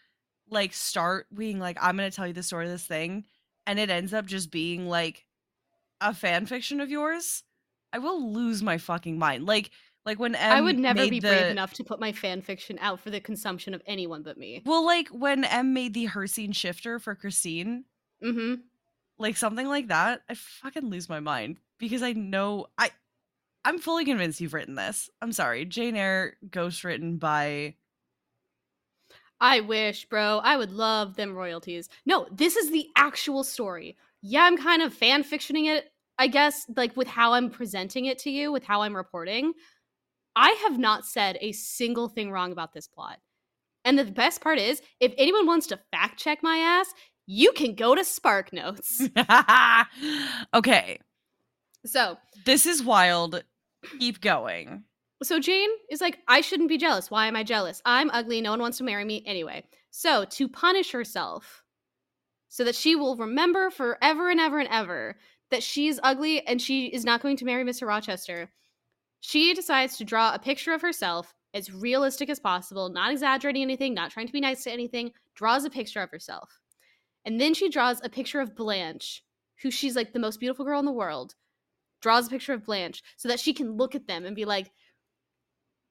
like 0.49 0.73
start 0.73 1.27
being 1.35 1.59
like 1.59 1.79
I'm 1.81 1.97
going 1.97 2.11
to 2.11 2.15
tell 2.15 2.27
you 2.27 2.33
the 2.33 2.43
story 2.43 2.67
of 2.67 2.73
this 2.73 2.85
thing 2.87 3.25
and 3.67 3.79
it 3.79 3.91
ends 3.91 4.13
up 4.13 4.27
just 4.27 4.51
being 4.51 4.89
like 4.89 5.25
a 6.01 6.13
fan 6.15 6.47
fiction 6.47 6.81
of 6.81 6.91
yours, 6.91 7.45
I 7.93 7.99
will 7.99 8.33
lose 8.33 8.63
my 8.63 8.79
fucking 8.79 9.19
mind. 9.19 9.47
Like 9.47 9.71
like 10.05 10.19
when 10.19 10.35
M 10.35 10.53
I 10.53 10.61
would 10.61 10.79
never 10.79 11.07
be 11.07 11.21
the, 11.21 11.29
brave 11.29 11.51
enough 11.51 11.75
to 11.75 11.85
put 11.85 12.01
my 12.01 12.13
fan 12.13 12.43
fiction 12.43 12.79
out 12.81 13.01
for 13.01 13.11
the 13.11 13.21
consumption 13.21 13.75
of 13.75 13.83
anyone 13.87 14.23
but 14.23 14.37
me. 14.37 14.63
Well, 14.65 14.85
like 14.85 15.09
when 15.09 15.45
M 15.45 15.73
made 15.73 15.95
the 15.95 16.07
her 16.07 16.27
scene 16.27 16.53
shifter 16.53 16.99
for 16.99 17.15
Christine, 17.15 17.85
hmm 18.23 18.55
like 19.19 19.37
something 19.37 19.69
like 19.69 19.89
that, 19.89 20.23
I 20.29 20.35
fucking 20.35 20.89
lose 20.91 21.09
my 21.09 21.21
mind 21.21 21.59
because 21.79 22.03
I 22.03 22.13
know 22.13 22.67
I 22.79 22.91
I'm 23.65 23.79
fully 23.79 24.05
convinced 24.05 24.41
you've 24.41 24.55
written 24.55 24.75
this. 24.75 25.09
I'm 25.21 25.33
sorry. 25.33 25.65
Jane 25.65 25.97
Eyre 25.97 26.37
ghost 26.51 26.83
written 26.85 27.19
by 27.19 27.77
I 29.41 29.61
wish, 29.61 30.09
bro. 30.09 30.39
I 30.39 30.57
would 30.57 30.71
love 30.71 31.17
them 31.17 31.35
royalties. 31.35 31.89
No, 32.07 32.27
this 32.31 32.57
is 32.57 32.71
the 32.71 32.89
actual 32.97 33.43
story. 33.45 33.97
Yeah, 34.21 34.45
I'm 34.45 34.57
kind 34.57 34.83
of 34.83 34.95
fan 34.95 35.25
fictioning 35.25 35.67
it, 35.67 35.93
I 36.19 36.29
guess, 36.29 36.65
like 36.77 36.97
with 36.97 37.09
how 37.09 37.33
I'm 37.33 37.51
presenting 37.51 38.05
it 38.07 38.19
to 38.21 38.31
you, 38.31 38.53
with 38.53 38.63
how 38.63 38.83
I'm 38.83 38.95
reporting. 38.95 39.53
I 40.37 40.51
have 40.63 40.79
not 40.79 41.05
said 41.05 41.39
a 41.41 41.53
single 41.53 42.09
thing 42.09 42.31
wrong 42.31 42.53
about 42.53 42.73
this 42.73 42.89
plot. 42.89 43.19
And 43.85 43.99
the 43.99 44.05
best 44.05 44.41
part 44.41 44.59
is, 44.59 44.81
if 45.01 45.13
anyone 45.19 45.47
wants 45.47 45.67
to 45.69 45.81
fact 45.91 46.19
check 46.19 46.43
my 46.43 46.57
ass, 46.59 46.93
you 47.27 47.53
can 47.53 47.75
go 47.75 47.95
to 47.95 48.05
Spark 48.05 48.53
Notes. 48.53 49.03
Okay. 50.55 50.99
so, 51.85 52.17
This 52.45 52.67
is 52.67 52.83
wild. 52.83 53.43
Keep 53.99 54.21
going. 54.21 54.85
So 55.23 55.39
Jane 55.39 55.71
is 55.91 56.01
like, 56.01 56.19
I 56.29 56.41
shouldn't 56.41 56.69
be 56.69 56.79
jealous. 56.79 57.11
Why 57.11 57.27
am 57.27 57.37
I 57.37 57.45
jealous? 57.45 57.81
I'm 57.85 58.11
ugly. 58.11 58.41
No 58.41 58.51
one 58.51 58.61
wants 58.61 58.79
to 58.79 58.85
marry 58.85 59.05
me 59.05 59.23
anyway. 59.27 59.65
So 59.91 60.25
to 60.25 60.49
punish 60.49 60.93
herself, 60.93 61.63
so 62.49 62.65
that 62.65 62.75
she 62.75 62.97
will 62.97 63.17
remember 63.17 63.71
forever 63.71 64.31
and 64.31 64.39
ever 64.39 64.59
and 64.59 64.69
ever 64.71 65.17
that 65.51 65.63
she's 65.63 65.99
ugly 66.03 66.47
and 66.47 66.61
she 66.61 66.87
is 66.87 67.03
not 67.03 67.23
going 67.23 67.37
to 67.39 67.47
marry 67.47 67.65
Mr. 67.65 67.87
Rochester, 67.87 68.51
she 69.23 69.55
decides 69.55 69.97
to 69.97 70.05
draw 70.05 70.35
a 70.35 70.39
picture 70.39 70.73
of 70.73 70.83
herself 70.83 71.33
as 71.55 71.73
realistic 71.73 72.29
as 72.29 72.41
possible, 72.41 72.89
not 72.89 73.13
exaggerating 73.13 73.63
anything, 73.63 73.95
not 73.95 74.11
trying 74.11 74.27
to 74.27 74.33
be 74.33 74.41
nice 74.41 74.65
to 74.65 74.73
anything, 74.73 75.13
draws 75.37 75.65
a 75.65 75.71
picture 75.71 76.03
of 76.03 76.11
herself. 76.11 76.59
And 77.25 77.41
then 77.41 77.55
she 77.55 77.69
draws 77.71 78.01
a 78.03 78.09
picture 78.09 78.41
of 78.41 78.57
Blanche, 78.57 79.23
who 79.63 79.71
she's 79.71 79.95
like 79.95 80.13
the 80.13 80.19
most 80.19 80.41
beautiful 80.41 80.65
girl 80.65 80.81
in 80.81 80.87
the 80.87 80.93
world, 80.93 81.37
draws 82.01 82.27
a 82.27 82.31
picture 82.31 82.53
of 82.53 82.67
Blanche 82.67 83.01
so 83.17 83.29
that 83.29 83.39
she 83.39 83.53
can 83.53 83.77
look 83.77 83.95
at 83.95 84.09
them 84.09 84.25
and 84.25 84.35
be 84.35 84.45
like, 84.45 84.73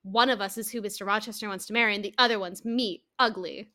one 0.03 0.29
of 0.29 0.41
us 0.41 0.57
is 0.57 0.69
who 0.69 0.81
Mr. 0.81 1.07
Rochester 1.07 1.47
wants 1.47 1.67
to 1.67 1.73
marry, 1.73 1.95
and 1.95 2.03
the 2.03 2.13
other 2.17 2.37
one's 2.37 2.65
me, 2.65 3.01
ugly. 3.17 3.69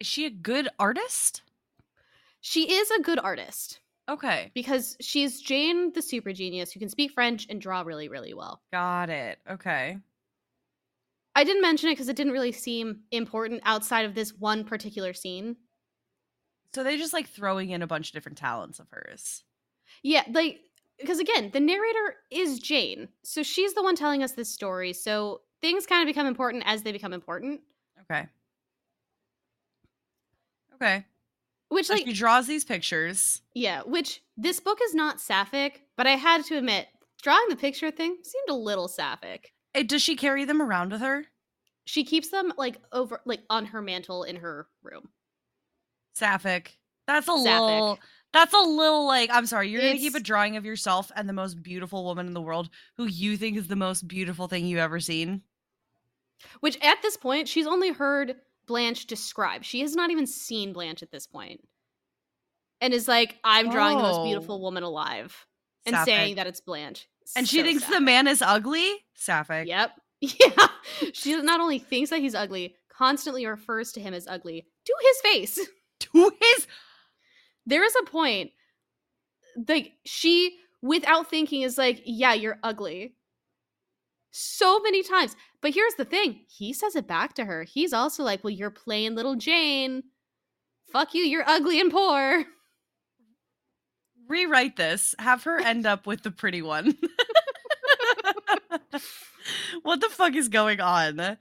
Is 0.00 0.06
she 0.06 0.26
a 0.26 0.30
good 0.30 0.68
artist? 0.78 1.40
She 2.42 2.74
is 2.74 2.90
a 2.90 3.00
good 3.00 3.18
artist 3.20 3.80
Okay. 4.08 4.52
because 4.54 4.96
she's 5.00 5.40
Jane, 5.40 5.92
the 5.92 6.02
super 6.02 6.32
genius, 6.32 6.70
who 6.72 6.78
can 6.78 6.88
speak 6.88 7.12
French 7.12 7.46
and 7.50 7.60
draw 7.60 7.82
really, 7.82 8.08
really 8.08 8.34
well. 8.34 8.62
Got 8.72 9.10
it. 9.10 9.38
Okay. 9.50 9.98
I 11.34 11.44
didn't 11.44 11.62
mention 11.62 11.90
it 11.90 11.92
because 11.92 12.08
it 12.08 12.16
didn't 12.16 12.32
really 12.32 12.52
seem 12.52 13.00
important 13.10 13.62
outside 13.64 14.06
of 14.06 14.14
this 14.14 14.32
one 14.32 14.64
particular 14.64 15.12
scene. 15.12 15.56
So 16.74 16.84
they're 16.84 16.96
just 16.96 17.12
like 17.12 17.28
throwing 17.28 17.70
in 17.70 17.82
a 17.82 17.86
bunch 17.86 18.08
of 18.08 18.12
different 18.12 18.38
talents 18.38 18.78
of 18.78 18.86
hers. 18.90 19.42
Yeah, 20.02 20.22
like, 20.30 20.60
because 20.98 21.18
again, 21.18 21.50
the 21.52 21.60
narrator 21.60 22.16
is 22.30 22.58
Jane. 22.58 23.08
So 23.22 23.42
she's 23.42 23.74
the 23.74 23.82
one 23.82 23.96
telling 23.96 24.22
us 24.22 24.32
this 24.32 24.48
story. 24.48 24.92
So 24.92 25.42
things 25.60 25.84
kind 25.84 26.02
of 26.02 26.06
become 26.06 26.26
important 26.26 26.62
as 26.66 26.82
they 26.82 26.92
become 26.92 27.12
important. 27.12 27.60
Okay. 28.02 28.26
Okay. 30.74 31.04
Which, 31.68 31.90
like, 31.90 32.06
she 32.06 32.12
draws 32.12 32.46
these 32.46 32.64
pictures. 32.64 33.42
Yeah, 33.54 33.82
which 33.82 34.22
this 34.36 34.60
book 34.60 34.78
is 34.84 34.94
not 34.94 35.20
sapphic, 35.20 35.82
but 35.96 36.06
I 36.06 36.12
had 36.12 36.44
to 36.46 36.56
admit, 36.56 36.86
drawing 37.22 37.48
the 37.48 37.56
picture 37.56 37.90
thing 37.90 38.16
seemed 38.22 38.48
a 38.48 38.54
little 38.54 38.88
sapphic. 38.88 39.52
Eh, 39.74 39.82
does 39.82 40.02
she 40.02 40.14
carry 40.16 40.44
them 40.44 40.62
around 40.62 40.92
with 40.92 41.00
her? 41.00 41.26
She 41.84 42.04
keeps 42.04 42.30
them 42.30 42.52
like 42.56 42.78
over 42.92 43.20
like 43.24 43.42
on 43.50 43.66
her 43.66 43.80
mantle 43.82 44.24
in 44.24 44.36
her 44.36 44.66
room. 44.82 45.08
Sapphic. 46.14 46.78
That's 47.06 47.28
a 47.28 47.32
Sapphic. 47.38 47.44
little. 47.60 47.98
That's 48.32 48.54
a 48.54 48.58
little 48.58 49.06
like. 49.06 49.30
I'm 49.32 49.46
sorry. 49.46 49.68
You're 49.70 49.82
gonna 49.82 49.94
keep 49.94 50.14
a 50.14 50.20
drawing 50.20 50.56
of 50.56 50.64
yourself 50.64 51.12
and 51.14 51.28
the 51.28 51.32
most 51.32 51.62
beautiful 51.62 52.04
woman 52.04 52.26
in 52.26 52.34
the 52.34 52.40
world, 52.40 52.70
who 52.96 53.06
you 53.06 53.36
think 53.36 53.56
is 53.56 53.68
the 53.68 53.76
most 53.76 54.08
beautiful 54.08 54.48
thing 54.48 54.66
you've 54.66 54.78
ever 54.80 54.98
seen. 55.00 55.42
Which 56.60 56.76
at 56.82 57.00
this 57.02 57.16
point, 57.16 57.48
she's 57.48 57.66
only 57.66 57.92
heard 57.92 58.36
Blanche 58.66 59.06
describe. 59.06 59.64
She 59.64 59.80
has 59.80 59.94
not 59.94 60.10
even 60.10 60.26
seen 60.26 60.72
Blanche 60.72 61.02
at 61.02 61.10
this 61.10 61.26
point. 61.26 61.60
And 62.80 62.92
is 62.92 63.08
like, 63.08 63.36
I'm 63.44 63.70
drawing 63.70 63.96
the 63.96 64.02
most 64.02 64.18
Oh. 64.20 64.24
beautiful 64.24 64.60
woman 64.60 64.82
alive. 64.82 65.46
And 65.86 65.94
Sapphic. 65.94 66.14
saying 66.14 66.34
that 66.36 66.46
it's 66.46 66.60
Blanche. 66.60 67.08
and 67.36 67.48
she 67.48 67.58
So 67.58 67.62
thinks 67.64 67.84
the 67.86 68.00
man 68.00 68.26
is 68.28 68.42
ugly. 68.42 68.88
Sapphic. 69.14 69.66
Yep. 69.68 69.90
Yeah. 70.20 70.66
She 71.12 71.36
not 71.42 71.60
only 71.60 71.78
thinks 71.78 72.10
that 72.10 72.20
he's 72.20 72.34
ugly, 72.34 72.74
constantly 72.88 73.44
refers 73.46 73.92
to 73.92 74.00
him 74.00 74.14
as 74.14 74.26
ugly 74.26 74.66
to 74.86 74.94
his 75.02 75.20
face. 75.20 75.58
To 76.00 76.30
his. 76.40 76.66
there 77.64 77.82
is 77.84 77.94
a 78.00 78.04
point 78.04 78.50
like 79.68 79.92
she 80.04 80.58
without 80.82 81.30
thinking 81.30 81.62
is 81.62 81.78
like 81.78 82.02
yeah 82.04 82.34
you're 82.34 82.58
ugly 82.62 83.14
so 84.30 84.78
many 84.80 85.02
times 85.02 85.34
but 85.66 85.74
here's 85.74 85.94
the 85.96 86.04
thing 86.04 86.42
he 86.46 86.72
says 86.72 86.94
it 86.94 87.08
back 87.08 87.34
to 87.34 87.44
her. 87.44 87.64
He's 87.64 87.92
also 87.92 88.22
like 88.22 88.44
well 88.44 88.52
you're 88.52 88.70
plain 88.70 89.16
little 89.16 89.34
jane. 89.34 90.04
Fuck 90.92 91.12
you 91.12 91.22
you're 91.24 91.42
ugly 91.44 91.80
and 91.80 91.90
poor. 91.90 92.44
Rewrite 94.28 94.76
this. 94.76 95.16
Have 95.18 95.42
her 95.42 95.58
end 95.58 95.84
up 95.84 96.06
with 96.06 96.22
the 96.22 96.30
pretty 96.30 96.62
one. 96.62 96.96
what 99.82 100.00
the 100.00 100.08
fuck 100.08 100.36
is 100.36 100.48
going 100.48 100.80
on? 100.80 101.36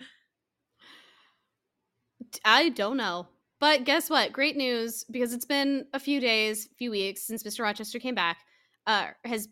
i 2.44 2.70
don't 2.70 2.98
know. 2.98 3.28
But 3.60 3.84
guess 3.84 4.10
what? 4.10 4.34
Great 4.34 4.58
news 4.58 5.04
because 5.04 5.34
it's 5.34 5.46
been 5.46 5.86
a 5.94 6.00
few 6.00 6.20
days 6.20 6.68
few 6.80 6.90
weeks 6.90 7.22
since 7.22 7.44
mr 7.44 7.60
rochester 7.60 8.00
came 8.00 8.16
back 8.16 8.40
uh 8.88 9.10
has 9.24 9.50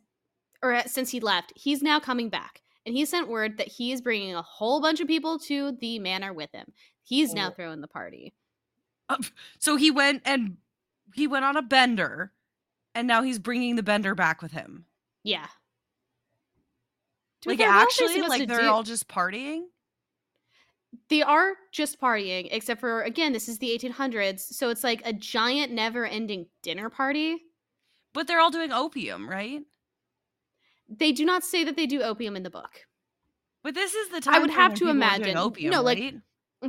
or 0.63 0.81
since 0.87 1.11
he 1.11 1.19
left. 1.19 1.53
He's 1.55 1.83
now 1.83 1.99
coming 1.99 2.29
back 2.29 2.62
and 2.85 2.95
he 2.95 3.05
sent 3.05 3.27
word 3.29 3.57
that 3.57 3.67
he 3.67 3.91
is 3.91 4.01
bringing 4.01 4.35
a 4.35 4.41
whole 4.41 4.81
bunch 4.81 4.99
of 4.99 5.07
people 5.07 5.39
to 5.39 5.71
the 5.79 5.99
manor 5.99 6.33
with 6.33 6.51
him 6.51 6.71
he's 7.03 7.33
now 7.33 7.49
Oh. 7.49 7.53
throwing 7.55 7.81
the 7.81 7.87
party 7.87 8.33
uh, 9.09 9.17
So 9.59 9.75
he 9.75 9.91
went 9.91 10.21
and 10.25 10.57
he 11.13 11.27
went 11.27 11.45
on 11.45 11.57
a 11.57 11.61
bender, 11.61 12.31
and 12.95 13.07
now 13.07 13.21
he's 13.21 13.37
bringing 13.37 13.75
the 13.75 13.83
bender 13.83 14.15
back 14.15 14.41
with 14.41 14.51
him. 14.53 14.85
Yeah. 15.23 15.45
Be 17.45 17.49
Like 17.51 17.59
fair, 17.59 17.67
what 17.69 17.81
else 17.81 17.99
are 18.01 18.05
actually, 18.05 18.21
like 18.21 18.47
they're 18.47 18.61
do? 18.61 18.67
all 18.67 18.83
just 18.83 19.07
partying. 19.07 19.63
they 21.09 21.21
are 21.21 21.53
just 21.71 21.99
partying, 21.99 22.47
except 22.51 22.79
for 22.79 23.01
again, 23.03 23.33
this 23.33 23.49
is 23.49 23.57
the 23.59 23.69
1800s, 23.77 24.39
so 24.39 24.69
it's 24.69 24.83
like 24.83 25.01
a 25.05 25.11
giant, 25.13 25.71
never-ending 25.73 26.47
dinner 26.61 26.89
party. 26.89 27.37
But 28.13 28.27
they're 28.27 28.39
all 28.39 28.51
doing 28.51 28.71
opium, 28.71 29.29
right? 29.29 29.61
They 30.99 31.11
do 31.11 31.25
not 31.25 31.43
say 31.43 31.63
that 31.63 31.75
they 31.75 31.85
do 31.85 32.01
opium 32.01 32.35
in 32.35 32.43
the 32.43 32.49
book. 32.49 32.81
But 33.63 33.73
this 33.75 33.93
is 33.93 34.09
the 34.09 34.19
time. 34.21 34.35
I 34.35 34.39
would 34.39 34.49
have 34.49 34.73
to 34.73 34.85
people 34.85 34.89
are 34.89 34.93
doing 34.93 35.01
imagine- 35.19 35.37
opium, 35.37 35.71
no, 35.71 35.81
like, 35.81 35.99
right? 35.99 36.15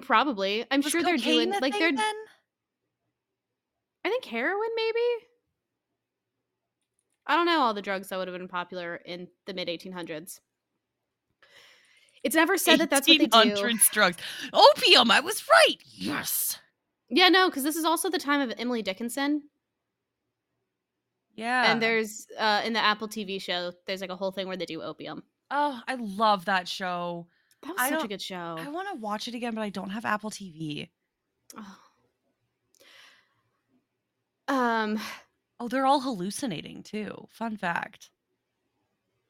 Probably, 0.02 0.64
I'm 0.70 0.80
Was 0.80 0.90
sure 0.90 1.02
they're 1.02 1.16
doing 1.16 1.50
the 1.50 1.58
like 1.60 1.72
they're. 1.78 1.92
then? 1.92 2.14
I 4.04 4.08
think 4.10 4.24
heroin, 4.24 4.68
maybe. 4.76 5.26
I 7.26 7.36
don't 7.36 7.46
know 7.46 7.60
all 7.60 7.74
the 7.74 7.82
drugs 7.82 8.08
that 8.08 8.18
would 8.18 8.28
have 8.28 8.36
been 8.36 8.48
popular 8.48 8.96
in 8.96 9.28
the 9.46 9.54
mid 9.54 9.68
1800s. 9.68 10.40
It's 12.22 12.34
never 12.34 12.56
said 12.56 12.80
that 12.80 12.90
that's 12.90 13.06
what 13.08 13.18
they 13.18 13.26
do. 13.26 13.54
1800s 13.54 13.90
drugs. 13.90 14.16
Opium. 14.52 15.10
I 15.10 15.20
was 15.20 15.44
right. 15.48 15.76
Yes. 15.94 16.58
Yeah, 17.08 17.28
no, 17.28 17.48
because 17.48 17.62
this 17.64 17.76
is 17.76 17.84
also 17.84 18.10
the 18.10 18.18
time 18.18 18.40
of 18.40 18.52
Emily 18.58 18.82
Dickinson. 18.82 19.42
Yeah. 21.36 21.70
And 21.72 21.82
there's 21.82 22.26
uh 22.38 22.62
in 22.64 22.72
the 22.72 22.78
Apple 22.84 23.08
TV 23.08 23.40
show, 23.40 23.72
there's 23.86 24.00
like 24.00 24.10
a 24.10 24.16
whole 24.16 24.30
thing 24.32 24.46
where 24.46 24.56
they 24.56 24.66
do 24.66 24.82
opium. 24.82 25.22
oh, 25.50 25.80
I 25.88 25.94
love 25.96 26.44
that 26.46 26.66
show. 26.68 27.26
That 27.62 27.70
was 27.72 27.80
I 27.80 27.90
such 27.90 28.04
a 28.04 28.08
good 28.08 28.22
show. 28.22 28.56
I 28.58 28.68
want 28.68 28.88
to 28.90 28.96
watch 28.96 29.26
it 29.28 29.34
again, 29.34 29.54
but 29.54 29.62
I 29.62 29.70
don't 29.70 29.90
have 29.90 30.04
Apple 30.04 30.30
TV. 30.30 30.90
Oh. 31.56 31.78
Um, 34.48 35.00
Oh, 35.60 35.68
they're 35.68 35.86
all 35.86 36.00
hallucinating 36.00 36.82
too. 36.82 37.26
Fun 37.30 37.56
fact. 37.56 38.10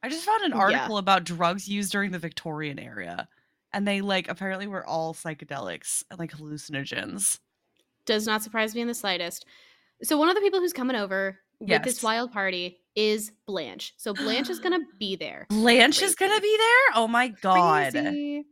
I 0.02 0.08
just 0.08 0.24
found 0.24 0.42
an 0.42 0.50
Yeah. 0.52 0.58
article 0.58 0.98
about 0.98 1.24
drugs 1.24 1.68
used 1.68 1.92
during 1.92 2.10
the 2.10 2.18
Victorian 2.18 2.78
era. 2.78 3.28
and 3.72 3.88
they 3.88 4.00
like 4.00 4.28
apparently 4.28 4.68
were 4.68 4.86
all 4.86 5.12
psychedelics 5.14 6.04
and 6.08 6.18
like 6.20 6.30
hallucinogens. 6.32 7.40
Does 8.06 8.24
not 8.24 8.40
surprise 8.42 8.72
me 8.72 8.80
in 8.82 8.86
the 8.86 8.94
slightest. 8.94 9.46
So 10.04 10.16
one 10.16 10.28
of 10.28 10.36
the 10.36 10.40
people 10.40 10.60
who's 10.60 10.72
coming 10.72 10.94
over 10.94 11.40
with 11.66 11.82
this 11.82 12.02
wild 12.02 12.32
party 12.32 12.78
is 12.94 13.32
Blanche. 13.46 13.94
So 13.96 14.14
Blanche 14.14 14.50
is 14.50 14.58
gonna 14.60 14.80
be 14.98 15.16
there. 15.16 15.46
Blanche 15.50 16.02
is 16.02 16.14
gonna 16.14 16.40
be 16.40 16.56
there. 16.56 17.02
Oh 17.02 17.08
my 17.08 17.28
god! 17.28 17.92
Crazy. 17.92 18.44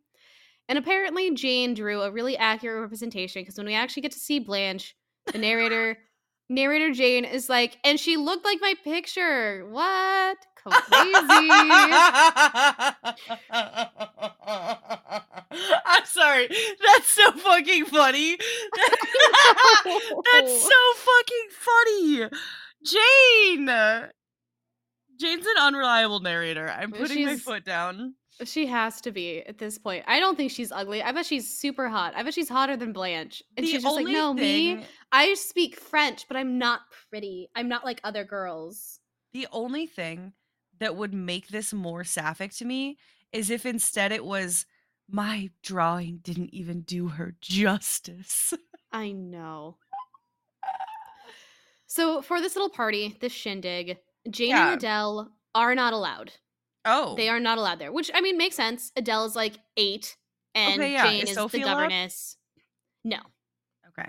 And 0.69 0.79
apparently 0.79 1.31
Jane 1.35 1.75
drew 1.75 2.01
a 2.03 2.11
really 2.11 2.37
accurate 2.37 2.81
representation 2.81 3.43
because 3.43 3.57
when 3.57 3.67
we 3.67 3.75
actually 3.75 4.03
get 4.03 4.13
to 4.13 4.19
see 4.19 4.39
Blanche, 4.39 4.97
the 5.33 5.39
narrator, 5.39 5.99
narrator 6.49 6.93
Jane 6.93 7.25
is 7.25 7.49
like, 7.49 7.79
and 7.85 7.99
she 7.99 8.17
looked 8.17 8.45
like 8.45 8.59
my 8.61 8.75
picture. 8.85 9.67
What? 9.69 10.39
Crazy. 10.57 10.73
I'm 15.85 16.05
sorry. 16.05 16.49
That's 16.49 17.09
so 17.09 17.33
fucking 17.33 17.87
funny. 17.87 18.37
That's 20.33 20.63
so 20.63 20.79
fucking 20.95 21.49
funny. 21.51 22.29
Jane. 22.85 23.67
Jane's 25.19 25.47
an 25.47 25.55
unreliable 25.61 26.21
narrator. 26.21 26.69
I'm 26.69 26.93
putting 26.93 27.25
my 27.25 27.37
foot 27.37 27.65
down. 27.65 28.15
She 28.45 28.67
has 28.67 29.01
to 29.03 29.13
be 29.13 29.41
at 29.43 29.59
this 29.59 29.79
point. 29.79 30.05
I 30.09 30.19
don't 30.19 30.37
think 30.37 30.51
she's 30.51 30.73
ugly. 30.73 31.03
I 31.03 31.13
bet 31.13 31.27
she's 31.27 31.49
super 31.49 31.89
hot. 31.89 32.15
I 32.17 32.23
bet 32.23 32.35
she's 32.35 32.49
hotter 32.49 32.77
than 32.77 32.93
Blanche. 32.93 33.43
And 33.57 33.65
she's 33.67 33.83
just 33.83 33.95
like, 33.95 34.07
no, 34.07 34.35
me. 34.35 34.85
I 35.13 35.35
speak 35.35 35.79
French, 35.79 36.27
but 36.27 36.37
I'm 36.37 36.59
not 36.59 36.81
pretty. 37.11 37.51
I'm 37.55 37.69
not 37.69 37.85
like 37.85 38.01
other 38.03 38.25
girls. 38.25 38.99
the 39.33 39.47
only 39.53 39.87
thing 39.87 40.33
that 40.81 40.97
would 40.97 41.15
make 41.15 41.49
this 41.49 41.73
more 41.73 42.03
sapphic 42.05 42.53
to 42.55 42.65
me 42.65 42.97
is 43.33 43.51
if 43.51 43.65
instead 43.65 44.11
it 44.13 44.25
was 44.25 44.67
my 45.09 45.51
drawing 45.63 46.19
didn't 46.23 46.53
even 46.53 46.81
do 46.81 47.09
her 47.09 47.35
justice. 47.41 48.55
I 48.91 49.13
know. 49.13 49.77
So 51.95 52.23
for 52.23 52.41
this 52.41 52.57
little 52.57 52.71
party, 52.71 53.19
this 53.21 53.33
shindig, 53.33 53.99
Jane 54.31 54.49
Yeah. 54.49 54.69
and 54.73 54.79
Adele 54.79 55.31
are 55.55 55.75
not 55.75 55.93
allowed. 55.93 56.33
Oh, 56.87 57.15
They 57.17 57.29
are 57.29 57.39
not 57.39 57.59
allowed 57.59 57.81
there, 57.81 57.93
which 57.93 58.11
I 58.15 58.23
mean 58.23 58.39
makes 58.39 58.57
sense. 58.57 58.93
Adele 58.97 59.27
is 59.27 59.37
like 59.37 59.59
eight, 59.77 60.17
and 60.55 60.81
Okay, 60.81 60.93
yeah. 60.95 61.05
Jane 61.05 61.25
Is 61.25 61.31
is, 61.31 61.37
the 61.37 61.43
allowed? 61.43 61.65
governess. 61.75 62.39
No, 63.05 63.19
okay. 63.89 64.09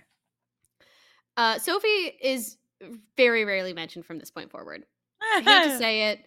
uh, 1.36 1.60
Sophie 1.60 1.88
is 2.22 2.58
very 3.18 3.44
rarely 3.44 3.74
mentioned 3.74 4.06
from 4.06 4.18
this 4.18 4.32
point 4.32 4.50
forward. 4.50 4.86
I 5.22 5.42
hate 5.42 5.72
to 5.74 5.78
say 5.86 6.12
it. 6.12 6.20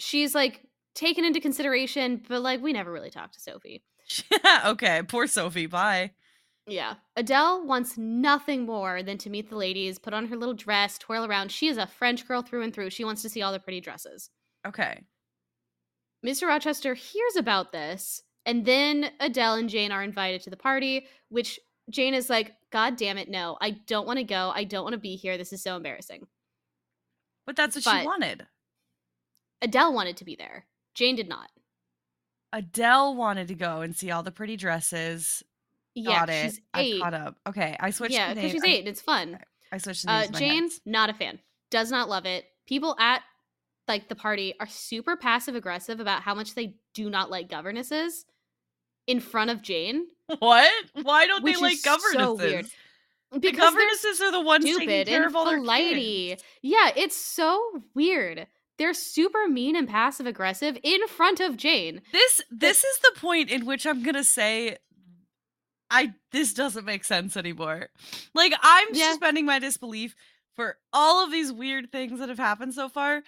She's 0.00 0.34
like 0.34 0.62
taken 0.96 1.24
into 1.24 1.38
consideration, 1.40 2.22
but 2.28 2.42
like 2.42 2.60
we 2.60 2.72
never 2.72 2.90
really 2.90 3.10
talk 3.10 3.30
to 3.32 3.40
Sophie. 3.40 3.84
okay, 4.66 5.02
poor 5.06 5.28
Sophie. 5.28 5.66
Bye. 5.66 6.10
Yeah. 6.66 6.94
Adele 7.16 7.66
wants 7.66 7.98
nothing 7.98 8.64
more 8.64 9.02
than 9.02 9.18
to 9.18 9.30
meet 9.30 9.50
the 9.50 9.56
ladies, 9.56 9.98
put 9.98 10.14
on 10.14 10.28
her 10.28 10.36
little 10.36 10.54
dress, 10.54 10.96
twirl 10.98 11.24
around. 11.26 11.52
She 11.52 11.68
is 11.68 11.76
a 11.76 11.86
French 11.86 12.26
girl 12.26 12.42
through 12.42 12.62
and 12.62 12.72
through. 12.72 12.90
She 12.90 13.04
wants 13.04 13.22
to 13.22 13.28
see 13.28 13.42
all 13.42 13.52
the 13.52 13.60
pretty 13.60 13.80
dresses. 13.80 14.30
Okay. 14.66 15.04
Mr. 16.24 16.48
Rochester 16.48 16.94
hears 16.94 17.36
about 17.36 17.70
this, 17.70 18.22
and 18.46 18.64
then 18.64 19.10
Adele 19.20 19.56
and 19.56 19.68
Jane 19.68 19.92
are 19.92 20.02
invited 20.02 20.40
to 20.42 20.50
the 20.50 20.56
party, 20.56 21.06
which 21.28 21.60
Jane 21.90 22.14
is 22.14 22.30
like, 22.30 22.54
God 22.72 22.96
damn 22.96 23.18
it, 23.18 23.28
no, 23.28 23.58
I 23.60 23.72
don't 23.86 24.06
want 24.06 24.18
to 24.18 24.24
go. 24.24 24.50
I 24.54 24.64
don't 24.64 24.84
want 24.84 24.94
to 24.94 24.98
be 25.00 25.16
here. 25.16 25.36
This 25.36 25.52
is 25.52 25.62
so 25.62 25.76
embarrassing. 25.76 26.26
But 27.46 27.56
that's 27.56 27.76
what 27.76 27.84
But- 27.84 28.00
she 28.00 28.06
wanted. 28.06 28.46
Adele 29.60 29.92
wanted 29.92 30.16
to 30.18 30.24
be 30.24 30.34
there. 30.34 30.66
Jane 30.94 31.16
did 31.16 31.28
not. 31.28 31.50
Adele 32.52 33.14
wanted 33.14 33.48
to 33.48 33.54
go 33.54 33.80
and 33.82 33.94
see 33.94 34.10
all 34.10 34.22
the 34.22 34.30
pretty 34.30 34.56
dresses. 34.56 35.42
Yeah, 35.94 36.20
Got 36.20 36.30
it. 36.30 36.42
she's 36.50 36.60
I 36.72 36.80
eight. 36.82 37.00
caught 37.02 37.14
up. 37.14 37.36
Okay, 37.48 37.76
I 37.78 37.90
switched. 37.90 38.14
Yeah, 38.14 38.34
because 38.34 38.50
she's 38.52 38.64
I- 38.64 38.66
eight. 38.68 38.78
and 38.80 38.88
It's 38.88 39.00
fun. 39.00 39.38
I 39.72 39.78
switched 39.78 40.04
the 40.06 40.12
Uh, 40.12 40.20
names 40.20 40.26
in 40.26 40.32
my 40.32 40.38
Jane, 40.38 40.70
not 40.86 41.10
a 41.10 41.14
fan. 41.14 41.40
Does 41.70 41.90
not 41.90 42.08
love 42.08 42.26
it. 42.26 42.44
People 42.66 42.96
at 42.98 43.22
like 43.86 44.08
the 44.08 44.14
party 44.14 44.54
are 44.60 44.66
super 44.66 45.16
passive 45.16 45.54
aggressive 45.54 46.00
about 46.00 46.22
how 46.22 46.34
much 46.34 46.54
they 46.54 46.76
do 46.94 47.10
not 47.10 47.30
like 47.30 47.48
governesses 47.50 48.24
in 49.06 49.20
front 49.20 49.50
of 49.50 49.62
Jane. 49.62 50.06
What? 50.38 50.72
Why 51.02 51.26
don't 51.26 51.44
they 51.44 51.54
like 51.56 51.74
is 51.74 51.82
so 51.82 51.90
governesses? 51.98 52.38
weird. 52.52 52.66
Because 53.32 53.42
they're 53.42 53.52
governesses 53.52 54.20
are 54.22 54.30
the 54.32 54.40
ones 54.40 54.64
taking 54.64 55.04
care 55.04 55.26
of 55.26 55.36
all 55.36 55.44
their 55.44 55.60
kids. 55.62 56.42
Yeah, 56.62 56.90
it's 56.96 57.16
so 57.16 57.82
weird. 57.94 58.46
They're 58.78 58.94
super 58.94 59.46
mean 59.48 59.76
and 59.76 59.88
passive 59.88 60.26
aggressive 60.26 60.78
in 60.82 61.06
front 61.08 61.40
of 61.40 61.56
Jane. 61.56 62.00
This 62.12 62.40
this 62.50 62.84
is 62.84 62.98
the 63.00 63.20
point 63.20 63.50
in 63.50 63.66
which 63.66 63.86
I'm 63.86 64.02
gonna 64.02 64.24
say 64.24 64.78
I 65.90 66.14
this 66.32 66.54
doesn't 66.54 66.84
make 66.84 67.04
sense 67.04 67.36
anymore. 67.36 67.88
Like 68.34 68.54
I'm 68.62 68.88
Yeah. 68.92 69.10
suspending 69.10 69.44
my 69.46 69.58
disbelief 69.58 70.14
for 70.54 70.78
all 70.92 71.24
of 71.24 71.30
these 71.30 71.52
weird 71.52 71.90
things 71.92 72.18
that 72.20 72.28
have 72.28 72.38
happened 72.38 72.74
so 72.74 72.88
far, 72.88 73.22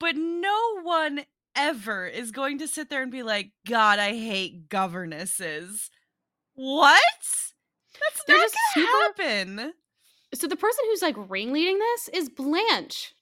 but 0.00 0.16
no 0.16 0.80
one 0.82 1.24
ever 1.56 2.06
is 2.06 2.30
going 2.30 2.58
to 2.58 2.68
sit 2.68 2.88
there 2.90 3.02
and 3.02 3.10
be 3.10 3.22
like, 3.22 3.50
God, 3.66 3.98
I 3.98 4.12
hate 4.12 4.68
governesses. 4.68 5.90
What? 6.54 7.00
That's 7.20 8.24
They're 8.26 8.36
not 8.38 8.50
gonna 8.74 8.86
super- 8.86 9.22
happen. 9.22 9.72
So 10.34 10.46
the 10.46 10.56
person 10.56 10.84
who's 10.88 11.02
like 11.02 11.16
ringleading 11.16 11.78
this 11.78 12.08
is 12.12 12.28
Blanche. 12.28 13.14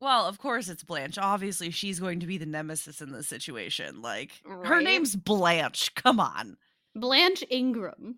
Well, 0.00 0.26
of 0.26 0.38
course 0.38 0.68
it's 0.68 0.82
Blanche. 0.84 1.18
Obviously, 1.18 1.70
she's 1.70 2.00
going 2.00 2.20
to 2.20 2.26
be 2.26 2.38
the 2.38 2.46
nemesis 2.46 3.00
in 3.00 3.12
this 3.12 3.28
situation. 3.28 4.00
Like 4.02 4.30
her 4.46 4.80
name's 4.80 5.14
Blanche. 5.16 5.94
Come 5.94 6.18
on. 6.20 6.56
Blanche 6.94 7.44
Ingram. 7.50 8.16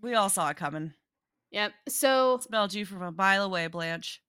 We 0.00 0.14
all 0.14 0.28
saw 0.28 0.48
it 0.50 0.56
coming. 0.56 0.92
Yep. 1.50 1.72
So 1.88 2.38
Smelled 2.40 2.74
you 2.74 2.84
from 2.84 3.02
a 3.02 3.12
mile 3.12 3.44
away, 3.44 3.66
Blanche. 3.68 4.20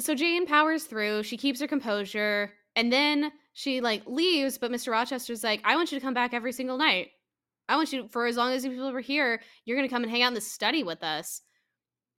so 0.00 0.14
Jane 0.14 0.46
powers 0.46 0.84
through. 0.84 1.22
She 1.22 1.36
keeps 1.36 1.60
her 1.60 1.66
composure, 1.68 2.52
and 2.74 2.92
then 2.92 3.32
she 3.52 3.80
like 3.80 4.02
leaves. 4.06 4.58
But 4.58 4.72
Mr. 4.72 4.92
Rochester's 4.92 5.44
like, 5.44 5.60
"I 5.64 5.76
want 5.76 5.92
you 5.92 5.98
to 5.98 6.04
come 6.04 6.14
back 6.14 6.34
every 6.34 6.52
single 6.52 6.76
night. 6.76 7.10
I 7.68 7.76
want 7.76 7.92
you 7.92 8.08
for 8.08 8.26
as 8.26 8.36
long 8.36 8.52
as 8.52 8.62
these 8.62 8.72
people 8.72 8.92
were 8.92 9.00
here. 9.00 9.42
You're 9.64 9.76
gonna 9.76 9.88
come 9.88 10.02
and 10.02 10.10
hang 10.10 10.22
out 10.22 10.28
in 10.28 10.34
the 10.34 10.40
study 10.40 10.82
with 10.82 11.02
us." 11.02 11.42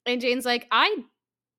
And 0.07 0.21
Jane's 0.21 0.47
like, 0.47 0.67
"I 0.71 1.05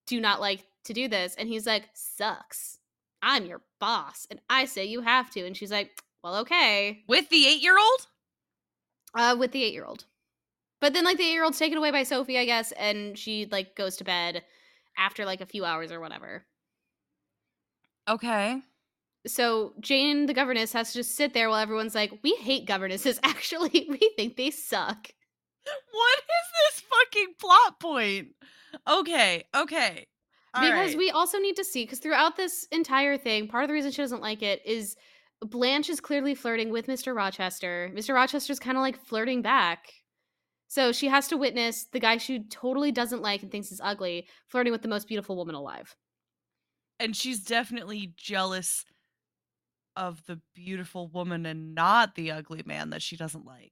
do 0.07 0.19
not 0.19 0.41
like 0.41 0.65
to 0.85 0.93
do 0.93 1.07
this," 1.07 1.35
and 1.35 1.47
he's 1.47 1.67
like, 1.67 1.89
"Sucks. 1.93 2.79
I'm 3.21 3.45
your 3.45 3.61
boss, 3.79 4.25
and 4.31 4.41
I 4.49 4.65
say 4.65 4.85
you 4.85 5.01
have 5.01 5.29
to." 5.31 5.45
And 5.45 5.55
she's 5.55 5.71
like, 5.71 6.01
"Well, 6.23 6.37
okay." 6.37 7.03
With 7.07 7.29
the 7.29 7.45
eight 7.47 7.61
year 7.61 7.77
old? 7.77 8.07
Uh, 9.15 9.35
with 9.37 9.51
the 9.51 9.63
eight 9.63 9.73
year 9.73 9.85
old. 9.85 10.05
But 10.81 10.93
then 10.93 11.03
like 11.03 11.17
the 11.17 11.23
eight 11.23 11.33
year 11.33 11.43
old's 11.43 11.59
taken 11.59 11.77
away 11.77 11.91
by 11.91 12.03
Sophie, 12.03 12.37
I 12.37 12.45
guess, 12.45 12.71
and 12.73 13.17
she 13.17 13.47
like 13.51 13.75
goes 13.75 13.97
to 13.97 14.03
bed 14.03 14.43
after 14.97 15.25
like 15.25 15.41
a 15.41 15.45
few 15.45 15.65
hours 15.65 15.91
or 15.91 15.99
whatever. 15.99 16.45
Okay. 18.07 18.61
So 19.27 19.73
Jane, 19.79 20.25
the 20.25 20.33
governess, 20.33 20.73
has 20.73 20.91
to 20.91 20.99
just 20.99 21.15
sit 21.15 21.33
there 21.33 21.49
while 21.49 21.59
everyone's 21.59 21.95
like, 21.95 22.13
"We 22.23 22.35
hate 22.35 22.65
governesses. 22.65 23.19
Actually, 23.23 23.87
we 23.89 24.11
think 24.15 24.37
they 24.37 24.51
suck." 24.51 25.09
What 25.91 26.19
is 26.19 26.73
this 26.73 26.83
fucking 26.89 27.35
plot 27.39 27.79
point? 27.79 28.29
Okay, 28.87 29.43
okay. 29.55 30.07
All 30.53 30.61
because 30.61 30.91
right. 30.91 30.97
we 30.97 31.11
also 31.11 31.37
need 31.37 31.57
to 31.57 31.63
see 31.63 31.83
because 31.83 31.99
throughout 31.99 32.37
this 32.37 32.67
entire 32.71 33.17
thing, 33.17 33.47
part 33.47 33.63
of 33.63 33.67
the 33.67 33.73
reason 33.73 33.91
she 33.91 34.01
doesn't 34.01 34.21
like 34.21 34.41
it 34.41 34.61
is 34.65 34.95
Blanche 35.41 35.89
is 35.89 35.99
clearly 36.01 36.35
flirting 36.35 36.69
with 36.69 36.87
Mr. 36.87 37.15
Rochester. 37.15 37.91
Mr. 37.95 38.13
Rochester's 38.13 38.59
kind 38.59 38.77
of 38.77 38.81
like 38.81 38.99
flirting 39.05 39.41
back. 39.41 39.93
So 40.67 40.91
she 40.91 41.07
has 41.07 41.27
to 41.29 41.37
witness 41.37 41.85
the 41.91 41.99
guy 41.99 42.17
she 42.17 42.43
totally 42.43 42.91
doesn't 42.91 43.21
like 43.21 43.41
and 43.41 43.51
thinks 43.51 43.71
is 43.71 43.81
ugly 43.83 44.27
flirting 44.47 44.71
with 44.71 44.81
the 44.81 44.87
most 44.87 45.07
beautiful 45.07 45.35
woman 45.35 45.55
alive. 45.55 45.95
and 46.99 47.15
she's 47.15 47.39
definitely 47.39 48.13
jealous 48.17 48.83
of 49.95 50.21
the 50.25 50.39
beautiful 50.53 51.07
woman 51.07 51.45
and 51.45 51.73
not 51.73 52.13
the 52.15 52.31
ugly 52.31 52.61
man 52.65 52.89
that 52.91 53.01
she 53.01 53.15
doesn't 53.15 53.45
like. 53.45 53.71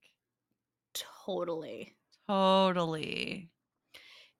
Totally. 1.25 1.95
Totally. 2.27 3.49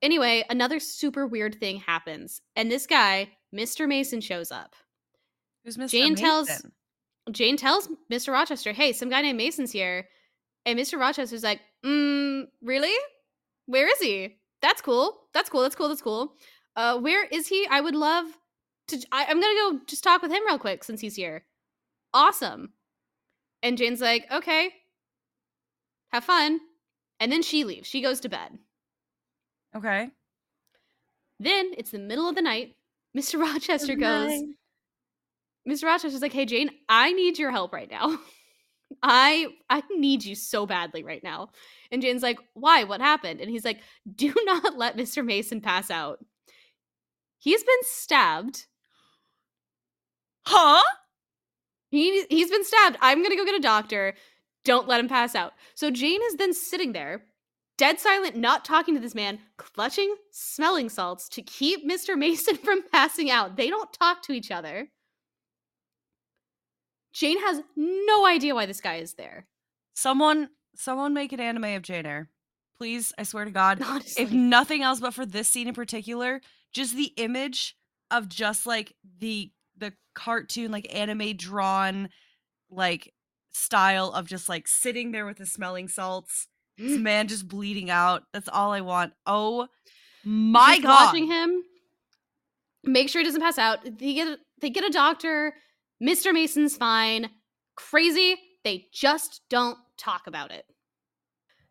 Anyway, 0.01 0.43
another 0.49 0.79
super 0.79 1.27
weird 1.27 1.55
thing 1.59 1.77
happens, 1.77 2.41
and 2.55 2.71
this 2.71 2.87
guy, 2.87 3.29
Mr. 3.53 3.87
Mason, 3.87 4.21
shows 4.21 4.51
up. 4.51 4.75
Who's 5.65 5.77
Mr. 5.77 5.89
Jane 5.89 6.15
tells- 6.15 6.47
Mason? 6.49 6.71
Jane 7.31 7.57
tells 7.57 7.89
Mr. 8.11 8.33
Rochester, 8.33 8.71
hey, 8.71 8.93
some 8.93 9.09
guy 9.09 9.21
named 9.21 9.37
Mason's 9.37 9.71
here. 9.71 10.07
And 10.65 10.77
Mr. 10.77 10.99
Rochester's 10.99 11.43
like, 11.43 11.61
mm, 11.85 12.45
really? 12.61 12.95
Where 13.65 13.89
is 13.89 13.99
he? 13.99 14.37
That's 14.61 14.81
cool. 14.81 15.17
That's 15.33 15.49
cool. 15.49 15.61
That's 15.61 15.75
cool. 15.75 15.87
That's 15.87 16.01
cool. 16.01 16.33
Uh, 16.75 16.97
where 16.99 17.25
is 17.25 17.47
he? 17.47 17.67
I 17.69 17.81
would 17.81 17.95
love 17.95 18.25
to. 18.89 18.97
I, 19.11 19.25
I'm 19.25 19.39
going 19.39 19.55
to 19.55 19.77
go 19.77 19.79
just 19.87 20.03
talk 20.03 20.21
with 20.21 20.31
him 20.31 20.45
real 20.45 20.59
quick 20.59 20.83
since 20.83 21.01
he's 21.01 21.15
here. 21.15 21.45
Awesome. 22.13 22.73
And 23.63 23.77
Jane's 23.77 24.01
like, 24.01 24.25
okay, 24.31 24.69
have 26.09 26.23
fun. 26.23 26.59
And 27.19 27.31
then 27.31 27.41
she 27.41 27.63
leaves. 27.63 27.87
She 27.87 28.01
goes 28.01 28.19
to 28.21 28.29
bed. 28.29 28.57
Okay. 29.75 30.09
Then 31.39 31.71
it's 31.77 31.91
the 31.91 31.99
middle 31.99 32.29
of 32.29 32.35
the 32.35 32.41
night. 32.41 32.75
Mr. 33.15 33.39
Rochester 33.39 33.95
goes, 33.95 34.41
Mr. 35.67 35.83
Rochester's 35.83 36.21
like, 36.21 36.33
hey, 36.33 36.45
Jane, 36.45 36.69
I 36.87 37.11
need 37.11 37.37
your 37.37 37.51
help 37.51 37.73
right 37.73 37.89
now. 37.89 38.17
I 39.03 39.47
I 39.69 39.83
need 39.95 40.23
you 40.23 40.35
so 40.35 40.65
badly 40.65 41.03
right 41.03 41.23
now. 41.23 41.49
And 41.91 42.01
Jane's 42.01 42.23
like, 42.23 42.39
"Why? 42.53 42.83
What 42.83 43.01
happened?" 43.01 43.41
And 43.41 43.49
he's 43.49 43.65
like, 43.65 43.81
"Do 44.13 44.33
not 44.45 44.77
let 44.77 44.97
Mr. 44.97 45.25
Mason 45.25 45.61
pass 45.61 45.91
out. 45.91 46.23
He's 47.37 47.63
been 47.63 47.83
stabbed. 47.83 48.65
Huh? 50.45 50.83
He 51.89 52.23
he's 52.29 52.49
been 52.49 52.63
stabbed. 52.65 52.97
I'm 53.01 53.19
going 53.19 53.31
to 53.31 53.37
go 53.37 53.45
get 53.45 53.55
a 53.55 53.59
doctor. 53.59 54.13
Don't 54.63 54.87
let 54.87 54.99
him 54.99 55.09
pass 55.09 55.35
out." 55.35 55.53
So 55.75 55.91
Jane 55.91 56.21
is 56.23 56.35
then 56.35 56.53
sitting 56.53 56.93
there, 56.93 57.23
dead 57.77 57.99
silent, 57.99 58.35
not 58.35 58.65
talking 58.65 58.95
to 58.95 59.01
this 59.01 59.15
man, 59.15 59.39
clutching 59.57 60.15
smelling 60.31 60.89
salts 60.89 61.29
to 61.29 61.41
keep 61.41 61.87
Mr. 61.87 62.17
Mason 62.17 62.55
from 62.63 62.83
passing 62.91 63.29
out. 63.29 63.57
They 63.57 63.69
don't 63.69 63.91
talk 63.93 64.23
to 64.23 64.33
each 64.33 64.51
other. 64.51 64.89
Jane 67.13 67.39
has 67.39 67.61
no 67.75 68.25
idea 68.25 68.55
why 68.55 68.65
this 68.65 68.81
guy 68.81 68.97
is 68.97 69.13
there. 69.13 69.47
Someone 69.93 70.49
someone 70.75 71.13
make 71.13 71.33
an 71.33 71.39
anime 71.39 71.75
of 71.75 71.81
Jane 71.81 72.05
Eyre. 72.05 72.29
Please, 72.77 73.11
I 73.17 73.23
swear 73.23 73.45
to 73.45 73.51
God. 73.51 73.81
Honestly. 73.85 74.23
If 74.23 74.31
nothing 74.31 74.83
else 74.83 74.99
but 74.99 75.13
for 75.13 75.25
this 75.25 75.49
scene 75.49 75.67
in 75.67 75.73
particular, 75.73 76.41
just 76.71 76.95
the 76.95 77.13
image 77.17 77.75
of 78.11 78.29
just 78.29 78.65
like 78.65 78.93
the 79.19 79.51
the 79.77 79.93
cartoon 80.15 80.71
like 80.71 80.93
anime 80.93 81.35
drawn 81.35 82.09
like 82.69 83.13
style 83.51 84.11
of 84.11 84.27
just 84.27 84.49
like 84.49 84.67
sitting 84.67 85.11
there 85.11 85.25
with 85.25 85.37
the 85.37 85.45
smelling 85.45 85.87
salts 85.87 86.47
this 86.77 86.97
man 86.99 87.27
just 87.27 87.47
bleeding 87.47 87.89
out 87.89 88.23
that's 88.33 88.49
all 88.49 88.71
i 88.71 88.81
want 88.81 89.13
oh 89.25 89.67
my 90.23 90.75
Just 90.75 90.83
god 90.83 91.05
watching 91.05 91.27
him 91.27 91.63
make 92.83 93.09
sure 93.09 93.21
he 93.21 93.25
doesn't 93.25 93.41
pass 93.41 93.57
out 93.57 93.79
they 93.83 94.13
get 94.13 94.39
they 94.61 94.69
get 94.69 94.83
a 94.83 94.89
doctor 94.89 95.53
mr 96.01 96.33
mason's 96.33 96.77
fine. 96.77 97.29
Crazy 97.75 98.35
they 98.63 98.87
just 98.93 99.41
don't 99.49 99.77
talk 99.97 100.27
about 100.27 100.51
it. 100.51 100.65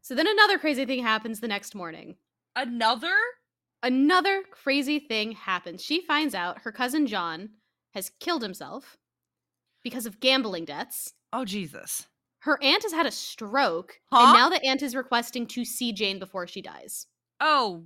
So 0.03 0.15
then 0.15 0.27
another 0.27 0.59
crazy 0.59 0.85
thing 0.87 1.03
happens 1.03 1.41
the 1.41 1.49
next 1.49 1.75
morning. 1.75 2.17
Another? 2.55 3.15
Another 3.83 4.43
crazy 4.51 4.99
thing 5.01 5.33
happens. 5.33 5.83
She 5.85 6.01
finds 6.07 6.35
out 6.35 6.61
her 6.61 6.73
cousin 6.73 7.07
john 7.07 7.51
has 7.93 8.11
killed 8.21 8.43
himself 8.43 8.97
because 9.83 10.07
of 10.07 10.21
gambling 10.21 10.65
debts. 10.65 11.13
Oh 11.33 11.45
jesus. 11.45 12.07
Her 12.41 12.63
aunt 12.63 12.83
has 12.85 12.93
had 12.93 13.07
a 13.07 13.11
stroke 13.11 13.95
Huh? 14.13 14.27
and 14.29 14.33
now 14.39 14.49
the 14.49 14.65
aunt 14.65 14.83
is 14.83 14.95
requesting 14.95 15.47
to 15.49 15.65
see 15.65 15.93
jane 15.93 16.19
before 16.19 16.47
she 16.47 16.63
dies. 16.63 17.07
Oh 17.41 17.85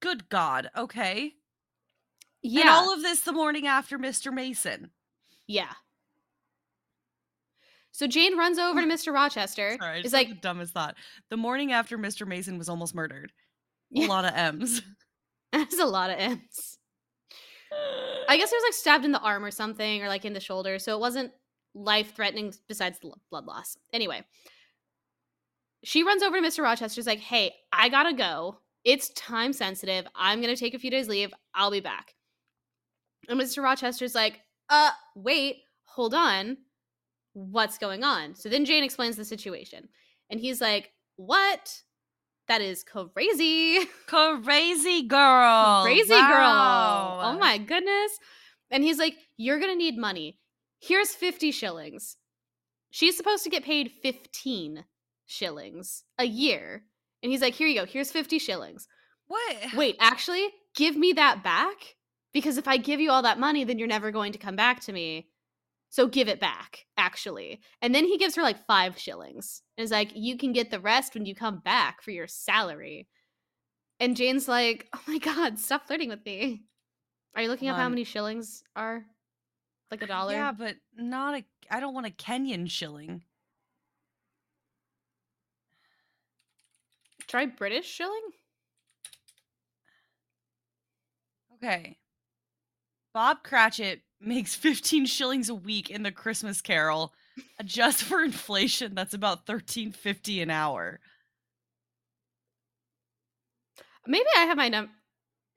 good 0.00 0.28
god. 0.28 0.68
Okay. 0.76 1.32
Yeah. 2.42 2.60
and 2.60 2.68
all 2.70 2.92
of 2.92 3.00
this 3.02 3.22
the 3.22 3.32
morning 3.32 3.66
after 3.66 3.98
mr 3.98 4.32
mason 4.32 4.90
Yeah. 5.46 5.72
So 7.92 8.06
Jane 8.06 8.36
runs 8.36 8.58
over 8.58 8.80
to 8.80 8.86
Mr. 8.86 9.12
Rochester. 9.12 9.76
sorry 9.80 9.98
I 9.98 10.00
is 10.00 10.12
like, 10.12 10.28
like 10.28 10.36
the 10.36 10.40
dumbest 10.40 10.72
thought 10.72 10.96
the 11.30 11.36
morning 11.36 11.72
after 11.72 11.96
mr 11.96 12.26
mason 12.26 12.58
was 12.58 12.68
almost 12.68 12.92
murdered 12.94 13.30
Yeah. 13.90 14.06
a 14.06 14.08
lot 14.08 14.24
of 14.24 14.34
m's 14.34 14.82
that's 15.54 15.78
a 15.78 15.86
lot 15.86 16.10
of 16.10 16.18
M's. 16.18 16.78
I 18.28 18.36
guess 18.36 18.50
he 18.50 18.56
was 18.56 18.64
like 18.66 18.72
stabbed 18.72 19.04
in 19.04 19.12
the 19.12 19.20
arm 19.20 19.44
or 19.44 19.50
something, 19.50 20.02
or 20.02 20.08
like 20.08 20.24
in 20.24 20.32
the 20.32 20.40
shoulder. 20.40 20.78
So 20.78 20.96
it 20.96 21.00
wasn't 21.00 21.32
life 21.74 22.14
threatening 22.14 22.52
besides 22.68 22.98
the 22.98 23.12
blood 23.30 23.46
loss. 23.46 23.76
Anyway, 23.92 24.24
she 25.84 26.02
runs 26.02 26.22
over 26.22 26.40
to 26.40 26.46
Mr. 26.46 26.62
Rochester. 26.62 26.96
She's 26.96 27.06
like, 27.06 27.20
hey, 27.20 27.54
I 27.72 27.88
gotta 27.88 28.12
go. 28.14 28.58
It's 28.84 29.10
time 29.10 29.52
sensitive. 29.52 30.06
I'm 30.14 30.40
gonna 30.40 30.56
take 30.56 30.74
a 30.74 30.78
few 30.78 30.90
days 30.90 31.08
leave. 31.08 31.32
I'll 31.54 31.70
be 31.70 31.80
back. 31.80 32.14
And 33.28 33.40
Mr. 33.40 33.62
Rochester's 33.62 34.14
like, 34.14 34.40
uh, 34.68 34.90
wait, 35.14 35.62
hold 35.84 36.14
on. 36.14 36.56
What's 37.32 37.78
going 37.78 38.04
on? 38.04 38.34
So 38.34 38.48
then 38.48 38.64
Jane 38.64 38.84
explains 38.84 39.16
the 39.16 39.24
situation. 39.24 39.88
And 40.30 40.40
he's 40.40 40.60
like, 40.60 40.92
what? 41.16 41.82
That 42.48 42.60
is 42.60 42.84
crazy. 42.84 43.78
Crazy 44.06 45.02
girl. 45.02 45.82
Crazy 45.82 46.10
girl. 46.10 47.20
Oh 47.22 47.38
my 47.40 47.56
goodness. 47.58 48.18
And 48.70 48.84
he's 48.84 48.98
like, 48.98 49.14
You're 49.36 49.58
going 49.58 49.72
to 49.72 49.78
need 49.78 49.96
money. 49.96 50.38
Here's 50.80 51.14
50 51.14 51.50
shillings. 51.52 52.16
She's 52.90 53.16
supposed 53.16 53.44
to 53.44 53.50
get 53.50 53.64
paid 53.64 53.90
15 54.02 54.84
shillings 55.26 56.04
a 56.18 56.24
year. 56.24 56.84
And 57.22 57.32
he's 57.32 57.40
like, 57.40 57.54
Here 57.54 57.66
you 57.66 57.80
go. 57.80 57.86
Here's 57.86 58.12
50 58.12 58.38
shillings. 58.38 58.88
What? 59.26 59.56
Wait, 59.74 59.96
actually, 59.98 60.48
give 60.76 60.96
me 60.96 61.14
that 61.14 61.42
back. 61.42 61.96
Because 62.34 62.58
if 62.58 62.68
I 62.68 62.76
give 62.76 63.00
you 63.00 63.10
all 63.10 63.22
that 63.22 63.38
money, 63.38 63.64
then 63.64 63.78
you're 63.78 63.88
never 63.88 64.10
going 64.10 64.32
to 64.32 64.38
come 64.38 64.56
back 64.56 64.80
to 64.80 64.92
me. 64.92 65.28
So 65.88 66.08
give 66.08 66.28
it 66.28 66.40
back, 66.40 66.86
actually. 66.96 67.60
And 67.80 67.94
then 67.94 68.04
he 68.04 68.18
gives 68.18 68.34
her 68.34 68.42
like 68.42 68.66
five 68.66 68.98
shillings. 68.98 69.62
And 69.78 69.84
is 69.84 69.92
like, 69.92 70.10
You 70.14 70.36
can 70.36 70.52
get 70.52 70.70
the 70.70 70.80
rest 70.80 71.14
when 71.14 71.24
you 71.24 71.34
come 71.36 71.60
back 71.60 72.02
for 72.02 72.10
your 72.10 72.26
salary. 72.26 73.06
And 74.00 74.16
Jane's 74.16 74.48
like, 74.48 74.88
Oh 74.92 75.00
my 75.06 75.18
God, 75.18 75.60
stop 75.60 75.86
flirting 75.86 76.08
with 76.08 76.26
me. 76.26 76.64
Are 77.36 77.42
you 77.42 77.48
looking 77.48 77.68
up 77.68 77.76
how 77.76 77.88
many 77.88 78.04
shillings 78.04 78.64
are? 78.74 79.04
Like 79.90 80.02
a 80.02 80.06
dollar? 80.06 80.32
Yeah, 80.32 80.52
but 80.52 80.74
not 80.96 81.36
a. 81.36 81.44
I 81.70 81.78
don't 81.78 81.94
want 81.94 82.06
a 82.06 82.10
Kenyan 82.10 82.68
shilling. 82.68 83.22
Try 87.28 87.46
British 87.46 87.86
shilling? 87.86 88.20
Okay. 91.54 91.96
Bob 93.14 93.44
Cratchit 93.44 94.02
makes 94.20 94.54
15 94.56 95.06
shillings 95.06 95.48
a 95.48 95.54
week 95.54 95.88
in 95.88 96.02
the 96.02 96.12
Christmas 96.12 96.60
Carol. 96.60 97.14
Adjust 97.58 98.02
for 98.02 98.22
inflation, 98.22 98.94
that's 98.94 99.14
about 99.14 99.46
13.50 99.46 100.42
an 100.42 100.50
hour. 100.50 101.00
Maybe 104.06 104.26
I 104.36 104.40
have 104.40 104.58
my 104.58 104.68
num. 104.68 104.90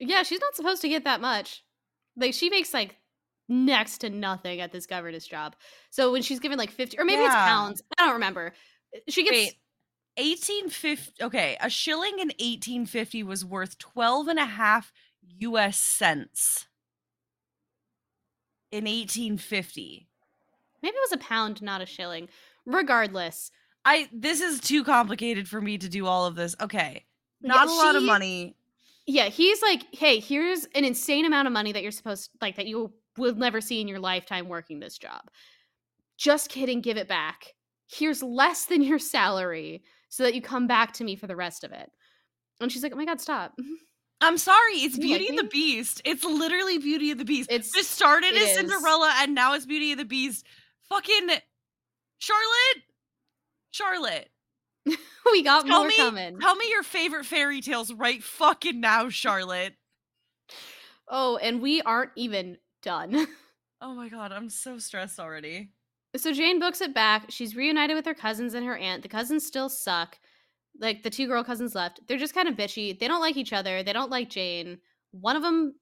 Yeah, 0.00 0.22
she's 0.22 0.40
not 0.40 0.56
supposed 0.56 0.80
to 0.82 0.88
get 0.88 1.04
that 1.04 1.20
much. 1.20 1.64
Like 2.16 2.32
she 2.32 2.48
makes 2.48 2.72
like 2.72 2.96
next 3.48 3.98
to 3.98 4.10
nothing 4.10 4.60
at 4.60 4.72
this 4.72 4.86
governess 4.86 5.26
job. 5.26 5.54
So 5.90 6.12
when 6.12 6.22
she's 6.22 6.40
given 6.40 6.56
like 6.56 6.70
fifty, 6.70 6.98
or 6.98 7.04
maybe 7.04 7.22
it's 7.22 7.34
pounds. 7.34 7.82
I 7.98 8.06
don't 8.06 8.14
remember. 8.14 8.54
She 9.08 9.24
gets. 9.24 9.36
Wait. 9.36 9.54
1850 10.16 11.22
okay 11.22 11.56
a 11.60 11.70
shilling 11.70 12.14
in 12.14 12.26
1850 12.40 13.22
was 13.22 13.44
worth 13.44 13.78
12 13.78 14.26
and 14.26 14.38
a 14.40 14.46
half 14.46 14.92
us 15.40 15.76
cents 15.76 16.67
in 18.70 18.84
1850 18.84 20.06
Maybe 20.80 20.94
it 20.94 21.10
was 21.10 21.12
a 21.12 21.24
pound, 21.24 21.60
not 21.60 21.80
a 21.80 21.86
shilling. 21.86 22.28
Regardless, 22.64 23.50
i 23.84 24.08
this 24.12 24.40
is 24.40 24.60
too 24.60 24.84
complicated 24.84 25.48
for 25.48 25.60
me 25.60 25.78
to 25.78 25.88
do 25.88 26.06
all 26.06 26.26
of 26.26 26.34
this 26.34 26.54
okay 26.60 27.04
Yeah, 27.40 27.48
not 27.48 27.68
a 27.68 27.72
lot 27.72 27.96
of 27.96 28.02
money 28.02 28.54
yeah, 29.10 29.30
he's 29.30 29.62
like, 29.62 29.84
"Hey, 29.94 30.20
here's 30.20 30.66
an 30.74 30.84
insane 30.84 31.24
amount 31.24 31.46
of 31.46 31.52
money 31.52 31.72
that 31.72 31.82
you're 31.82 31.90
supposed 31.90 32.30
like 32.42 32.56
that 32.56 32.66
you 32.66 32.92
will 33.16 33.34
never 33.34 33.62
see 33.62 33.80
in 33.80 33.88
your 33.88 33.98
lifetime 33.98 34.48
working 34.48 34.80
this 34.80 34.98
job." 34.98 35.22
Just 36.18 36.50
kidding, 36.50 36.82
give 36.82 36.98
it 36.98 37.08
back. 37.08 37.54
Here's 37.86 38.22
less 38.22 38.66
than 38.66 38.82
your 38.82 38.98
salary 38.98 39.82
so 40.10 40.24
that 40.24 40.34
you 40.34 40.42
come 40.42 40.66
back 40.66 40.92
to 40.94 41.04
me 41.04 41.16
for 41.16 41.26
the 41.26 41.36
rest 41.36 41.64
of 41.64 41.72
it. 41.72 41.90
And 42.60 42.70
she's 42.70 42.82
like, 42.82 42.92
"Oh 42.92 42.96
my 42.96 43.06
god, 43.06 43.20
stop." 43.20 43.58
i'm 44.20 44.36
sorry 44.38 44.74
it's 44.74 44.96
You 44.96 45.02
like 45.10 45.18
beauty 45.20 45.28
and 45.28 45.38
the 45.38 45.44
beast 45.44 46.02
it's 46.04 46.24
literally 46.24 46.78
beauty 46.78 47.10
and 47.10 47.20
the 47.20 47.24
beast 47.24 47.50
It's 47.52 47.72
this 47.72 47.88
started 47.88 48.34
it 48.34 48.42
as 48.42 48.48
is. 48.50 48.56
cinderella 48.56 49.12
and 49.18 49.34
now 49.34 49.54
it's 49.54 49.66
beauty 49.66 49.90
and 49.92 50.00
the 50.00 50.04
beast 50.04 50.44
fucking 50.88 51.28
charlotte 52.18 52.82
charlotte 53.70 54.28
we 55.32 55.42
got 55.42 55.66
Tell 55.66 55.80
more 55.80 55.88
me- 55.88 55.96
coming. 55.96 56.38
tell 56.40 56.56
me 56.56 56.68
your 56.70 56.82
favorite 56.82 57.26
fairy 57.26 57.60
tales 57.60 57.92
right 57.92 58.22
fucking 58.22 58.80
now 58.80 59.08
charlotte 59.08 59.74
Oh, 61.10 61.38
and 61.38 61.62
we 61.62 61.80
aren't 61.80 62.10
even 62.16 62.58
done. 62.82 63.26
oh 63.80 63.94
my 63.94 64.08
god 64.10 64.30
i'm 64.32 64.50
so 64.50 64.78
stressed 64.78 65.18
already 65.18 65.70
so 66.16 66.32
Jane 66.32 66.58
books 66.58 66.80
it 66.80 66.94
back. 66.94 67.26
She's 67.28 67.54
reunited 67.54 67.94
with 67.94 68.06
her 68.06 68.14
cousins 68.14 68.54
and 68.54 68.64
her 68.66 68.76
aunt. 68.76 69.02
The 69.02 69.08
cousins 69.10 69.46
still 69.46 69.68
suck. 69.68 70.18
Like 70.80 71.02
the 71.02 71.10
two 71.10 71.26
girl 71.26 71.42
cousins 71.42 71.74
left. 71.74 72.00
They're 72.06 72.18
just 72.18 72.34
kind 72.34 72.48
of 72.48 72.54
bitchy. 72.54 72.98
They 72.98 73.08
don't 73.08 73.20
like 73.20 73.36
each 73.36 73.52
other. 73.52 73.82
They 73.82 73.92
don't 73.92 74.10
like 74.10 74.30
Jane. 74.30 74.78
One 75.10 75.36
of 75.36 75.42
them 75.42 75.74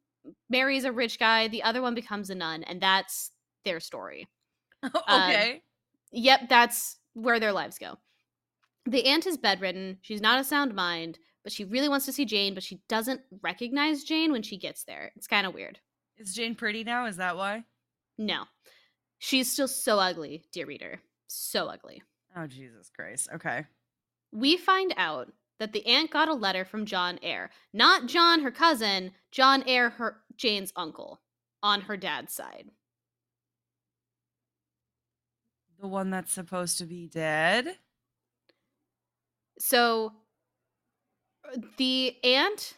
marries 0.50 0.84
a 0.84 0.92
rich 0.92 1.18
guy, 1.18 1.48
the 1.48 1.62
other 1.62 1.82
one 1.82 1.94
becomes 1.94 2.30
a 2.30 2.34
nun, 2.34 2.64
and 2.64 2.80
that's 2.80 3.30
their 3.64 3.80
story. 3.80 4.28
Um, 5.08 5.30
okay 5.30 5.62
Yep, 6.12 6.48
that's 6.48 6.96
where 7.14 7.40
their 7.40 7.52
lives 7.52 7.78
go. 7.78 7.98
The 8.86 9.04
aunt 9.06 9.26
is 9.26 9.36
bedridden. 9.36 9.98
She's 10.02 10.20
not 10.20 10.40
a 10.40 10.44
sound 10.44 10.74
mind, 10.74 11.18
but 11.42 11.52
she 11.52 11.64
really 11.64 11.88
wants 11.88 12.06
to 12.06 12.12
see 12.12 12.24
Jane, 12.24 12.54
but 12.54 12.62
she 12.62 12.80
doesn't 12.88 13.20
recognize 13.42 14.04
Jane 14.04 14.32
when 14.32 14.42
she 14.42 14.56
gets 14.56 14.84
there. 14.84 15.12
It's 15.16 15.26
kind 15.26 15.46
of 15.46 15.54
weird. 15.54 15.80
Is 16.16 16.34
Jane 16.34 16.54
pretty 16.54 16.84
now? 16.84 17.06
Is 17.06 17.16
that 17.16 17.36
why? 17.36 17.64
No. 18.16 18.44
She's 19.18 19.50
still 19.50 19.68
so 19.68 19.98
ugly, 19.98 20.44
dear 20.52 20.66
reader. 20.66 21.00
So 21.26 21.66
ugly. 21.66 22.02
Oh 22.36 22.46
Jesus 22.46 22.90
Christ. 22.94 23.28
Okay. 23.34 23.66
We 24.32 24.56
find 24.56 24.92
out 24.96 25.32
that 25.58 25.72
the 25.72 25.86
aunt 25.86 26.10
got 26.10 26.28
a 26.28 26.34
letter 26.34 26.64
from 26.64 26.84
John 26.84 27.18
Eyre. 27.22 27.50
Not 27.72 28.06
John, 28.06 28.42
her 28.42 28.50
cousin, 28.50 29.12
John 29.30 29.62
Eyre, 29.66 29.90
her 29.90 30.18
Jane's 30.36 30.72
uncle, 30.76 31.20
on 31.62 31.82
her 31.82 31.96
dad's 31.96 32.32
side. 32.34 32.70
The 35.80 35.88
one 35.88 36.10
that's 36.10 36.32
supposed 36.32 36.78
to 36.78 36.84
be 36.86 37.06
dead? 37.06 37.78
So 39.58 40.12
the 41.76 42.16
aunt 42.24 42.74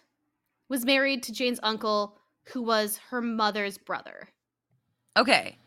was 0.68 0.84
married 0.84 1.22
to 1.24 1.32
Jane's 1.32 1.60
uncle, 1.62 2.18
who 2.52 2.62
was 2.62 2.98
her 3.10 3.20
mother's 3.20 3.78
brother. 3.78 4.28
Okay. 5.16 5.58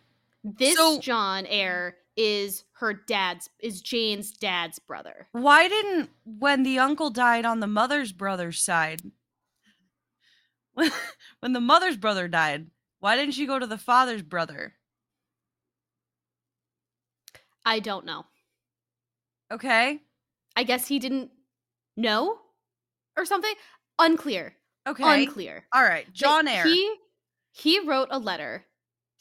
This 0.44 0.78
So- 0.78 1.00
John 1.00 1.46
Eyre 1.46 1.98
is 2.18 2.64
her 2.74 2.94
dad's 2.94 3.50
is 3.60 3.82
Jane's 3.82 4.32
dad's 4.32 4.80
brother. 4.80 5.28
Why 5.32 5.68
didn't 5.68 6.10
when 6.26 6.64
the 6.64 6.80
uncle 6.80 7.10
died 7.10 7.46
on 7.46 7.60
the 7.60 7.68
mother's 7.68 8.12
brother's 8.12 8.62
side? 8.62 9.02
When, 11.42 11.54
the 11.54 11.60
mother's 11.60 11.98
brother 11.98 12.28
died, 12.28 12.68
why 13.00 13.16
didn't 13.16 13.34
she 13.34 13.46
go 13.46 13.60
to 13.60 13.68
the 13.68 13.78
father's 13.78 14.22
brother? 14.22 14.76
I 17.66 17.80
don't 17.80 18.06
know. 18.06 18.26
Okay. 19.52 20.00
I 20.56 20.64
guess 20.64 20.88
he 20.88 21.00
didn't 21.00 21.32
know 21.98 22.38
or 23.18 23.26
something. 23.26 23.54
Unclear. 24.00 24.56
Okay. 24.88 25.24
Unclear. 25.24 25.66
All 25.74 25.84
right. 25.84 26.12
John 26.14 26.48
Eyre. 26.48 26.64
He 26.64 26.96
he 27.52 27.80
wrote 27.86 28.08
a 28.12 28.20
letter. 28.20 28.66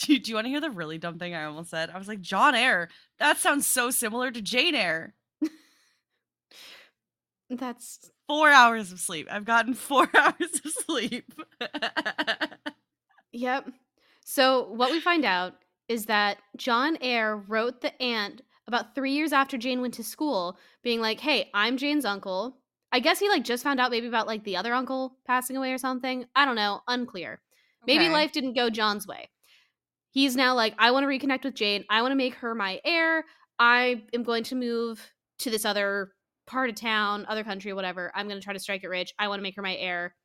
Do, 0.00 0.18
do 0.18 0.30
you 0.30 0.34
want 0.34 0.46
to 0.46 0.50
hear 0.50 0.60
the 0.60 0.70
really 0.70 0.98
dumb 0.98 1.18
thing 1.18 1.34
I 1.34 1.44
almost 1.44 1.70
said? 1.70 1.90
I 1.90 1.98
was 1.98 2.08
like, 2.08 2.20
John 2.20 2.54
Eyre. 2.54 2.88
That 3.18 3.38
sounds 3.38 3.66
so 3.66 3.90
similar 3.90 4.30
to 4.30 4.42
Jane 4.42 4.74
Eyre. 4.74 5.14
That's 7.50 8.10
Four 8.28 8.50
hours 8.50 8.92
of 8.92 9.00
sleep. 9.00 9.26
I've 9.28 9.44
gotten 9.44 9.74
four 9.74 10.08
hours 10.16 10.60
of 10.64 10.72
sleep. 10.86 11.32
Yep. 13.32 13.70
So 14.24 14.68
what 14.70 14.92
we 14.92 15.00
find 15.00 15.24
out 15.24 15.54
is 15.88 16.06
that 16.06 16.38
John 16.56 16.96
Eyre 17.00 17.36
wrote 17.36 17.80
the 17.80 18.00
aunt 18.00 18.42
about 18.68 18.94
three 18.94 19.10
years 19.10 19.32
after 19.32 19.58
Jane 19.58 19.80
went 19.80 19.94
to 19.94 20.04
school, 20.04 20.56
being 20.84 21.00
like, 21.00 21.18
"Hey, 21.18 21.50
I'm 21.52 21.76
Jane's 21.76 22.04
uncle." 22.04 22.56
I 22.92 23.00
guess 23.00 23.18
he 23.18 23.28
like 23.28 23.42
just 23.42 23.64
found 23.64 23.80
out 23.80 23.90
maybe 23.90 24.06
about 24.06 24.28
like 24.28 24.44
the 24.44 24.56
other 24.56 24.72
uncle 24.72 25.16
passing 25.26 25.56
away 25.56 25.72
or 25.72 25.78
something. 25.78 26.24
I 26.36 26.44
don't 26.44 26.54
know. 26.54 26.82
Unclear. 26.86 27.40
Maybe 27.84 28.08
life 28.08 28.30
didn't 28.30 28.54
go 28.54 28.70
John's 28.70 29.06
way. 29.08 29.28
He's 30.10 30.34
now 30.34 30.54
like, 30.54 30.74
I 30.78 30.90
want 30.90 31.04
to 31.04 31.08
reconnect 31.08 31.44
with 31.44 31.54
Jane. 31.54 31.84
I 31.88 32.02
want 32.02 32.12
to 32.12 32.16
make 32.16 32.34
her 32.34 32.54
my 32.54 32.80
heir. 32.84 33.24
I 33.58 34.02
am 34.12 34.22
going 34.22 34.44
to 34.44 34.56
move 34.56 35.12
to 35.40 35.50
this 35.50 35.64
other 35.64 36.12
part 36.46 36.68
of 36.68 36.76
town, 36.76 37.26
other 37.28 37.44
country, 37.44 37.72
whatever. 37.72 38.10
I'm 38.14 38.26
going 38.26 38.40
to 38.40 38.44
try 38.44 38.52
to 38.52 38.58
strike 38.58 38.82
it 38.82 38.88
rich. 38.88 39.14
I 39.18 39.28
want 39.28 39.38
to 39.38 39.42
make 39.42 39.54
her 39.56 39.62
my 39.62 39.76
heir. 39.76 40.16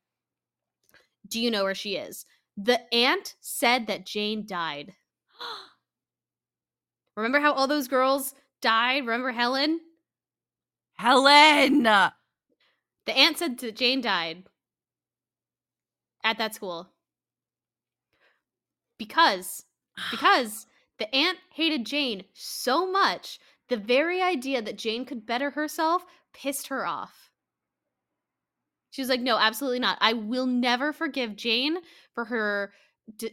Do 1.28 1.40
you 1.40 1.50
know 1.50 1.62
where 1.62 1.74
she 1.74 1.96
is? 1.96 2.26
The 2.56 2.80
aunt 2.92 3.34
said 3.40 3.86
that 3.86 4.06
Jane 4.06 4.46
died. 4.46 4.94
Remember 7.16 7.38
how 7.38 7.52
all 7.52 7.66
those 7.66 7.88
girls 7.88 8.34
died? 8.60 9.06
Remember 9.06 9.30
Helen? 9.30 9.80
Helen. 10.94 11.82
The 11.82 12.12
aunt 13.06 13.38
said 13.38 13.58
that 13.58 13.76
Jane 13.76 14.00
died 14.00 14.44
at 16.24 16.38
that 16.38 16.54
school. 16.54 16.88
Because 18.98 19.65
because 20.10 20.66
the 20.98 21.14
aunt 21.14 21.38
hated 21.52 21.86
Jane 21.86 22.24
so 22.32 22.90
much, 22.90 23.38
the 23.68 23.76
very 23.76 24.22
idea 24.22 24.62
that 24.62 24.78
Jane 24.78 25.04
could 25.04 25.26
better 25.26 25.50
herself 25.50 26.04
pissed 26.32 26.68
her 26.68 26.86
off. 26.86 27.30
She 28.90 29.02
was 29.02 29.08
like, 29.08 29.20
"No, 29.20 29.36
absolutely 29.36 29.80
not. 29.80 29.98
I 30.00 30.14
will 30.14 30.46
never 30.46 30.92
forgive 30.92 31.36
Jane 31.36 31.78
for 32.14 32.24
her 32.26 32.72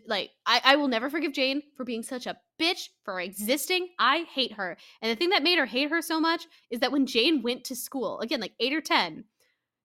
like 0.08 0.32
I, 0.46 0.62
I 0.64 0.76
will 0.76 0.88
never 0.88 1.10
forgive 1.10 1.34
Jane 1.34 1.64
for 1.76 1.84
being 1.84 2.04
such 2.04 2.28
a 2.28 2.38
bitch 2.60 2.90
for 3.04 3.20
existing. 3.20 3.90
I 4.00 4.26
hate 4.34 4.54
her. 4.54 4.78
And 5.02 5.12
the 5.12 5.16
thing 5.16 5.30
that 5.30 5.44
made 5.44 5.58
her 5.58 5.66
hate 5.66 5.90
her 5.90 6.02
so 6.02 6.20
much 6.20 6.46
is 6.70 6.80
that 6.82 6.92
when 6.92 7.06
Jane 7.06 7.42
went 7.42 7.64
to 7.66 7.76
school, 7.76 8.20
again, 8.20 8.40
like 8.40 8.54
eight 8.60 8.74
or 8.74 8.82
10, 8.82 9.26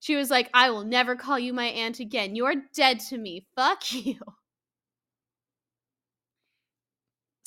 she 0.01 0.14
was 0.14 0.31
like, 0.31 0.51
I 0.53 0.70
will 0.70 0.85
never 0.85 1.16
call 1.16 1.39
you 1.39 1.53
my 1.53 1.66
aunt 1.66 2.01
again. 2.01 2.37
You're 2.37 2.55
dead 2.74 3.01
to 3.09 3.18
me. 3.18 3.47
Fuck 3.57 3.93
you. 3.93 4.18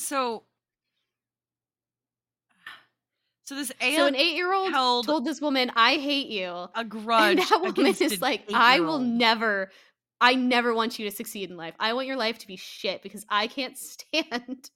So, 0.01 0.43
so 3.43 3.55
this 3.55 3.71
aunt 3.79 3.95
so 3.95 4.07
an 4.07 4.15
eight 4.15 4.35
year 4.35 4.51
old 4.51 5.05
told 5.05 5.25
this 5.25 5.39
woman, 5.39 5.71
I 5.75 5.95
hate 5.95 6.27
you. 6.27 6.67
a 6.73 6.83
grudge. 6.83 7.37
And 7.37 7.39
that 7.39 7.61
woman 7.61 7.95
is 7.99 8.19
like, 8.19 8.43
I 8.53 8.79
will 8.79 8.99
never, 8.99 9.69
I 10.19 10.33
never 10.33 10.73
want 10.73 10.97
you 10.97 11.09
to 11.09 11.15
succeed 11.15 11.51
in 11.51 11.57
life. 11.57 11.75
I 11.79 11.93
want 11.93 12.07
your 12.07 12.17
life 12.17 12.39
to 12.39 12.47
be 12.47 12.55
shit 12.55 13.03
because 13.03 13.25
I 13.29 13.47
can't 13.47 13.77
stand 14.13 14.71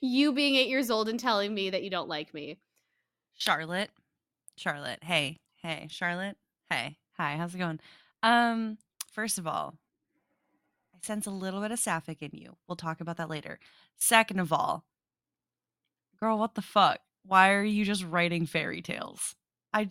you 0.00 0.32
being 0.32 0.56
eight 0.56 0.68
years 0.68 0.90
old 0.90 1.08
and 1.08 1.20
telling 1.20 1.54
me 1.54 1.70
that 1.70 1.84
you 1.84 1.90
don't 1.90 2.08
like 2.08 2.34
me. 2.34 2.58
Charlotte. 3.34 3.90
Charlotte. 4.56 4.98
Hey. 5.02 5.38
Hey, 5.62 5.86
Charlotte. 5.88 6.36
Hey. 6.68 6.96
Hi, 7.16 7.36
how's 7.36 7.54
it 7.54 7.58
going? 7.58 7.78
Um, 8.22 8.78
first 9.12 9.38
of 9.38 9.46
all, 9.46 9.74
I 11.02 11.06
sense 11.06 11.26
a 11.26 11.30
little 11.30 11.60
bit 11.60 11.70
of 11.70 11.78
sapphic 11.78 12.20
in 12.22 12.30
you. 12.32 12.56
We'll 12.68 12.76
talk 12.76 13.00
about 13.00 13.16
that 13.16 13.30
later. 13.30 13.58
Second 13.96 14.38
of 14.40 14.52
all, 14.52 14.84
girl, 16.18 16.38
what 16.38 16.54
the 16.54 16.62
fuck? 16.62 17.00
Why 17.24 17.52
are 17.52 17.64
you 17.64 17.84
just 17.84 18.04
writing 18.04 18.46
fairy 18.46 18.82
tales? 18.82 19.34
I 19.72 19.88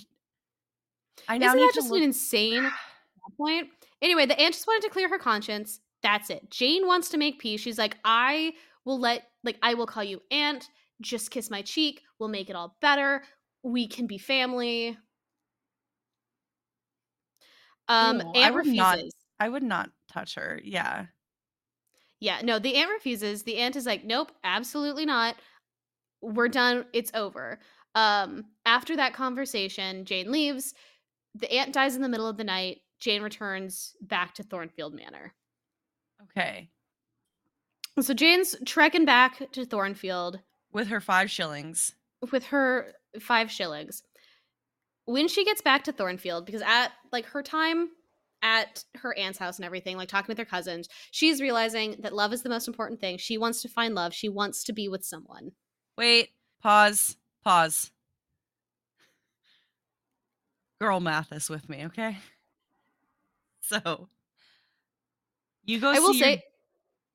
I 1.28 1.38
now 1.38 1.48
Isn't 1.48 1.60
that 1.60 1.72
just 1.76 1.90
look- 1.90 1.98
an 1.98 2.04
insane 2.04 2.72
point? 3.38 3.70
Anyway, 4.02 4.26
the 4.26 4.40
aunt 4.40 4.54
just 4.54 4.68
wanted 4.68 4.84
to 4.88 4.94
clear 4.94 5.10
her 5.10 5.18
conscience. 5.20 5.80
That's 6.02 6.30
it. 6.30 6.50
Jane 6.50 6.88
wants 6.88 7.10
to 7.10 7.18
make 7.18 7.40
peace. 7.40 7.60
She's 7.60 7.78
like, 7.78 7.98
I 8.06 8.54
will 8.86 9.00
let, 9.00 9.28
like, 9.44 9.58
I 9.62 9.74
will 9.74 9.86
call 9.88 10.04
you 10.04 10.22
aunt. 10.32 10.70
Just 11.02 11.30
kiss 11.32 11.50
my 11.50 11.62
cheek. 11.62 12.02
We'll 12.20 12.30
make 12.30 12.50
it 12.50 12.56
all 12.56 12.78
better. 12.82 13.24
We 13.64 13.88
can 13.88 14.08
be 14.08 14.18
family. 14.18 14.98
Um, 17.88 18.22
I 18.36 18.40
aunt 18.40 18.54
would 18.56 18.60
refuses. 18.60 18.78
not- 18.78 19.00
I 19.42 19.50
would 19.50 19.64
not 19.64 19.90
touch 20.12 20.36
her. 20.36 20.60
Yeah. 20.64 21.06
Yeah, 22.20 22.42
no, 22.44 22.60
the 22.60 22.76
aunt 22.76 22.90
refuses. 22.92 23.44
The 23.44 23.58
aunt 23.58 23.76
is 23.76 23.86
like, 23.86 24.04
nope, 24.04 24.32
absolutely 24.44 25.06
not. 25.06 25.36
We're 26.22 26.50
done. 26.50 26.86
It's 26.92 27.12
over. 27.14 27.60
Um, 27.96 28.46
after 28.66 28.96
that 28.98 29.14
conversation, 29.14 30.04
Jane 30.06 30.32
leaves. 30.32 30.74
The 31.36 31.52
aunt 31.52 31.74
dies 31.74 31.96
in 31.96 32.02
the 32.02 32.10
middle 32.10 32.28
of 32.28 32.36
the 32.38 32.44
night. 32.44 32.80
Jane 33.00 33.22
returns 33.22 33.96
back 34.02 34.34
to 34.36 34.44
Thornfield 34.44 34.94
Manor. 34.94 35.34
Okay. 36.24 36.70
So 38.02 38.14
Jane's 38.14 38.56
trekking 38.66 39.06
back 39.06 39.52
to 39.54 39.66
Thornfield 39.66 40.40
With 40.74 40.88
her 40.90 41.00
five 41.00 41.32
shillings. 41.32 41.96
with 42.32 42.46
her 42.48 42.94
five 43.22 43.50
shillings. 43.50 44.04
When 45.06 45.28
she 45.30 45.46
gets 45.46 45.62
back 45.62 45.86
to 45.86 45.94
Thornfield, 45.94 46.46
because 46.46 46.62
at 46.62 46.92
like 47.12 47.26
her 47.28 47.42
time 47.42 47.90
at 48.42 48.84
her 48.96 49.18
aunt's 49.18 49.40
house 49.40 49.58
and 49.58 49.66
everything, 49.66 49.98
like 49.98 50.10
talking 50.10 50.28
with 50.28 50.38
her 50.38 50.46
cousins, 50.46 50.88
she's 51.12 51.42
realizing 51.42 51.98
that 52.00 52.14
love 52.14 52.34
is 52.34 52.42
the 52.42 52.50
most 52.50 52.68
important 52.68 53.00
thing. 53.00 53.18
She 53.18 53.38
wants 53.38 53.62
to 53.62 53.70
find 53.70 53.96
love. 53.96 54.14
She 54.14 54.30
wants 54.30 54.64
to 54.66 54.74
be 54.74 54.88
with 54.88 55.04
someone. 55.04 55.52
Wait, 55.98 56.30
pause, 56.62 57.18
pause. 57.44 57.92
Girl 60.80 61.00
math 61.00 61.32
is 61.34 61.50
with 61.50 61.68
me, 61.70 61.86
okay? 61.86 62.18
So 63.62 64.10
you 65.66 65.80
go 65.80 65.92
I 65.92 66.00
will 66.00 66.14
say 66.16 66.44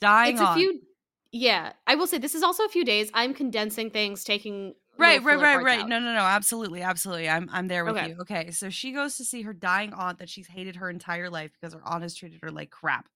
dying 0.01 0.35
it's 0.35 0.41
a 0.41 0.55
few 0.55 0.81
yeah 1.33 1.73
i 1.87 1.95
will 1.95 2.07
say 2.07 2.19
this 2.19 2.35
is 2.35 2.43
also 2.43 2.65
a 2.65 2.69
few 2.69 2.85
days 2.85 3.11
i'm 3.15 3.35
condensing 3.35 3.91
things 3.91 4.23
taking 4.23 4.75
Right, 4.97 5.23
right, 5.23 5.39
right, 5.39 5.63
right. 5.63 5.81
out. 5.81 5.89
No, 5.89 5.99
no, 5.99 6.13
no, 6.15 6.21
absolutely, 6.21 6.83
absolutely. 6.83 7.29
I'm 7.29 7.49
I'm 7.53 7.67
there 7.69 7.85
with 7.85 7.97
Okay. 7.97 8.09
you. 8.11 8.17
Okay. 8.21 8.51
So 8.53 8.71
she 8.71 8.93
goes 8.93 9.17
to 9.17 9.25
see 9.25 9.43
her 9.43 9.53
dying 9.53 9.93
aunt 9.93 10.19
that 10.21 10.29
she's 10.29 10.47
hated 10.47 10.77
her 10.77 10.89
entire 10.89 11.29
life 11.31 11.51
because 11.53 11.75
her 11.75 11.83
aunt 11.85 12.03
has 12.03 12.15
treated 12.15 12.41
her 12.43 12.51
like 12.51 12.71
crap. 12.71 13.09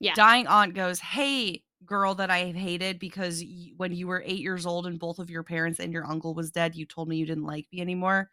Yeah. 0.00 0.14
Dying 0.14 0.46
aunt 0.48 0.74
goes, 0.74 0.98
"Hey, 1.00 1.62
girl 1.84 2.14
that 2.16 2.30
I 2.30 2.46
hated 2.52 2.98
because 2.98 3.42
y- 3.42 3.72
when 3.76 3.92
you 3.92 4.08
were 4.08 4.22
8 4.26 4.40
years 4.40 4.66
old 4.66 4.86
and 4.86 4.98
both 4.98 5.18
of 5.20 5.30
your 5.30 5.44
parents 5.44 5.78
and 5.78 5.92
your 5.92 6.04
uncle 6.06 6.34
was 6.34 6.50
dead, 6.50 6.74
you 6.74 6.84
told 6.86 7.08
me 7.08 7.16
you 7.16 7.26
didn't 7.26 7.46
like 7.46 7.66
me 7.72 7.80
anymore. 7.80 8.30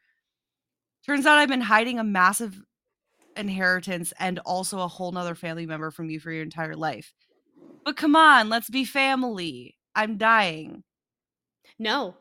Turns 1.05 1.26
out 1.26 1.38
I've 1.38 1.49
been 1.49 1.61
hiding 1.61 1.99
a 1.99 2.03
massive 2.03 2.59
inheritance 3.36 4.13
and 4.20 4.39
also 4.39 4.80
a 4.80 4.88
whole 4.88 5.11
nother 5.11 5.36
family 5.36 5.66
member 5.66 5.91
from 5.91 6.09
you 6.09 6.20
for 6.20 6.32
your 6.32 6.43
entire 6.43 6.76
life. 6.76 7.13
But 7.86 7.97
come 7.97 8.16
on, 8.16 8.49
let's 8.49 8.70
be 8.70 8.86
family. 8.86 9.78
I'm 9.95 10.18
dying. 10.18 10.84
no 11.80 12.16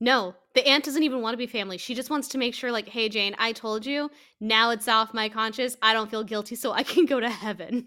no 0.00 0.34
the 0.54 0.66
aunt 0.66 0.84
doesn't 0.84 1.02
even 1.02 1.20
want 1.20 1.32
to 1.34 1.38
be 1.38 1.46
family 1.46 1.78
she 1.78 1.94
just 1.94 2.10
wants 2.10 2.28
to 2.28 2.38
make 2.38 2.54
sure 2.54 2.70
like 2.72 2.88
hey 2.88 3.08
jane 3.08 3.34
i 3.38 3.52
told 3.52 3.86
you 3.86 4.10
now 4.40 4.70
it's 4.70 4.88
off 4.88 5.14
my 5.14 5.28
conscience 5.28 5.76
i 5.82 5.92
don't 5.92 6.10
feel 6.10 6.24
guilty 6.24 6.54
so 6.54 6.72
i 6.72 6.82
can 6.82 7.06
go 7.06 7.20
to 7.20 7.28
heaven 7.30 7.86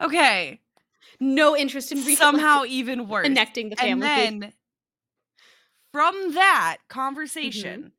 Okay. 0.00 0.60
no 1.18 1.56
interest 1.56 1.90
in 1.90 2.04
re- 2.04 2.14
somehow 2.14 2.60
like, 2.60 2.70
even 2.70 3.08
worse. 3.08 3.26
connecting 3.26 3.70
the 3.70 3.76
family. 3.76 4.06
and 4.08 4.42
then 4.42 4.52
from 5.92 6.34
that 6.34 6.76
conversation, 6.88 7.92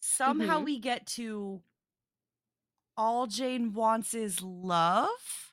somehow 0.00 0.60
Mhm. 0.60 0.64
we 0.64 0.78
get 0.78 1.06
to 1.08 1.62
all 2.96 3.26
Jane 3.26 3.72
wants 3.72 4.14
is 4.14 4.40
love. 4.40 5.51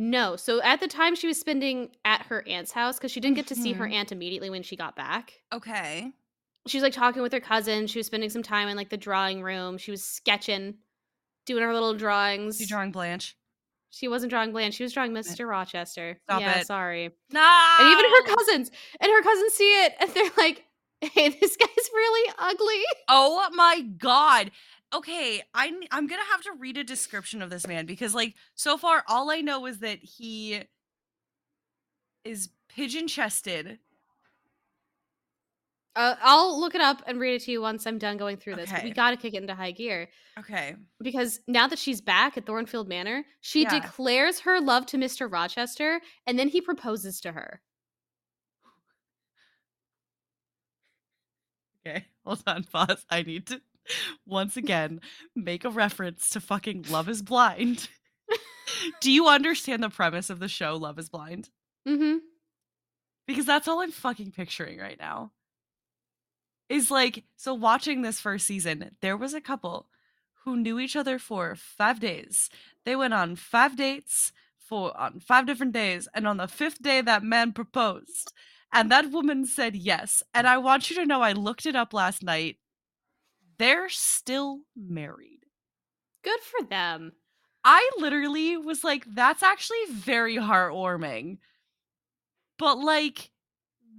No. 0.00 0.36
So 0.36 0.62
at 0.62 0.80
the 0.80 0.86
time 0.88 1.14
she 1.16 1.26
was 1.26 1.38
spending 1.38 1.90
at 2.04 2.22
her 2.26 2.46
aunt's 2.48 2.72
house 2.72 2.96
because 2.96 3.10
she 3.10 3.20
didn't 3.20 3.36
get 3.36 3.48
to 3.48 3.54
see 3.56 3.72
her 3.72 3.86
Mhm. 3.86 3.92
aunt 3.92 4.12
immediately 4.12 4.48
when 4.48 4.62
she 4.62 4.76
got 4.76 4.94
back. 4.96 5.34
Okay. 5.52 6.12
She 6.68 6.76
was 6.78 6.82
like 6.82 6.92
talking 6.92 7.20
with 7.20 7.32
her 7.32 7.40
cousin. 7.40 7.86
She 7.88 7.98
was 7.98 8.06
spending 8.06 8.30
some 8.30 8.42
time 8.42 8.68
in 8.68 8.76
like 8.76 8.90
the 8.90 8.96
drawing 8.96 9.42
room. 9.42 9.76
She 9.76 9.90
was 9.90 10.04
sketching, 10.04 10.78
doing 11.46 11.62
her 11.64 11.72
little 11.74 11.94
drawings. 11.94 12.60
You 12.60 12.66
drawing 12.66 12.92
Blanche? 12.92 13.36
She 13.90 14.06
wasn't 14.06 14.30
drawing 14.30 14.52
Blanche. 14.52 14.74
She 14.74 14.82
was 14.82 14.92
drawing 14.92 15.12
Mr. 15.12 15.48
Rochester. 15.48 16.20
Stop 16.24 16.42
yeah, 16.42 16.58
it. 16.60 16.66
sorry. 16.66 17.10
No. 17.32 17.76
And 17.80 17.90
even 17.90 18.04
her 18.10 18.34
cousins 18.36 18.70
and 19.00 19.10
her 19.10 19.22
cousins 19.22 19.54
see 19.54 19.84
it 19.84 19.94
and 19.98 20.10
they're 20.10 20.30
like, 20.36 20.64
"Hey, 21.00 21.30
this 21.30 21.56
guy's 21.56 21.90
really 21.94 22.32
ugly." 22.38 22.84
Oh 23.08 23.48
my 23.54 23.80
god. 23.80 24.50
Okay, 24.94 25.42
I'm 25.54 25.80
gonna 25.90 26.22
have 26.30 26.42
to 26.44 26.52
read 26.58 26.78
a 26.78 26.84
description 26.84 27.42
of 27.42 27.50
this 27.50 27.66
man 27.66 27.84
because 27.84 28.14
like 28.14 28.34
so 28.54 28.78
far 28.78 29.04
all 29.06 29.30
I 29.30 29.40
know 29.42 29.66
is 29.66 29.80
that 29.80 29.98
he 29.98 30.62
is 32.24 32.48
pigeon 32.68 33.06
chested. 33.06 33.78
Uh, 35.94 36.14
I'll 36.22 36.58
look 36.58 36.74
it 36.74 36.80
up 36.80 37.02
and 37.06 37.18
read 37.18 37.34
it 37.34 37.42
to 37.42 37.50
you 37.52 37.60
once 37.60 37.86
I'm 37.86 37.98
done 37.98 38.16
going 38.16 38.36
through 38.36 38.54
this. 38.54 38.70
But 38.70 38.84
we 38.84 38.92
got 38.92 39.10
to 39.10 39.16
kick 39.16 39.34
it 39.34 39.42
into 39.42 39.54
high 39.54 39.72
gear 39.72 40.08
Okay. 40.38 40.76
because 41.02 41.40
now 41.48 41.66
that 41.66 41.78
she's 41.78 42.00
back 42.00 42.36
at 42.38 42.46
Thornfield 42.46 42.88
Manor, 42.88 43.24
she 43.40 43.62
Yeah. 43.62 43.80
declares 43.80 44.40
her 44.40 44.60
love 44.60 44.86
to 44.86 44.96
Mr. 44.96 45.30
Rochester 45.30 46.00
and 46.26 46.38
then 46.38 46.48
he 46.48 46.60
proposes 46.60 47.20
to 47.22 47.32
her. 47.32 47.60
Okay. 51.86 52.06
Hold 52.24 52.42
on, 52.46 52.64
pause. 52.64 53.04
I 53.10 53.22
need 53.22 53.46
to 53.48 53.60
once 54.26 54.56
again 54.56 55.00
make 55.34 55.64
a 55.64 55.70
reference 55.70 56.30
to 56.30 56.40
fucking 56.40 56.86
Love 56.90 57.08
is 57.08 57.22
Blind. 57.22 57.88
Do 59.00 59.10
you 59.10 59.28
understand 59.28 59.82
the 59.82 59.88
premise 59.90 60.30
of 60.30 60.40
the 60.40 60.48
show 60.48 60.76
Love 60.76 60.98
is 60.98 61.08
Blind? 61.08 61.48
Mm-hmm. 61.86 62.18
because 63.26 63.46
that's 63.46 63.66
all 63.66 63.80
I'm 63.80 63.92
fucking 63.92 64.32
picturing 64.32 64.78
right 64.78 64.98
now. 64.98 65.32
Is 66.68 66.90
like, 66.90 67.24
so 67.36 67.54
watching 67.54 68.02
this 68.02 68.20
first 68.20 68.46
season, 68.46 68.90
there 69.00 69.16
was 69.16 69.32
a 69.32 69.40
couple 69.40 69.88
who 70.44 70.56
knew 70.56 70.78
each 70.78 70.96
other 70.96 71.18
for 71.18 71.54
five 71.56 71.98
days. 71.98 72.50
They 72.84 72.94
went 72.94 73.14
on 73.14 73.36
five 73.36 73.74
dates 73.76 74.32
for 74.58 74.94
on 75.00 75.20
five 75.20 75.46
different 75.46 75.72
days, 75.72 76.08
and 76.12 76.28
on 76.28 76.36
the 76.36 76.46
fifth 76.46 76.82
day, 76.82 77.00
that 77.00 77.22
man 77.22 77.52
proposed, 77.52 78.32
and 78.70 78.90
that 78.90 79.10
woman 79.10 79.46
said 79.46 79.74
yes. 79.74 80.22
And 80.34 80.46
I 80.46 80.58
want 80.58 80.90
you 80.90 80.96
to 80.96 81.06
know, 81.06 81.22
I 81.22 81.32
looked 81.32 81.64
it 81.64 81.74
up 81.76 81.94
last 81.94 82.22
night. 82.22 82.58
They're 83.58 83.88
still 83.88 84.60
married. 84.76 85.40
Good 86.22 86.40
for 86.40 86.66
them. 86.66 87.12
I 87.64 87.90
literally 87.98 88.56
was 88.56 88.84
like, 88.84 89.04
that's 89.06 89.42
actually 89.42 89.84
very 89.90 90.36
heartwarming. 90.36 91.38
But 92.58 92.78
like, 92.78 93.30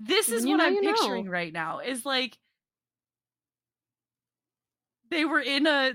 this 0.02 0.30
is 0.30 0.46
you 0.46 0.52
what 0.52 0.62
I'm 0.62 0.76
you 0.76 0.82
know. 0.82 0.94
picturing 0.94 1.30
right 1.30 1.52
now 1.52 1.80
is 1.80 2.06
like, 2.06 2.38
they 5.12 5.26
were 5.26 5.42
in 5.42 5.68
a 5.68 5.94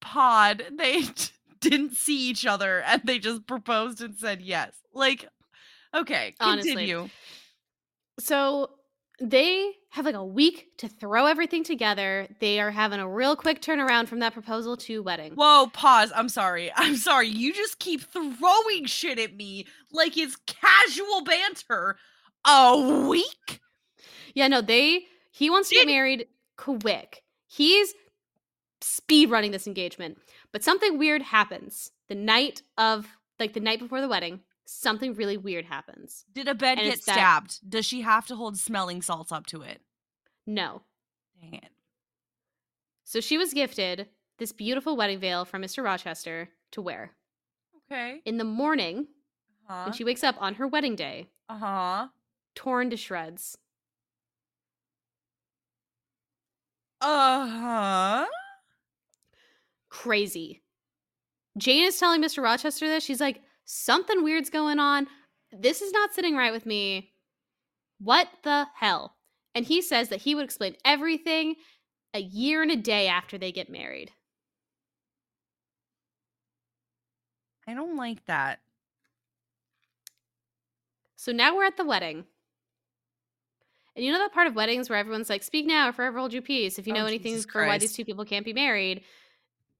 pod, 0.00 0.64
they 0.72 1.02
didn't 1.60 1.94
see 1.94 2.28
each 2.28 2.46
other, 2.46 2.80
and 2.82 3.02
they 3.04 3.18
just 3.18 3.46
proposed 3.46 4.00
and 4.00 4.16
said 4.16 4.40
yes. 4.40 4.72
Like, 4.92 5.28
okay, 5.94 6.34
Honestly. 6.40 6.72
continue. 6.72 7.08
So 8.18 8.70
they 9.20 9.72
have 9.94 10.06
like 10.06 10.16
a 10.16 10.24
week 10.24 10.76
to 10.76 10.88
throw 10.88 11.26
everything 11.26 11.62
together. 11.62 12.26
They 12.40 12.58
are 12.58 12.72
having 12.72 12.98
a 12.98 13.08
real 13.08 13.36
quick 13.36 13.62
turnaround 13.62 14.08
from 14.08 14.18
that 14.18 14.32
proposal 14.32 14.76
to 14.78 15.04
wedding. 15.04 15.34
Whoa, 15.34 15.68
pause. 15.68 16.10
I'm 16.16 16.28
sorry. 16.28 16.72
I'm 16.76 16.96
sorry. 16.96 17.28
You 17.28 17.52
just 17.52 17.78
keep 17.78 18.00
throwing 18.00 18.86
shit 18.86 19.20
at 19.20 19.36
me 19.36 19.68
like 19.92 20.16
it's 20.16 20.36
casual 20.46 21.22
banter. 21.22 21.96
A 22.44 23.06
week? 23.08 23.60
Yeah, 24.34 24.48
no, 24.48 24.60
they 24.62 25.04
he 25.30 25.48
wants 25.48 25.68
to 25.68 25.76
get 25.76 25.86
married 25.86 26.26
quick. 26.56 27.22
He's 27.46 27.94
speed 28.80 29.30
running 29.30 29.52
this 29.52 29.68
engagement. 29.68 30.18
But 30.52 30.64
something 30.64 30.98
weird 30.98 31.22
happens. 31.22 31.92
The 32.08 32.16
night 32.16 32.62
of 32.76 33.06
like 33.38 33.52
the 33.52 33.60
night 33.60 33.78
before 33.78 34.00
the 34.00 34.08
wedding, 34.08 34.40
something 34.66 35.14
really 35.14 35.36
weird 35.36 35.64
happens. 35.64 36.24
Did 36.32 36.48
a 36.48 36.54
bed 36.54 36.78
And 36.78 36.86
get 36.86 36.94
it's 36.94 37.06
that- 37.06 37.12
stabbed? 37.14 37.68
Does 37.70 37.84
she 37.86 38.00
have 38.02 38.26
to 38.28 38.36
hold 38.36 38.56
smelling 38.58 39.02
salts 39.02 39.32
up 39.32 39.46
to 39.46 39.62
it? 39.62 39.80
No. 40.46 40.82
Dang 41.40 41.54
it. 41.54 41.70
So 43.04 43.20
she 43.20 43.36
was 43.38 43.52
gifted 43.52 44.08
this 44.38 44.52
beautiful 44.52 44.96
wedding 44.96 45.20
veil 45.20 45.44
from 45.44 45.62
Mr. 45.62 45.84
Rochester 45.84 46.48
to 46.72 46.82
wear. 46.82 47.12
Okay. 47.90 48.20
In 48.24 48.38
the 48.38 48.44
morning, 48.44 49.06
Uh-huh. 49.68 49.84
when 49.84 49.92
she 49.92 50.04
wakes 50.04 50.24
up 50.24 50.36
on 50.40 50.54
her 50.54 50.66
wedding 50.66 50.96
day, 50.96 51.28
uh-huh. 51.48 52.08
torn 52.54 52.90
to 52.90 52.96
shreds. 52.96 53.58
Uh-huh. 57.00 58.26
crazy. 59.90 60.62
Jane 61.56 61.84
is 61.84 61.98
telling 61.98 62.20
Mr. 62.22 62.42
Rochester 62.42 62.88
this. 62.88 63.04
She's 63.04 63.20
like, 63.20 63.42
something 63.64 64.22
weird's 64.22 64.50
going 64.50 64.78
on. 64.78 65.06
This 65.52 65.82
is 65.82 65.92
not 65.92 66.14
sitting 66.14 66.36
right 66.36 66.52
with 66.52 66.66
me. 66.66 67.12
What 67.98 68.28
the 68.42 68.66
hell? 68.74 69.16
And 69.54 69.64
he 69.64 69.82
says 69.82 70.08
that 70.08 70.22
he 70.22 70.34
would 70.34 70.44
explain 70.44 70.76
everything 70.84 71.56
a 72.12 72.20
year 72.20 72.62
and 72.62 72.70
a 72.70 72.76
day 72.76 73.08
after 73.08 73.38
they 73.38 73.52
get 73.52 73.70
married. 73.70 74.12
I 77.66 77.74
don't 77.74 77.96
like 77.96 78.24
that. 78.26 78.60
So 81.16 81.32
now 81.32 81.56
we're 81.56 81.64
at 81.64 81.76
the 81.76 81.84
wedding. 81.84 82.24
And 83.96 84.04
you 84.04 84.12
know 84.12 84.18
that 84.18 84.34
part 84.34 84.46
of 84.48 84.56
weddings 84.56 84.90
where 84.90 84.98
everyone's 84.98 85.30
like, 85.30 85.42
speak 85.42 85.66
now 85.66 85.88
or 85.88 85.92
forever 85.92 86.18
hold 86.18 86.32
your 86.32 86.42
peace. 86.42 86.78
If 86.78 86.86
you 86.86 86.92
Oh, 86.94 86.98
know 86.98 87.06
anything 87.06 87.32
Jesus 87.32 87.46
for 87.50 87.66
why 87.66 87.78
these 87.78 87.94
two 87.94 88.04
people 88.04 88.24
can't 88.24 88.44
be 88.44 88.52
married, 88.52 89.04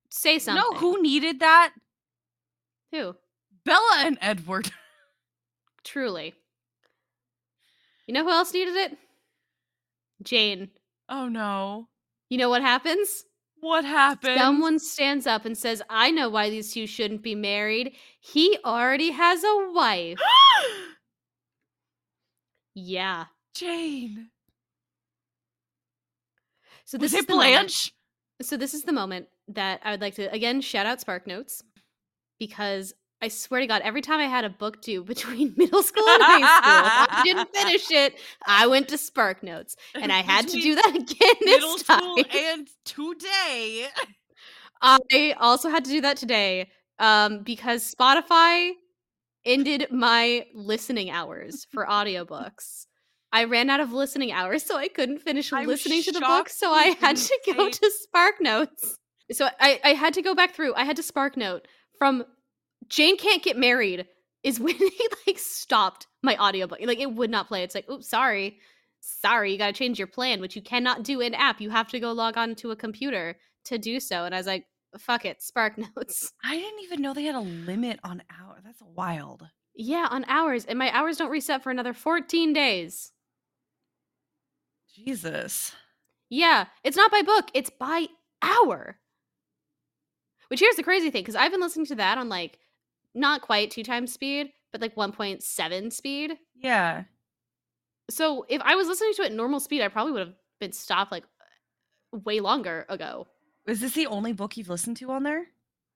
say 0.09 0.39
something. 0.39 0.63
No, 0.73 0.79
who 0.79 1.03
needed 1.03 1.41
that? 1.41 1.75
Who? 2.93 3.17
Bella 3.65 3.97
and 4.05 4.19
Edward. 4.21 4.71
Truly. 5.85 6.35
You 8.07 8.15
know 8.15 8.25
who 8.25 8.31
else 8.31 8.53
needed 8.53 8.75
it? 8.77 8.99
Jane. 10.23 10.71
Oh 11.09 11.29
no. 11.29 11.89
You 12.31 12.39
know 12.39 12.49
what 12.51 12.63
happens? 12.63 13.25
What 13.61 13.85
happens? 13.85 14.39
Someone 14.39 14.79
stands 14.79 15.27
up 15.27 15.45
and 15.47 15.57
says, 15.57 15.81
I 15.89 16.11
know 16.11 16.29
why 16.29 16.51
these 16.51 16.73
two 16.75 16.87
shouldn't 16.87 17.23
be 17.23 17.35
married. 17.35 17.95
He 18.21 18.59
already 18.65 19.11
has 19.11 19.43
a 19.43 19.71
wife. 19.73 20.19
Yeah. 22.77 23.27
Jane. 23.55 24.31
So 26.85 26.99
this 26.99 27.13
Was 27.13 27.21
is 27.21 27.27
the 27.27 27.33
moment- 27.35 27.53
Blanche? 27.55 27.93
so 28.43 28.57
this 28.57 28.75
is 28.75 28.83
the 28.83 28.93
moment 28.93 29.29
that 29.47 29.81
I 29.85 29.93
would 29.93 30.01
like 30.01 30.17
to 30.17 30.25
again 30.33 30.61
shout 30.61 30.85
out 30.85 31.01
Spark 31.01 31.27
Notes 31.29 31.63
because 32.41 32.93
I 33.25 33.29
swear 33.29 33.63
to 33.63 33.67
God, 33.67 33.81
every 33.83 34.03
time 34.03 34.21
I 34.21 34.27
had 34.27 34.45
a 34.45 34.51
book 34.51 34.83
due 34.83 35.03
between 35.13 35.55
middle 35.57 35.83
school 35.83 36.07
and 36.07 36.23
high 36.23 36.37
school, 36.37 37.19
I 37.19 37.23
didn't 37.25 37.49
finish 37.55 37.91
it. 37.91 38.19
I 38.47 38.67
went 38.67 38.89
to 38.89 38.99
Spark 38.99 39.43
Notes, 39.43 39.77
and 39.95 40.13
I 40.13 40.19
had 40.21 40.47
to 40.49 40.61
do 40.61 40.75
that 40.75 40.89
again 40.95 41.35
Middle 41.41 41.73
this 41.73 41.85
time. 41.85 42.01
school 42.01 42.25
and 42.37 42.69
today. 42.85 43.89
I 44.83 45.35
also 45.41 45.71
had 45.71 45.87
to 45.87 45.91
do 45.91 46.03
that 46.03 46.19
today 46.19 46.69
um, 46.99 47.43
because 47.43 47.95
Spotify 47.95 48.73
ended 49.47 49.87
my 49.91 50.45
listening 50.55 51.09
hours 51.09 51.67
for 51.71 51.87
audiobooks. 51.87 52.85
I 53.33 53.45
ran 53.45 53.71
out 53.71 53.81
of 53.81 53.91
listening 53.91 54.33
hours, 54.33 54.65
so 54.65 54.77
I 54.77 54.89
couldn't 54.89 55.21
finish 55.21 55.51
I'm 55.51 55.67
listening 55.67 56.03
to 56.03 56.13
the 56.13 56.21
book. 56.21 56.51
So 56.51 56.71
I 56.71 56.95
had 57.01 57.17
to 57.17 57.41
go 57.57 57.71
to 57.71 57.91
Spark 58.03 58.35
Notes. 58.43 58.99
So 59.33 59.49
I, 59.59 59.81
I 59.83 59.95
had 59.95 60.13
to 60.15 60.23
go 60.23 60.35
back 60.35 60.55
through. 60.55 60.75
I 60.75 60.85
had 60.85 60.97
to 60.97 61.03
Spark 61.03 61.39
Note 61.39 61.67
from 61.99 62.27
Jane 62.89 63.17
Can't 63.17 63.43
Get 63.43 63.57
Married 63.57 64.07
is 64.43 64.61
when 64.61 64.77
he 64.77 65.09
like 65.27 65.39
stopped 65.39 66.07
my 66.23 66.37
audiobook. 66.37 66.79
Like 66.83 67.01
it 67.01 67.13
would 67.13 67.31
not 67.31 67.49
play. 67.49 67.63
It's 67.63 67.75
like, 67.75 67.89
oops, 67.91 68.09
sorry. 68.09 68.59
Sorry, 69.01 69.53
you 69.53 69.59
gotta 69.59 69.73
change 69.75 69.99
your 69.99 70.09
plan, 70.09 70.41
which 70.41 70.57
you 70.57 70.63
cannot 70.63 71.03
do 71.03 71.21
in 71.21 71.35
app. 71.35 71.61
You 71.61 71.69
have 71.71 71.89
to 71.89 72.01
go 72.01 72.13
log 72.13 72.39
on 72.39 72.55
to 72.57 72.71
a 72.71 72.77
computer 72.77 73.37
to 73.67 73.77
do 73.77 74.01
so. 74.01 74.25
And 74.25 74.35
I 74.35 74.39
was 74.39 74.47
like, 74.47 74.65
fuck 74.99 75.25
it, 75.25 75.43
Spark 75.43 75.77
Notes. 75.97 76.33
I 76.43 76.57
didn't 76.57 76.81
even 76.85 77.03
know 77.03 77.13
they 77.13 77.25
had 77.25 77.35
a 77.35 77.41
limit 77.41 78.01
on 78.03 78.23
hour. 78.31 78.61
That's 78.65 78.81
wild. 78.83 79.43
Yeah, 79.75 80.07
on 80.11 80.25
hours. 80.27 80.65
And 80.65 80.79
my 80.79 80.91
hours 80.97 81.19
don't 81.19 81.31
reset 81.31 81.63
for 81.63 81.71
another 81.71 81.93
14 81.93 82.53
days. 82.53 83.13
Jesus. 84.95 85.75
Yeah, 86.31 86.67
it's 86.83 86.97
not 86.97 87.11
by 87.11 87.23
book, 87.23 87.51
it's 87.53 87.71
by 87.71 88.07
hour. 88.41 88.99
Which 90.49 90.61
here's 90.61 90.77
the 90.77 90.83
crazy 90.83 91.11
thing, 91.11 91.23
because 91.23 91.37
I've 91.37 91.51
been 91.51 91.61
listening 91.61 91.87
to 91.87 91.97
that 91.97 92.19
on 92.19 92.29
like 92.29 92.59
not 93.15 93.43
quite 93.43 93.71
two 93.71 93.85
times 93.85 94.13
speed, 94.13 94.53
but 94.73 94.81
like 94.81 94.97
1.7 94.97 95.93
speed. 95.93 96.37
Yeah. 96.55 97.05
So 98.11 98.45
if 98.49 98.61
I 98.63 98.75
was 98.75 98.89
listening 98.89 99.15
to 99.15 99.23
it 99.23 99.27
at 99.27 99.33
normal 99.33 99.61
speed, 99.61 99.83
I 99.83 99.89
probably 99.89 100.13
would 100.13 100.27
have 100.27 100.35
been 100.61 100.73
stopped 100.73 101.13
like 101.13 101.25
uh, 101.25 102.19
way 102.25 102.41
longer 102.41 102.85
ago. 102.89 103.27
Is 103.67 103.81
this 103.81 103.93
the 103.93 104.07
only 104.07 104.33
book 104.33 104.57
you've 104.57 104.69
listened 104.69 104.99
to 104.99 105.11
on 105.11 105.23
there? 105.23 105.47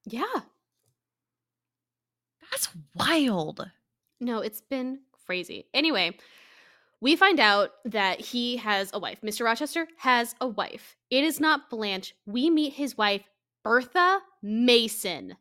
Yeah. 0.06 0.22
That's 2.50 2.68
wild. 2.94 3.68
No, 4.20 4.40
it's 4.40 4.62
been 4.62 5.00
crazy. 5.26 5.66
Anyway, 5.74 6.16
we 7.00 7.14
find 7.14 7.38
out 7.38 7.72
that 7.84 8.20
he 8.20 8.56
has 8.56 8.90
a 8.92 8.98
wife. 8.98 9.20
Mr. 9.20 9.44
Rochester 9.44 9.86
has 9.98 10.34
a 10.40 10.48
wife. 10.48 10.96
It 11.10 11.24
is 11.24 11.40
not 11.40 11.70
Blanche. 11.70 12.14
We 12.26 12.48
meet 12.50 12.72
his 12.72 12.96
wife, 12.96 13.28
Bertha 13.62 14.20
Mason. 14.42 15.36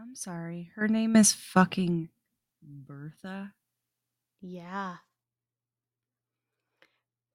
I'm 0.00 0.14
sorry. 0.14 0.70
Her 0.76 0.86
name 0.86 1.16
is 1.16 1.32
fucking 1.32 2.10
Bertha. 2.62 3.52
Yeah. 4.40 4.96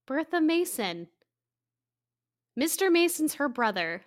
Bertha 0.08 0.40
Mason. 0.40 1.08
Mr. 2.58 2.90
Mason's 2.90 3.36
her 3.36 3.50
brother. 3.50 4.04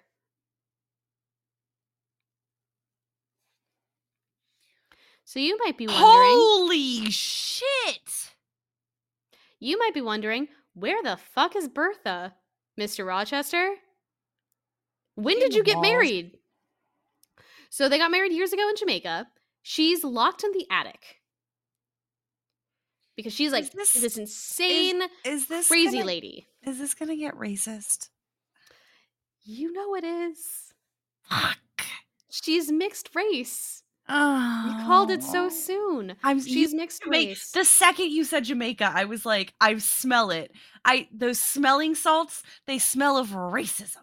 So 5.24 5.38
you 5.38 5.58
might 5.58 5.76
be 5.76 5.86
wondering. 5.86 6.06
Holy 6.06 7.10
shit! 7.10 8.30
You 9.58 9.78
might 9.78 9.92
be 9.92 10.00
wondering, 10.00 10.48
where 10.72 11.02
the 11.02 11.16
fuck 11.16 11.56
is 11.56 11.68
Bertha, 11.68 12.34
Mr. 12.78 13.06
Rochester? 13.06 13.74
When 15.16 15.38
did 15.40 15.54
you 15.54 15.64
get 15.64 15.76
Walls. 15.76 15.86
married? 15.86 16.38
So 17.76 17.90
they 17.90 17.98
got 17.98 18.10
married 18.10 18.32
years 18.32 18.54
ago 18.54 18.66
in 18.70 18.74
Jamaica. 18.76 19.26
She's 19.60 20.02
locked 20.02 20.42
in 20.44 20.52
the 20.52 20.66
attic 20.70 21.20
because 23.16 23.34
she's 23.34 23.52
like 23.52 23.70
this- 23.72 23.92
this, 23.92 24.16
insane, 24.16 25.02
Is 25.26 25.48
this 25.48 25.68
crazy 25.68 25.98
gonna- 25.98 26.06
lady. 26.06 26.46
Is 26.62 26.78
this 26.78 26.94
gonna 26.94 27.16
get 27.16 27.34
racist? 27.34 28.08
You 29.42 29.72
know 29.74 29.94
it 29.94 30.04
is. 30.04 30.72
Fuck. 31.28 31.58
She's 32.30 32.72
mixed 32.72 33.14
race. 33.14 33.82
Oh. 34.08 34.68
You 34.78 34.86
called 34.86 35.10
it 35.10 35.22
so 35.22 35.50
soon. 35.50 36.16
I'm 36.22 36.40
She's 36.40 36.72
mixed 36.72 37.02
Jamaica. 37.02 37.28
race. 37.30 37.50
The 37.50 37.66
second 37.66 38.10
you 38.10 38.24
said 38.24 38.44
Jamaica, 38.44 38.90
I 38.94 39.04
was 39.04 39.26
like, 39.26 39.52
I 39.60 39.76
smell 39.76 40.30
it. 40.30 40.50
I 40.82 41.08
those 41.12 41.38
smelling 41.38 41.94
salts, 41.94 42.42
they 42.64 42.78
smell 42.78 43.18
of 43.18 43.32
racism. 43.32 44.02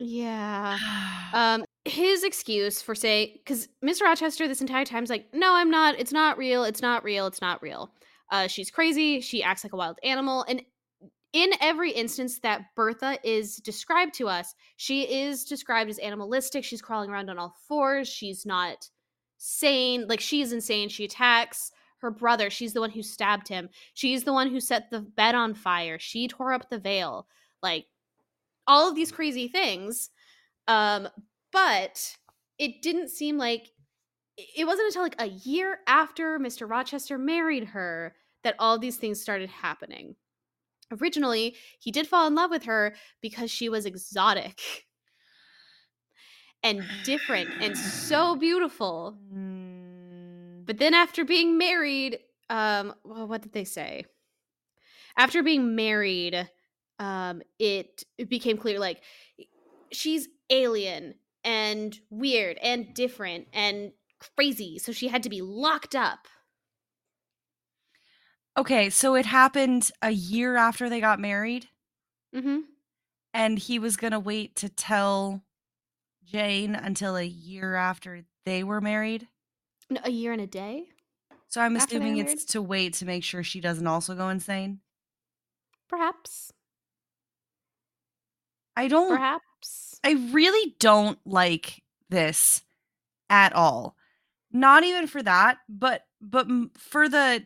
yeah. 0.00 0.76
Um, 1.32 1.65
his 1.86 2.24
excuse 2.24 2.82
for 2.82 2.94
say, 2.94 3.34
because 3.38 3.68
Mr. 3.84 4.02
Rochester 4.02 4.48
this 4.48 4.60
entire 4.60 4.84
time 4.84 5.04
is 5.04 5.10
like, 5.10 5.26
no, 5.32 5.54
I'm 5.54 5.70
not. 5.70 5.98
It's 5.98 6.12
not 6.12 6.38
real. 6.38 6.64
It's 6.64 6.82
not 6.82 7.04
real. 7.04 7.26
It's 7.26 7.40
not 7.40 7.62
real. 7.62 7.92
Uh, 8.30 8.48
she's 8.48 8.70
crazy. 8.70 9.20
She 9.20 9.42
acts 9.42 9.64
like 9.64 9.72
a 9.72 9.76
wild 9.76 9.98
animal. 10.02 10.44
And 10.48 10.62
in 11.32 11.50
every 11.60 11.92
instance 11.92 12.40
that 12.40 12.74
Bertha 12.74 13.18
is 13.22 13.56
described 13.56 14.14
to 14.14 14.28
us, 14.28 14.54
she 14.76 15.02
is 15.02 15.44
described 15.44 15.90
as 15.90 15.98
animalistic. 15.98 16.64
She's 16.64 16.82
crawling 16.82 17.10
around 17.10 17.30
on 17.30 17.38
all 17.38 17.54
fours. 17.68 18.08
She's 18.08 18.44
not 18.44 18.88
sane. 19.36 20.06
Like 20.08 20.20
she 20.20 20.40
is 20.40 20.52
insane. 20.52 20.88
She 20.88 21.04
attacks 21.04 21.70
her 21.98 22.10
brother. 22.10 22.50
She's 22.50 22.72
the 22.72 22.80
one 22.80 22.90
who 22.90 23.02
stabbed 23.02 23.48
him. 23.48 23.68
She's 23.94 24.24
the 24.24 24.32
one 24.32 24.50
who 24.50 24.60
set 24.60 24.90
the 24.90 25.00
bed 25.00 25.34
on 25.34 25.54
fire. 25.54 25.98
She 25.98 26.26
tore 26.26 26.52
up 26.52 26.68
the 26.68 26.78
veil. 26.78 27.26
Like 27.62 27.86
all 28.66 28.88
of 28.88 28.94
these 28.96 29.12
crazy 29.12 29.48
things. 29.48 30.10
Um, 30.68 31.08
but 31.56 32.18
it 32.58 32.82
didn't 32.82 33.08
seem 33.08 33.38
like 33.38 33.72
it 34.36 34.66
wasn't 34.66 34.86
until 34.88 35.00
like 35.00 35.16
a 35.18 35.28
year 35.28 35.78
after 35.86 36.38
Mr. 36.38 36.68
Rochester 36.68 37.16
married 37.16 37.64
her 37.64 38.14
that 38.44 38.56
all 38.58 38.78
these 38.78 38.98
things 38.98 39.22
started 39.22 39.48
happening. 39.48 40.16
Originally, 41.00 41.56
he 41.80 41.90
did 41.90 42.06
fall 42.06 42.26
in 42.26 42.34
love 42.34 42.50
with 42.50 42.64
her 42.64 42.94
because 43.22 43.50
she 43.50 43.70
was 43.70 43.86
exotic 43.86 44.60
and 46.62 46.84
different 47.04 47.48
and 47.62 47.74
so 47.76 48.36
beautiful. 48.48 49.16
Mm, 49.34 50.66
But 50.66 50.76
then 50.76 50.92
after 50.92 51.24
being 51.24 51.56
married, 51.56 52.18
um, 52.50 52.94
well, 53.02 53.26
what 53.26 53.40
did 53.40 53.52
they 53.52 53.64
say? 53.64 54.04
After 55.16 55.42
being 55.42 55.74
married, 55.74 56.50
um, 56.98 57.40
it, 57.58 58.04
it 58.18 58.28
became 58.28 58.58
clear 58.58 58.78
like 58.78 59.02
she's 59.90 60.28
alien 60.50 61.14
and 61.46 61.98
weird 62.10 62.58
and 62.58 62.92
different 62.92 63.46
and 63.54 63.92
crazy, 64.36 64.78
so 64.78 64.92
she 64.92 65.08
had 65.08 65.22
to 65.22 65.30
be 65.30 65.40
locked 65.40 65.94
up. 65.94 66.26
okay, 68.58 68.88
so 68.90 69.14
it 69.14 69.26
happened 69.26 69.90
a 70.02 70.10
year 70.10 70.56
after 70.56 70.88
they 70.88 71.00
got 71.00 71.20
married, 71.20 71.68
Mm-hmm. 72.34 72.60
and 73.32 73.58
he 73.58 73.78
was 73.78 73.96
gonna 73.96 74.20
wait 74.20 74.56
to 74.56 74.68
tell 74.68 75.42
Jane 76.24 76.74
until 76.74 77.16
a 77.16 77.22
year 77.24 77.74
after 77.76 78.24
they 78.44 78.62
were 78.64 78.80
married. 78.80 79.28
A 80.04 80.10
year 80.10 80.32
and 80.32 80.40
a 80.40 80.46
day, 80.46 80.88
So 81.48 81.60
I'm 81.60 81.76
After 81.76 81.96
assuming 81.96 82.16
it's 82.18 82.44
to 82.46 82.60
wait 82.62 82.94
to 82.94 83.04
make 83.04 83.22
sure 83.24 83.42
she 83.44 83.60
doesn't 83.60 83.86
also 83.86 84.14
go 84.14 84.28
insane. 84.30 84.80
perhaps. 85.88 86.52
I 88.76 88.88
don't 88.88 89.08
Perhaps. 89.08 89.44
I 90.06 90.12
really 90.30 90.76
don't 90.78 91.18
like 91.26 91.82
this 92.10 92.62
at 93.28 93.52
all. 93.54 93.96
Not 94.52 94.84
even 94.84 95.08
for 95.08 95.20
that, 95.20 95.58
but 95.68 96.06
but 96.20 96.46
for 96.78 97.08
the 97.08 97.44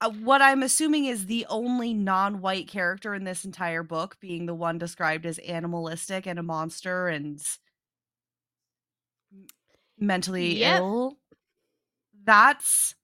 uh, 0.00 0.10
what 0.10 0.40
I'm 0.40 0.62
assuming 0.62 1.04
is 1.04 1.26
the 1.26 1.44
only 1.50 1.92
non-white 1.92 2.68
character 2.68 3.14
in 3.14 3.24
this 3.24 3.44
entire 3.44 3.82
book 3.82 4.16
being 4.18 4.46
the 4.46 4.54
one 4.54 4.78
described 4.78 5.26
as 5.26 5.38
animalistic 5.40 6.26
and 6.26 6.38
a 6.38 6.42
monster 6.42 7.08
and 7.08 7.38
mentally 9.98 10.60
Yep. 10.60 10.76
ill. 10.76 11.18
That's 12.24 12.94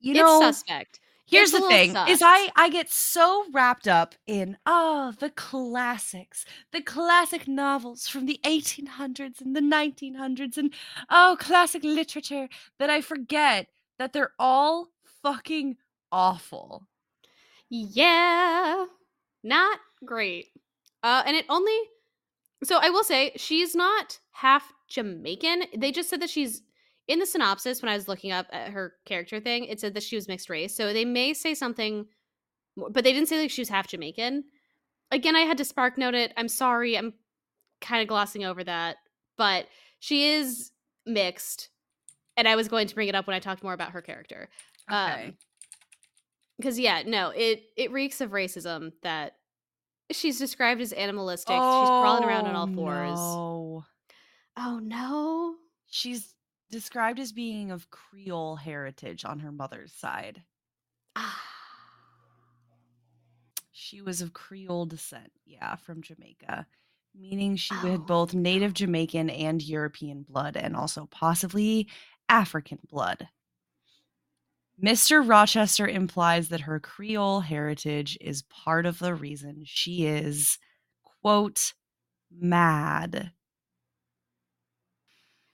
you 0.00 0.12
it's 0.12 0.20
know 0.20 0.40
suspect. 0.40 1.00
Here's 1.26 1.52
the 1.52 1.60
thing 1.62 1.96
is. 2.06 2.20
I 2.22 2.50
I 2.56 2.68
get 2.68 2.90
so 2.90 3.46
wrapped 3.52 3.88
up 3.88 4.14
in 4.26 4.58
oh 4.66 5.12
the 5.18 5.30
classics, 5.30 6.44
the 6.72 6.82
classic 6.82 7.48
novels 7.48 8.06
from 8.06 8.26
the 8.26 8.38
1800s 8.44 9.40
and 9.40 9.56
the 9.56 9.60
1900s 9.60 10.56
and 10.58 10.74
oh 11.10 11.36
classic 11.40 11.84
literature 11.84 12.48
that 12.78 12.90
I 12.90 13.00
forget 13.00 13.68
that 13.98 14.12
they're 14.12 14.32
all 14.38 14.88
fucking 15.22 15.76
awful. 16.10 16.86
Yeah. 17.70 18.86
Not 19.42 19.80
great. 20.04 20.48
Uh 21.02 21.22
and 21.26 21.36
it 21.36 21.46
only 21.48 21.78
So 22.64 22.78
I 22.80 22.90
will 22.90 23.04
say 23.04 23.32
she's 23.36 23.74
not 23.74 24.20
half 24.32 24.72
Jamaican. 24.88 25.64
They 25.76 25.92
just 25.92 26.10
said 26.10 26.20
that 26.22 26.30
she's 26.30 26.62
in 27.08 27.18
the 27.18 27.26
synopsis 27.26 27.82
when 27.82 27.90
I 27.90 27.94
was 27.94 28.08
looking 28.08 28.32
up 28.32 28.46
at 28.52 28.70
her 28.70 28.94
character 29.04 29.40
thing, 29.40 29.64
it 29.64 29.80
said 29.80 29.94
that 29.94 30.02
she 30.02 30.16
was 30.16 30.28
mixed 30.28 30.48
race. 30.48 30.74
So 30.74 30.92
they 30.92 31.04
may 31.04 31.34
say 31.34 31.54
something 31.54 32.06
but 32.76 33.04
they 33.04 33.12
didn't 33.12 33.28
say 33.28 33.38
like 33.38 33.50
she 33.50 33.60
was 33.60 33.68
half 33.68 33.88
Jamaican. 33.88 34.44
Again, 35.10 35.36
I 35.36 35.40
had 35.40 35.58
to 35.58 35.64
spark 35.64 35.98
note 35.98 36.14
it. 36.14 36.32
I'm 36.38 36.48
sorry. 36.48 36.96
I'm 36.96 37.12
kind 37.82 38.00
of 38.00 38.08
glossing 38.08 38.44
over 38.44 38.64
that. 38.64 38.96
But 39.36 39.66
she 40.00 40.28
is 40.28 40.70
mixed. 41.04 41.68
And 42.36 42.48
I 42.48 42.56
was 42.56 42.68
going 42.68 42.86
to 42.86 42.94
bring 42.94 43.08
it 43.08 43.14
up 43.14 43.26
when 43.26 43.36
I 43.36 43.40
talked 43.40 43.62
more 43.62 43.74
about 43.74 43.90
her 43.90 44.00
character. 44.00 44.48
Um, 44.88 45.34
because 46.58 46.78
yeah 46.78 47.02
no 47.04 47.32
it 47.34 47.64
it 47.76 47.90
reeks 47.92 48.20
of 48.20 48.30
racism 48.30 48.92
that 49.02 49.36
she's 50.10 50.38
described 50.38 50.80
as 50.80 50.92
animalistic 50.92 51.54
she's 51.54 51.56
crawling 51.56 52.24
around 52.24 52.46
on 52.46 52.54
all 52.54 52.66
fours 52.66 53.18
No. 53.18 53.84
oh 54.58 54.78
no 54.78 55.54
She's 55.94 56.31
described 56.72 57.20
as 57.20 57.30
being 57.30 57.70
of 57.70 57.90
Creole 57.90 58.56
heritage 58.56 59.24
on 59.24 59.38
her 59.40 59.52
mother's 59.52 59.92
side. 59.92 60.42
Ah. 61.14 61.40
She 63.70 64.00
was 64.00 64.20
of 64.22 64.32
Creole 64.32 64.86
descent, 64.86 65.30
yeah, 65.44 65.76
from 65.76 66.02
Jamaica, 66.02 66.66
meaning 67.14 67.56
she 67.56 67.74
Oh, 67.74 67.90
had 67.90 68.06
both 68.06 68.34
native 68.34 68.72
Jamaican 68.74 69.28
and 69.30 69.62
European 69.62 70.22
blood, 70.22 70.56
and 70.56 70.74
also 70.74 71.06
possibly 71.10 71.88
African 72.28 72.78
blood. 72.88 73.28
Mr. 74.82 75.26
Rochester 75.26 75.86
implies 75.86 76.48
that 76.48 76.62
her 76.62 76.80
Creole 76.80 77.40
heritage 77.40 78.16
is 78.20 78.42
part 78.42 78.86
of 78.86 78.98
the 78.98 79.14
reason 79.14 79.62
she 79.66 80.06
is, 80.06 80.58
quote, 81.20 81.74
mad. 82.30 83.32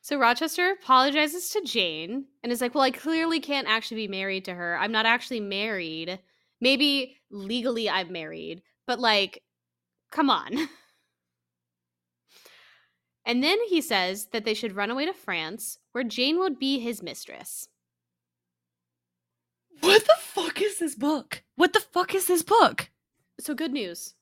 So 0.08 0.16
rochester 0.16 0.70
apologizes 0.70 1.50
to 1.50 1.60
jane 1.66 2.24
and 2.42 2.50
is 2.50 2.62
like 2.62 2.74
well 2.74 2.82
i 2.82 2.90
clearly 2.90 3.40
can't 3.40 3.68
actually 3.68 4.06
be 4.06 4.08
married 4.08 4.42
to 4.46 4.54
her. 4.54 4.78
I'm 4.78 4.90
not 4.90 5.04
actually 5.04 5.40
married. 5.40 6.18
Maybe 6.62 7.18
legally 7.30 7.90
i'm 7.90 8.10
married 8.10 8.62
but 8.86 8.98
like 8.98 9.42
come 10.10 10.30
on. 10.30 10.68
And 13.26 13.44
then 13.44 13.58
he 13.68 13.82
says 13.82 14.28
that 14.32 14.46
they 14.46 14.54
should 14.54 14.74
run 14.74 14.90
away 14.90 15.04
to 15.04 15.12
france 15.12 15.76
where 15.92 16.04
jane 16.04 16.38
would 16.38 16.58
be 16.58 16.78
his 16.78 17.02
mistress. 17.02 17.68
What 19.80 20.06
the 20.06 20.16
fuck 20.18 20.62
is 20.62 20.78
this 20.78 20.94
book? 20.94 21.42
What 21.56 21.74
the 21.74 21.80
fuck 21.80 22.14
is 22.14 22.26
this 22.26 22.42
book? 22.42 22.88
so 23.40 23.54
good 23.54 23.72
news 23.72 24.14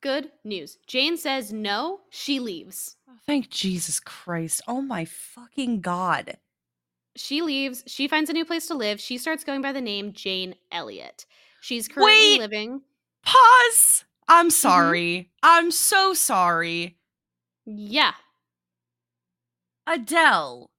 good 0.00 0.30
news. 0.44 0.78
Jane 0.86 1.16
says 1.16 1.52
no, 1.52 2.00
she 2.10 2.40
leaves. 2.40 2.96
Oh, 3.08 3.14
thank 3.26 3.50
Jesus 3.50 4.00
Christ. 4.00 4.62
Oh 4.66 4.80
my 4.80 5.04
fucking 5.04 5.80
God. 5.80 6.36
She 7.16 7.42
leaves. 7.42 7.82
She 7.86 8.08
finds 8.08 8.30
a 8.30 8.32
new 8.32 8.44
place 8.44 8.66
to 8.68 8.74
live. 8.74 9.00
She 9.00 9.18
starts 9.18 9.44
going 9.44 9.62
by 9.62 9.72
the 9.72 9.80
name 9.80 10.12
Jane 10.12 10.54
Elliott. 10.70 11.26
She's 11.60 11.88
currently 11.88 12.14
Wait! 12.14 12.38
living. 12.38 12.82
Pause. 13.22 14.04
I'm 14.28 14.46
mm-hmm. 14.46 14.50
sorry. 14.50 15.30
I'm 15.42 15.70
so 15.70 16.14
sorry. 16.14 16.96
Yeah. 17.66 18.12
Adele. 19.86 20.70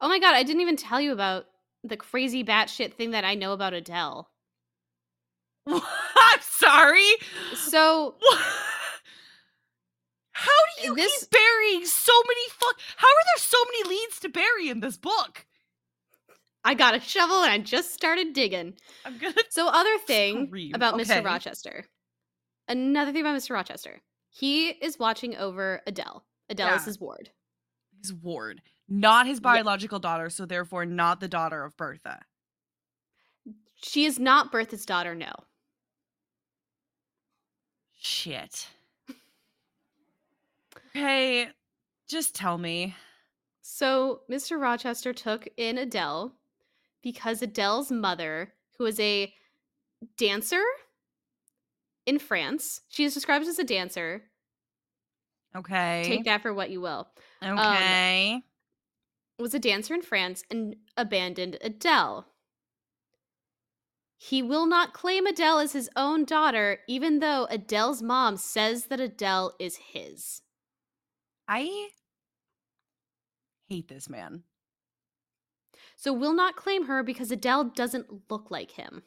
Oh 0.00 0.08
my 0.08 0.18
god, 0.18 0.34
I 0.34 0.42
didn't 0.42 0.60
even 0.60 0.76
tell 0.76 1.00
you 1.00 1.12
about 1.12 1.46
the 1.82 1.96
crazy 1.96 2.44
batshit 2.44 2.92
thing 2.92 3.12
that 3.12 3.24
I 3.24 3.34
know 3.34 3.52
about 3.52 3.72
Adele. 3.72 4.28
I'm 5.68 6.40
sorry. 6.40 7.10
So 7.54 8.14
How 10.32 10.50
do 10.80 10.86
you 10.88 10.94
This- 10.94 11.20
keep 11.20 11.30
burying 11.30 11.86
so 11.86 12.12
many 12.26 12.48
fuck? 12.50 12.76
How 12.96 13.08
are 13.08 13.24
there 13.34 13.42
so 13.42 13.58
many 13.64 13.96
leads 13.98 14.20
to 14.20 14.28
bury 14.28 14.68
in 14.68 14.80
this 14.80 14.96
book? 14.96 15.46
I 16.64 16.74
got 16.74 16.94
a 16.96 17.00
shovel 17.00 17.42
and 17.42 17.50
I 17.50 17.58
just 17.58 17.94
started 17.94 18.32
digging. 18.32 18.74
I'm 19.04 19.18
gonna. 19.18 19.34
So, 19.50 19.68
other 19.68 19.98
thing 20.06 20.48
Scream. 20.48 20.74
about 20.74 20.94
Okay. 20.94 21.04
Mr. 21.04 21.24
Rochester. 21.24 21.86
Another 22.68 23.12
thing 23.12 23.20
about 23.20 23.36
Mr. 23.36 23.50
Rochester. 23.52 24.00
He 24.30 24.68
is 24.70 24.98
watching 24.98 25.36
over 25.36 25.80
Adele. 25.86 26.24
Adele 26.50 26.74
is 26.74 26.84
his 26.84 27.00
ward. 27.00 27.30
His 28.02 28.12
ward, 28.12 28.60
not 28.88 29.26
his 29.26 29.38
Yeah. 29.38 29.42
biological 29.54 30.00
daughter, 30.00 30.28
so 30.28 30.44
therefore 30.44 30.84
not 30.84 31.20
the 31.20 31.28
daughter 31.28 31.64
of 31.64 31.76
Bertha. 31.76 32.20
She 33.76 34.04
is 34.04 34.18
not 34.18 34.50
Bertha's 34.52 34.84
daughter, 34.84 35.14
no. 35.14 35.32
Shit. 38.06 38.68
Okay, 40.94 41.48
just 42.06 42.36
tell 42.36 42.56
me. 42.56 42.94
So, 43.62 44.20
Mr. 44.30 44.60
Rochester 44.60 45.12
took 45.12 45.48
in 45.56 45.76
Adele 45.76 46.32
because 47.02 47.42
Adele's 47.42 47.90
mother, 47.90 48.52
who 48.78 48.86
is 48.86 49.00
a 49.00 49.34
dancer 50.16 50.62
in 52.06 52.20
France, 52.20 52.82
she 52.88 53.02
is 53.02 53.12
described 53.12 53.48
as 53.48 53.58
a 53.58 53.64
dancer. 53.64 54.22
Okay. 55.56 56.04
Take 56.06 56.24
that 56.26 56.42
for 56.42 56.54
what 56.54 56.70
you 56.70 56.80
will. 56.80 57.08
Um, 57.42 57.58
okay. 57.58 58.40
Was 59.40 59.52
a 59.52 59.58
dancer 59.58 59.94
in 59.94 60.02
France 60.02 60.44
and 60.48 60.76
abandoned 60.96 61.58
Adele. 61.60 62.24
He 64.16 64.42
will 64.42 64.66
not 64.66 64.94
claim 64.94 65.26
Adele 65.26 65.58
as 65.58 65.72
his 65.72 65.90
own 65.94 66.24
daughter, 66.24 66.78
even 66.88 67.18
though 67.18 67.46
Adele's 67.50 68.02
mom 68.02 68.36
says 68.36 68.86
that 68.86 69.00
Adele 69.00 69.54
is 69.58 69.76
his. 69.76 70.42
I 71.46 71.90
hate 73.68 73.88
this 73.88 74.08
man. 74.08 74.42
So 75.96 76.12
will 76.12 76.32
not 76.32 76.56
claim 76.56 76.86
her 76.86 77.02
because 77.02 77.30
Adele 77.30 77.64
doesn't 77.64 78.30
look 78.30 78.50
like 78.50 78.72
him. 78.72 79.02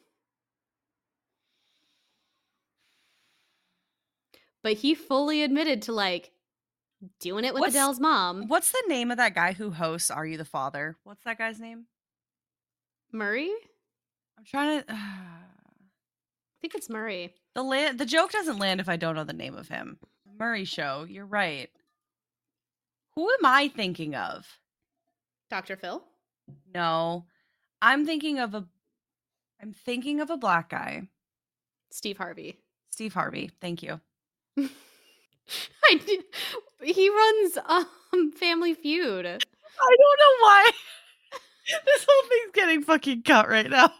But 4.62 4.74
he 4.74 4.94
fully 4.94 5.42
admitted 5.42 5.82
to 5.82 5.92
like 5.92 6.32
doing 7.18 7.44
it 7.44 7.54
with 7.54 7.62
What's- 7.62 7.74
Adele's 7.74 8.00
mom. 8.00 8.46
What's 8.46 8.70
the 8.72 8.84
name 8.88 9.10
of 9.10 9.16
that 9.16 9.34
guy 9.34 9.52
who 9.52 9.70
hosts 9.70 10.10
Are 10.10 10.26
You 10.26 10.36
the 10.36 10.44
Father? 10.44 10.98
What's 11.02 11.24
that 11.24 11.38
guy's 11.38 11.58
name? 11.58 11.86
Maury? 13.12 13.50
I'm 14.40 14.44
trying 14.46 14.82
to. 14.88 14.92
I 14.92 14.96
think 16.62 16.74
it's 16.74 16.88
Maury. 16.88 17.34
the 17.54 17.62
la- 17.62 17.92
the 17.92 18.06
joke 18.06 18.32
doesn't 18.32 18.58
land 18.58 18.80
if 18.80 18.88
I 18.88 18.96
don't 18.96 19.14
know 19.14 19.24
the 19.24 19.32
name 19.34 19.54
of 19.56 19.68
him. 19.68 19.98
Maury 20.38 20.64
Show. 20.64 21.04
You're 21.08 21.26
right. 21.26 21.68
Who 23.16 23.28
am 23.28 23.44
I 23.44 23.68
thinking 23.68 24.14
of? 24.14 24.46
Dr. 25.50 25.76
Phil? 25.76 26.02
No, 26.74 27.26
I'm 27.82 28.06
thinking 28.06 28.38
of 28.38 28.54
a. 28.54 28.64
I'm 29.60 29.72
thinking 29.74 30.20
of 30.20 30.30
a 30.30 30.38
black 30.38 30.70
guy, 30.70 31.08
Steve 31.90 32.16
Harvey. 32.16 32.56
Steve 32.90 33.12
Harvey. 33.12 33.50
Thank 33.60 33.82
you. 33.82 34.00
I 34.58 36.00
did, 36.06 36.24
he 36.82 37.10
runs 37.10 37.58
um 37.66 38.32
Family 38.32 38.72
Feud. 38.74 39.26
I 39.26 39.38
don't 39.38 40.18
know 40.18 40.36
why 40.40 40.70
this 41.84 42.06
whole 42.08 42.28
thing's 42.28 42.52
getting 42.54 42.82
fucking 42.82 43.22
cut 43.22 43.48
right 43.48 43.68
now. 43.68 43.92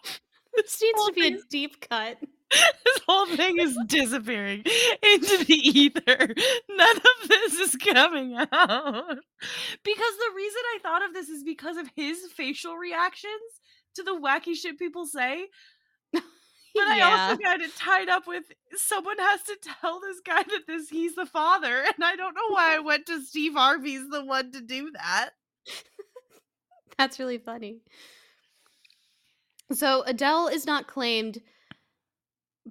This 0.56 0.82
needs 0.82 1.06
to 1.06 1.12
be 1.12 1.26
a 1.28 1.38
deep 1.48 1.88
cut. 1.88 2.18
this 2.50 3.00
whole 3.06 3.26
thing 3.26 3.58
is 3.58 3.78
disappearing 3.86 4.64
into 5.02 5.44
the 5.44 5.54
ether. 5.54 6.34
None 6.68 6.96
of 6.96 7.28
this 7.28 7.54
is 7.54 7.76
coming 7.76 8.34
out. 8.34 8.48
Because 8.50 10.16
the 10.16 10.34
reason 10.34 10.62
I 10.74 10.78
thought 10.82 11.04
of 11.04 11.14
this 11.14 11.28
is 11.28 11.44
because 11.44 11.76
of 11.76 11.88
his 11.94 12.18
facial 12.34 12.76
reactions 12.76 13.32
to 13.94 14.02
the 14.02 14.18
wacky 14.18 14.54
shit 14.54 14.78
people 14.78 15.06
say. 15.06 15.46
But 16.72 16.86
I 16.86 17.00
also 17.00 17.42
got 17.42 17.60
it 17.60 17.74
tied 17.74 18.08
up 18.08 18.28
with 18.28 18.44
someone 18.76 19.18
has 19.18 19.42
to 19.42 19.56
tell 19.80 20.00
this 20.00 20.20
guy 20.24 20.40
that 20.40 20.68
this 20.68 20.88
he's 20.88 21.16
the 21.16 21.26
father, 21.26 21.82
and 21.82 22.04
I 22.04 22.14
don't 22.14 22.34
know 22.34 22.48
why 22.50 22.76
I 22.76 22.78
went 22.78 23.06
to 23.06 23.20
Steve 23.22 23.54
Harvey's 23.54 24.08
the 24.08 24.24
one 24.24 24.52
to 24.52 24.60
do 24.60 24.92
that. 24.92 25.30
That's 26.96 27.18
really 27.18 27.38
funny. 27.38 27.80
So 29.72 30.02
Adele 30.06 30.48
is 30.48 30.66
not 30.66 30.86
claimed 30.86 31.40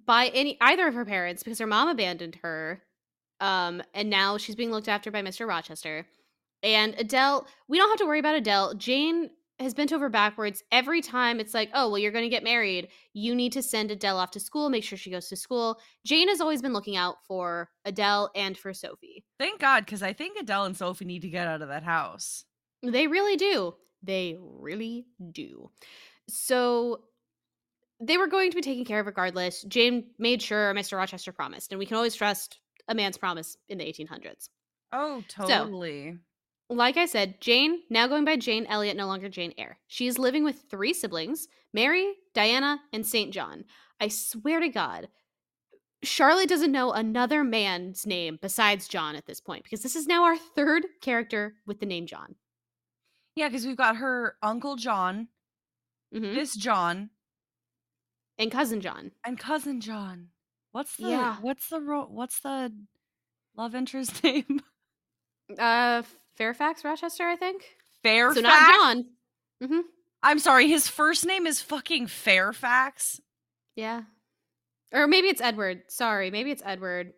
by 0.06 0.28
any 0.28 0.58
either 0.62 0.88
of 0.88 0.93
her 0.93 1.06
parents 1.06 1.43
because 1.43 1.60
her 1.60 1.68
mom 1.68 1.88
abandoned 1.89 2.39
her. 2.41 2.82
Um, 3.39 3.82
and 3.93 4.10
now 4.10 4.38
she's 4.38 4.56
being 4.56 4.72
looked 4.72 4.89
after 4.89 5.12
by 5.12 5.22
Mr. 5.22 5.47
Rochester. 5.47 6.06
And 6.62 6.93
Adele, 6.97 7.47
we 7.68 7.78
don't 7.78 7.89
have 7.89 8.00
to 8.00 8.06
worry 8.06 8.20
about 8.20 8.36
Adele. 8.36 8.74
Jane 8.76 9.30
has 9.60 9.74
bent 9.74 9.91
over 9.91 10.10
backwards 10.10 10.64
every 10.72 11.02
time 11.02 11.39
it's 11.39 11.54
like, 11.54 11.70
oh, 11.74 11.89
well, 11.89 11.97
you're 11.97 12.12
going 12.12 12.24
to 12.24 12.30
get 12.30 12.43
married. 12.43 12.89
You 13.14 13.36
need 13.36 13.52
to 13.54 13.62
send 13.62 13.91
Adele 13.91 14.18
off 14.18 14.32
to 14.32 14.39
school, 14.39 14.70
make 14.70 14.84
sure 14.84 14.97
she 14.97 15.12
goes 15.12 15.28
to 15.30 15.36
school. 15.36 15.80
Jane 16.06 16.30
has 16.30 16.39
always 16.39 16.62
been 16.62 16.74
looking 16.74 16.95
out 16.95 17.18
for 17.28 17.70
Adele 17.86 18.32
and 18.36 18.58
for 18.58 18.74
Sophie. 18.74 19.26
Thank 19.38 19.60
God, 19.60 19.86
because 19.86 20.02
I 20.02 20.14
think 20.14 20.38
Adele 20.39 20.66
and 20.66 20.78
Sophie 20.78 21.06
need 21.06 21.22
to 21.22 21.30
get 21.30 21.47
out 21.47 21.62
of 21.62 21.68
that 21.70 21.84
house. 21.84 22.45
They 22.84 23.08
really 23.08 23.36
do. 23.36 23.76
They 24.02 24.38
really 24.39 25.08
do. 25.32 25.72
So 26.30 27.02
they 28.00 28.18
were 28.18 28.28
going 28.28 28.52
to 28.52 28.56
be 28.56 28.62
taken 28.62 28.86
care 28.86 29.00
of 29.00 29.06
regardless. 29.06 29.64
Jane 29.64 30.06
made 30.18 30.42
sure 30.42 30.74
Mr. 30.74 30.98
Rochester 30.98 31.32
promised, 31.32 31.72
and 31.72 31.80
we 31.80 31.86
can 31.86 31.98
always 31.98 32.16
trust 32.16 32.60
a 32.88 32.96
man's 32.96 33.18
promise 33.18 33.58
in 33.68 33.78
the 33.78 33.86
1800s. 33.86 34.50
Oh, 34.92 35.24
totally. 35.28 36.18
Like 36.70 36.98
I 36.98 37.06
said, 37.08 37.42
Jane, 37.42 37.82
now 37.90 38.08
going 38.08 38.26
by 38.26 38.38
Jane 38.38 38.66
Elliott, 38.68 38.96
no 38.96 39.08
longer 39.08 39.28
Jane 39.28 39.54
Eyre. 39.58 39.80
She 39.88 40.08
is 40.08 40.20
living 40.20 40.44
with 40.44 40.66
three 40.70 40.94
siblings 40.94 41.48
Mary, 41.74 42.14
Diana, 42.34 42.80
and 42.94 43.06
St. 43.06 43.34
John. 43.34 43.66
I 44.00 44.08
swear 44.08 44.60
to 44.60 44.70
God, 44.70 45.08
Charlotte 46.04 46.50
doesn't 46.50 46.72
know 46.72 46.92
another 46.92 47.44
man's 47.44 48.08
name 48.08 48.40
besides 48.42 48.88
John 48.88 49.16
at 49.16 49.26
this 49.26 49.42
point 49.42 49.64
because 49.64 49.82
this 49.82 49.96
is 49.96 50.08
now 50.08 50.24
our 50.24 50.38
third 50.38 50.86
character 51.01 51.56
with 51.66 51.80
the 51.80 51.86
name 51.86 52.06
John. 52.06 52.36
yeah, 53.36 53.50
because 53.50 53.66
we've 53.66 53.76
got 53.76 53.97
her 53.97 54.36
Uncle 54.42 54.76
John, 54.76 55.28
Mhm. 56.14 56.34
this 56.36 56.56
John, 56.56 57.10
And 58.38 58.52
cousin 58.52 58.82
John. 58.82 59.12
and 59.26 59.38
cousin 59.40 59.82
John. 59.82 60.30
What's 60.72 60.96
the 60.98 61.10
Yeah. 61.10 61.38
what's 61.42 61.68
the 61.70 61.80
ro- 61.82 62.08
what's 62.10 62.40
the 62.40 62.74
love 63.56 63.76
interest 63.76 64.24
name? 64.24 64.62
Uh, 65.58 66.04
Fairfax, 66.36 66.84
Rochester, 66.84 67.28
I 67.28 67.36
think. 67.36 67.64
Fairfax. 68.04 68.36
So 68.36 68.42
not 68.42 68.74
John. 68.76 69.06
hmm 69.62 69.80
I'm 70.22 70.40
sorry, 70.40 70.68
his 70.68 70.88
first 70.88 71.26
name 71.26 71.48
is 71.48 71.62
fucking 71.62 72.08
Fairfax. 72.08 73.22
Yeah. 73.76 74.04
Or 74.92 75.08
maybe 75.08 75.28
it's 75.30 75.40
Edward. 75.42 75.84
Sorry, 75.90 76.30
maybe 76.30 76.52
it's 76.52 76.62
Edward. 76.66 77.14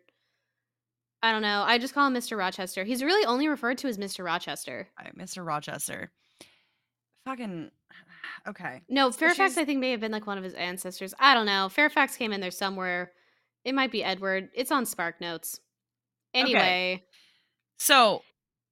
I 1.22 1.32
don't 1.32 1.42
know. 1.42 1.62
I 1.62 1.78
just 1.78 1.94
call 1.94 2.06
him 2.06 2.14
Mr. 2.14 2.36
Rochester. 2.38 2.84
He's 2.84 3.02
really 3.02 3.24
only 3.26 3.48
referred 3.48 3.78
to 3.78 3.88
as 3.88 3.96
Mr. 3.98 4.24
Rochester. 4.24 4.88
Right, 4.98 5.16
Mr. 5.16 5.44
Rochester. 5.46 6.10
Fucking 7.26 7.70
okay. 8.48 8.82
No, 8.88 9.10
So 9.10 9.18
Fairfax, 9.18 9.52
she's- 9.54 9.58
I 9.58 9.64
think, 9.64 9.80
may 9.80 9.90
have 9.90 10.00
been 10.00 10.12
like 10.12 10.26
one 10.26 10.38
of 10.38 10.44
his 10.44 10.54
ancestors. 10.54 11.14
I 11.18 11.34
don't 11.34 11.46
know. 11.46 11.68
Fairfax 11.68 12.16
came 12.16 12.32
in 12.32 12.40
there 12.40 12.50
somewhere. 12.50 13.12
It 13.64 13.74
might 13.74 13.92
be 13.92 14.02
Edward. 14.02 14.50
It's 14.54 14.72
on 14.72 14.86
Spark 14.86 15.20
Notes. 15.20 15.60
Anyway, 16.34 17.04
So 17.78 18.22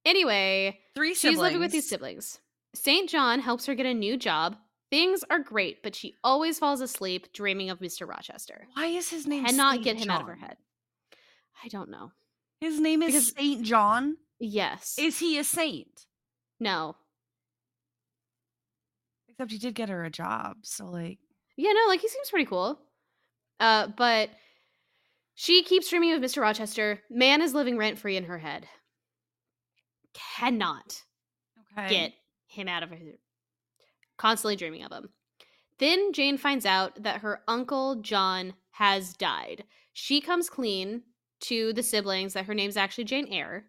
anyway, 0.05 0.79
three 0.95 1.13
siblings. 1.13 1.35
she's 1.35 1.41
living 1.41 1.59
with 1.59 1.71
these 1.71 1.87
siblings. 1.89 2.39
St. 2.73 3.09
John 3.09 3.39
helps 3.39 3.65
her 3.67 3.75
get 3.75 3.85
a 3.85 3.93
new 3.93 4.17
job. 4.17 4.57
Things 4.89 5.23
are 5.29 5.39
great, 5.39 5.83
but 5.83 5.95
she 5.95 6.15
always 6.23 6.59
falls 6.59 6.81
asleep 6.81 7.31
dreaming 7.33 7.69
of 7.69 7.79
Mr. 7.79 8.07
Rochester. 8.07 8.67
Why 8.73 8.87
is 8.87 9.09
his 9.09 9.27
name? 9.27 9.45
Cannot 9.45 9.73
Saint 9.75 9.83
get 9.85 9.97
him 9.97 10.09
out 10.09 10.21
of 10.21 10.27
her 10.27 10.35
head. 10.35 10.57
I 11.63 11.67
don't 11.67 11.89
know. 11.89 12.11
His 12.59 12.79
name 12.79 13.01
is 13.01 13.33
Saint 13.37 13.63
John. 13.63 14.17
Yes. 14.39 14.95
Is 14.97 15.19
he 15.19 15.37
a 15.37 15.43
saint? 15.43 16.05
no. 16.59 16.95
Except 19.41 19.51
he 19.53 19.57
did 19.57 19.73
get 19.73 19.89
her 19.89 20.03
a 20.03 20.11
job, 20.11 20.57
so 20.61 20.85
like 20.85 21.17
Yeah, 21.57 21.71
no, 21.71 21.87
like 21.87 21.99
he 21.99 22.07
seems 22.07 22.29
pretty 22.29 22.45
cool. 22.45 22.79
Uh, 23.59 23.87
but 23.87 24.29
She 25.33 25.63
keeps 25.63 25.89
dreaming 25.89 26.11
of 26.11 26.21
Mr. 26.21 26.43
Rochester. 26.43 27.01
Man 27.09 27.41
is 27.41 27.55
living 27.55 27.75
rent 27.75 27.97
free 27.97 28.17
in 28.17 28.25
her 28.25 28.37
head. 28.37 28.67
Cannot 30.13 31.01
Okay. 31.75 31.89
get 31.89 32.13
him 32.45 32.67
out 32.67 32.83
of 32.83 32.91
her. 32.91 32.97
Constantly 34.17 34.55
dreaming 34.55 34.83
of 34.83 34.91
him. 34.91 35.09
Then 35.79 36.13
Jane 36.13 36.37
finds 36.37 36.65
out 36.67 37.01
that 37.01 37.21
her 37.21 37.41
uncle 37.47 37.95
John 37.95 38.53
has 38.71 39.13
died. 39.15 39.63
She 39.93 40.21
comes 40.21 40.51
clean 40.51 41.01
to 41.41 41.73
the 41.73 41.81
siblings 41.81 42.33
that 42.33 42.45
her 42.45 42.53
name's 42.53 42.77
actually 42.77 43.05
Jane 43.05 43.27
Eyre, 43.33 43.65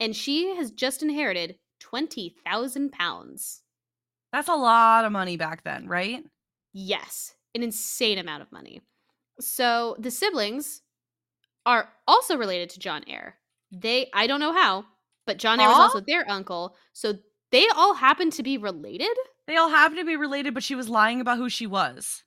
and 0.00 0.16
she 0.16 0.54
has 0.56 0.70
just 0.70 1.02
inherited 1.02 1.58
twenty 1.80 2.34
thousand 2.46 2.92
pounds. 2.92 3.61
That's 4.32 4.48
a 4.48 4.54
lot 4.54 5.04
of 5.04 5.12
money 5.12 5.36
back 5.36 5.62
then, 5.62 5.86
right? 5.86 6.24
Yes, 6.72 7.34
an 7.54 7.62
insane 7.62 8.18
amount 8.18 8.42
of 8.42 8.50
money. 8.50 8.80
So 9.40 9.96
the 9.98 10.10
siblings 10.10 10.82
are 11.66 11.88
also 12.08 12.36
related 12.36 12.70
to 12.70 12.78
John 12.78 13.04
Eyre. 13.06 13.36
They, 13.70 14.08
I 14.12 14.26
don't 14.26 14.40
know 14.40 14.52
how, 14.52 14.84
but 15.26 15.38
John 15.38 15.60
Eyre 15.60 15.68
was 15.68 15.78
also 15.78 16.00
their 16.00 16.28
uncle. 16.28 16.76
So 16.92 17.14
they 17.50 17.66
all 17.76 17.94
happen 17.94 18.30
to 18.30 18.42
be 18.42 18.58
related. 18.58 19.16
They 19.46 19.56
all 19.56 19.68
happen 19.68 19.98
to 19.98 20.04
be 20.04 20.16
related, 20.16 20.54
but 20.54 20.62
she 20.62 20.74
was 20.74 20.88
lying 20.88 21.20
about 21.20 21.38
who 21.38 21.48
she 21.48 21.66
was. 21.66 22.24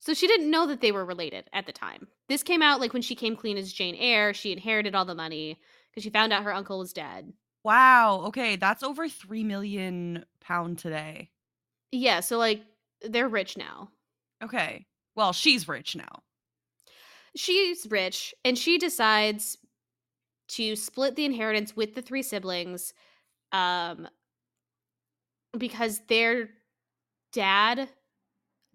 So 0.00 0.12
she 0.12 0.26
didn't 0.26 0.50
know 0.50 0.66
that 0.66 0.80
they 0.80 0.92
were 0.92 1.04
related 1.04 1.48
at 1.52 1.66
the 1.66 1.72
time. 1.72 2.08
This 2.28 2.42
came 2.42 2.62
out 2.62 2.80
like 2.80 2.92
when 2.92 3.02
she 3.02 3.14
came 3.14 3.36
clean 3.36 3.56
as 3.56 3.72
Jane 3.72 3.94
Eyre. 3.94 4.34
She 4.34 4.52
inherited 4.52 4.94
all 4.94 5.04
the 5.04 5.14
money 5.14 5.58
because 5.90 6.02
she 6.02 6.10
found 6.10 6.32
out 6.32 6.44
her 6.44 6.52
uncle 6.52 6.78
was 6.78 6.92
dead. 6.92 7.32
Wow. 7.64 8.24
Okay, 8.26 8.56
that's 8.56 8.82
over 8.82 9.08
three 9.08 9.44
million 9.44 10.24
pound 10.40 10.78
today. 10.78 11.30
Yeah, 11.94 12.20
so 12.20 12.38
like 12.38 12.62
they're 13.02 13.28
rich 13.28 13.56
now. 13.56 13.88
Okay. 14.42 14.84
Well, 15.14 15.32
she's 15.32 15.68
rich 15.68 15.94
now. 15.94 16.22
She's 17.36 17.86
rich 17.88 18.34
and 18.44 18.58
she 18.58 18.78
decides 18.78 19.58
to 20.48 20.74
split 20.76 21.14
the 21.14 21.24
inheritance 21.24 21.76
with 21.76 21.94
the 21.94 22.02
three 22.02 22.22
siblings 22.22 22.92
um 23.52 24.08
because 25.56 26.00
their 26.08 26.50
dad 27.32 27.88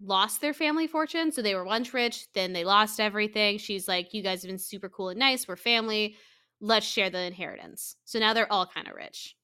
lost 0.02 0.40
their 0.40 0.54
family 0.54 0.86
fortune 0.86 1.30
so 1.30 1.42
they 1.42 1.54
were 1.54 1.64
once 1.64 1.94
rich 1.94 2.26
then 2.32 2.52
they 2.52 2.64
lost 2.64 2.98
everything 2.98 3.58
she's 3.58 3.86
like 3.86 4.12
you 4.14 4.22
guys 4.22 4.42
have 4.42 4.48
been 4.48 4.58
super 4.58 4.88
cool 4.88 5.10
and 5.10 5.18
nice 5.18 5.46
we're 5.46 5.56
family 5.56 6.16
let's 6.60 6.86
share 6.86 7.10
the 7.10 7.20
inheritance 7.20 7.96
so 8.04 8.18
now 8.18 8.32
they're 8.32 8.52
all 8.52 8.66
kind 8.66 8.88
of 8.88 8.94
rich 8.94 9.36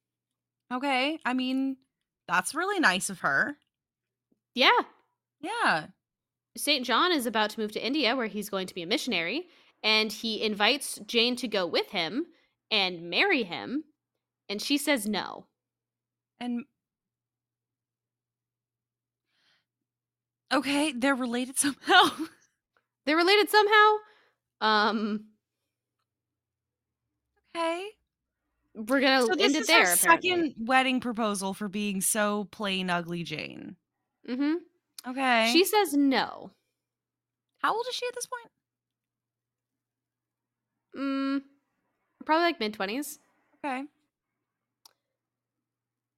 Okay. 0.72 1.18
I 1.24 1.34
mean, 1.34 1.76
that's 2.26 2.54
really 2.54 2.80
nice 2.80 3.10
of 3.10 3.20
her. 3.20 3.56
Yeah 4.56 4.80
Yeah. 5.40 5.88
St. 6.56 6.84
John 6.84 7.12
is 7.12 7.26
about 7.26 7.50
to 7.50 7.60
move 7.60 7.72
to 7.72 7.86
India 7.86 8.16
where 8.16 8.26
he's 8.28 8.50
going 8.50 8.66
to 8.68 8.74
be 8.74 8.82
a 8.82 8.86
missionary, 8.86 9.48
and 9.82 10.12
he 10.12 10.42
invites 10.42 10.98
Jane 11.06 11.36
to 11.36 11.48
go 11.48 11.66
with 11.66 11.90
him 11.90 12.26
and 12.70 13.10
marry 13.10 13.44
him, 13.44 13.84
and 14.48 14.60
she 14.62 14.78
says 14.78 15.06
no. 15.06 15.46
And 16.40 16.64
okay, 20.52 20.92
they're 20.92 21.14
related 21.14 21.58
somehow. 21.58 22.10
They're 23.06 23.16
related 23.16 23.48
somehow. 23.50 23.94
Um, 24.60 25.26
okay. 27.56 27.88
we're 28.74 29.00
gonna 29.00 29.22
So 29.22 29.32
end 29.38 29.56
it 29.56 29.56
is 29.56 29.66
there. 29.66 29.86
her 29.86 29.96
second 29.96 30.54
wedding 30.58 31.00
proposal 31.00 31.54
for 31.54 31.68
being 31.68 32.00
so 32.00 32.44
plain 32.52 32.90
ugly 32.90 33.22
Jane. 33.24 33.76
Hmm 34.28 34.54
Okay. 35.06 35.50
She 35.52 35.64
says 35.64 35.94
no. 35.94 36.50
how 37.58 37.74
old 37.74 37.86
is 37.88 37.94
she 37.94 38.06
at 38.06 38.14
this 38.14 38.26
point? 38.26 38.50
Mm, 40.96 41.42
probably 42.24 42.44
like 42.44 42.60
mid 42.60 42.74
twenties. 42.74 43.18
Okay. 43.64 43.82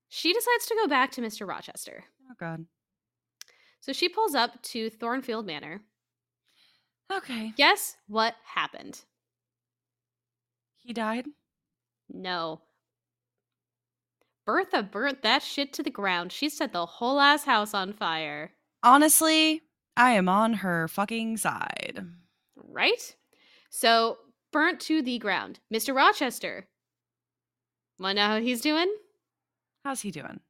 She 0.09 0.33
decides 0.33 0.67
to 0.67 0.75
go 0.75 0.87
back 0.89 1.11
to 1.13 1.21
Mr. 1.21 1.47
Rochester. 1.47 2.05
Oh 2.31 2.35
god. 2.39 2.65
So 3.81 3.93
she 3.93 4.09
pulls 4.09 4.35
up 4.35 4.61
to 4.63 4.91
Thornfield 4.91 5.47
Manor. 5.47 5.81
Okay. 7.13 7.53
Guess 7.57 7.97
what 8.07 8.35
happened? 8.45 9.01
He 10.79 10.93
died. 10.93 11.27
No. 12.11 12.61
Bertha 14.49 14.83
burnt 14.83 15.21
that 15.25 15.43
shit 15.43 15.75
to 15.75 15.83
the 15.83 15.91
ground. 15.91 16.33
She 16.33 16.49
set 16.49 16.73
the 16.73 16.87
whole 16.87 17.21
ass 17.21 17.45
house 17.45 17.75
on 17.75 17.93
fire. 17.93 18.53
Honestly, 18.83 19.61
I 19.95 20.13
am 20.13 20.27
on 20.27 20.55
her 20.55 20.89
fucking 20.89 21.37
side. 21.37 22.03
Right? 22.57 23.15
So, 23.69 24.17
burnt 24.51 24.81
to 24.81 25.03
the 25.03 25.19
ground. 25.19 25.61
Mr. 25.71 25.95
Rochester. 25.95 26.67
Wanna 28.01 28.15
know 28.15 28.27
how 28.27 28.41
he's 28.41 28.63
doing? 28.63 28.91
How's 29.85 30.01
he 30.01 30.11
doing? 30.11 30.41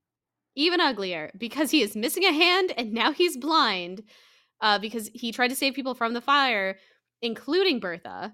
Even 0.55 0.81
uglier 0.81 1.33
because 1.37 1.73
he 1.73 1.83
is 1.83 1.97
missing 1.97 2.25
a 2.25 2.33
hand 2.33 2.73
and 2.77 2.93
now 2.93 3.11
he's 3.11 3.37
blind 3.37 4.05
uh, 4.61 4.79
because 4.79 5.11
he 5.13 5.33
tried 5.33 5.49
to 5.49 5.57
save 5.57 5.75
people 5.75 5.97
from 5.97 6.15
the 6.15 6.21
fire, 6.21 6.79
including 7.21 7.81
Bertha. 7.81 8.33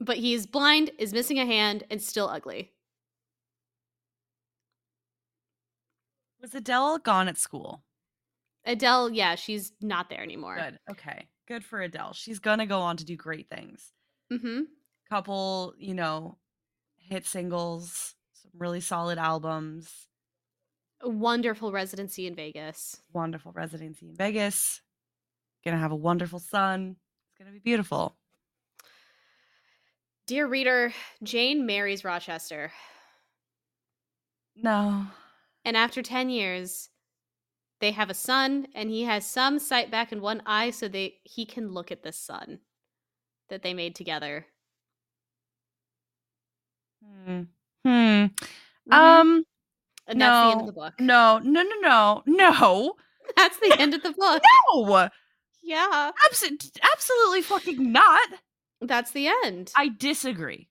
But 0.00 0.16
he's 0.16 0.46
blind, 0.46 0.90
is 0.98 1.12
missing 1.12 1.38
a 1.38 1.44
hand, 1.44 1.84
and 1.90 2.00
still 2.00 2.30
ugly. 2.30 2.72
Was 6.40 6.54
Adele 6.54 6.98
gone 6.98 7.28
at 7.28 7.38
school? 7.38 7.82
Adele, 8.64 9.10
yeah, 9.10 9.34
she's 9.36 9.72
not 9.80 10.10
there 10.10 10.22
anymore. 10.22 10.56
Good. 10.56 10.78
Okay. 10.90 11.28
Good 11.48 11.64
for 11.64 11.80
Adele. 11.80 12.12
She's 12.12 12.38
gonna 12.40 12.66
go 12.66 12.80
on 12.80 12.96
to 12.98 13.04
do 13.04 13.16
great 13.16 13.48
things. 13.48 13.92
Mm-hmm. 14.32 14.62
Couple, 15.08 15.74
you 15.78 15.94
know, 15.94 16.36
hit 16.96 17.24
singles, 17.24 18.14
some 18.32 18.50
really 18.58 18.80
solid 18.80 19.18
albums, 19.18 19.88
A 21.00 21.08
wonderful 21.08 21.70
residency 21.70 22.26
in 22.26 22.34
Vegas. 22.34 23.00
wonderful 23.12 23.52
residency 23.52 24.08
in 24.08 24.16
Vegas. 24.16 24.82
Gonna 25.64 25.78
have 25.78 25.92
a 25.92 25.96
wonderful 25.96 26.40
son. 26.40 26.96
It's 27.30 27.38
gonna 27.38 27.52
be 27.52 27.60
beautiful. 27.60 28.16
Dear 30.26 30.48
reader, 30.48 30.92
Jane 31.22 31.66
marries 31.66 32.04
Rochester. 32.04 32.72
No. 34.56 35.06
And 35.66 35.76
after 35.76 36.00
10 36.00 36.30
years, 36.30 36.90
they 37.80 37.90
have 37.90 38.08
a 38.08 38.14
son, 38.14 38.68
and 38.72 38.88
he 38.88 39.02
has 39.02 39.26
some 39.26 39.58
sight 39.58 39.90
back 39.90 40.12
in 40.12 40.20
one 40.20 40.40
eye 40.46 40.70
so 40.70 40.86
they 40.86 41.16
he 41.24 41.44
can 41.44 41.72
look 41.72 41.90
at 41.90 42.04
the 42.04 42.12
sun 42.12 42.60
that 43.50 43.62
they 43.62 43.74
made 43.74 43.96
together. 43.96 44.46
Hmm. 47.04 47.42
Hmm. 47.84 47.90
Mhm. 47.90 48.30
Um. 48.92 49.44
and 50.06 50.20
that's 50.20 50.46
the 50.46 50.52
end 50.52 50.60
of 50.60 50.60
no, 50.60 50.66
the 50.66 50.72
book. 50.72 50.94
No. 51.00 51.40
No. 51.42 51.62
No. 51.62 51.74
No. 51.80 52.22
No. 52.26 52.94
That's 53.36 53.58
the 53.58 53.74
end 53.76 53.92
of 53.92 54.04
the 54.04 54.12
book. 54.12 54.40
No. 54.72 55.08
Yeah. 55.60 56.12
Abs- 56.26 56.44
absolutely 56.92 57.42
fucking 57.42 57.90
not. 57.90 58.28
That's 58.80 59.10
the 59.10 59.26
end. 59.44 59.72
I 59.76 59.88
disagree. 59.88 60.68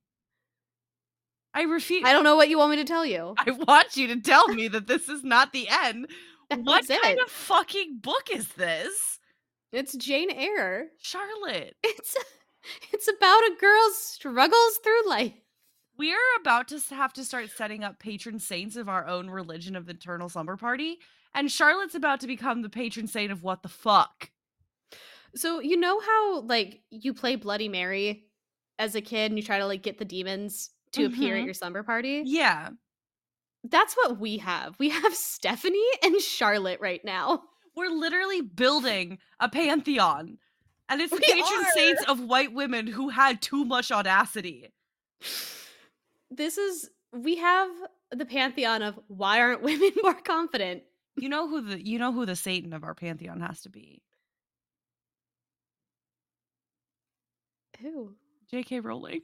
I 1.56 1.64
refuse. 1.64 2.04
I 2.06 2.12
don't 2.12 2.24
know 2.26 2.36
what 2.36 2.50
you 2.50 2.58
want 2.60 2.72
me 2.72 2.78
to 2.78 2.84
tell 2.84 3.06
you. 3.06 3.34
I 3.38 3.50
want 3.52 3.96
you 3.98 4.08
to 4.10 4.20
tell 4.22 4.48
me 4.50 4.68
that 4.68 4.88
this 4.88 5.10
is 5.10 5.24
not 5.24 5.54
the 5.54 5.68
end. 5.70 6.08
What 6.56 6.88
kind 6.88 7.20
of 7.20 7.32
fucking 7.32 8.02
book 8.04 8.30
is 8.32 8.48
this? 8.50 9.18
It's 9.72 9.96
Jane 9.96 10.30
Eyre. 10.30 10.90
Charlotte, 11.02 11.76
It's 11.84 12.16
it's 12.92 13.08
about 13.08 13.42
a 13.44 13.56
girl's 13.60 13.98
struggles 13.98 14.80
through 14.84 15.10
life. 15.10 15.34
we 15.98 16.14
are 16.14 16.40
about 16.40 16.68
to 16.68 16.80
have 16.92 17.14
to 17.14 17.26
start 17.26 17.50
setting 17.50 17.84
up 17.84 17.98
patron 18.00 18.38
saints 18.38 18.76
of 18.76 18.88
our 18.90 19.08
own 19.08 19.28
religion 19.30 19.76
of 19.76 19.88
the 19.88 19.94
Eternal 19.94 20.30
Slumber 20.30 20.56
Party, 20.56 21.00
and 21.34 21.52
Charlotte's 21.52 21.96
about 21.96 22.20
to 22.20 22.28
become 22.28 22.62
the 22.62 22.70
patron 22.70 23.08
saint 23.08 23.32
of 23.32 23.42
what 23.42 23.64
the 23.64 23.70
fuck. 23.70 24.30
So 25.36 25.60
you 25.62 25.78
know 25.78 26.00
how 26.00 26.42
like 26.42 26.82
you 26.92 27.14
play 27.16 27.38
Bloody 27.38 27.70
Mary 27.70 28.28
as 28.78 28.94
a 28.94 29.02
kid 29.02 29.32
and 29.32 29.38
you 29.40 29.44
try 29.44 29.58
to 29.58 29.66
like 29.66 29.82
get 29.82 29.98
the 29.98 30.06
demons 30.06 30.70
to 30.96 31.06
appear 31.06 31.36
at 31.36 31.42
Mhm. 31.42 31.46
your 31.46 31.54
slumber 31.54 31.84
party? 31.84 32.24
Yeah. 32.26 32.70
That's 33.64 33.96
what 33.96 34.20
we 34.20 34.38
have. 34.38 34.76
We 34.80 34.90
have 34.90 35.14
Stephanie 35.16 35.84
and 36.04 36.20
Charlotte 36.22 36.80
right 36.82 37.04
now. 37.04 37.44
We're 37.76 37.90
literally 37.90 38.42
building 38.42 39.18
a 39.40 39.50
pantheon. 39.50 40.38
And 40.88 41.02
it's 41.02 41.12
the 41.16 41.20
patron 41.20 41.66
saints 41.74 42.04
of 42.08 42.20
white 42.22 42.54
women 42.54 42.88
who 42.88 43.10
had 43.10 43.42
too 43.42 43.66
much 43.66 43.92
audacity. 43.92 44.72
This 46.30 46.58
is 46.58 46.90
we 47.12 47.38
have 47.38 47.70
the 48.12 48.26
pantheon 48.26 48.82
of 48.82 49.00
why 49.08 49.40
aren't 49.40 49.62
women 49.64 49.92
more 50.04 50.14
confident? 50.14 50.84
You 51.18 51.30
know 51.30 51.48
who 51.48 51.62
the 51.62 51.84
you 51.86 51.98
know 51.98 52.12
who 52.12 52.26
the 52.26 52.36
Satan 52.36 52.74
of 52.74 52.84
our 52.84 52.94
pantheon 52.94 53.40
has 53.42 53.62
to 53.62 53.70
be. 53.70 54.02
Who? 57.82 58.16
J.K. 58.50 58.80
Rowling. 58.82 59.22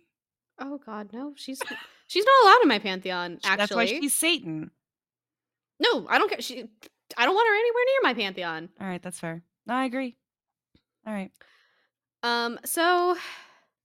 Oh 0.62 0.78
god, 0.86 1.12
no. 1.12 1.34
She's 1.36 1.60
she's 2.08 2.26
not 2.26 2.44
allowed 2.44 2.62
in 2.62 2.68
my 2.70 2.80
pantheon, 2.80 3.40
Sh- 3.44 3.48
That's 3.58 3.74
why 3.74 3.84
actually. 3.84 4.02
she's 4.02 4.16
Satan. 4.16 4.72
No, 5.80 6.08
I 6.08 6.18
don't 6.18 6.30
care. 6.30 6.42
She 6.42 6.64
I 7.18 7.26
don't 7.26 7.36
want 7.36 7.48
her 7.48 7.56
anywhere 7.56 7.84
near 7.86 8.00
my 8.04 8.14
pantheon. 8.14 8.70
All 8.80 8.88
right, 8.88 9.02
that's 9.02 9.20
fair. 9.20 9.42
No, 9.66 9.74
I 9.74 9.86
agree. 9.86 10.16
All 11.06 11.14
right. 11.14 11.32
Um, 12.24 12.60
so 12.64 13.18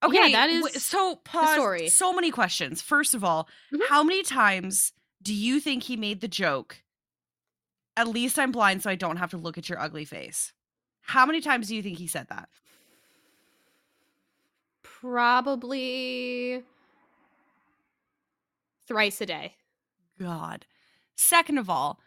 Okay, 0.04 0.30
yeah, 0.30 0.46
that 0.46 0.54
w- 0.54 0.68
so 0.78 1.16
pause. 1.16 1.96
So 1.96 2.12
many 2.12 2.30
questions. 2.30 2.82
First 2.82 3.14
of 3.14 3.24
all, 3.24 3.48
Mhm. 3.72 3.88
how 3.88 4.02
many 4.04 4.22
times 4.22 4.92
do 5.22 5.32
you 5.34 5.58
think 5.58 5.84
he 5.84 5.96
made 5.96 6.20
the 6.20 6.28
joke? 6.28 6.82
At 7.96 8.06
least 8.08 8.38
I'm 8.38 8.52
blind, 8.52 8.82
so 8.82 8.90
I 8.90 8.94
don't 8.94 9.16
have 9.16 9.30
to 9.30 9.38
look 9.38 9.56
at 9.56 9.70
your 9.70 9.80
ugly 9.80 10.04
face. 10.04 10.52
How 11.00 11.24
many 11.24 11.40
times 11.40 11.68
do 11.68 11.74
you 11.74 11.82
think 11.82 11.96
he 11.98 12.06
said 12.06 12.28
that? 12.28 12.50
Probably 15.10 16.62
thrice 18.86 19.20
a 19.20 19.26
day. 19.26 19.54
God. 20.18 20.66
Second 21.16 21.58
of 21.58 21.70
all, 21.70 22.00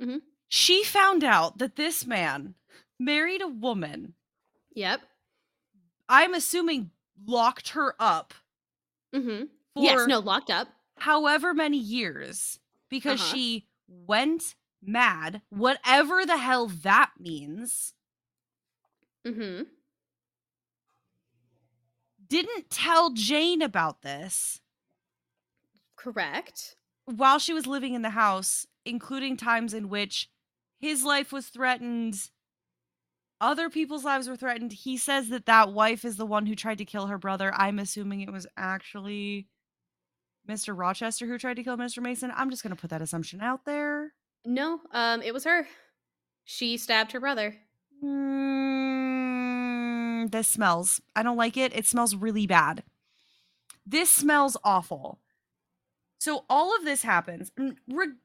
Mhm. 0.00 0.22
she 0.48 0.82
found 0.84 1.22
out 1.24 1.58
that 1.58 1.76
this 1.76 2.06
man 2.06 2.54
married 2.98 3.42
a 3.42 3.48
woman. 3.48 4.14
Yep. 4.74 5.02
I'm 6.08 6.34
assuming 6.34 6.90
locked 7.26 7.70
her 7.70 7.94
up 8.00 8.34
Mm-hmm. 9.12 9.46
for 9.74 9.82
Yes, 9.82 10.06
no, 10.06 10.18
locked 10.20 10.50
up. 10.50 10.68
however 10.98 11.52
many 11.54 11.76
years 11.78 12.58
because 12.88 13.20
Uh-huh. 13.20 13.34
she 13.34 13.68
went 13.86 14.54
mad, 14.80 15.42
whatever 15.50 16.24
the 16.24 16.38
hell 16.38 16.66
that 16.68 17.12
means. 17.18 17.94
Mm-hmm. 19.24 19.64
Didn't 22.30 22.70
tell 22.70 23.10
Jane 23.10 23.60
about 23.60 24.02
this 24.02 24.60
Correct. 25.96 26.76
while 27.04 27.38
she 27.38 27.52
was 27.52 27.66
living 27.66 27.92
in 27.92 28.02
the 28.02 28.10
house, 28.10 28.66
including 28.86 29.36
times 29.36 29.74
in 29.74 29.90
which 29.90 30.30
his 30.78 31.04
life 31.04 31.32
was 31.32 31.48
threatened, 31.48 32.30
other 33.40 33.68
people's 33.68 34.04
lives 34.04 34.28
were 34.28 34.36
threatened. 34.36 34.72
He 34.72 34.96
says 34.96 35.28
that 35.30 35.46
that 35.46 35.72
wife 35.72 36.04
is 36.04 36.16
the 36.16 36.26
one 36.26 36.46
who 36.46 36.54
tried 36.54 36.78
to 36.78 36.84
kill 36.84 37.08
her 37.08 37.18
brother. 37.18 37.52
I'm 37.54 37.78
assuming 37.78 38.20
it 38.20 38.32
was 38.32 38.46
actually 38.56 39.48
Mr. 40.48 40.76
Rochester 40.76 41.26
who 41.26 41.38
tried 41.38 41.56
to 41.56 41.64
kill 41.64 41.76
Mr. 41.76 42.02
Mason. 42.02 42.32
I'm 42.34 42.50
just 42.50 42.62
going 42.62 42.74
to 42.74 42.80
put 42.80 42.90
that 42.90 43.02
assumption 43.02 43.40
out 43.40 43.64
there. 43.64 44.12
No, 44.44 44.80
um, 44.92 45.22
it 45.22 45.34
was 45.34 45.44
her. 45.44 45.66
She 46.44 46.76
stabbed 46.76 47.12
her 47.12 47.20
brother. 47.20 47.56
Mm, 48.02 49.19
this 50.28 50.48
smells. 50.48 51.00
I 51.14 51.22
don't 51.22 51.36
like 51.36 51.56
it. 51.56 51.74
It 51.76 51.86
smells 51.86 52.14
really 52.14 52.46
bad. 52.46 52.82
This 53.86 54.10
smells 54.12 54.56
awful. 54.62 55.18
So 56.18 56.44
all 56.50 56.76
of 56.76 56.84
this 56.84 57.02
happens. 57.02 57.50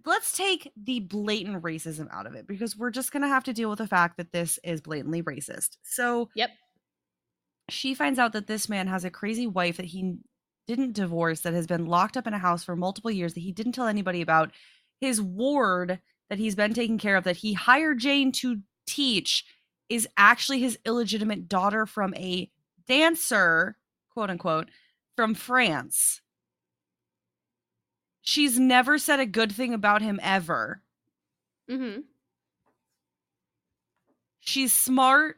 Let's 0.06 0.36
take 0.36 0.72
the 0.76 1.00
blatant 1.00 1.64
racism 1.64 2.08
out 2.12 2.28
of 2.28 2.36
it 2.36 2.46
because 2.46 2.76
we're 2.78 2.92
just 2.92 3.12
going 3.12 3.24
to 3.24 3.30
have 3.30 3.46
to 3.46 3.54
deal 3.54 3.70
with 3.70 3.80
the 3.80 3.88
fact 3.88 4.18
that 4.18 4.34
this 4.34 4.60
is 4.64 4.82
blatantly 4.82 5.24
racist. 5.24 5.78
So 5.82 6.30
Yep. 6.36 6.50
she 7.70 7.94
finds 7.96 8.20
out 8.20 8.34
that 8.34 8.48
this 8.48 8.68
man 8.68 8.88
has 8.88 9.06
a 9.06 9.10
crazy 9.10 9.48
wife 9.48 9.78
that 9.78 9.86
he 9.88 10.18
didn't 10.68 10.94
divorce 10.94 11.42
that 11.42 11.54
has 11.54 11.68
been 11.68 11.86
locked 11.86 12.18
up 12.18 12.28
in 12.28 12.34
a 12.34 12.38
house 12.40 12.64
for 12.64 12.76
multiple 12.76 13.12
years 13.12 13.34
that 13.34 13.40
he 13.42 13.52
didn't 13.52 13.72
tell 13.74 13.88
anybody 13.88 14.22
about. 14.22 14.52
His 15.00 15.22
ward 15.22 16.00
that 16.30 16.40
he's 16.40 16.56
been 16.56 16.74
taking 16.74 16.98
care 16.98 17.16
of 17.16 17.24
that 17.24 17.38
he 17.38 17.54
hired 17.54 18.00
Jane 18.00 18.32
to 18.34 18.60
teach 18.88 19.46
is 19.90 20.08
actually 20.18 20.60
his 20.60 20.78
illegitimate 20.86 21.48
daughter 21.48 21.86
from 21.86 22.14
a 22.16 22.50
dancer, 22.88 23.78
quote 24.12 24.30
unquote, 24.30 24.70
from 25.16 25.34
France. 25.34 26.22
She's 28.22 28.60
never 28.60 28.98
said 28.98 29.20
a 29.20 29.26
good 29.26 29.52
thing 29.52 29.74
about 29.74 30.02
him 30.02 30.20
ever. 30.24 30.82
Mm-hmm. 31.70 32.02
She's 34.40 34.74
smart 34.74 35.38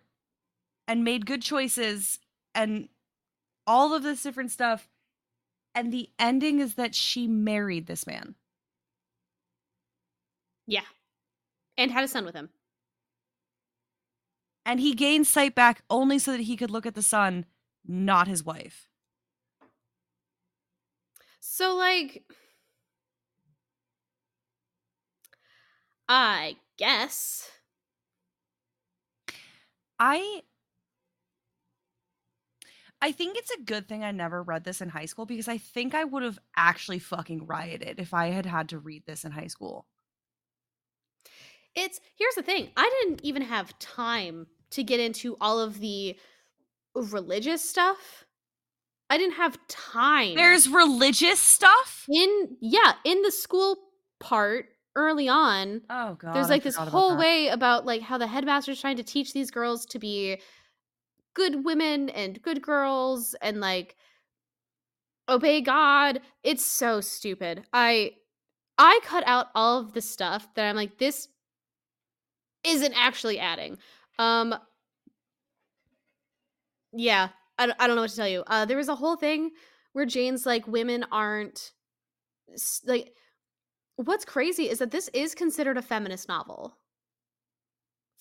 and 0.88 1.04
made 1.04 1.26
good 1.26 1.42
choices 1.42 2.20
and 2.56 2.88
all 3.66 3.94
of 3.94 4.04
this 4.04 4.24
different 4.24 4.52
stuff. 4.52 4.88
And 5.76 5.92
the 5.92 6.10
ending 6.18 6.60
is 6.60 6.76
that 6.76 6.96
she 6.96 7.28
married 7.28 7.88
this 7.88 8.08
man. 8.08 8.36
Yeah. 10.66 10.82
And 11.78 11.92
had 11.92 12.04
a 12.04 12.08
son 12.08 12.26
with 12.26 12.36
him. 12.36 12.50
And 14.68 14.82
he 14.82 14.94
gained 14.94 15.26
sight 15.26 15.56
back 15.56 15.82
only 15.90 16.20
so 16.20 16.34
that 16.34 16.42
he 16.42 16.58
could 16.58 16.70
look 16.70 16.86
at 16.86 16.94
the 16.94 17.02
sun, 17.02 17.46
not 17.88 18.28
his 18.28 18.44
wife. 18.44 18.90
So 21.40 21.76
like 21.76 22.24
I 26.10 26.58
guess. 26.78 27.50
I 30.00 30.44
I 33.02 33.12
think 33.12 33.38
it's 33.38 33.52
a 33.52 33.62
good 33.62 33.88
thing 33.88 34.04
I 34.04 34.12
never 34.12 34.44
read 34.44 34.64
this 34.64 34.82
in 34.82 34.90
high 34.90 35.06
school 35.06 35.26
because 35.26 35.48
I 35.48 35.58
think 35.58 35.94
I 35.96 36.04
would 36.04 36.24
have 36.24 36.40
actually 36.56 37.00
fucking 37.00 37.46
rioted 37.46 38.00
if 38.00 38.14
I 38.14 38.28
had 38.28 38.46
had 38.46 38.70
to 38.70 38.80
read 38.80 39.06
this 39.06 39.24
in 39.24 39.32
high 39.32 39.48
school. 39.48 39.88
It's 41.76 42.00
here's 42.16 42.36
the 42.36 42.42
thing. 42.44 42.72
I 42.76 42.90
didn't 43.02 43.22
even 43.24 43.44
have 43.44 43.78
time 43.80 44.48
to 44.72 44.84
get 44.84 45.00
into 45.00 45.38
all 45.42 45.60
of 45.60 45.80
the 45.80 46.18
religious 46.96 47.68
stuff. 47.68 48.26
I 49.10 49.18
didn't 49.18 49.36
have 49.36 49.58
time. 49.68 50.36
There's 50.36 50.68
religious 50.68 51.40
stuff? 51.40 52.06
in 52.10 52.58
yeah, 52.60 52.94
in 53.06 53.22
the 53.22 53.32
school 53.32 53.78
part 54.20 54.66
early 54.96 55.30
on, 55.30 55.82
Oh 55.90 56.16
god. 56.20 56.36
there's 56.36 56.50
like 56.50 56.64
this 56.64 56.76
forgot 56.76 56.88
about 56.90 56.98
whole 57.00 57.18
way 57.18 57.48
about 57.50 57.86
like 57.86 58.02
how 58.02 58.18
the 58.18 58.28
headmaster's 58.28 58.82
trying 58.82 58.98
to 58.98 59.04
teach 59.04 59.32
these 59.34 59.52
girls 59.52 59.86
to 59.88 60.00
be 60.00 60.42
good 61.36 61.64
women 61.64 62.10
and 62.10 62.42
good 62.42 62.62
girls 62.62 63.36
and 63.42 63.62
like 63.62 63.96
obey 65.30 65.62
God. 65.62 66.20
It's 66.44 66.66
so 66.66 67.00
stupid. 67.00 67.64
I 67.72 68.14
I 68.78 69.00
cut 69.04 69.24
out 69.28 69.48
all 69.56 69.80
of 69.80 69.94
the 69.94 70.02
stuff 70.02 70.48
that 70.56 70.66
I'm 70.68 70.76
like 70.76 70.98
this 70.98 71.28
isn't 72.66 72.94
actually 72.96 73.40
adding. 73.40 73.78
Um 74.20 74.56
yeah, 76.94 77.30
I 77.58 77.72
I 77.80 77.88
don't 77.88 77.96
know 77.96 78.02
what 78.04 78.12
to 78.12 78.16
tell 78.16 78.28
you. 78.28 78.44
Uh 78.48 78.66
there 78.66 78.78
was 78.78 78.90
a 78.90 78.96
whole 78.96 79.16
thing 79.16 79.52
where 79.94 80.06
Jane's 80.06 80.46
like 80.46 80.68
women 80.68 81.06
aren't 81.12 81.72
like 82.86 83.14
what's 83.98 84.26
crazy 84.26 84.70
is 84.70 84.80
that 84.80 84.92
this 84.92 85.10
is 85.14 85.36
considered 85.36 85.78
a 85.78 85.82
feminist 85.82 86.28
novel 86.28 86.78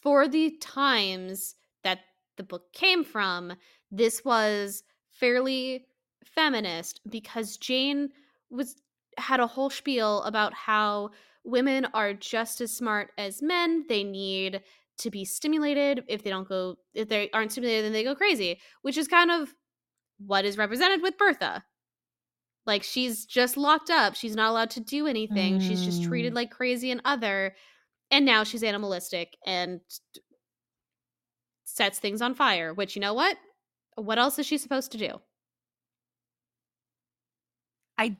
for 0.02 0.28
the 0.28 0.50
times 0.60 1.54
that 1.82 2.00
the 2.36 2.42
book 2.42 2.72
came 2.72 3.04
from 3.04 3.52
this 3.90 4.24
was 4.24 4.82
fairly 5.10 5.86
feminist 6.24 7.00
because 7.08 7.56
jane 7.56 8.08
was 8.50 8.76
had 9.18 9.40
a 9.40 9.46
whole 9.46 9.70
spiel 9.70 10.22
about 10.22 10.52
how 10.52 11.10
women 11.44 11.86
are 11.94 12.12
just 12.12 12.60
as 12.60 12.72
smart 12.74 13.10
as 13.16 13.42
men 13.42 13.84
they 13.88 14.04
need 14.04 14.60
to 14.98 15.10
be 15.10 15.24
stimulated 15.24 16.04
if 16.08 16.22
they 16.22 16.30
don't 16.30 16.48
go 16.48 16.76
if 16.94 17.08
they 17.08 17.30
aren't 17.30 17.52
stimulated 17.52 17.84
then 17.84 17.92
they 17.92 18.04
go 18.04 18.14
crazy 18.14 18.58
which 18.82 18.96
is 18.96 19.08
kind 19.08 19.30
of 19.30 19.54
what 20.18 20.44
is 20.44 20.58
represented 20.58 21.02
with 21.02 21.18
bertha 21.18 21.64
like 22.66 22.82
she's 22.82 23.24
just 23.26 23.56
locked 23.56 23.90
up 23.90 24.14
she's 24.14 24.36
not 24.36 24.50
allowed 24.50 24.70
to 24.70 24.80
do 24.80 25.06
anything 25.06 25.58
she's 25.58 25.84
just 25.84 26.02
treated 26.02 26.32
Mm. 26.32 26.36
like 26.36 26.50
crazy 26.50 26.90
and 26.90 27.00
other 27.04 27.54
and 28.10 28.24
now 28.24 28.44
she's 28.44 28.62
animalistic 28.62 29.36
and 29.46 29.80
sets 31.64 31.98
things 31.98 32.22
on 32.22 32.34
fire 32.34 32.72
which 32.74 32.96
you 32.96 33.00
know 33.00 33.14
what 33.14 33.36
what 33.96 34.18
else 34.18 34.38
is 34.38 34.46
she 34.46 34.58
supposed 34.58 34.92
to 34.92 34.98
do 34.98 35.20
I 37.98 38.16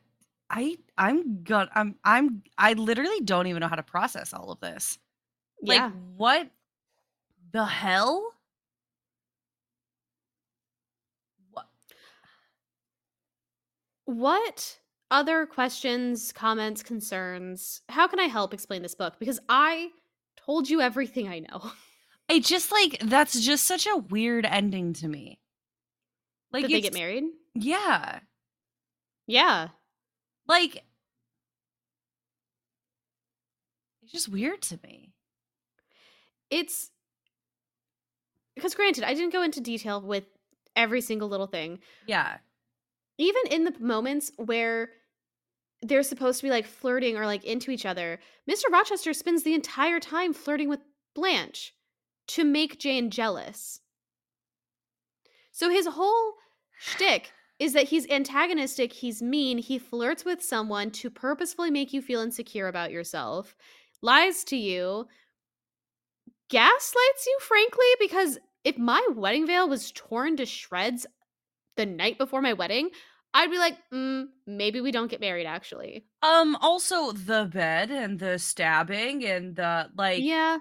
I 0.50 0.76
I'm 0.96 1.42
gonna 1.42 1.70
I'm 1.74 1.96
I'm 2.04 2.42
I 2.58 2.72
literally 2.74 3.20
don't 3.20 3.46
even 3.46 3.60
know 3.60 3.68
how 3.68 3.76
to 3.76 3.82
process 3.82 4.32
all 4.32 4.50
of 4.50 4.60
this. 4.60 4.98
Like 5.62 5.78
yeah 5.78 5.90
what 6.16 6.50
the 7.56 7.64
hell? 7.64 8.32
What? 11.50 11.66
what 14.04 14.78
other 15.10 15.46
questions 15.46 16.32
comments 16.32 16.82
concerns 16.82 17.80
how 17.88 18.06
can 18.08 18.18
i 18.20 18.24
help 18.24 18.52
explain 18.52 18.82
this 18.82 18.94
book 18.94 19.14
because 19.18 19.38
i 19.48 19.88
told 20.36 20.68
you 20.68 20.80
everything 20.80 21.28
i 21.28 21.38
know 21.40 21.70
I 22.28 22.40
just 22.40 22.72
like 22.72 22.98
that's 23.04 23.40
just 23.40 23.64
such 23.64 23.86
a 23.86 23.96
weird 23.96 24.44
ending 24.44 24.94
to 24.94 25.06
me. 25.06 25.38
Like 26.52 26.66
they 26.66 26.80
get 26.80 26.92
married 26.92 27.22
Yeah. 27.54 28.18
yeah 29.28 29.68
Like 30.48 30.82
it's 34.02 34.10
just 34.10 34.28
weird 34.28 34.60
to 34.62 34.80
me. 34.82 35.12
it's 36.50 36.90
because 38.56 38.74
granted 38.74 39.04
i 39.04 39.14
didn't 39.14 39.32
go 39.32 39.42
into 39.42 39.60
detail 39.60 40.00
with 40.00 40.24
every 40.74 41.00
single 41.00 41.28
little 41.28 41.46
thing 41.46 41.78
Yeah. 42.06 42.38
even 43.18 43.42
in 43.50 43.64
the 43.64 43.74
moments 43.78 44.32
where 44.36 44.90
they're 45.82 46.02
supposed 46.02 46.40
to 46.40 46.46
be 46.46 46.50
like 46.50 46.66
flirting 46.66 47.16
or 47.16 47.26
like 47.26 47.44
into 47.44 47.70
each 47.70 47.84
other, 47.84 48.18
Mr. 48.50 48.64
Rochester 48.72 49.12
spends 49.12 49.42
the 49.42 49.52
entire 49.54 50.00
time 50.00 50.32
flirting 50.32 50.70
with 50.70 50.80
Blanche 51.14 51.74
to 52.28 52.44
make 52.44 52.78
Jane 52.78 53.10
jealous. 53.10 53.80
So 55.52 55.68
his 55.70 55.86
whole 55.86 56.34
shtick 56.78 57.30
is 57.58 57.74
that 57.74 57.84
he's 57.88 58.08
antagonistic, 58.10 58.92
he's 58.92 59.22
mean, 59.22 59.58
he 59.58 59.78
flirts 59.78 60.24
with 60.24 60.42
someone 60.42 60.90
to 60.92 61.10
purposefully 61.10 61.70
make 61.70 61.92
you 61.92 62.02
feel 62.02 62.20
insecure 62.20 62.68
about 62.68 62.90
yourself, 62.90 63.54
lies 64.02 64.44
to 64.44 64.56
you, 64.56 65.06
gaslights 66.48 67.26
you, 67.26 67.38
frankly, 67.40 67.86
because 68.00 68.38
if 68.64 68.78
my 68.78 69.04
wedding 69.14 69.46
veil 69.46 69.68
was 69.68 69.92
torn 69.92 70.36
to 70.36 70.46
shreds 70.46 71.06
the 71.76 71.86
night 71.86 72.18
before 72.18 72.42
my 72.42 72.52
wedding, 72.52 72.90
I'd 73.34 73.50
be 73.50 73.58
like, 73.58 73.76
mm, 73.92 74.26
maybe 74.46 74.80
we 74.80 74.90
don't 74.90 75.10
get 75.10 75.20
married 75.20 75.46
actually. 75.46 76.06
Um, 76.22 76.56
also 76.56 77.12
the 77.12 77.48
bed 77.52 77.90
and 77.90 78.18
the 78.18 78.38
stabbing 78.38 79.24
and 79.24 79.56
the 79.56 79.90
like 79.96 80.22
Yeah. 80.22 80.58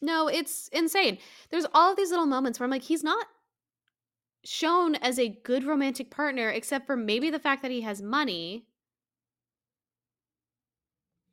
No, 0.00 0.28
it's 0.28 0.68
insane. 0.68 1.18
There's 1.50 1.66
all 1.74 1.90
of 1.90 1.96
these 1.96 2.10
little 2.10 2.26
moments 2.26 2.58
where 2.58 2.64
I'm 2.64 2.70
like, 2.70 2.82
he's 2.82 3.04
not 3.04 3.26
shown 4.44 4.94
as 4.96 5.18
a 5.18 5.28
good 5.28 5.64
romantic 5.64 6.10
partner, 6.10 6.48
except 6.48 6.86
for 6.86 6.96
maybe 6.96 7.28
the 7.28 7.38
fact 7.38 7.62
that 7.62 7.70
he 7.70 7.82
has 7.82 8.00
money. 8.00 8.66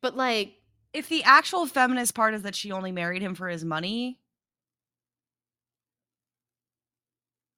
But 0.02 0.18
like, 0.18 0.56
if 0.98 1.10
the 1.10 1.24
actual 1.24 1.66
feminist 1.66 2.16
part 2.16 2.34
is 2.34 2.42
that 2.42 2.56
she 2.56 2.72
only 2.72 2.92
married 2.92 3.22
him 3.22 3.36
for 3.36 3.48
his 3.48 3.64
money, 3.64 4.20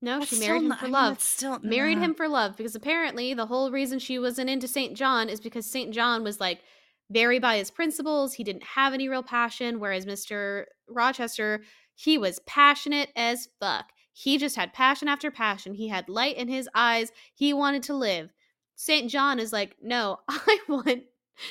no, 0.01 0.23
she 0.23 0.39
married 0.39 0.63
him 0.63 0.67
not- 0.69 0.79
for 0.79 0.85
I 0.85 0.87
mean, 0.87 0.93
love. 0.93 1.13
that's 1.13 1.25
still 1.25 1.59
married 1.63 1.97
nah. 1.97 2.05
him 2.05 2.15
for 2.15 2.27
love 2.27 2.57
because 2.57 2.75
apparently 2.75 3.33
the 3.33 3.45
whole 3.45 3.71
reason 3.71 3.99
she 3.99 4.19
wasn't 4.19 4.49
into 4.49 4.67
St. 4.67 4.95
John 4.95 5.29
is 5.29 5.39
because 5.39 5.65
St. 5.65 5.93
John 5.93 6.23
was 6.23 6.39
like 6.39 6.61
very 7.09 7.39
by 7.39 7.57
his 7.57 7.71
principles. 7.71 8.33
He 8.33 8.43
didn't 8.43 8.63
have 8.63 8.93
any 8.93 9.09
real 9.09 9.23
passion, 9.23 9.79
whereas 9.79 10.05
Mr. 10.05 10.65
Rochester, 10.87 11.61
he 11.95 12.17
was 12.17 12.39
passionate 12.45 13.09
as 13.15 13.49
fuck. 13.59 13.85
He 14.13 14.37
just 14.37 14.55
had 14.57 14.73
passion 14.73 15.07
after 15.07 15.31
passion. 15.31 15.73
He 15.73 15.87
had 15.87 16.09
light 16.09 16.35
in 16.35 16.49
his 16.49 16.69
eyes. 16.75 17.11
He 17.33 17.53
wanted 17.53 17.83
to 17.83 17.93
live. 17.93 18.31
St. 18.75 19.09
John 19.09 19.39
is 19.39 19.51
like, 19.53 19.75
no, 19.81 20.19
I 20.29 20.59
want 20.67 21.03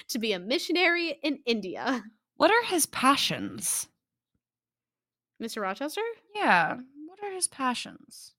to 0.08 0.18
be 0.18 0.32
a 0.32 0.38
missionary 0.38 1.18
in 1.22 1.40
India. 1.46 2.04
What 2.36 2.50
are 2.50 2.64
his 2.64 2.86
passions? 2.86 3.88
Mr. 5.42 5.62
Rochester? 5.62 6.02
Yeah, 6.34 6.76
what 7.06 7.18
are 7.22 7.32
his 7.32 7.48
passions? 7.48 8.34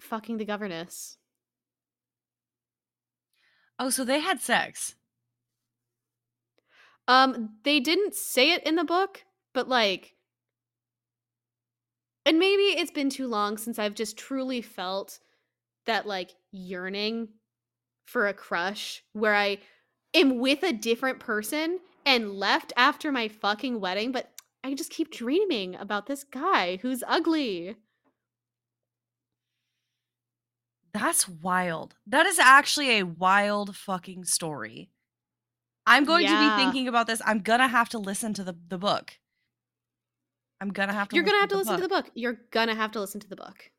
Fucking 0.00 0.38
the 0.38 0.44
governess. 0.44 1.18
Oh, 3.78 3.90
so 3.90 4.04
they 4.04 4.20
had 4.20 4.40
sex. 4.40 4.94
Um, 7.08 7.56
they 7.64 7.80
didn't 7.80 8.14
say 8.14 8.52
it 8.52 8.62
in 8.64 8.76
the 8.76 8.84
book, 8.84 9.24
but 9.52 9.68
like 9.68 10.14
and 12.24 12.38
maybe 12.38 12.62
it's 12.62 12.90
been 12.90 13.10
too 13.10 13.26
long 13.26 13.58
since 13.58 13.78
I've 13.78 13.94
just 13.94 14.16
truly 14.16 14.62
felt 14.62 15.18
that 15.86 16.06
like 16.06 16.30
yearning 16.52 17.28
for 18.06 18.26
a 18.26 18.34
crush 18.34 19.02
where 19.12 19.34
I 19.34 19.58
am 20.14 20.38
with 20.38 20.62
a 20.62 20.72
different 20.72 21.20
person 21.20 21.80
and 22.04 22.32
left 22.32 22.72
after 22.76 23.12
my 23.12 23.28
fucking 23.28 23.80
wedding, 23.80 24.12
but 24.12 24.30
I 24.64 24.74
just 24.74 24.90
keep 24.90 25.10
dreaming 25.10 25.74
about 25.76 26.06
this 26.06 26.24
guy 26.24 26.78
who's 26.82 27.02
ugly. 27.06 27.76
That's 30.92 31.28
wild. 31.28 31.94
That 32.06 32.26
is 32.26 32.38
actually 32.38 32.98
a 32.98 33.04
wild 33.04 33.76
fucking 33.76 34.24
story. 34.24 34.90
I'm 35.86 36.04
going 36.04 36.26
to 36.26 36.38
be 36.38 36.62
thinking 36.62 36.86
about 36.86 37.06
this. 37.06 37.20
I'm 37.24 37.40
gonna 37.40 37.66
have 37.66 37.88
to 37.90 37.98
listen 37.98 38.34
to 38.34 38.44
the, 38.44 38.54
the 38.68 38.78
book. 38.78 39.18
I'm 40.60 40.68
gonna 40.68 40.92
have 40.92 41.08
to 41.08 41.16
You're 41.16 41.24
gonna 41.24 41.40
have 41.40 41.48
to 41.48 41.56
listen 41.56 41.72
listen 41.72 41.88
to 41.88 41.88
the 41.88 42.02
book. 42.02 42.10
You're 42.14 42.38
gonna 42.52 42.74
have 42.76 42.92
to 42.92 43.00
listen 43.00 43.20
to 43.20 43.28
the 43.28 43.34
book. 43.34 43.70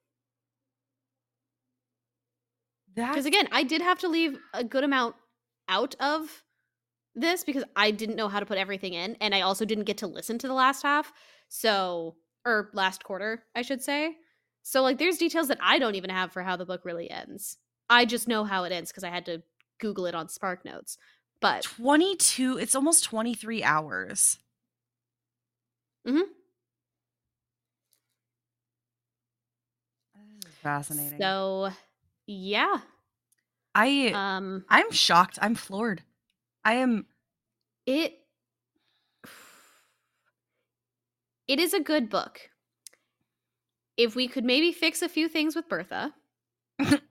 Because 2.96 3.26
again, 3.26 3.48
I 3.52 3.64
did 3.64 3.82
have 3.82 4.00
to 4.00 4.08
leave 4.08 4.38
a 4.54 4.64
good 4.64 4.84
amount 4.84 5.16
out 5.68 5.96
of 6.00 6.44
this 7.16 7.44
because 7.44 7.64
I 7.76 7.92
didn't 7.92 8.16
know 8.16 8.28
how 8.28 8.40
to 8.40 8.46
put 8.46 8.58
everything 8.58 8.94
in, 8.94 9.16
and 9.22 9.34
I 9.34 9.42
also 9.42 9.66
didn't 9.66 9.86
get 9.86 9.98
to 10.00 10.08
listen 10.08 10.38
to 10.40 10.48
the 10.48 10.54
last 10.54 10.84
half. 10.84 11.12
So, 11.50 12.16
or 12.46 12.70
last 12.74 13.04
quarter, 13.04 13.44
I 13.56 13.62
should 13.62 13.82
say. 13.82 14.18
So, 14.64 14.82
like, 14.82 14.98
there's 14.98 15.18
details 15.18 15.50
that 15.50 15.60
I 15.62 15.80
don't 15.80 15.96
even 15.96 16.10
have 16.10 16.32
for 16.32 16.42
how 16.42 16.56
the 16.56 16.66
book 16.66 16.86
really 16.86 17.10
ends. 17.10 17.58
I 17.90 18.06
just 18.06 18.28
know 18.28 18.44
how 18.44 18.64
it 18.64 18.72
ends 18.72 18.92
because 18.92 19.04
I 19.04 19.10
had 19.10 19.26
to 19.26 19.44
Google 19.80 20.06
it 20.06 20.16
on 20.16 20.30
Spark 20.30 20.66
Notes. 20.66 20.98
But 21.42 21.64
22, 21.64 22.58
it's 22.58 22.76
almost 22.76 23.04
23 23.04 23.64
hours. 23.64 24.38
Mm 26.08 26.14
hmm. 26.14 26.22
Fascinating. 30.62 31.20
so, 31.20 31.72
yeah. 32.28 32.78
I 33.76 34.12
Um, 34.14 34.66
I'm 34.70 34.92
shocked. 34.92 35.40
I'm 35.42 35.56
floored. 35.56 36.04
I 36.64 36.74
am 36.74 37.06
it 37.86 38.20
it 41.48 41.60
is 41.60 41.74
a 41.74 41.80
good 41.80 42.10
book. 42.10 42.50
If 43.98 44.16
we 44.16 44.28
could 44.28 44.44
maybe 44.44 44.72
fix 44.72 45.02
a 45.02 45.10
few 45.10 45.28
things 45.28 45.56
with 45.56 45.70
Bertha, 45.70 46.14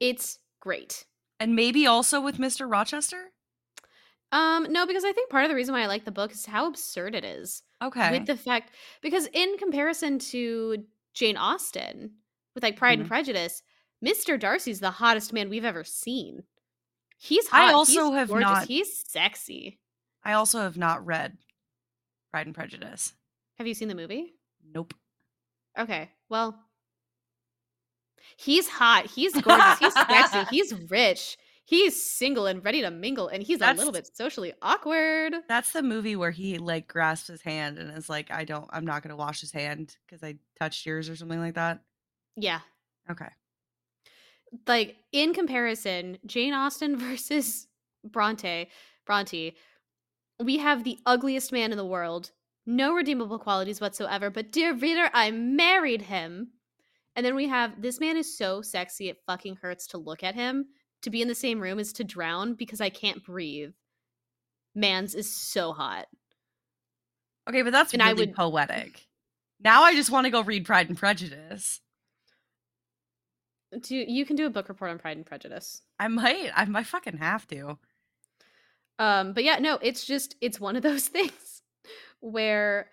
it's 0.00 0.38
great. 0.60 1.04
and 1.40 1.56
maybe 1.56 1.86
also 1.86 2.20
with 2.20 2.38
Mr. 2.38 2.70
Rochester? 2.70 3.32
Um, 4.30 4.66
no, 4.70 4.86
because 4.86 5.04
I 5.04 5.12
think 5.12 5.28
part 5.28 5.44
of 5.44 5.50
the 5.50 5.56
reason 5.56 5.74
why 5.74 5.82
I 5.82 5.86
like 5.86 6.04
the 6.04 6.12
book 6.12 6.32
is 6.32 6.46
how 6.46 6.66
absurd 6.68 7.14
it 7.14 7.24
is. 7.24 7.62
Okay. 7.82 8.10
With 8.12 8.26
the 8.26 8.36
fact 8.36 8.72
because 9.02 9.26
in 9.32 9.58
comparison 9.58 10.18
to 10.20 10.84
Jane 11.14 11.36
Austen, 11.36 12.12
with 12.54 12.62
like 12.62 12.76
Pride 12.76 12.98
and 12.98 13.06
Mhm. 13.06 13.10
Prejudice, 13.10 13.62
Mr. 14.04 14.38
Darcy's 14.38 14.80
the 14.80 14.90
hottest 14.90 15.32
man 15.32 15.48
we've 15.48 15.64
ever 15.64 15.84
seen. 15.84 16.42
He's 17.18 17.46
hot. 17.48 17.70
I 17.70 17.72
also 17.72 18.06
He's 18.10 18.14
have 18.18 18.28
gorgeous. 18.28 18.48
not- 18.50 18.66
He's 18.66 19.10
sexy. 19.10 19.80
I 20.24 20.32
also 20.34 20.60
have 20.60 20.76
not 20.76 21.04
read 21.06 21.38
Pride 22.30 22.46
and 22.46 22.54
Prejudice. 22.54 23.14
Have 23.58 23.66
you 23.66 23.74
seen 23.74 23.88
the 23.88 23.94
movie? 23.94 24.34
Nope. 24.64 24.94
Okay. 25.78 26.10
Well, 26.28 26.68
he's 28.36 28.68
hot. 28.68 29.06
He's 29.06 29.32
gorgeous. 29.40 29.78
He's 29.78 29.94
sexy. 29.94 30.44
He's 30.50 30.74
rich. 30.90 31.36
He's 31.64 32.02
single 32.02 32.46
and 32.46 32.62
ready 32.64 32.82
to 32.82 32.90
mingle, 32.90 33.28
and 33.28 33.42
he's 33.42 33.60
a 33.60 33.72
little 33.72 33.92
bit 33.92 34.08
socially 34.14 34.52
awkward. 34.60 35.34
That's 35.48 35.72
the 35.72 35.82
movie 35.82 36.16
where 36.16 36.32
he 36.32 36.58
like 36.58 36.88
grasps 36.88 37.28
his 37.28 37.40
hand 37.42 37.78
and 37.78 37.96
is 37.96 38.10
like, 38.10 38.30
I 38.32 38.44
don't 38.44 38.68
I'm 38.70 38.84
not 38.84 39.02
gonna 39.02 39.16
wash 39.16 39.40
his 39.40 39.52
hand 39.52 39.96
because 40.06 40.22
I 40.24 40.36
touched 40.58 40.84
yours 40.84 41.08
or 41.08 41.14
something 41.16 41.38
like 41.38 41.54
that. 41.54 41.80
Yeah. 42.36 42.60
Okay. 43.10 43.28
Like 44.66 44.96
in 45.12 45.32
comparison, 45.34 46.18
Jane 46.26 46.52
Austen 46.54 46.96
versus 46.98 47.66
Bronte, 48.04 48.68
Bronte, 49.06 49.54
we 50.40 50.58
have 50.58 50.84
the 50.84 50.98
ugliest 51.06 51.52
man 51.52 51.70
in 51.72 51.78
the 51.78 51.84
world, 51.86 52.30
no 52.66 52.92
redeemable 52.94 53.38
qualities 53.38 53.80
whatsoever. 53.80 54.30
But 54.30 54.52
dear 54.52 54.74
reader, 54.74 55.08
I 55.12 55.30
married 55.30 56.02
him. 56.02 56.52
And 57.14 57.24
then 57.26 57.34
we 57.34 57.48
have 57.48 57.80
this 57.80 58.00
man 58.00 58.16
is 58.16 58.36
so 58.36 58.62
sexy 58.62 59.08
it 59.08 59.18
fucking 59.26 59.56
hurts 59.56 59.86
to 59.88 59.98
look 59.98 60.22
at 60.22 60.34
him. 60.34 60.66
To 61.02 61.10
be 61.10 61.20
in 61.20 61.28
the 61.28 61.34
same 61.34 61.60
room 61.60 61.78
is 61.78 61.92
to 61.94 62.04
drown 62.04 62.54
because 62.54 62.80
I 62.80 62.88
can't 62.88 63.24
breathe. 63.24 63.72
Mans 64.74 65.14
is 65.14 65.32
so 65.34 65.72
hot. 65.72 66.06
Okay, 67.48 67.62
but 67.62 67.72
that's 67.72 67.92
And 67.92 68.02
I 68.02 68.10
really 68.10 68.26
would- 68.26 68.34
poetic. 68.36 69.06
Now 69.60 69.82
I 69.82 69.94
just 69.94 70.10
want 70.10 70.24
to 70.24 70.30
go 70.30 70.42
read 70.42 70.64
Pride 70.64 70.88
and 70.88 70.96
Prejudice. 70.98 71.80
Do 73.80 73.96
you 73.96 74.26
can 74.26 74.36
do 74.36 74.46
a 74.46 74.50
book 74.50 74.68
report 74.68 74.90
on 74.90 74.98
Pride 74.98 75.16
and 75.16 75.26
Prejudice. 75.26 75.82
I 75.98 76.08
might. 76.08 76.50
I 76.54 76.64
might 76.66 76.86
fucking 76.86 77.18
have 77.18 77.46
to. 77.48 77.78
Um, 78.98 79.32
but 79.32 79.44
yeah, 79.44 79.58
no, 79.58 79.78
it's 79.80 80.04
just 80.04 80.36
it's 80.40 80.60
one 80.60 80.76
of 80.76 80.82
those 80.82 81.08
things 81.08 81.62
where 82.20 82.88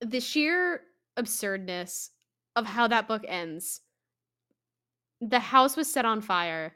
the 0.00 0.20
sheer 0.20 0.82
absurdness 1.16 2.10
of 2.56 2.66
how 2.66 2.88
that 2.88 3.08
book 3.08 3.22
ends. 3.26 3.80
The 5.20 5.38
house 5.38 5.76
was 5.76 5.92
set 5.92 6.04
on 6.04 6.20
fire 6.22 6.74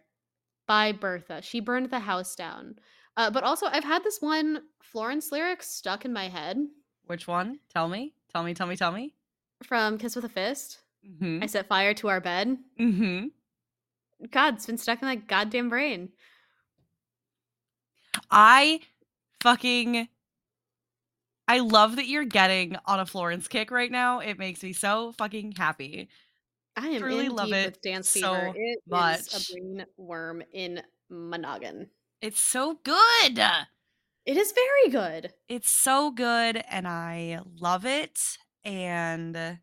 by 0.67 0.93
Bertha. 0.93 1.43
She 1.43 1.61
burned 1.61 1.91
the 1.91 2.01
house 2.01 2.35
down. 2.35 2.77
Uh, 3.17 3.31
but 3.31 3.45
also, 3.45 3.67
I've 3.67 3.85
had 3.85 4.05
this 4.05 4.19
one 4.21 4.63
Florence 4.83 5.33
lyric 5.33 5.63
stuck 5.63 6.05
in 6.05 6.13
my 6.13 6.29
head 6.29 6.59
Which 7.07 7.27
one? 7.27 7.61
Tell 7.73 7.89
me. 7.89 8.15
Tell 8.33 8.43
me. 8.43 8.55
Tell 8.55 8.67
me. 8.67 8.77
Tell 8.77 8.93
me. 8.93 9.15
from 9.63 9.99
Kiss 9.99 10.17
with 10.17 10.25
a 10.25 10.29
Fist. 10.29 10.79
Mm-hmm. 11.07 11.43
I 11.43 11.47
set 11.47 11.69
fire 11.69 11.95
to 11.95 12.09
our 12.09 12.21
bed. 12.21 12.57
Mm-hmm. 12.81 13.27
God, 14.31 14.55
it's 14.55 14.67
been 14.67 14.79
stuck 14.79 15.03
in 15.03 15.09
my 15.09 15.17
goddamn 15.17 15.69
brain. 15.69 16.11
I 18.31 18.81
fucking 19.43 20.09
I 21.47 21.59
love 21.59 21.97
that 21.97 22.07
you're 22.07 22.25
getting 22.25 22.77
on 22.87 23.01
a 23.01 23.07
Florence 23.07 23.49
kick 23.49 23.71
right 23.71 23.91
now. 23.91 24.21
It 24.21 24.39
makes 24.39 24.63
me 24.63 24.73
so 24.73 25.13
fucking 25.13 25.53
happy. 25.53 26.09
I 26.77 26.89
am 26.89 27.05
in 27.05 27.37
love 27.37 27.53
it 27.53 27.67
with 27.67 27.83
dance 27.83 28.09
so 28.09 28.35
fever. 28.35 28.53
It 28.57 28.61
is 28.61 28.79
much. 28.89 29.35
a 29.35 29.53
brain 29.53 29.87
worm 29.97 30.43
in 30.53 30.83
my 31.09 31.37
noggin. 31.37 31.89
It's 32.21 32.41
so 32.41 32.79
good. 32.83 33.39
It 34.27 34.37
is 34.37 34.53
very 34.53 34.91
good. 34.91 35.33
It's 35.49 35.71
so 35.71 36.11
good 36.11 36.63
and 36.71 36.89
I 36.89 37.41
love 37.61 37.85
it. 37.85 38.39
And 38.65 39.59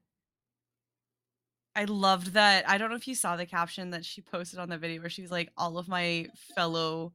I 1.76 1.86
loved 1.86 2.34
that. 2.34 2.68
I 2.70 2.78
don't 2.78 2.90
know 2.90 2.96
if 2.98 3.08
you 3.08 3.16
saw 3.16 3.36
the 3.38 3.46
caption 3.46 3.92
that 3.92 4.04
she 4.06 4.22
posted 4.22 4.60
on 4.60 4.70
the 4.70 4.78
video 4.78 5.00
where 5.02 5.10
she's 5.10 5.32
like, 5.32 5.50
all 5.58 5.78
of 5.78 5.88
my 5.88 6.28
fellow, 6.56 7.14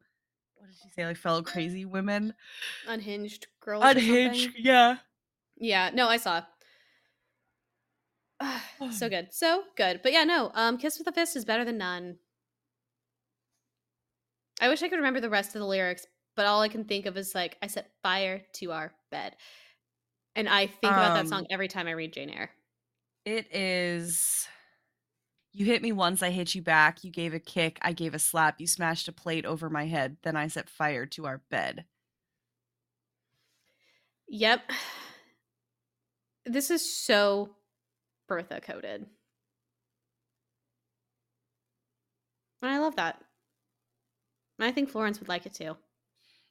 what 0.57 0.67
did 0.69 0.77
she 0.83 0.89
say? 0.91 1.07
Like 1.07 1.17
fellow 1.19 1.43
crazy 1.43 1.85
women, 1.85 2.33
Unhinged 2.89 3.47
girls. 3.61 3.85
unhinged. 3.85 4.53
Yeah. 4.57 4.97
Yeah, 5.59 5.91
no, 5.93 6.09
I 6.09 6.17
saw. 6.17 6.43
so 8.93 9.09
good. 9.11 9.29
So 9.33 9.63
good. 9.77 10.01
But 10.03 10.13
yeah, 10.13 10.25
no, 10.25 10.51
um 10.55 10.79
Kiss 10.79 10.99
with 10.99 11.07
a 11.09 11.13
Fist 11.13 11.37
is 11.37 11.45
better 11.45 11.65
than 11.65 11.79
none. 11.79 12.17
I 14.61 14.69
wish 14.69 14.83
I 14.83 14.89
could 14.89 14.97
remember 14.97 15.21
the 15.21 15.31
rest 15.31 15.55
of 15.55 15.61
the 15.61 15.67
lyrics, 15.67 16.07
but 16.35 16.47
all 16.47 16.63
I 16.63 16.69
can 16.69 16.85
think 16.85 17.05
of 17.07 17.17
is 17.19 17.35
like 17.35 17.57
I 17.63 17.67
set 17.67 17.91
fire 18.03 18.43
to 18.55 18.73
our 18.73 18.95
bed. 19.11 19.37
And 20.35 20.49
I 20.49 20.67
think 20.67 20.93
about 20.93 21.15
that 21.15 21.29
song 21.29 21.41
Um, 21.41 21.47
every 21.51 21.69
time 21.69 21.87
I 21.87 21.93
read 21.93 22.13
Jane 22.13 22.31
Eyre. 22.31 22.51
It 23.27 23.53
is. 23.53 24.47
You 25.53 25.67
hit 25.67 25.83
me 25.83 25.91
once, 25.91 26.23
I 26.23 26.31
hit 26.31 26.55
you 26.55 26.63
back. 26.63 27.03
You 27.03 27.11
gave 27.11 27.35
a 27.35 27.41
kick, 27.41 27.79
I 27.83 27.93
gave 27.93 28.15
a 28.15 28.21
slap. 28.21 28.61
You 28.61 28.69
smashed 28.69 29.09
a 29.09 29.13
plate 29.13 29.45
over 29.45 29.69
my 29.69 29.87
head. 29.87 30.17
Then 30.23 30.37
I 30.37 30.47
set 30.47 30.71
fire 30.71 31.07
to 31.07 31.27
our 31.27 31.43
bed. 31.51 31.85
Yep. 34.29 34.71
This 36.45 36.71
is 36.71 36.97
so 36.97 37.51
Bertha 38.29 38.61
coded. 38.61 39.07
And 42.63 42.71
I 42.71 42.79
love 42.79 42.95
that. 42.97 43.21
And 44.59 44.67
I 44.69 44.73
think 44.73 44.89
Florence 44.89 45.19
would 45.19 45.29
like 45.29 45.47
it 45.47 45.55
too. 45.55 45.77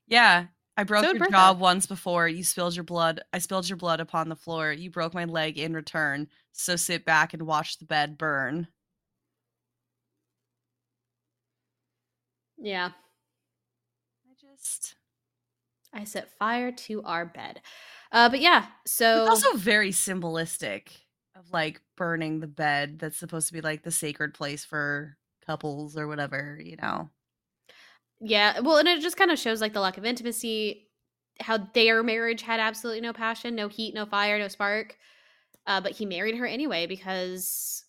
Yeah. 0.07 0.47
I 0.77 0.83
broke 0.83 1.05
So 1.05 1.13
your 1.13 1.29
jaw 1.29 1.53
once 1.53 1.85
before. 1.85 2.27
You 2.27 2.43
spilled 2.43 2.75
your 2.75 2.83
blood. 2.83 3.21
I 3.31 3.39
spilled 3.39 3.69
your 3.69 3.77
blood 3.77 3.99
upon 3.99 4.27
the 4.27 4.35
floor. 4.35 4.73
You 4.73 4.89
broke 4.91 5.13
my 5.13 5.25
leg 5.25 5.57
in 5.57 5.73
return. 5.73 6.27
So 6.51 6.75
sit 6.75 7.05
back 7.05 7.33
and 7.33 7.43
watch 7.43 7.79
the 7.79 7.85
bed 7.85 8.17
burn. 8.17 8.67
Yeah. 12.57 12.89
I 14.29 14.33
just. 14.55 14.95
I 15.93 16.03
set 16.03 16.37
fire 16.37 16.71
to 16.71 17.03
our 17.03 17.25
bed. 17.25 17.61
Uh, 18.11 18.29
but 18.29 18.41
yeah, 18.41 18.65
so 18.85 19.21
It's 19.21 19.43
also 19.43 19.57
very 19.57 19.91
symbolistic 19.91 20.89
of 21.35 21.51
like 21.53 21.81
burning 21.95 22.39
the 22.39 22.47
bed 22.47 22.99
that's 22.99 23.17
supposed 23.17 23.47
to 23.47 23.53
be 23.53 23.61
like 23.61 23.83
the 23.83 23.91
sacred 23.91 24.33
place 24.33 24.65
for 24.65 25.17
couples 25.45 25.97
or 25.97 26.07
whatever, 26.07 26.59
you 26.61 26.75
know. 26.75 27.09
Yeah, 28.19 28.59
well, 28.59 28.77
and 28.77 28.87
it 28.87 29.01
just 29.01 29.17
kind 29.17 29.31
of 29.31 29.39
shows 29.39 29.61
like 29.61 29.73
the 29.73 29.81
lack 29.81 29.97
of 29.97 30.05
intimacy, 30.05 30.87
how 31.39 31.57
their 31.73 32.03
marriage 32.03 32.41
had 32.41 32.59
absolutely 32.59 33.01
no 33.01 33.13
passion, 33.13 33.55
no 33.55 33.67
heat, 33.67 33.93
no 33.93 34.05
fire, 34.05 34.39
no 34.39 34.47
spark. 34.47 34.97
Uh, 35.67 35.81
but 35.81 35.93
he 35.93 36.05
married 36.05 36.35
her 36.35 36.45
anyway 36.45 36.85
because 36.85 37.83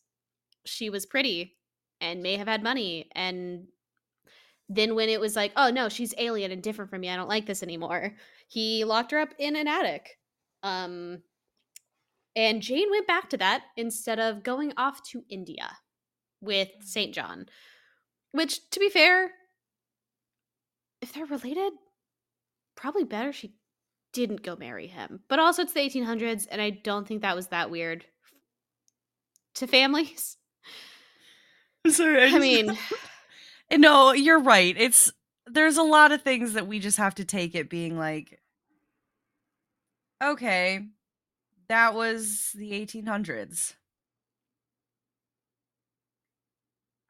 she 0.65 0.91
was 0.91 1.07
pretty 1.07 1.57
and 2.01 2.23
may 2.23 2.37
have 2.37 2.49
had 2.49 2.63
money. 2.63 3.09
And 3.15 3.67
then 4.69 4.95
when 4.95 5.09
it 5.09 5.21
was 5.21 5.37
like, 5.37 5.53
oh 5.57 5.71
no, 5.71 5.89
she's 5.89 6.15
alien 6.19 6.51
and 6.51 6.63
different 6.63 6.91
from 6.91 7.01
me, 7.01 7.11
I 7.11 7.17
don't 7.17 7.29
like 7.29 7.47
this 7.47 7.63
anymore. 7.63 8.15
He 8.49 8.85
locked 8.85 9.13
her 9.13 9.19
up 9.19 9.35
in 9.39 9.57
an 9.57 9.69
attic. 9.69 10.19
Um, 10.63 11.23
and 12.35 12.61
Jane 12.61 12.91
went 12.91 13.07
back 13.07 13.31
to 13.31 13.37
that 13.39 13.63
instead 13.77 14.19
of 14.19 14.43
going 14.43 14.73
off 14.77 15.03
to 15.11 15.25
India 15.29 15.71
with 16.41 16.69
St. 16.81 17.15
John. 17.15 17.47
Which, 18.33 18.69
to 18.71 18.81
be 18.81 18.91
fair, 18.91 19.31
if 21.01 21.13
they're 21.13 21.27
related, 21.27 21.73
probably 22.75 23.05
better 23.05 23.33
she 23.33 23.55
didn't 24.13 24.43
go 24.43 24.57
marry 24.57 24.87
him. 24.87 25.21
But 25.29 25.39
also, 25.39 25.63
it's 25.63 25.73
the 25.73 25.81
1800s, 25.81 26.47
and 26.51 26.61
I 26.61 26.71
don't 26.71 27.07
think 27.07 27.23
that 27.23 27.37
was 27.37 27.49
that 27.49 27.71
weird 27.71 28.07
to 29.57 29.67
families. 29.67 30.37
I'm 31.85 31.91
sorry. 31.93 32.25
I 32.25 32.39
mean, 32.39 32.77
no, 33.73 34.13
you're 34.13 34.41
right. 34.41 34.75
It's 34.79 35.13
there's 35.47 35.77
a 35.77 35.83
lot 35.83 36.13
of 36.13 36.23
things 36.23 36.55
that 36.55 36.67
we 36.67 36.79
just 36.79 36.97
have 36.97 37.15
to 37.17 37.25
take 37.25 37.55
it 37.55 37.71
being 37.71 37.97
like, 37.99 38.41
okay, 40.23 40.87
that 41.69 41.95
was 41.95 42.53
the 42.55 42.73
1800s. 42.73 43.75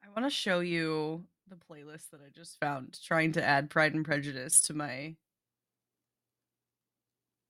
I 0.03 0.07
want 0.09 0.25
to 0.25 0.35
show 0.35 0.59
you 0.59 1.23
the 1.49 1.55
playlist 1.55 2.09
that 2.11 2.21
I 2.25 2.29
just 2.35 2.59
found 2.59 2.97
trying 3.03 3.31
to 3.33 3.43
add 3.43 3.69
Pride 3.69 3.93
and 3.93 4.05
Prejudice 4.05 4.61
to 4.61 4.73
my. 4.73 5.15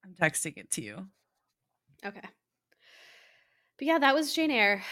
I'm 0.04 0.14
texting 0.20 0.58
it 0.58 0.72
to 0.72 0.82
you. 0.82 1.08
okay. 2.06 2.22
But 3.78 3.88
yeah, 3.88 4.00
that 4.00 4.16
was 4.16 4.34
Jane 4.34 4.52
Eyre. 4.52 4.84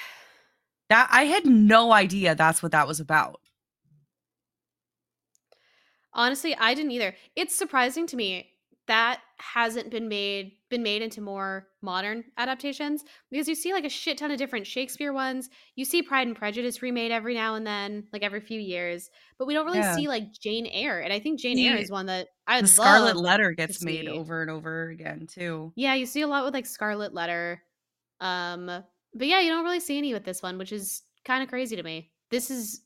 That 0.89 1.09
I 1.11 1.23
had 1.23 1.45
no 1.45 1.91
idea 1.91 2.35
that's 2.35 2.61
what 2.61 2.71
that 2.73 2.87
was 2.87 2.99
about. 2.99 3.39
Honestly, 6.13 6.55
I 6.55 6.73
didn't 6.73 6.91
either. 6.91 7.15
It's 7.35 7.55
surprising 7.55 8.07
to 8.07 8.15
me 8.15 8.51
that 8.87 9.21
hasn't 9.39 9.89
been 9.91 10.07
made 10.07 10.53
been 10.69 10.81
made 10.83 11.01
into 11.01 11.21
more 11.21 11.67
modern 11.81 12.23
adaptations 12.37 13.03
because 13.29 13.47
you 13.47 13.55
see 13.55 13.73
like 13.73 13.83
a 13.85 13.89
shit 13.89 14.17
ton 14.17 14.31
of 14.31 14.37
different 14.37 14.65
Shakespeare 14.65 15.13
ones. 15.13 15.49
You 15.75 15.85
see 15.85 16.01
Pride 16.01 16.27
and 16.27 16.35
Prejudice 16.35 16.81
remade 16.81 17.11
every 17.11 17.33
now 17.33 17.55
and 17.55 17.67
then, 17.67 18.07
like 18.13 18.23
every 18.23 18.39
few 18.41 18.59
years, 18.59 19.09
but 19.37 19.45
we 19.45 19.53
don't 19.53 19.65
really 19.65 19.79
Yeah. 19.79 19.95
see 19.95 20.07
like 20.07 20.31
Jane 20.33 20.65
Eyre. 20.65 21.01
And 21.01 21.11
I 21.11 21.19
think 21.19 21.39
Jane 21.39 21.59
Eyre 21.59 21.77
is 21.77 21.91
one 21.91 22.05
that 22.07 22.29
I 22.47 22.61
The 22.61 22.67
Scarlet. 22.67 23.17
Letter 23.17 23.51
gets 23.51 23.83
made 23.83 24.07
over 24.07 24.41
and 24.41 24.49
over 24.49 24.89
again 24.89 25.27
too. 25.27 25.73
Yeah, 25.75 25.93
you 25.95 26.05
see 26.05 26.21
a 26.21 26.27
lot 26.27 26.45
with 26.45 26.53
like 26.53 26.65
Scarlet 26.65 27.13
Letter. 27.13 27.61
Um, 28.21 28.65
but 28.67 29.27
yeah, 29.27 29.41
you 29.41 29.49
don't 29.49 29.63
really 29.65 29.79
see 29.79 29.97
any 29.97 30.13
with 30.13 30.23
this 30.23 30.41
one, 30.41 30.57
which 30.57 30.71
is 30.71 31.03
kind 31.25 31.43
of 31.43 31.49
crazy 31.49 31.75
to 31.75 31.83
me. 31.83 32.11
This 32.31 32.49
is 32.49 32.81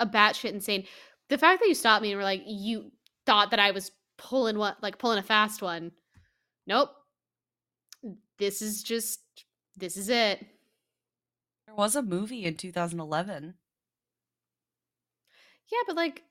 a 0.00 0.06
batshit 0.06 0.52
insane. 0.52 0.84
The 1.28 1.38
fact 1.38 1.60
that 1.60 1.68
you 1.68 1.74
stopped 1.74 2.02
me 2.02 2.10
and 2.12 2.18
were 2.18 2.24
like, 2.24 2.42
you 2.46 2.92
thought 3.26 3.50
that 3.50 3.60
I 3.60 3.70
was 3.70 3.90
pulling 4.22 4.58
what 4.58 4.82
like 4.82 4.98
pulling 4.98 5.18
a 5.18 5.22
fast 5.22 5.62
one. 5.62 5.92
Nope. 6.66 6.90
This 8.38 8.62
is 8.62 8.82
just 8.82 9.20
this 9.76 9.96
is 9.96 10.08
it. 10.08 10.44
There 11.66 11.74
was 11.74 11.96
a 11.96 12.02
movie 12.02 12.44
in 12.44 12.56
2011. 12.56 13.54
Yeah, 15.70 15.78
but 15.86 15.96
like 15.96 16.22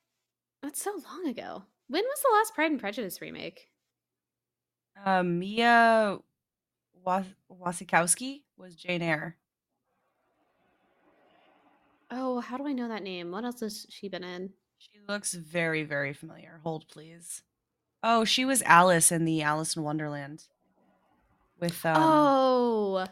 that's 0.61 0.81
so 0.81 0.91
long 1.03 1.27
ago. 1.27 1.63
When 1.87 2.03
was 2.03 2.21
the 2.21 2.33
last 2.35 2.55
Pride 2.55 2.71
and 2.71 2.79
Prejudice 2.79 3.21
remake? 3.21 3.67
Uh, 5.03 5.23
Mia 5.23 6.19
Was- 7.03 7.25
Wasikowski 7.51 8.43
was 8.57 8.75
Jane 8.75 9.01
Eyre. 9.01 9.35
Oh, 12.09 12.39
how 12.41 12.57
do 12.57 12.67
I 12.67 12.73
know 12.73 12.89
that 12.89 13.03
name? 13.03 13.31
What 13.31 13.45
else 13.45 13.61
has 13.61 13.85
she 13.89 14.09
been 14.09 14.23
in? 14.23 14.51
She 14.77 14.99
looks 15.07 15.33
very, 15.33 15.83
very 15.83 16.13
familiar. 16.13 16.59
Hold, 16.63 16.87
please. 16.89 17.43
Oh, 18.03 18.23
she 18.25 18.45
was 18.45 18.61
Alice 18.63 19.11
in 19.11 19.25
the 19.25 19.41
Alice 19.41 19.75
in 19.75 19.83
Wonderland. 19.83 20.43
With 21.59 21.85
um, 21.85 21.95
oh, 21.97 23.05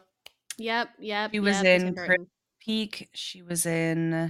yep, 0.57 0.89
yep. 0.97 1.31
she 1.31 1.39
was 1.39 1.61
yep, 1.61 1.81
in 1.81 2.27
Peak. 2.59 3.09
She 3.13 3.43
was 3.43 3.67
in. 3.67 4.13
I 4.13 4.25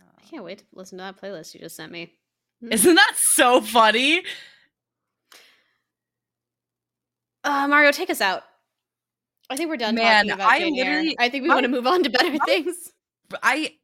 uh, 0.00 0.26
can't 0.30 0.44
wait 0.44 0.58
to 0.58 0.64
listen 0.72 0.98
to 0.98 1.04
that 1.04 1.20
playlist 1.20 1.52
you 1.52 1.60
just 1.60 1.76
sent 1.76 1.92
me. 1.92 2.14
Hmm. 2.60 2.72
Isn't 2.72 2.94
that 2.94 3.14
so 3.16 3.60
funny? 3.60 4.22
Uh, 7.44 7.68
Mario, 7.68 7.92
take 7.92 8.08
us 8.08 8.22
out. 8.22 8.42
I 9.50 9.56
think 9.56 9.68
we're 9.68 9.76
done 9.76 9.94
Man, 9.94 10.24
talking 10.26 10.30
about 10.30 10.50
I 10.50 10.58
Jane 10.60 10.76
literally- 10.76 11.16
I 11.18 11.28
think 11.28 11.42
we 11.42 11.48
my- 11.48 11.56
want 11.56 11.64
to 11.64 11.70
move 11.70 11.86
on 11.86 12.02
to 12.04 12.08
better 12.08 12.30
my- 12.30 12.38
things. 12.46 12.74
I 13.42 13.74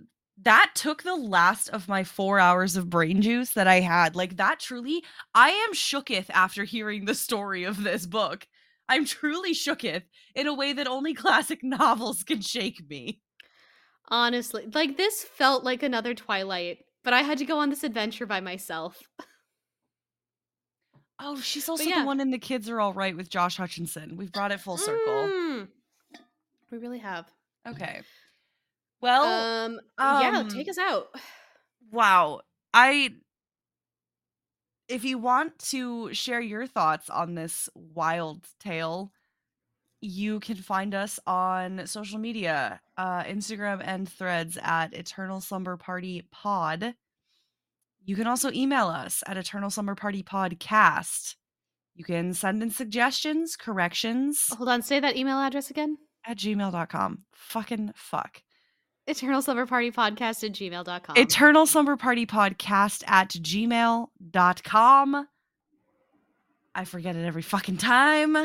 that 0.43 0.73
took 0.75 1.03
the 1.03 1.17
last 1.17 1.69
of 1.69 1.89
my 1.89 2.05
four 2.05 2.39
hours 2.39 2.77
of 2.77 2.91
brain 2.91 3.23
juice 3.23 3.53
that 3.53 3.67
I 3.67 3.81
had. 3.81 4.17
Like 4.17 4.37
that 4.37 4.61
truly, 4.61 5.05
I 5.35 5.51
am 5.51 5.75
shooketh 5.75 6.31
after 6.31 6.65
hearing 6.65 7.05
the 7.05 7.15
story 7.15 7.65
of 7.65 7.83
this 7.83 8.07
book. 8.07 8.47
I'm 8.89 9.05
truly 9.05 9.53
shooketh 9.53 10.03
in 10.35 10.47
a 10.47 10.55
way 10.55 10.73
that 10.73 10.89
only 10.89 11.15
classic 11.15 11.61
novels 11.63 12.23
can 12.23 12.41
shake 12.41 12.89
me. 12.89 13.21
Honestly, 14.09 14.67
like 14.75 14.97
this 14.97 15.23
felt 15.23 15.63
like 15.63 15.83
another 15.83 16.15
Twilight, 16.15 16.79
but 17.05 17.13
I 17.13 17.23
had 17.23 17.39
to 17.39 17.45
go 17.45 17.59
on 17.59 17.71
this 17.71 17.85
adventure 17.85 18.27
by 18.27 18.41
myself. 18.41 19.01
Oh, 21.21 21.39
she's 21.39 21.69
also 21.69 21.85
yeah. 21.85 22.01
the 22.01 22.07
one 22.07 22.19
in 22.19 22.31
The 22.31 22.39
Kids 22.39 22.69
Are 22.71 22.81
All 22.81 22.95
Right 22.95 23.17
with 23.17 23.29
Josh 23.29 23.59
Hutcherson. 23.59 24.17
We've 24.17 24.33
brought 24.33 24.53
it 24.53 24.61
full 24.61 24.79
circle. 24.79 25.29
Mm. 25.29 25.69
We 26.73 26.79
really 26.79 26.99
have. 26.99 27.27
Okay. 27.69 28.01
Well, 29.01 29.25
um, 29.25 29.81
yeah, 29.99 30.39
um, 30.39 30.49
take 30.49 30.69
us 30.69 30.79
out. 30.79 31.09
wow. 31.91 32.41
I 32.73 33.11
if 34.89 35.05
you 35.05 35.19
want 35.19 35.59
to 35.59 36.13
share 36.13 36.41
your 36.41 36.67
thoughts 36.67 37.09
on 37.09 37.35
this 37.35 37.69
wild 37.75 38.47
tale, 38.59 39.13
you 40.01 40.41
can 40.41 40.57
find 40.57 40.95
us 40.95 41.21
on 41.27 41.87
social 41.87 42.19
media, 42.19 42.81
uh, 42.97 43.23
Instagram 43.23 43.81
and 43.85 44.09
threads 44.09 44.59
at 44.61 44.93
Eternal 44.93 45.41
Slumber 45.41 45.77
Party 45.77 46.27
Pod. 46.33 46.95
You 48.05 48.17
can 48.17 48.27
also 48.27 48.51
email 48.51 48.89
us 48.89 49.23
at 49.27 49.37
Eternal 49.37 49.71
Summer 49.71 49.95
Party 49.95 50.23
Podcast. 50.23 51.37
You 51.95 52.05
can 52.05 52.33
send 52.35 52.63
in 52.63 52.71
suggestions, 52.71 53.57
corrections 53.57 54.49
Hold 54.57 54.71
on, 54.71 54.83
say 54.83 55.01
that 55.01 55.17
email 55.17 55.39
address 55.39 55.71
again. 55.71 55.99
at 56.27 56.39
gmail.com. 56.39 57.25
Fucking 57.33 57.93
fuck. 57.95 58.43
Eternal 59.11 59.43
Slumber 59.43 59.67
Party 59.67 59.91
Podcast 59.91 60.45
at 60.45 60.53
gmail.com. 60.53 61.17
Eternal 61.17 61.67
Slumber 61.67 61.97
Party 61.97 62.27
Podcast 62.27 63.03
at 63.09 63.31
gmail.com. 63.31 64.09
I 66.73 66.85
forget 66.85 67.17
it 67.17 67.27
every 67.27 67.43
fucking 67.43 67.79
time. 67.79 68.37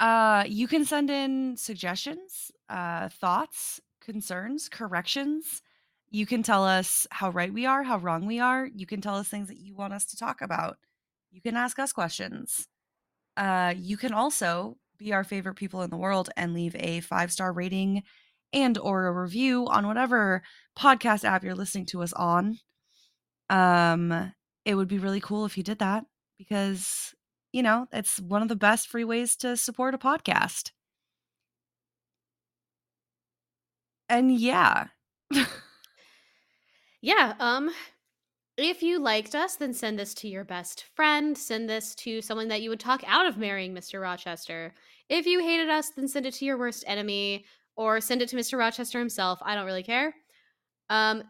Uh, 0.00 0.44
you 0.46 0.68
can 0.68 0.86
send 0.86 1.10
in 1.10 1.58
suggestions, 1.58 2.50
uh, 2.70 3.10
thoughts, 3.10 3.80
concerns, 4.00 4.70
corrections. 4.70 5.60
You 6.10 6.24
can 6.24 6.42
tell 6.42 6.64
us 6.64 7.06
how 7.10 7.28
right 7.28 7.52
we 7.52 7.66
are, 7.66 7.82
how 7.82 7.98
wrong 7.98 8.24
we 8.24 8.40
are. 8.40 8.66
You 8.74 8.86
can 8.86 9.02
tell 9.02 9.16
us 9.16 9.28
things 9.28 9.48
that 9.48 9.58
you 9.58 9.74
want 9.74 9.92
us 9.92 10.06
to 10.06 10.16
talk 10.16 10.40
about. 10.40 10.78
You 11.30 11.42
can 11.42 11.56
ask 11.56 11.78
us 11.78 11.92
questions. 11.92 12.68
Uh, 13.36 13.74
you 13.76 13.98
can 13.98 14.14
also 14.14 14.78
be 14.96 15.12
our 15.12 15.24
favorite 15.24 15.56
people 15.56 15.82
in 15.82 15.90
the 15.90 15.96
world 15.98 16.30
and 16.38 16.54
leave 16.54 16.74
a 16.78 17.00
five 17.00 17.30
star 17.30 17.52
rating 17.52 18.02
and 18.52 18.78
or 18.78 19.06
a 19.06 19.12
review 19.12 19.66
on 19.66 19.86
whatever 19.86 20.42
podcast 20.78 21.24
app 21.24 21.44
you're 21.44 21.54
listening 21.54 21.86
to 21.86 22.02
us 22.02 22.12
on. 22.12 22.58
Um, 23.50 24.32
it 24.64 24.74
would 24.74 24.88
be 24.88 24.98
really 24.98 25.20
cool 25.20 25.44
if 25.44 25.56
you 25.56 25.62
did 25.62 25.78
that 25.78 26.04
because 26.38 27.14
you 27.52 27.62
know 27.62 27.86
it's 27.92 28.18
one 28.20 28.42
of 28.42 28.48
the 28.48 28.56
best 28.56 28.88
free 28.88 29.04
ways 29.04 29.36
to 29.36 29.56
support 29.56 29.94
a 29.94 29.98
podcast. 29.98 30.72
And 34.08 34.36
yeah. 34.36 34.86
yeah, 37.00 37.34
um 37.40 37.70
if 38.56 38.82
you 38.82 38.98
liked 38.98 39.34
us, 39.34 39.56
then 39.56 39.74
send 39.74 39.98
this 39.98 40.14
to 40.14 40.28
your 40.28 40.44
best 40.44 40.84
friend. 40.94 41.36
Send 41.36 41.68
this 41.68 41.94
to 41.96 42.22
someone 42.22 42.48
that 42.48 42.62
you 42.62 42.70
would 42.70 42.80
talk 42.80 43.02
out 43.06 43.26
of 43.26 43.36
marrying 43.36 43.74
Mr. 43.74 44.00
Rochester. 44.00 44.74
If 45.10 45.26
you 45.26 45.40
hated 45.40 45.68
us, 45.68 45.90
then 45.90 46.08
send 46.08 46.24
it 46.24 46.34
to 46.34 46.46
your 46.46 46.58
worst 46.58 46.82
enemy 46.86 47.44
or 47.76 48.00
send 48.00 48.22
it 48.22 48.28
to 48.30 48.36
Mr. 48.36 48.58
Rochester 48.58 48.98
himself. 48.98 49.38
I 49.42 49.54
don't 49.54 49.66
really 49.66 49.82
care. 49.82 50.14
Um, 50.88 51.22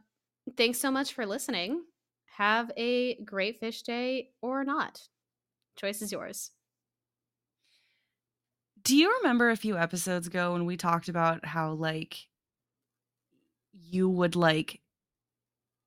thanks 0.56 0.78
so 0.78 0.90
much 0.90 1.12
for 1.12 1.27
listening. 1.27 1.82
Have 2.36 2.70
a 2.77 3.23
great 3.24 3.59
fish 3.60 3.82
day 3.82 4.31
or 4.43 4.64
not. 4.64 5.01
Choice 5.77 6.02
is 6.02 6.12
yours. 6.12 6.51
Do 8.82 8.97
you 8.97 9.12
remember 9.18 9.51
a 9.51 9.56
few 9.56 9.77
episodes 9.77 10.27
ago 10.27 10.52
when 10.52 10.64
we 10.64 10.77
talked 10.77 11.09
about 11.09 11.44
how 11.44 11.73
like 11.73 12.28
you 13.73 14.09
would 14.09 14.36
like 14.36 14.81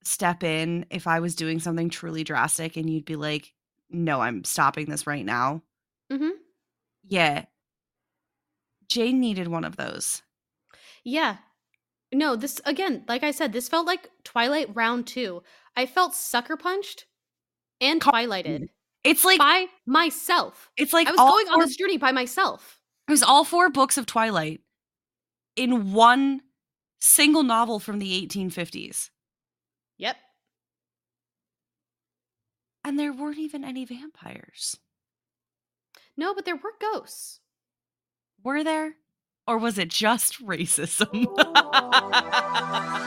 step 0.04 0.42
in 0.42 0.86
if 0.90 1.06
I 1.06 1.20
was 1.20 1.34
doing 1.34 1.60
something 1.60 1.88
truly 1.88 2.24
drastic 2.24 2.76
and 2.76 2.90
you'd 2.90 3.04
be 3.04 3.16
like, 3.16 3.54
"No, 3.88 4.20
I'm 4.20 4.44
stopping 4.44 4.86
this 4.86 5.06
right 5.06 5.24
now." 5.24 5.62
Mm-hmm. 6.12 6.30
Yeah. 7.04 7.44
Jane 8.88 9.20
needed 9.20 9.48
one 9.48 9.64
of 9.64 9.76
those. 9.76 10.22
Yeah. 11.04 11.36
No, 12.12 12.34
this 12.36 12.60
again, 12.64 13.04
like 13.08 13.22
I 13.22 13.30
said, 13.30 13.52
this 13.52 13.68
felt 13.68 13.86
like 13.86 14.08
Twilight 14.24 14.74
round 14.74 15.06
2. 15.06 15.42
I 15.76 15.86
felt 15.86 16.14
sucker 16.14 16.56
punched 16.56 17.06
and 17.80 18.00
twilighted 18.02 18.68
It's 19.04 19.24
like 19.24 19.38
by 19.38 19.66
myself. 19.86 20.70
it's 20.76 20.92
like 20.92 21.06
I 21.06 21.12
was 21.12 21.18
going 21.18 21.48
on 21.54 21.60
this 21.60 21.76
journey 21.76 21.96
by 21.98 22.10
myself. 22.12 22.80
it 23.08 23.12
was 23.12 23.22
all 23.22 23.44
four 23.44 23.70
books 23.70 23.96
of 23.96 24.06
Twilight 24.06 24.60
in 25.56 25.92
one 25.92 26.40
single 27.00 27.42
novel 27.44 27.78
from 27.78 27.98
the 28.00 28.26
1850s. 28.26 29.10
Yep. 29.98 30.16
And 32.84 32.98
there 32.98 33.12
weren't 33.12 33.38
even 33.38 33.64
any 33.64 33.84
vampires. 33.84 34.76
No, 36.16 36.34
but 36.34 36.44
there 36.44 36.56
were 36.56 36.72
ghosts. 36.80 37.40
Were 38.42 38.64
there? 38.64 38.94
Or 39.46 39.58
was 39.58 39.78
it 39.78 39.88
just 39.88 40.44
racism? 40.44 41.26
Oh. 41.38 43.00